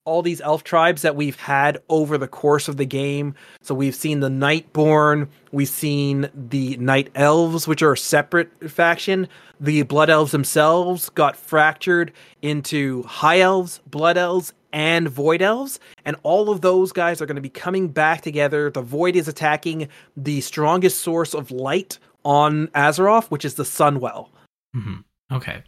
all 0.09 0.23
these 0.23 0.41
elf 0.41 0.63
tribes 0.63 1.03
that 1.03 1.15
we've 1.15 1.35
had 1.35 1.77
over 1.87 2.17
the 2.17 2.27
course 2.27 2.67
of 2.67 2.77
the 2.77 2.85
game. 2.85 3.35
So 3.61 3.75
we've 3.75 3.93
seen 3.93 4.21
the 4.21 4.27
Nightborne, 4.27 5.27
we've 5.51 5.69
seen 5.69 6.29
the 6.33 6.75
Night 6.77 7.11
Elves, 7.13 7.67
which 7.67 7.83
are 7.83 7.93
a 7.93 7.97
separate 7.97 8.49
faction. 8.71 9.27
The 9.59 9.83
Blood 9.83 10.09
Elves 10.09 10.31
themselves 10.31 11.09
got 11.09 11.37
fractured 11.37 12.11
into 12.41 13.03
High 13.03 13.41
Elves, 13.41 13.81
Blood 13.85 14.17
Elves, 14.17 14.51
and 14.73 15.07
Void 15.09 15.41
Elves, 15.43 15.79
and 16.05 16.15
all 16.23 16.49
of 16.49 16.61
those 16.61 16.91
guys 16.91 17.21
are 17.21 17.25
going 17.27 17.35
to 17.35 17.41
be 17.41 17.49
coming 17.49 17.87
back 17.87 18.21
together. 18.21 18.71
The 18.71 18.81
Void 18.81 19.15
is 19.15 19.27
attacking 19.27 19.89
the 20.17 20.41
strongest 20.41 21.01
source 21.01 21.35
of 21.35 21.51
light 21.51 21.99
on 22.25 22.67
Azeroth, 22.69 23.27
which 23.27 23.45
is 23.45 23.55
the 23.55 23.63
Sunwell. 23.63 24.29
hmm 24.73 24.97
Okay. 25.31 25.61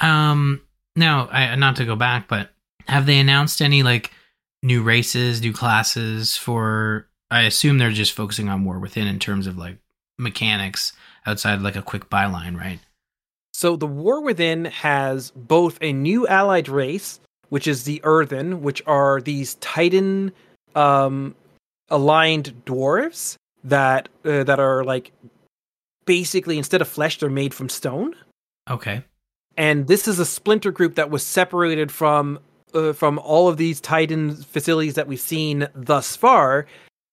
Um. 0.00 0.60
Now, 0.94 1.28
I, 1.30 1.54
not 1.56 1.76
to 1.76 1.84
go 1.84 1.94
back, 1.96 2.26
but 2.28 2.50
have 2.88 3.06
they 3.06 3.18
announced 3.18 3.60
any 3.60 3.82
like 3.82 4.12
new 4.62 4.82
races, 4.82 5.40
new 5.40 5.52
classes 5.52 6.36
for? 6.36 7.06
I 7.30 7.42
assume 7.42 7.78
they're 7.78 7.90
just 7.90 8.12
focusing 8.12 8.48
on 8.48 8.64
War 8.64 8.78
Within 8.78 9.06
in 9.06 9.18
terms 9.18 9.46
of 9.46 9.58
like 9.58 9.76
mechanics 10.18 10.92
outside 11.26 11.60
like 11.60 11.76
a 11.76 11.82
quick 11.82 12.08
byline, 12.08 12.58
right? 12.58 12.80
So 13.52 13.76
the 13.76 13.86
War 13.86 14.22
Within 14.22 14.66
has 14.66 15.30
both 15.32 15.78
a 15.82 15.92
new 15.92 16.26
allied 16.26 16.68
race, 16.68 17.20
which 17.48 17.66
is 17.66 17.84
the 17.84 18.00
Earthen, 18.04 18.62
which 18.62 18.82
are 18.86 19.20
these 19.20 19.54
Titan 19.56 20.32
um, 20.74 21.34
aligned 21.90 22.62
dwarves 22.64 23.36
that 23.64 24.08
uh, 24.24 24.44
that 24.44 24.60
are 24.60 24.84
like 24.84 25.12
basically 26.06 26.56
instead 26.56 26.80
of 26.80 26.88
flesh, 26.88 27.18
they're 27.18 27.28
made 27.28 27.52
from 27.52 27.68
stone. 27.68 28.14
Okay. 28.70 29.02
And 29.56 29.88
this 29.88 30.06
is 30.06 30.18
a 30.18 30.24
splinter 30.24 30.70
group 30.70 30.94
that 30.94 31.10
was 31.10 31.26
separated 31.26 31.90
from 31.90 32.38
uh, 32.74 32.92
from 32.92 33.18
all 33.18 33.48
of 33.48 33.56
these 33.56 33.80
Titan 33.80 34.34
facilities 34.34 34.94
that 34.94 35.06
we've 35.06 35.20
seen 35.20 35.68
thus 35.74 36.16
far, 36.16 36.66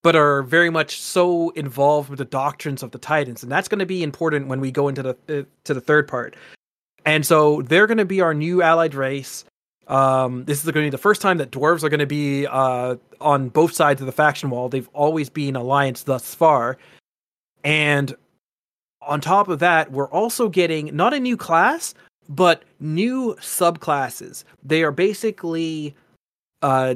but 0.04 0.16
are 0.16 0.44
very 0.44 0.70
much 0.70 1.00
so 1.00 1.50
involved 1.52 2.10
with 2.10 2.20
the 2.20 2.26
doctrines 2.26 2.84
of 2.84 2.92
the 2.92 3.00
Titans, 3.00 3.44
and 3.44 3.52
that's 3.52 3.68
going 3.68 3.80
to 3.80 3.86
be 3.86 4.04
important 4.04 4.48
when 4.48 4.60
we 4.60 4.72
go 4.72 4.88
into 4.88 5.02
the 5.02 5.10
uh, 5.30 5.44
to 5.64 5.74
the 5.74 5.82
third 5.82 6.08
part. 6.08 6.36
And 7.06 7.26
so 7.26 7.62
they're 7.62 7.88
going 7.88 7.98
to 8.00 8.06
be 8.06 8.22
our 8.22 8.34
new 8.34 8.62
allied 8.62 8.96
race. 8.96 9.46
Um, 9.88 10.46
this 10.46 10.60
is 10.60 10.66
going 10.66 10.84
to 10.84 10.88
be 10.88 10.90
the 10.90 10.98
first 10.98 11.22
time 11.22 11.38
that 11.38 11.52
dwarves 11.52 11.84
are 11.84 11.90
going 11.90 12.00
to 12.00 12.08
be 12.08 12.48
uh, 12.48 12.96
on 13.22 13.50
both 13.50 13.74
sides 13.74 14.02
of 14.02 14.08
the 14.08 14.12
faction 14.12 14.50
wall. 14.50 14.70
They've 14.70 14.90
always 14.94 15.30
been 15.30 15.56
alliance 15.56 16.04
thus 16.04 16.34
far, 16.34 16.78
and 17.64 18.16
on 19.02 19.22
top 19.22 19.48
of 19.48 19.60
that, 19.60 19.92
we're 19.92 20.10
also 20.10 20.50
getting 20.50 20.96
not 20.96 21.14
a 21.14 21.20
new 21.20 21.38
class, 21.38 21.94
but 22.30 22.64
new 22.80 23.36
subclasses. 23.40 24.44
They 24.64 24.84
are 24.84 24.92
basically 24.92 25.96
uh, 26.62 26.96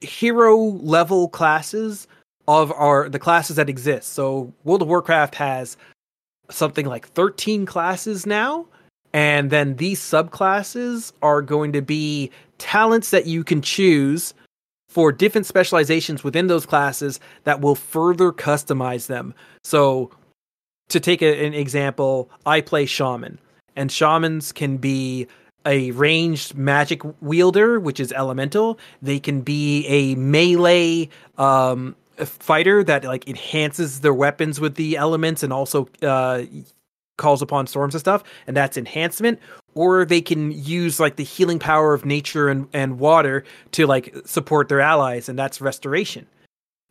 hero 0.00 0.56
level 0.56 1.28
classes 1.28 2.06
of 2.46 2.72
our 2.72 3.08
the 3.08 3.18
classes 3.18 3.56
that 3.56 3.68
exist. 3.68 4.12
So 4.12 4.52
World 4.64 4.82
of 4.82 4.88
Warcraft 4.88 5.34
has 5.36 5.76
something 6.50 6.86
like 6.86 7.06
13 7.08 7.66
classes 7.66 8.26
now, 8.26 8.66
and 9.12 9.50
then 9.50 9.76
these 9.76 10.00
subclasses 10.00 11.12
are 11.22 11.42
going 11.42 11.72
to 11.72 11.82
be 11.82 12.30
talents 12.58 13.10
that 13.10 13.26
you 13.26 13.44
can 13.44 13.62
choose 13.62 14.34
for 14.88 15.12
different 15.12 15.46
specializations 15.46 16.24
within 16.24 16.46
those 16.46 16.64
classes 16.64 17.20
that 17.44 17.60
will 17.60 17.74
further 17.74 18.32
customize 18.32 19.06
them. 19.06 19.34
So 19.62 20.10
to 20.88 20.98
take 20.98 21.20
a, 21.20 21.46
an 21.46 21.52
example, 21.52 22.30
I 22.46 22.62
play 22.62 22.86
shaman, 22.86 23.38
and 23.76 23.90
shamans 23.90 24.52
can 24.52 24.76
be 24.76 25.26
a 25.66 25.90
ranged 25.92 26.56
magic 26.56 27.02
wielder, 27.20 27.78
which 27.78 28.00
is 28.00 28.12
elemental. 28.12 28.78
They 29.02 29.20
can 29.20 29.42
be 29.42 29.86
a 29.86 30.14
melee 30.14 31.08
um, 31.36 31.94
fighter 32.16 32.82
that 32.84 33.04
like 33.04 33.28
enhances 33.28 34.00
their 34.00 34.14
weapons 34.14 34.60
with 34.60 34.76
the 34.76 34.96
elements 34.96 35.42
and 35.42 35.52
also 35.52 35.88
uh, 36.02 36.44
calls 37.16 37.42
upon 37.42 37.66
storms 37.66 37.94
and 37.94 38.00
stuff, 38.00 38.24
and 38.46 38.56
that's 38.56 38.76
enhancement. 38.76 39.40
Or 39.74 40.04
they 40.04 40.20
can 40.20 40.50
use 40.50 40.98
like 40.98 41.16
the 41.16 41.24
healing 41.24 41.58
power 41.58 41.92
of 41.94 42.04
nature 42.04 42.48
and, 42.48 42.68
and 42.72 42.98
water 42.98 43.44
to 43.72 43.86
like 43.86 44.14
support 44.24 44.68
their 44.68 44.80
allies, 44.80 45.28
and 45.28 45.38
that's 45.38 45.60
restoration. 45.60 46.26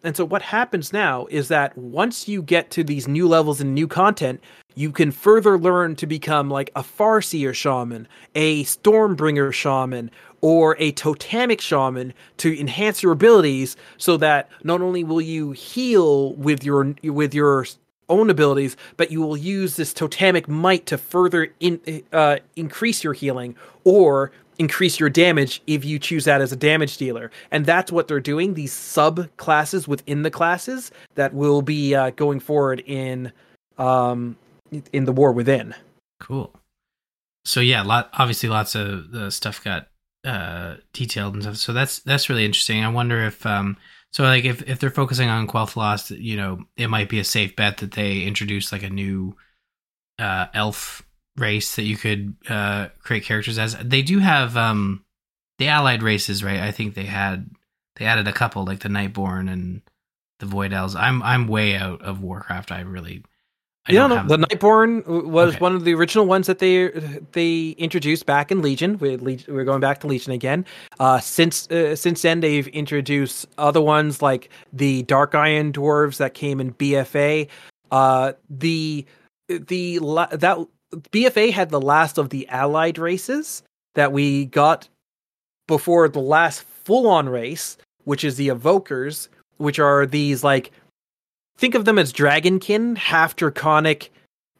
And 0.03 0.15
so 0.15 0.25
what 0.25 0.43
happens 0.43 0.93
now 0.93 1.25
is 1.29 1.47
that 1.47 1.75
once 1.77 2.27
you 2.27 2.41
get 2.41 2.69
to 2.71 2.83
these 2.83 3.07
new 3.07 3.27
levels 3.27 3.59
and 3.59 3.73
new 3.73 3.87
content, 3.87 4.41
you 4.75 4.91
can 4.91 5.11
further 5.11 5.57
learn 5.57 5.95
to 5.95 6.05
become 6.05 6.51
like 6.51 6.69
a 6.75 6.83
Farseer 6.83 7.53
shaman, 7.53 8.07
a 8.35 8.63
Stormbringer 8.63 9.51
shaman, 9.51 10.11
or 10.41 10.75
a 10.77 10.91
totemic 10.91 11.61
shaman 11.61 12.13
to 12.37 12.59
enhance 12.59 13.01
your 13.01 13.11
abilities 13.11 13.75
so 13.97 14.17
that 14.17 14.49
not 14.63 14.81
only 14.81 15.03
will 15.03 15.21
you 15.21 15.51
heal 15.51 16.33
with 16.33 16.63
your 16.63 16.93
with 17.03 17.33
your 17.33 17.65
own 18.07 18.29
abilities, 18.29 18.77
but 18.97 19.11
you 19.11 19.21
will 19.21 19.35
use 19.35 19.75
this 19.75 19.93
totemic 19.93 20.47
might 20.47 20.85
to 20.85 20.97
further 20.97 21.53
in, 21.59 22.03
uh, 22.13 22.37
increase 22.55 23.03
your 23.03 23.13
healing 23.13 23.55
or 23.83 24.31
increase 24.59 24.99
your 24.99 25.09
damage 25.09 25.61
if 25.67 25.85
you 25.85 25.99
choose 25.99 26.25
that 26.25 26.41
as 26.41 26.51
a 26.51 26.55
damage 26.55 26.97
dealer. 26.97 27.31
And 27.51 27.65
that's 27.65 27.91
what 27.91 28.07
they're 28.07 28.19
doing. 28.19 28.53
These 28.53 28.73
sub 28.73 29.35
classes 29.37 29.87
within 29.87 30.23
the 30.23 30.31
classes 30.31 30.91
that 31.15 31.33
will 31.33 31.61
be 31.61 31.95
uh, 31.95 32.11
going 32.11 32.39
forward 32.39 32.83
in 32.85 33.31
um, 33.77 34.37
in 34.91 35.05
the 35.05 35.11
war 35.11 35.31
within. 35.31 35.75
Cool. 36.19 36.53
So 37.45 37.61
yeah, 37.61 37.81
lot 37.83 38.09
obviously 38.13 38.49
lots 38.49 38.75
of 38.75 39.11
the 39.11 39.31
stuff 39.31 39.63
got 39.63 39.87
uh 40.25 40.75
detailed 40.91 41.35
and 41.35 41.43
stuff. 41.43 41.57
So 41.57 41.73
that's 41.73 41.99
that's 41.99 42.29
really 42.29 42.43
interesting. 42.43 42.83
I 42.83 42.89
wonder 42.89 43.23
if 43.23 43.45
um 43.45 43.77
so 44.11 44.23
like 44.23 44.43
if 44.43 44.67
if 44.67 44.79
they're 44.79 44.89
focusing 44.89 45.29
on 45.29 45.47
Quel'Thalas, 45.47 46.17
you 46.19 46.35
know, 46.35 46.65
it 46.75 46.89
might 46.89 47.07
be 47.07 47.19
a 47.19 47.23
safe 47.23 47.55
bet 47.55 47.77
that 47.77 47.93
they 47.93 48.23
introduce 48.23 48.71
like 48.71 48.83
a 48.83 48.89
new 48.89 49.37
uh 50.19 50.47
elf 50.53 51.03
race 51.37 51.75
that 51.75 51.83
you 51.83 51.97
could 51.97 52.35
uh 52.49 52.87
create 52.99 53.23
characters 53.23 53.57
as. 53.59 53.75
They 53.83 54.01
do 54.01 54.19
have 54.19 54.57
um 54.57 55.03
the 55.59 55.67
allied 55.67 56.03
races, 56.03 56.43
right? 56.43 56.59
I 56.59 56.71
think 56.71 56.95
they 56.95 57.05
had 57.05 57.49
they 57.95 58.05
added 58.05 58.27
a 58.27 58.33
couple 58.33 58.63
like 58.65 58.79
the 58.79 58.89
Nightborne 58.89 59.51
and 59.51 59.81
the 60.39 60.45
Void 60.45 60.73
Elves. 60.73 60.95
I'm 60.95 61.21
I'm 61.23 61.47
way 61.47 61.75
out 61.75 62.01
of 62.01 62.21
Warcraft. 62.21 62.71
I 62.71 62.81
really 62.81 63.23
I 63.89 63.93
yeah, 63.93 64.01
don't 64.01 64.09
no, 64.09 64.15
have 64.17 64.27
the 64.27 64.37
Nightborne 64.37 65.07
was 65.27 65.51
Okay. 65.53 65.59
one 65.59 65.73
of 65.73 65.83
the 65.85 65.93
original 65.93 66.25
ones 66.25 66.45
that 66.47 66.59
they 66.59 66.89
they 67.31 67.69
introduced 67.77 68.25
back 68.25 68.51
in 68.51 68.61
Legion. 68.61 68.97
We 68.99 69.15
Leg- 69.15 69.45
we're 69.47 69.63
going 69.63 69.79
back 69.79 69.99
to 70.01 70.07
Legion 70.07 70.33
again. 70.33 70.65
Uh, 70.99 71.19
since 71.19 71.69
uh, 71.71 71.95
since 71.95 72.21
then, 72.21 72.41
they've 72.41 72.67
introduced 72.67 73.47
other 73.57 73.81
ones 73.81 74.21
like 74.21 74.49
the 74.73 75.03
Dark 75.03 75.33
Iron 75.35 75.71
dwarves 75.71 76.17
that 76.17 76.33
came 76.33 76.59
in 76.59 76.73
BFA. 76.73 77.47
Uh, 77.89 78.33
the 78.49 79.05
the 79.47 79.99
that 80.33 80.67
BFA 80.93 81.51
had 81.51 81.69
the 81.69 81.81
last 81.81 82.17
of 82.17 82.29
the 82.29 82.47
allied 82.49 82.97
races 82.97 83.63
that 83.95 84.11
we 84.11 84.45
got 84.45 84.87
before 85.67 86.07
the 86.07 86.19
last 86.19 86.61
full 86.61 87.07
on 87.07 87.27
race, 87.27 87.77
which 88.05 88.23
is 88.23 88.37
the 88.37 88.47
Evokers, 88.47 89.27
which 89.57 89.79
are 89.79 90.05
these 90.05 90.43
like 90.43 90.71
think 91.57 91.75
of 91.75 91.85
them 91.85 91.97
as 91.97 92.13
dragonkin, 92.13 92.97
half 92.97 93.35
draconic, 93.35 94.11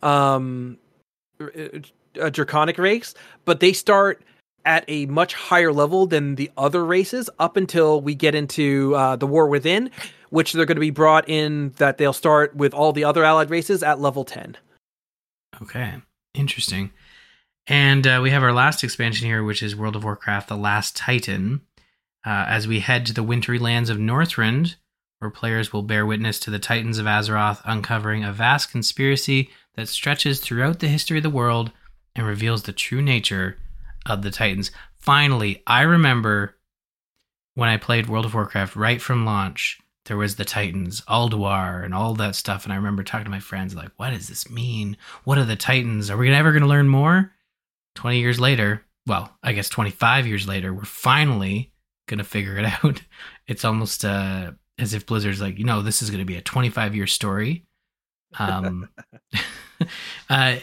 um, 0.02 0.78
a 2.20 2.32
draconic 2.32 2.78
race, 2.78 3.14
but 3.45 3.60
they 3.60 3.74
start 3.74 4.22
at 4.66 4.84
a 4.90 5.06
much 5.06 5.34
higher 5.34 5.72
level 5.72 6.08
than 6.08 6.36
the 6.36 6.52
other 6.58 6.84
races 6.84 7.30
up 7.40 7.56
until 7.56 8.02
we 8.02 8.14
get 8.14 8.36
into 8.36 8.94
uh, 8.95 9.16
the 9.16 9.26
War 9.26 9.48
Within, 9.48 9.90
which 10.30 10.52
they're 10.52 10.66
going 10.66 10.76
to 10.76 10.82
be 10.82 10.90
brought 10.90 11.30
in 11.30 11.70
that 11.78 11.98
they'll 11.98 12.12
start 12.12 12.54
with 12.56 12.74
all 12.74 12.91
the 12.91 13.06
other 13.06 13.24
allied 13.24 13.49
races 13.49 13.82
at 13.82 14.02
level 14.02 14.26
10. 14.26 14.58
Okay, 15.62 15.95
interesting. 16.38 16.92
And 17.68 18.08
uh, 18.08 18.20
we 18.24 18.32
have 18.32 18.44
our 18.44 18.54
last 18.54 18.84
expansion 18.84 19.28
here, 19.28 19.44
which 19.44 19.62
is 19.62 19.76
World 19.76 19.96
of 19.96 20.04
Warcraft 20.04 20.48
The 20.48 20.56
Last 20.56 20.96
Titan. 20.96 21.62
Uh, 22.26 22.46
as 22.48 22.68
we 22.68 22.82
head 22.82 23.06
to 23.06 23.14
the 23.14 23.24
wintry 23.24 23.58
lands 23.58 23.90
of 23.90 23.98
Northrend, 23.98 24.76
where 25.20 25.32
players 25.32 25.72
will 25.72 25.82
bear 25.82 26.06
witness 26.06 26.40
to 26.40 26.50
the 26.50 26.60
Titans 26.60 26.98
of 26.98 27.06
Azeroth 27.06 27.62
uncovering 27.66 28.24
a 28.24 28.34
vast 28.34 28.72
conspiracy 28.72 29.50
that 29.76 29.88
stretches 29.88 30.40
throughout 30.40 30.80
the 30.80 30.88
history 30.88 31.18
of 31.18 31.24
the 31.24 31.30
world 31.30 31.72
and 32.16 32.26
reveals 32.26 32.64
the 32.64 32.74
true 32.74 33.02
nature 33.02 33.58
of 34.06 34.22
the 34.22 34.32
Titans. 34.32 34.72
Finally, 34.96 35.64
I 35.66 35.82
remember 35.84 36.56
when 37.56 37.70
I 37.70 37.78
played 37.78 38.08
World 38.08 38.26
of 38.26 38.34
Warcraft 38.34 38.76
right 38.76 39.02
from 39.02 39.26
launch, 39.26 39.80
there 40.08 40.18
was 40.18 40.36
the 40.36 40.46
Titans, 40.46 41.02
Ulduar, 41.02 41.84
and 41.84 41.94
all 41.94 42.14
that 42.16 42.36
stuff. 42.36 42.64
And 42.64 42.72
I 42.72 42.78
remember 42.78 43.04
talking 43.04 43.26
to 43.26 43.32
my 43.32 43.40
friends, 43.40 43.76
like, 43.76 43.92
what 43.98 44.12
does 44.12 44.28
this 44.28 44.50
mean? 44.50 44.96
What 45.26 45.38
are 45.38 45.44
the 45.44 45.58
Titans? 45.58 46.10
Are 46.10 46.18
we 46.18 46.34
ever 46.34 46.52
going 46.52 46.62
to 46.62 46.68
learn 46.68 46.88
more? 46.88 47.34
20 47.96 48.20
years 48.20 48.40
later, 48.40 48.86
well, 49.06 49.36
I 49.44 49.54
guess 49.54 49.70
25 49.70 50.26
years 50.26 50.48
later, 50.48 50.74
we're 50.74 50.86
finally 50.86 51.74
going 52.08 52.20
to 52.20 52.24
figure 52.24 52.58
it 52.58 52.66
out. 52.84 53.02
It's 53.48 53.66
almost 53.66 54.06
uh, 54.06 54.52
as 54.80 54.94
if 54.94 55.06
Blizzard's 55.06 55.42
like, 55.42 55.60
you 55.60 55.66
know, 55.66 55.82
this 55.82 56.02
is 56.02 56.10
going 56.10 56.22
to 56.22 56.26
be 56.26 56.38
a 56.38 56.42
25 56.42 56.96
year 56.96 57.08
story. 57.08 57.66
Um, 58.40 58.90
uh, 60.30 60.58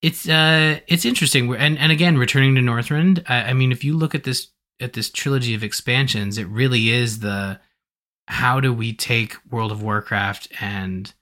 it's 0.00 0.28
uh 0.28 0.78
it's 0.86 1.04
interesting 1.04 1.52
and 1.56 1.76
and 1.76 1.90
again 1.90 2.16
returning 2.16 2.54
to 2.54 2.60
northrend 2.60 3.20
I, 3.28 3.50
I, 3.50 3.52
mean 3.52 3.72
if 3.72 3.82
you 3.82 3.96
look 3.96 4.14
at 4.14 4.22
this 4.22 4.52
at 4.78 4.92
this 4.92 5.10
trilogy 5.10 5.54
of 5.54 5.64
expansions 5.64 6.38
it 6.38 6.46
really 6.46 6.90
is 6.90 7.18
the 7.18 7.58
how 8.28 8.60
do 8.60 8.72
we 8.72 8.92
take 8.92 9.34
world 9.50 9.72
of 9.72 9.82
warcraft 9.82 10.48
and 10.60 11.12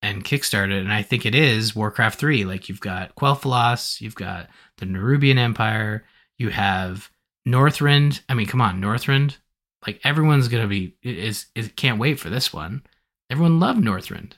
and 0.00 0.24
kickstart 0.24 0.70
it? 0.70 0.78
And 0.78 0.92
i 0.92 1.02
think 1.02 1.26
it 1.26 1.34
is 1.34 1.74
warcraft 1.74 2.18
3 2.18 2.44
like 2.44 2.68
you've 2.68 2.80
got 2.80 3.14
quel'thalas 3.16 4.00
you've 4.00 4.14
got 4.14 4.48
the 4.78 4.86
nerubian 4.86 5.36
empire 5.36 6.04
you 6.38 6.50
have 6.50 7.10
northrend. 7.46 8.20
I 8.28 8.34
mean 8.34 8.46
come 8.46 8.60
on 8.60 8.80
northrend? 8.80 9.38
Like 9.86 10.00
everyone's 10.04 10.48
gonna 10.48 10.68
be 10.68 10.94
is 11.02 11.46
is 11.54 11.70
can't 11.76 11.98
wait 11.98 12.20
for 12.20 12.30
this 12.30 12.52
one. 12.52 12.82
Everyone 13.30 13.60
loved 13.60 13.82
northrend. 13.82 14.34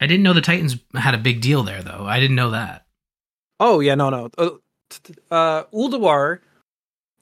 I 0.00 0.06
didn't 0.06 0.22
know 0.22 0.34
the 0.34 0.40
titans 0.40 0.76
had 0.94 1.14
a 1.14 1.18
big 1.18 1.40
deal 1.40 1.62
there 1.62 1.82
though. 1.82 2.04
I 2.06 2.20
didn't 2.20 2.36
know 2.36 2.50
that. 2.50 2.86
Oh 3.58 3.80
yeah, 3.80 3.94
no, 3.94 4.10
no. 4.10 4.30
Uh, 4.38 4.50
uh, 5.30 5.64
Ulduar 5.72 6.40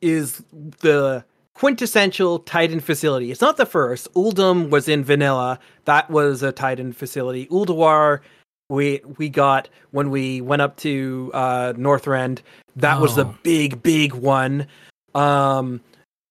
is 0.00 0.42
the 0.80 1.24
quintessential 1.56 2.40
Titan 2.40 2.80
facility. 2.80 3.30
It's 3.30 3.40
not 3.40 3.56
the 3.56 3.64
first. 3.64 4.12
Uldum 4.12 4.68
was 4.68 4.88
in 4.88 5.02
vanilla. 5.02 5.58
That 5.86 6.10
was 6.10 6.42
a 6.42 6.52
Titan 6.52 6.92
facility. 6.92 7.46
Ulduar 7.46 8.20
we 8.68 9.00
we 9.16 9.28
got 9.28 9.68
when 9.90 10.10
we 10.10 10.42
went 10.42 10.60
up 10.60 10.76
to 10.78 11.30
uh 11.32 11.72
Northrend. 11.74 12.40
That 12.76 12.98
oh. 12.98 13.00
was 13.00 13.14
the 13.14 13.24
oh. 13.24 13.38
big 13.42 13.82
big 13.82 14.12
one. 14.12 14.66
Um 15.14 15.80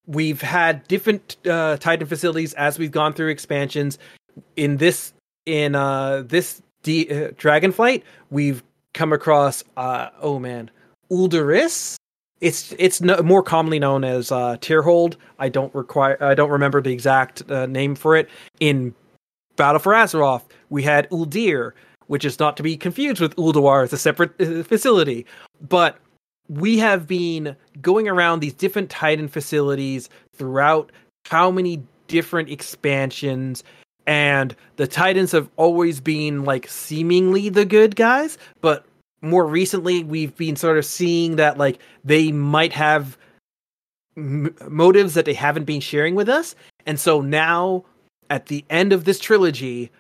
we've 0.06 0.42
had 0.42 0.88
different 0.88 1.38
uh 1.48 1.78
Titan 1.78 2.08
facilities 2.08 2.54
as 2.54 2.78
we've 2.78 2.92
gone 2.92 3.14
through 3.14 3.30
expansions. 3.30 3.98
In 4.56 4.78
this 4.78 5.14
in 5.48 5.74
uh 5.74 6.24
this 6.28 6.62
D- 6.84 7.10
uh, 7.10 7.30
Dragonflight, 7.32 8.04
we've 8.30 8.64
come 8.94 9.12
across 9.12 9.64
uh 9.76 10.10
oh 10.22 10.38
man 10.38 10.70
Ulduris. 11.12 11.96
It's 12.42 12.74
it's 12.78 13.02
no, 13.02 13.22
more 13.24 13.44
commonly 13.44 13.80
known 13.80 14.04
as 14.04 14.32
uh, 14.32 14.58
Tyrhold. 14.58 15.16
I 15.40 15.50
don't 15.50 15.74
require 15.74 16.22
I 16.22 16.36
don't 16.36 16.50
remember 16.50 16.82
the 16.82 16.92
exact 16.92 17.50
uh, 17.50 17.66
name 17.66 17.96
for 17.96 18.16
it. 18.16 18.30
In 18.60 18.94
Battle 19.56 19.80
for 19.80 19.94
Azeroth, 19.94 20.44
we 20.70 20.84
had 20.84 21.10
Uldir, 21.10 21.72
which 22.08 22.26
is 22.26 22.40
not 22.40 22.58
to 22.58 22.64
be 22.64 22.76
confused 22.76 23.22
with 23.22 23.36
Ulduar. 23.38 23.86
It's 23.86 23.94
a 23.94 23.98
separate 23.98 24.40
uh, 24.42 24.64
facility, 24.64 25.26
but 25.62 25.98
we 26.50 26.78
have 26.78 27.08
been 27.08 27.56
going 27.82 28.08
around 28.08 28.40
these 28.40 28.54
different 28.54 28.90
Titan 28.90 29.28
facilities 29.28 30.10
throughout 30.34 30.92
how 31.26 31.50
many 31.50 31.82
different 32.08 32.50
expansions 32.50 33.64
and 34.08 34.56
the 34.76 34.88
Titans 34.88 35.32
have 35.32 35.50
always 35.56 36.00
been 36.00 36.44
like 36.44 36.68
seemingly 36.68 37.50
the 37.50 37.66
good 37.66 37.96
guys, 37.96 38.38
but 38.62 38.86
more 39.22 39.46
recently 39.46 40.04
we've 40.04 40.36
been 40.36 40.56
sort 40.56 40.78
of 40.78 40.86
seeing 40.86 41.36
that 41.38 41.58
like 41.58 41.80
they 42.04 42.32
might 42.32 42.74
have 42.74 43.18
m- 44.18 44.56
motives 44.68 45.14
that 45.14 45.26
they 45.26 45.34
haven't 45.34 45.66
been 45.66 45.82
sharing 45.82 46.16
with 46.16 46.30
us. 46.30 46.56
And 46.86 47.00
so 47.00 47.22
now 47.22 47.84
at 48.30 48.48
the 48.48 48.64
end 48.70 48.94
of 48.94 49.06
this 49.06 49.20
trilogy, 49.20 49.92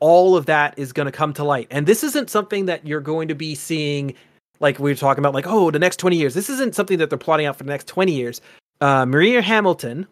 all 0.00 0.36
of 0.36 0.46
that 0.46 0.78
is 0.78 0.92
going 0.92 1.06
to 1.06 1.12
come 1.12 1.32
to 1.34 1.44
light. 1.44 1.66
And 1.70 1.86
this 1.86 2.04
isn't 2.04 2.30
something 2.30 2.66
that 2.66 2.86
you're 2.86 3.00
going 3.00 3.28
to 3.28 3.34
be 3.34 3.54
seeing 3.54 4.14
like 4.60 4.78
we 4.78 4.90
were 4.90 4.96
talking 4.96 5.20
about 5.20 5.34
like 5.34 5.46
oh, 5.46 5.70
the 5.70 5.78
next 5.78 5.96
20 5.98 6.16
years. 6.16 6.34
This 6.34 6.50
isn't 6.50 6.74
something 6.74 6.98
that 6.98 7.10
they're 7.10 7.18
plotting 7.18 7.46
out 7.46 7.56
for 7.56 7.64
the 7.64 7.70
next 7.70 7.86
20 7.86 8.12
years. 8.12 8.40
Uh, 8.80 9.06
Maria 9.06 9.42
Hamilton 9.42 10.06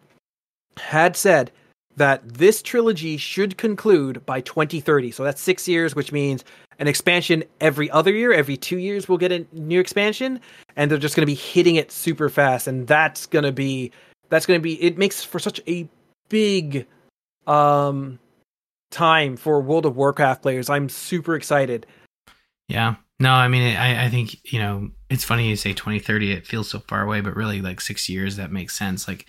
had 0.77 1.15
said 1.15 1.51
that 1.95 2.27
this 2.27 2.61
trilogy 2.61 3.17
should 3.17 3.57
conclude 3.57 4.25
by 4.25 4.41
2030. 4.41 5.11
So 5.11 5.23
that's 5.23 5.41
six 5.41 5.67
years, 5.67 5.95
which 5.95 6.11
means 6.11 6.43
an 6.79 6.87
expansion 6.87 7.43
every 7.61 7.89
other 7.91 8.11
year. 8.11 8.33
Every 8.33 8.57
two 8.57 8.77
years, 8.77 9.07
we'll 9.07 9.17
get 9.17 9.31
a 9.31 9.45
new 9.51 9.79
expansion, 9.79 10.39
and 10.75 10.89
they're 10.89 10.97
just 10.97 11.15
going 11.15 11.23
to 11.23 11.27
be 11.31 11.35
hitting 11.35 11.75
it 11.75 11.91
super 11.91 12.29
fast. 12.29 12.67
And 12.67 12.87
that's 12.87 13.25
going 13.25 13.43
to 13.43 13.51
be 13.51 13.91
that's 14.29 14.45
going 14.45 14.59
to 14.59 14.63
be 14.63 14.81
it 14.81 14.97
makes 14.97 15.23
for 15.23 15.39
such 15.39 15.61
a 15.67 15.87
big 16.29 16.85
um 17.45 18.19
time 18.91 19.37
for 19.37 19.61
World 19.61 19.85
of 19.85 19.95
Warcraft 19.95 20.41
players. 20.41 20.69
I'm 20.69 20.89
super 20.89 21.35
excited. 21.35 21.85
Yeah. 22.67 22.95
No, 23.19 23.31
I 23.31 23.47
mean, 23.47 23.75
I, 23.75 24.05
I 24.05 24.09
think, 24.09 24.53
you 24.53 24.59
know, 24.59 24.91
it's 25.09 25.23
funny 25.23 25.49
you 25.49 25.55
say 25.55 25.73
2030, 25.73 26.33
it 26.33 26.45
feels 26.45 26.69
so 26.69 26.79
far 26.79 27.01
away, 27.01 27.19
but 27.19 27.35
really 27.35 27.61
like 27.61 27.81
six 27.81 28.07
years, 28.07 28.35
that 28.35 28.51
makes 28.51 28.77
sense. 28.77 29.07
Like, 29.07 29.25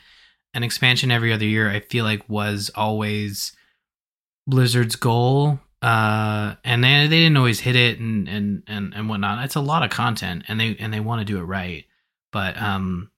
an 0.54 0.62
expansion 0.62 1.10
every 1.10 1.32
other 1.32 1.44
year 1.44 1.70
i 1.70 1.80
feel 1.80 2.04
like 2.04 2.28
was 2.28 2.70
always 2.74 3.52
blizzard's 4.46 4.96
goal 4.96 5.60
uh 5.82 6.54
and 6.64 6.82
they, 6.82 7.06
they 7.06 7.20
didn't 7.20 7.36
always 7.36 7.60
hit 7.60 7.76
it 7.76 7.98
and 7.98 8.28
and 8.28 8.62
and, 8.66 8.94
and 8.94 9.08
whatnot. 9.08 9.44
It's 9.44 9.54
a 9.54 9.60
lot 9.60 9.82
of 9.82 9.90
content 9.90 10.44
and 10.48 10.58
they 10.58 10.76
and 10.78 10.92
they 10.92 11.00
want 11.00 11.20
to 11.20 11.24
do 11.24 11.38
it 11.38 11.44
right. 11.44 11.84
But 12.32 12.60
um 12.60 13.10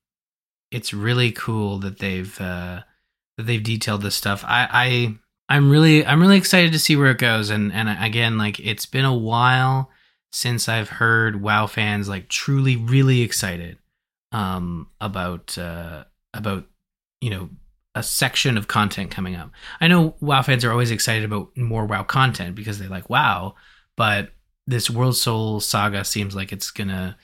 it's 0.70 0.92
really 0.92 1.32
cool 1.32 1.78
that 1.78 1.98
they've 1.98 2.40
uh 2.40 2.82
that 3.36 3.44
they've 3.44 3.62
detailed 3.62 4.02
this 4.02 4.16
stuff. 4.16 4.44
I 4.44 4.68
i 4.72 5.18
i'm 5.56 5.70
really 5.70 6.04
i'm 6.04 6.20
really 6.20 6.36
excited 6.36 6.72
to 6.72 6.78
see 6.78 6.96
where 6.96 7.10
it 7.10 7.18
goes. 7.18 7.50
And 7.50 7.72
and 7.72 7.88
again 7.88 8.36
like 8.38 8.60
it's 8.60 8.86
been 8.86 9.04
a 9.04 9.16
while 9.16 9.90
since 10.32 10.68
i've 10.68 10.88
heard 10.88 11.42
wow 11.42 11.66
fans 11.66 12.08
like 12.08 12.28
truly 12.28 12.76
really 12.76 13.22
excited 13.22 13.78
um 14.32 14.88
about 15.00 15.58
uh 15.58 16.04
about 16.32 16.64
you 17.20 17.30
know 17.30 17.50
a 17.94 18.02
section 18.02 18.56
of 18.56 18.68
content 18.68 19.10
coming 19.10 19.34
up. 19.34 19.50
I 19.80 19.88
know 19.88 20.14
WoW 20.20 20.42
fans 20.42 20.64
are 20.64 20.70
always 20.70 20.90
excited 20.90 21.24
about 21.24 21.56
more 21.56 21.86
WoW 21.86 22.04
content 22.04 22.54
because 22.54 22.78
they 22.78 22.86
like 22.86 23.10
WoW, 23.10 23.54
but 23.96 24.30
this 24.66 24.88
World 24.88 25.16
Soul 25.16 25.60
saga 25.60 26.04
seems 26.04 26.34
like 26.34 26.52
it's 26.52 26.70
gonna 26.70 27.16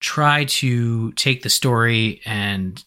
try 0.00 0.44
to 0.44 1.12
take 1.12 1.42
the 1.42 1.50
story 1.50 2.20
and 2.24 2.84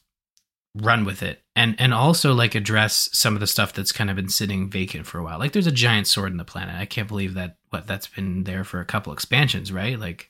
run 0.75 1.03
with 1.03 1.23
it 1.23 1.41
and 1.55 1.75
and 1.79 1.91
also 1.91 2.35
like 2.35 2.53
address 2.53 3.09
some 3.11 3.33
of 3.33 3.39
the 3.39 3.47
stuff 3.47 3.73
that's 3.73 3.91
kind 3.91 4.11
of 4.11 4.15
been 4.15 4.29
sitting 4.29 4.69
vacant 4.69 5.07
for 5.07 5.17
a 5.17 5.23
while 5.23 5.39
like 5.39 5.51
there's 5.51 5.65
a 5.65 5.71
giant 5.71 6.05
sword 6.05 6.31
in 6.31 6.37
the 6.37 6.45
planet 6.45 6.75
i 6.75 6.85
can't 6.85 7.07
believe 7.07 7.33
that 7.33 7.57
what 7.71 7.87
that's 7.87 8.05
been 8.05 8.43
there 8.43 8.63
for 8.63 8.79
a 8.79 8.85
couple 8.85 9.11
expansions 9.11 9.71
right 9.71 9.97
like 9.99 10.29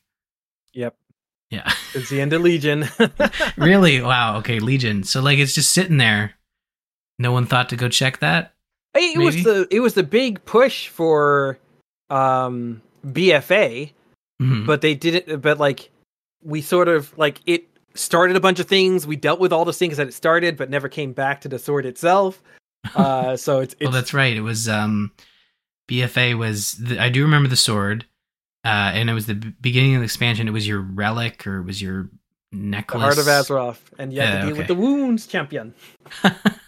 yep 0.72 0.96
yeah. 1.50 1.72
It's 1.94 2.10
the 2.10 2.22
end 2.22 2.34
of 2.34 2.42
Legion. 2.42 2.86
really? 3.58 4.02
Wow. 4.08 4.38
Okay, 4.38 4.60
Legion. 4.60 5.04
So 5.04 5.22
like 5.22 5.40
it's 5.40 5.54
just 5.54 5.72
sitting 5.72 5.98
there. 5.98 6.34
No 7.20 7.32
one 7.32 7.46
thought 7.46 7.70
to 7.70 7.76
go 7.76 7.90
check 7.90 8.20
that? 8.20 8.54
It 8.96 9.18
maybe? 9.18 9.26
was 9.26 9.44
the 9.44 9.68
it 9.72 9.80
was 9.80 9.94
the 9.94 10.04
big 10.04 10.44
push 10.46 10.88
for 10.88 11.60
um 12.10 12.82
BFA, 13.06 13.92
mm-hmm. 14.42 14.66
but 14.66 14.82
they 14.82 14.96
didn't. 14.96 15.42
but 15.42 15.58
like 15.58 15.90
we 16.44 16.62
sort 16.62 16.88
of 16.88 17.16
like 17.18 17.40
it 17.46 17.68
started 17.96 18.36
a 18.36 18.40
bunch 18.40 18.60
of 18.60 18.68
things. 18.68 19.08
We 19.08 19.16
dealt 19.16 19.40
with 19.40 19.52
all 19.52 19.66
the 19.66 19.74
things 19.74 19.98
that 19.98 20.08
it 20.08 20.14
started, 20.14 20.58
but 20.58 20.70
never 20.70 20.90
came 20.90 21.14
back 21.14 21.42
to 21.42 21.48
the 21.48 21.60
sword 21.60 21.86
itself. 21.86 22.42
Uh, 22.96 23.36
so 23.36 23.60
it's, 23.60 23.74
it's 23.74 23.82
well, 23.82 23.92
that's 23.92 24.14
right. 24.14 24.38
It 24.38 24.42
was 24.42 24.70
um, 24.70 25.12
BFA 25.90 26.38
was 26.38 26.74
the, 26.74 26.98
I 26.98 27.10
do 27.10 27.22
remember 27.22 27.50
the 27.50 27.58
sword, 27.58 28.06
uh, 28.64 28.92
and 28.94 29.10
it 29.10 29.14
was 29.14 29.26
the 29.26 29.34
beginning 29.34 29.96
of 29.96 30.00
the 30.00 30.06
expansion. 30.06 30.48
It 30.48 30.52
was 30.52 30.66
your 30.66 30.80
relic 30.80 31.46
or 31.46 31.58
it 31.58 31.64
was 31.64 31.82
your 31.82 32.10
necklace. 32.54 33.02
The 33.02 33.06
Heart 33.06 33.18
of 33.18 33.26
Azeroth, 33.26 33.80
and 34.00 34.14
you 34.14 34.22
had 34.22 34.30
uh, 34.30 34.32
to 34.32 34.40
deal 34.40 34.50
okay. 34.52 34.58
with 34.60 34.68
the 34.68 34.76
wounds 34.76 35.28
champion. 35.28 35.74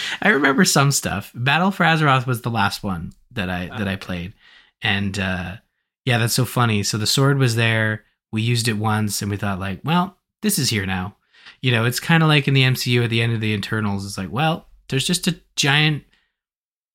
I 0.22 0.30
remember 0.30 0.64
some 0.64 0.90
stuff. 0.92 1.32
Battle 1.34 1.70
for 1.70 1.84
Azeroth 1.84 2.26
was 2.26 2.42
the 2.42 2.50
last 2.50 2.82
one 2.82 3.12
that 3.32 3.50
I 3.50 3.70
that 3.78 3.88
I 3.88 3.96
played, 3.96 4.34
and 4.82 5.18
uh, 5.18 5.56
yeah, 6.04 6.18
that's 6.18 6.34
so 6.34 6.44
funny. 6.44 6.82
So 6.82 6.98
the 6.98 7.06
sword 7.06 7.38
was 7.38 7.56
there. 7.56 8.04
We 8.32 8.42
used 8.42 8.68
it 8.68 8.74
once, 8.74 9.22
and 9.22 9.30
we 9.30 9.36
thought 9.36 9.58
like, 9.58 9.80
well, 9.84 10.16
this 10.42 10.58
is 10.58 10.70
here 10.70 10.86
now. 10.86 11.16
You 11.60 11.72
know, 11.72 11.84
it's 11.84 12.00
kind 12.00 12.22
of 12.22 12.28
like 12.28 12.46
in 12.46 12.54
the 12.54 12.62
MCU 12.62 13.04
at 13.04 13.10
the 13.10 13.22
end 13.22 13.32
of 13.32 13.40
the 13.40 13.52
Eternals. 13.52 14.06
It's 14.06 14.18
like, 14.18 14.30
well, 14.30 14.68
there's 14.88 15.06
just 15.06 15.26
a 15.26 15.40
giant 15.56 16.04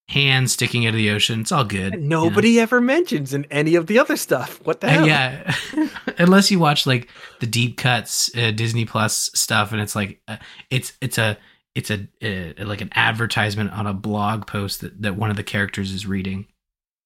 hand 0.09 0.49
sticking 0.49 0.85
out 0.85 0.89
of 0.89 0.97
the 0.97 1.09
ocean. 1.09 1.41
It's 1.41 1.51
all 1.51 1.63
good. 1.63 2.01
Nobody 2.01 2.51
you 2.51 2.57
know? 2.57 2.63
ever 2.63 2.81
mentions 2.81 3.33
in 3.33 3.45
any 3.45 3.75
of 3.75 3.87
the 3.87 3.99
other 3.99 4.17
stuff. 4.17 4.65
What 4.65 4.81
the 4.81 4.89
hell? 4.89 5.07
Yeah, 5.07 5.55
unless 6.17 6.51
you 6.51 6.59
watch 6.59 6.85
like 6.85 7.09
the 7.39 7.47
deep 7.47 7.77
cuts 7.77 8.35
uh, 8.35 8.51
Disney 8.51 8.85
Plus 8.85 9.29
stuff, 9.33 9.71
and 9.71 9.81
it's 9.81 9.95
like 9.95 10.21
uh, 10.27 10.37
it's 10.69 10.93
it's 11.01 11.17
a 11.17 11.37
it's 11.75 11.91
a 11.91 12.07
uh, 12.21 12.65
like 12.65 12.81
an 12.81 12.89
advertisement 12.93 13.71
on 13.71 13.87
a 13.87 13.93
blog 13.93 14.47
post 14.47 14.81
that 14.81 15.01
that 15.01 15.15
one 15.15 15.29
of 15.29 15.37
the 15.37 15.43
characters 15.43 15.91
is 15.91 16.05
reading, 16.05 16.47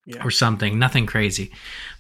yeah. 0.06 0.24
or 0.24 0.32
something. 0.32 0.80
Nothing 0.80 1.06
crazy, 1.06 1.52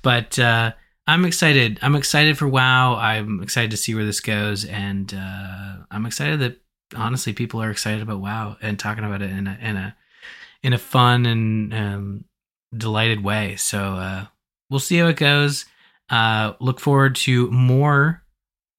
but. 0.01 0.37
uh 0.39 0.71
I'm 1.09 1.23
excited. 1.23 1.79
I'm 1.81 1.95
excited 1.95 2.37
for 2.37 2.49
WoW. 2.49 2.97
I'm 2.97 3.41
excited 3.41 3.71
to 3.71 3.77
see 3.77 3.95
where 3.95 4.03
this 4.03 4.19
goes, 4.19 4.65
and 4.65 5.13
uh, 5.13 5.77
I'm 5.89 6.05
excited 6.05 6.41
that 6.41 6.61
honestly 6.95 7.31
people 7.31 7.61
are 7.61 7.71
excited 7.71 8.01
about 8.01 8.19
WoW 8.19 8.57
and 8.61 8.77
talking 8.77 9.05
about 9.05 9.21
it 9.21 9.31
in 9.31 9.47
a 9.47 9.57
in 9.61 9.77
a 9.77 9.95
in 10.63 10.73
a 10.73 10.77
fun 10.77 11.25
and 11.25 11.73
um, 11.73 12.25
delighted 12.75 13.23
way. 13.23 13.55
So 13.55 13.95
uh, 13.95 14.25
we'll 14.69 14.81
see 14.81 14.97
how 14.97 15.07
it 15.07 15.15
goes. 15.15 15.65
Uh, 16.09 16.53
look 16.59 16.81
forward 16.81 17.15
to 17.15 17.49
more 17.51 18.23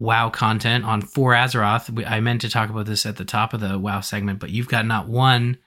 WoW 0.01 0.31
content 0.31 0.85
on 0.85 1.03
For 1.03 1.33
Azeroth. 1.33 2.07
I 2.07 2.21
meant 2.21 2.41
to 2.43 2.51
talk 2.51 2.71
about 2.71 2.87
this 2.87 3.05
at 3.05 3.17
the 3.17 3.25
top 3.25 3.53
of 3.53 3.61
the 3.61 3.79
WoW 3.79 4.01
segment, 4.01 4.39
but 4.39 4.51
you've 4.51 4.69
got 4.69 4.87
not 4.87 5.09
one 5.09 5.59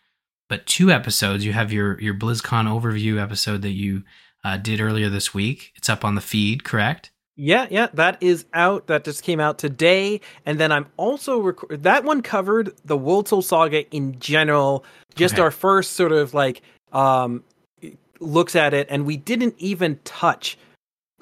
but 0.52 0.66
two 0.66 0.92
episodes. 0.92 1.46
You 1.46 1.54
have 1.54 1.72
your 1.72 2.00
your 2.02 2.14
BlizzCon 2.14 2.68
overview 2.68 3.22
episode 3.22 3.62
that 3.62 3.72
you 3.72 4.04
uh, 4.44 4.58
did 4.58 4.82
earlier 4.82 5.10
this 5.10 5.34
week. 5.34 5.72
It's 5.78 5.90
up 5.90 6.04
on 6.04 6.16
the 6.16 6.22
feed, 6.22 6.66
correct? 6.66 7.10
Yeah, 7.38 7.68
yeah, 7.72 7.88
that 7.94 8.18
is 8.22 8.46
out. 8.54 8.88
That 8.88 9.06
just 9.06 9.24
came 9.24 9.40
out 9.40 9.58
today, 9.58 10.20
and 10.46 10.60
then 10.60 10.74
I'm 10.74 10.88
also 10.98 11.40
rec- 11.40 11.70
that 11.70 12.04
one 12.04 12.22
covered 12.22 12.74
the 12.84 12.98
World 12.98 13.30
Soul 13.30 13.42
saga 13.42 13.90
in 13.96 14.20
general. 14.20 14.84
Just 15.16 15.36
okay. 15.36 15.42
our 15.42 15.52
first 15.52 15.94
sort 15.94 16.12
of 16.12 16.34
like 16.34 16.62
um 16.92 17.46
looks 18.20 18.56
at 18.56 18.74
it, 18.74 18.88
and 18.90 19.06
we 19.06 19.16
didn't 19.16 19.56
even 19.58 20.00
touch 20.04 20.58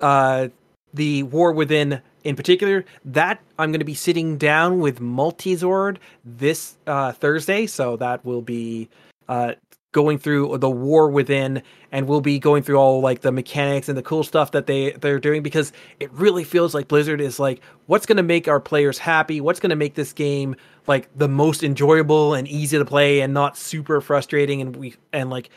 uh 0.01 0.47
the 0.91 1.21
War 1.21 1.51
Within 1.51 2.01
in 2.23 2.35
particular. 2.35 2.85
That 3.05 3.41
I'm 3.57 3.71
going 3.71 3.79
to 3.79 3.85
be 3.85 3.93
sitting 3.93 4.37
down 4.37 4.79
with 4.79 4.99
Multizord 4.99 5.97
this 6.23 6.77
uh, 6.87 7.11
Thursday, 7.13 7.67
so 7.67 7.97
that 7.97 8.23
will 8.25 8.41
be 8.41 8.89
uh, 9.27 9.53
going 9.91 10.19
through 10.19 10.57
the 10.59 10.69
war 10.69 11.09
within 11.09 11.63
and 11.91 12.07
we'll 12.07 12.21
be 12.21 12.37
going 12.37 12.61
through 12.61 12.75
all 12.75 13.01
like 13.01 13.21
the 13.21 13.31
mechanics 13.31 13.89
and 13.89 13.97
the 13.97 14.03
cool 14.03 14.23
stuff 14.23 14.51
that 14.51 14.67
they 14.67 14.91
they're 14.91 15.19
doing 15.19 15.41
because 15.41 15.73
it 15.99 16.11
really 16.11 16.43
feels 16.43 16.75
like 16.75 16.87
blizzard 16.87 17.19
is 17.19 17.39
like 17.39 17.59
what's 17.87 18.05
going 18.05 18.17
to 18.17 18.23
make 18.23 18.47
our 18.47 18.59
players 18.59 18.99
happy 18.99 19.41
what's 19.41 19.59
going 19.59 19.71
to 19.71 19.75
make 19.75 19.95
this 19.95 20.13
game 20.13 20.55
like 20.85 21.09
the 21.17 21.27
most 21.27 21.63
enjoyable 21.63 22.35
and 22.35 22.47
easy 22.47 22.77
to 22.77 22.85
play 22.85 23.21
and 23.21 23.33
not 23.33 23.57
super 23.57 23.99
frustrating 23.99 24.61
and 24.61 24.75
we 24.75 24.93
and 25.11 25.31
like 25.31 25.49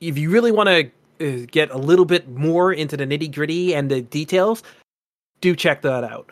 if 0.00 0.18
you 0.18 0.30
really 0.30 0.52
want 0.52 0.68
to 0.68 0.90
uh, 1.20 1.46
get 1.50 1.70
a 1.70 1.78
little 1.78 2.04
bit 2.04 2.28
more 2.28 2.72
into 2.72 2.98
the 2.98 3.06
nitty 3.06 3.32
gritty 3.32 3.74
and 3.74 3.90
the 3.90 4.02
details 4.02 4.62
do 5.40 5.54
check 5.54 5.82
that 5.82 6.04
out 6.04 6.30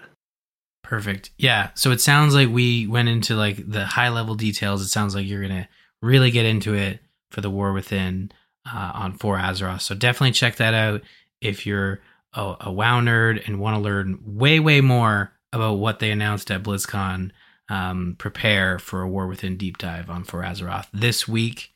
perfect 0.83 1.31
yeah 1.37 1.71
so 1.75 1.91
it 1.91 2.01
sounds 2.01 2.35
like 2.35 2.49
we 2.49 2.87
went 2.87 3.09
into 3.09 3.35
like 3.35 3.57
the 3.71 3.85
high 3.85 4.09
level 4.09 4.35
details 4.35 4.81
it 4.81 4.89
sounds 4.89 5.15
like 5.15 5.27
you're 5.27 5.43
gonna 5.43 5.69
really 6.03 6.31
get 6.31 6.47
into 6.47 6.75
it 6.75 7.01
for 7.31 7.41
the 7.41 7.51
War 7.51 7.73
Within 7.73 8.31
uh, 8.67 8.93
on 8.95 9.13
For 9.15 9.37
Azeroth. 9.37 9.83
So 9.83 9.95
definitely 9.95 10.33
check 10.33 10.57
that 10.57 10.75
out 10.75 11.03
if 11.41 11.67
you're 11.67 12.01
a, 12.35 12.57
a 12.61 12.73
WoW 12.73 13.01
nerd 13.01 13.47
and 13.47 13.61
want 13.61 13.77
to 13.77 13.81
learn 13.81 14.19
way, 14.25 14.61
way 14.61 14.81
more 14.81 15.33
about 15.53 15.75
what 15.75 15.99
they 15.99 16.11
announced 16.11 16.51
at 16.51 16.63
BlizzCon. 16.63 17.31
Um, 17.71 18.17
prepare 18.19 18.79
for 18.79 19.03
a 19.03 19.09
War 19.09 19.27
Within 19.27 19.59
deep 19.59 19.77
dive 19.77 20.09
on 20.09 20.25
For 20.25 20.43
Azeroth 20.43 20.87
this 20.93 21.29
week. 21.29 21.73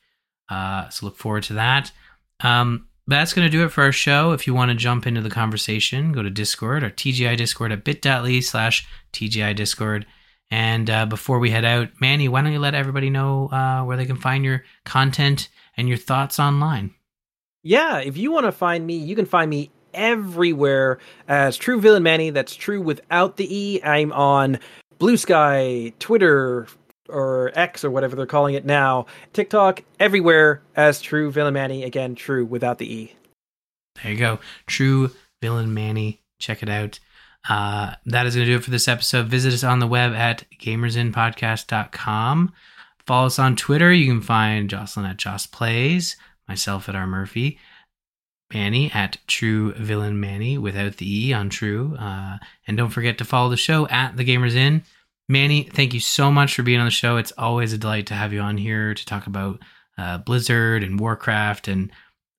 Uh, 0.49 0.89
so 0.89 1.05
look 1.05 1.17
forward 1.17 1.43
to 1.43 1.53
that. 1.53 1.91
Um, 2.39 2.87
that's 3.07 3.33
going 3.33 3.45
to 3.45 3.51
do 3.51 3.65
it 3.65 3.69
for 3.69 3.83
our 3.83 3.91
show. 3.91 4.31
If 4.31 4.47
you 4.47 4.53
want 4.53 4.69
to 4.69 4.75
jump 4.75 5.05
into 5.05 5.21
the 5.21 5.29
conversation, 5.29 6.11
go 6.11 6.23
to 6.23 6.29
Discord, 6.29 6.83
our 6.83 6.89
TGI 6.89 7.35
Discord 7.37 7.71
at 7.71 7.83
bit.ly 7.83 8.39
slash 8.39 8.87
TGI 9.11 9.55
Discord. 9.55 10.05
And 10.49 10.89
uh, 10.89 11.05
before 11.05 11.39
we 11.39 11.49
head 11.49 11.65
out, 11.65 11.89
Manny, 11.99 12.27
why 12.27 12.41
don't 12.41 12.53
you 12.53 12.59
let 12.59 12.75
everybody 12.75 13.09
know 13.09 13.47
uh, 13.47 13.83
where 13.83 13.97
they 13.97 14.05
can 14.05 14.17
find 14.17 14.45
your 14.45 14.63
content 14.85 15.49
and 15.75 15.87
your 15.87 15.97
thoughts 15.97 16.39
online? 16.39 16.93
Yeah, 17.63 17.99
if 17.99 18.17
you 18.17 18.31
want 18.31 18.45
to 18.45 18.51
find 18.51 18.85
me, 18.85 18.97
you 18.97 19.15
can 19.15 19.25
find 19.25 19.49
me 19.49 19.71
everywhere 19.93 20.99
as 21.27 21.57
True 21.57 21.79
Villain 21.79 22.03
Manny. 22.03 22.29
That's 22.29 22.55
true 22.55 22.81
without 22.81 23.37
the 23.37 23.55
E. 23.55 23.81
I'm 23.83 24.11
on 24.11 24.59
Blue 24.99 25.17
Sky, 25.17 25.93
Twitter, 25.99 26.67
or 27.13 27.51
X, 27.53 27.83
or 27.83 27.91
whatever 27.91 28.15
they're 28.15 28.25
calling 28.25 28.55
it 28.55 28.65
now, 28.65 29.05
TikTok, 29.31 29.83
everywhere 29.99 30.61
as 30.75 31.01
True 31.01 31.31
Villain 31.31 31.53
Manny. 31.53 31.83
Again, 31.83 32.15
true 32.15 32.45
without 32.45 32.79
the 32.79 32.91
E. 32.91 33.15
There 34.01 34.11
you 34.11 34.17
go. 34.17 34.39
True 34.65 35.11
Villain 35.41 35.73
Manny. 35.73 36.21
Check 36.39 36.63
it 36.63 36.69
out. 36.69 36.99
Uh, 37.47 37.93
that 38.05 38.25
is 38.25 38.35
going 38.35 38.45
to 38.45 38.51
do 38.51 38.57
it 38.57 38.63
for 38.63 38.71
this 38.71 38.87
episode. 38.87 39.27
Visit 39.27 39.53
us 39.53 39.63
on 39.63 39.79
the 39.79 39.87
web 39.87 40.13
at 40.13 40.45
gamersinnpodcast.com. 40.59 42.53
Follow 43.05 43.25
us 43.27 43.39
on 43.39 43.55
Twitter. 43.55 43.91
You 43.91 44.11
can 44.11 44.21
find 44.21 44.69
Jocelyn 44.69 45.05
at 45.05 45.17
Joss 45.17 45.45
Plays, 45.45 46.15
myself 46.47 46.87
at 46.87 46.95
R 46.95 47.05
Murphy, 47.05 47.59
Manny 48.53 48.89
at 48.93 49.17
True 49.27 49.73
Villain 49.73 50.19
Manny 50.19 50.57
without 50.57 50.97
the 50.97 51.27
E 51.27 51.33
on 51.33 51.49
True. 51.49 51.95
Uh, 51.97 52.37
and 52.65 52.77
don't 52.77 52.89
forget 52.89 53.17
to 53.17 53.25
follow 53.25 53.49
the 53.49 53.57
show 53.57 53.87
at 53.89 54.15
The 54.15 54.25
Gamers 54.25 54.55
Inn. 54.55 54.83
Manny, 55.29 55.63
thank 55.63 55.93
you 55.93 55.99
so 55.99 56.31
much 56.31 56.55
for 56.55 56.63
being 56.63 56.79
on 56.79 56.85
the 56.85 56.91
show. 56.91 57.17
It's 57.17 57.31
always 57.37 57.73
a 57.73 57.77
delight 57.77 58.07
to 58.07 58.13
have 58.13 58.33
you 58.33 58.41
on 58.41 58.57
here 58.57 58.93
to 58.93 59.05
talk 59.05 59.27
about 59.27 59.59
uh, 59.97 60.17
Blizzard 60.19 60.83
and 60.83 60.99
Warcraft. 60.99 61.67
And 61.67 61.91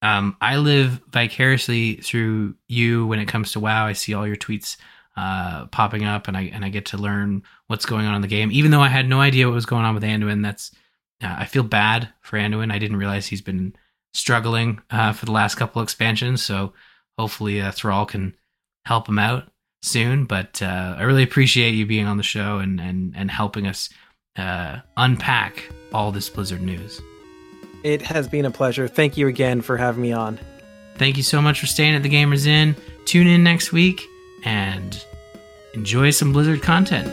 um, 0.03 0.37
I 0.41 0.57
live 0.57 1.01
vicariously 1.11 1.97
through 1.97 2.57
you 2.69 3.07
when 3.07 3.21
it 3.21 3.29
comes 3.29 3.53
to 3.53 3.61
WoW. 3.61 3.87
I 3.87 3.95
see 3.95 4.13
all 4.13 4.27
your 4.27 4.37
tweets 4.37 4.77
uh, 5.17 5.67
popping 5.67 6.05
up, 6.05 6.29
and 6.29 6.37
I 6.37 6.43
and 6.53 6.65
I 6.65 6.69
get 6.69 6.87
to 6.87 6.99
learn 6.99 7.43
what's 7.69 7.87
going 7.87 8.07
on 8.07 8.17
in 8.17 8.23
the 8.23 8.29
game. 8.29 8.51
Even 8.53 8.71
though 8.71 8.81
I 8.81 8.89
had 8.89 9.09
no 9.09 9.21
idea 9.21 9.47
what 9.47 9.55
was 9.55 9.67
going 9.67 9.85
on 9.85 9.95
with 9.95 10.03
Anduin, 10.03 10.43
that's 10.43 10.73
uh, 11.23 11.35
I 11.39 11.47
feel 11.47 11.63
bad 11.63 12.09
for 12.21 12.39
Anduin. 12.39 12.73
I 12.73 12.79
didn't 12.79 12.97
realize 12.99 13.27
he's 13.27 13.41
been 13.41 13.75
struggling 14.13 14.81
uh, 14.91 15.13
for 15.13 15.25
the 15.25 15.33
last 15.33 15.55
couple 15.55 15.83
expansions. 15.83 16.43
So 16.43 16.75
hopefully, 17.19 17.63
uh, 17.63 17.73
Thrall 17.73 18.07
can 18.07 18.37
help 18.85 19.09
him 19.09 19.19
out 19.19 19.49
soon. 19.85 20.25
But 20.25 20.63
uh, 20.63 20.97
I 20.99 21.03
really 21.03 21.23
appreciate 21.23 21.75
you 21.75 21.87
being 21.87 22.07
on 22.07 22.17
the 22.17 22.23
show 22.23 22.59
and 22.59 22.81
and 22.81 23.15
and 23.17 23.31
helping 23.31 23.67
us 23.67 23.89
uh, 24.37 24.79
unpack 24.97 25.71
all 25.93 26.11
this 26.11 26.29
Blizzard 26.29 26.63
news. 26.63 27.01
It 27.85 28.03
has 28.03 28.27
been 28.27 28.47
a 28.47 28.51
pleasure. 28.51 28.89
Thank 28.89 29.17
you 29.17 29.29
again 29.29 29.61
for 29.61 29.77
having 29.77 30.03
me 30.03 30.13
on. 30.13 30.41
Thank 30.97 31.17
you 31.17 31.23
so 31.23 31.43
much 31.43 31.61
for 31.61 31.67
staying 31.67 31.95
at 31.95 32.03
the 32.03 32.09
Gamers 32.09 32.47
Inn. 32.47 32.75
Tune 33.05 33.27
in 33.27 33.45
next 33.45 33.73
week 33.73 34.03
and 34.45 35.05
enjoy 35.75 36.11
some 36.11 36.33
Blizzard 36.33 36.63
content. 36.63 37.09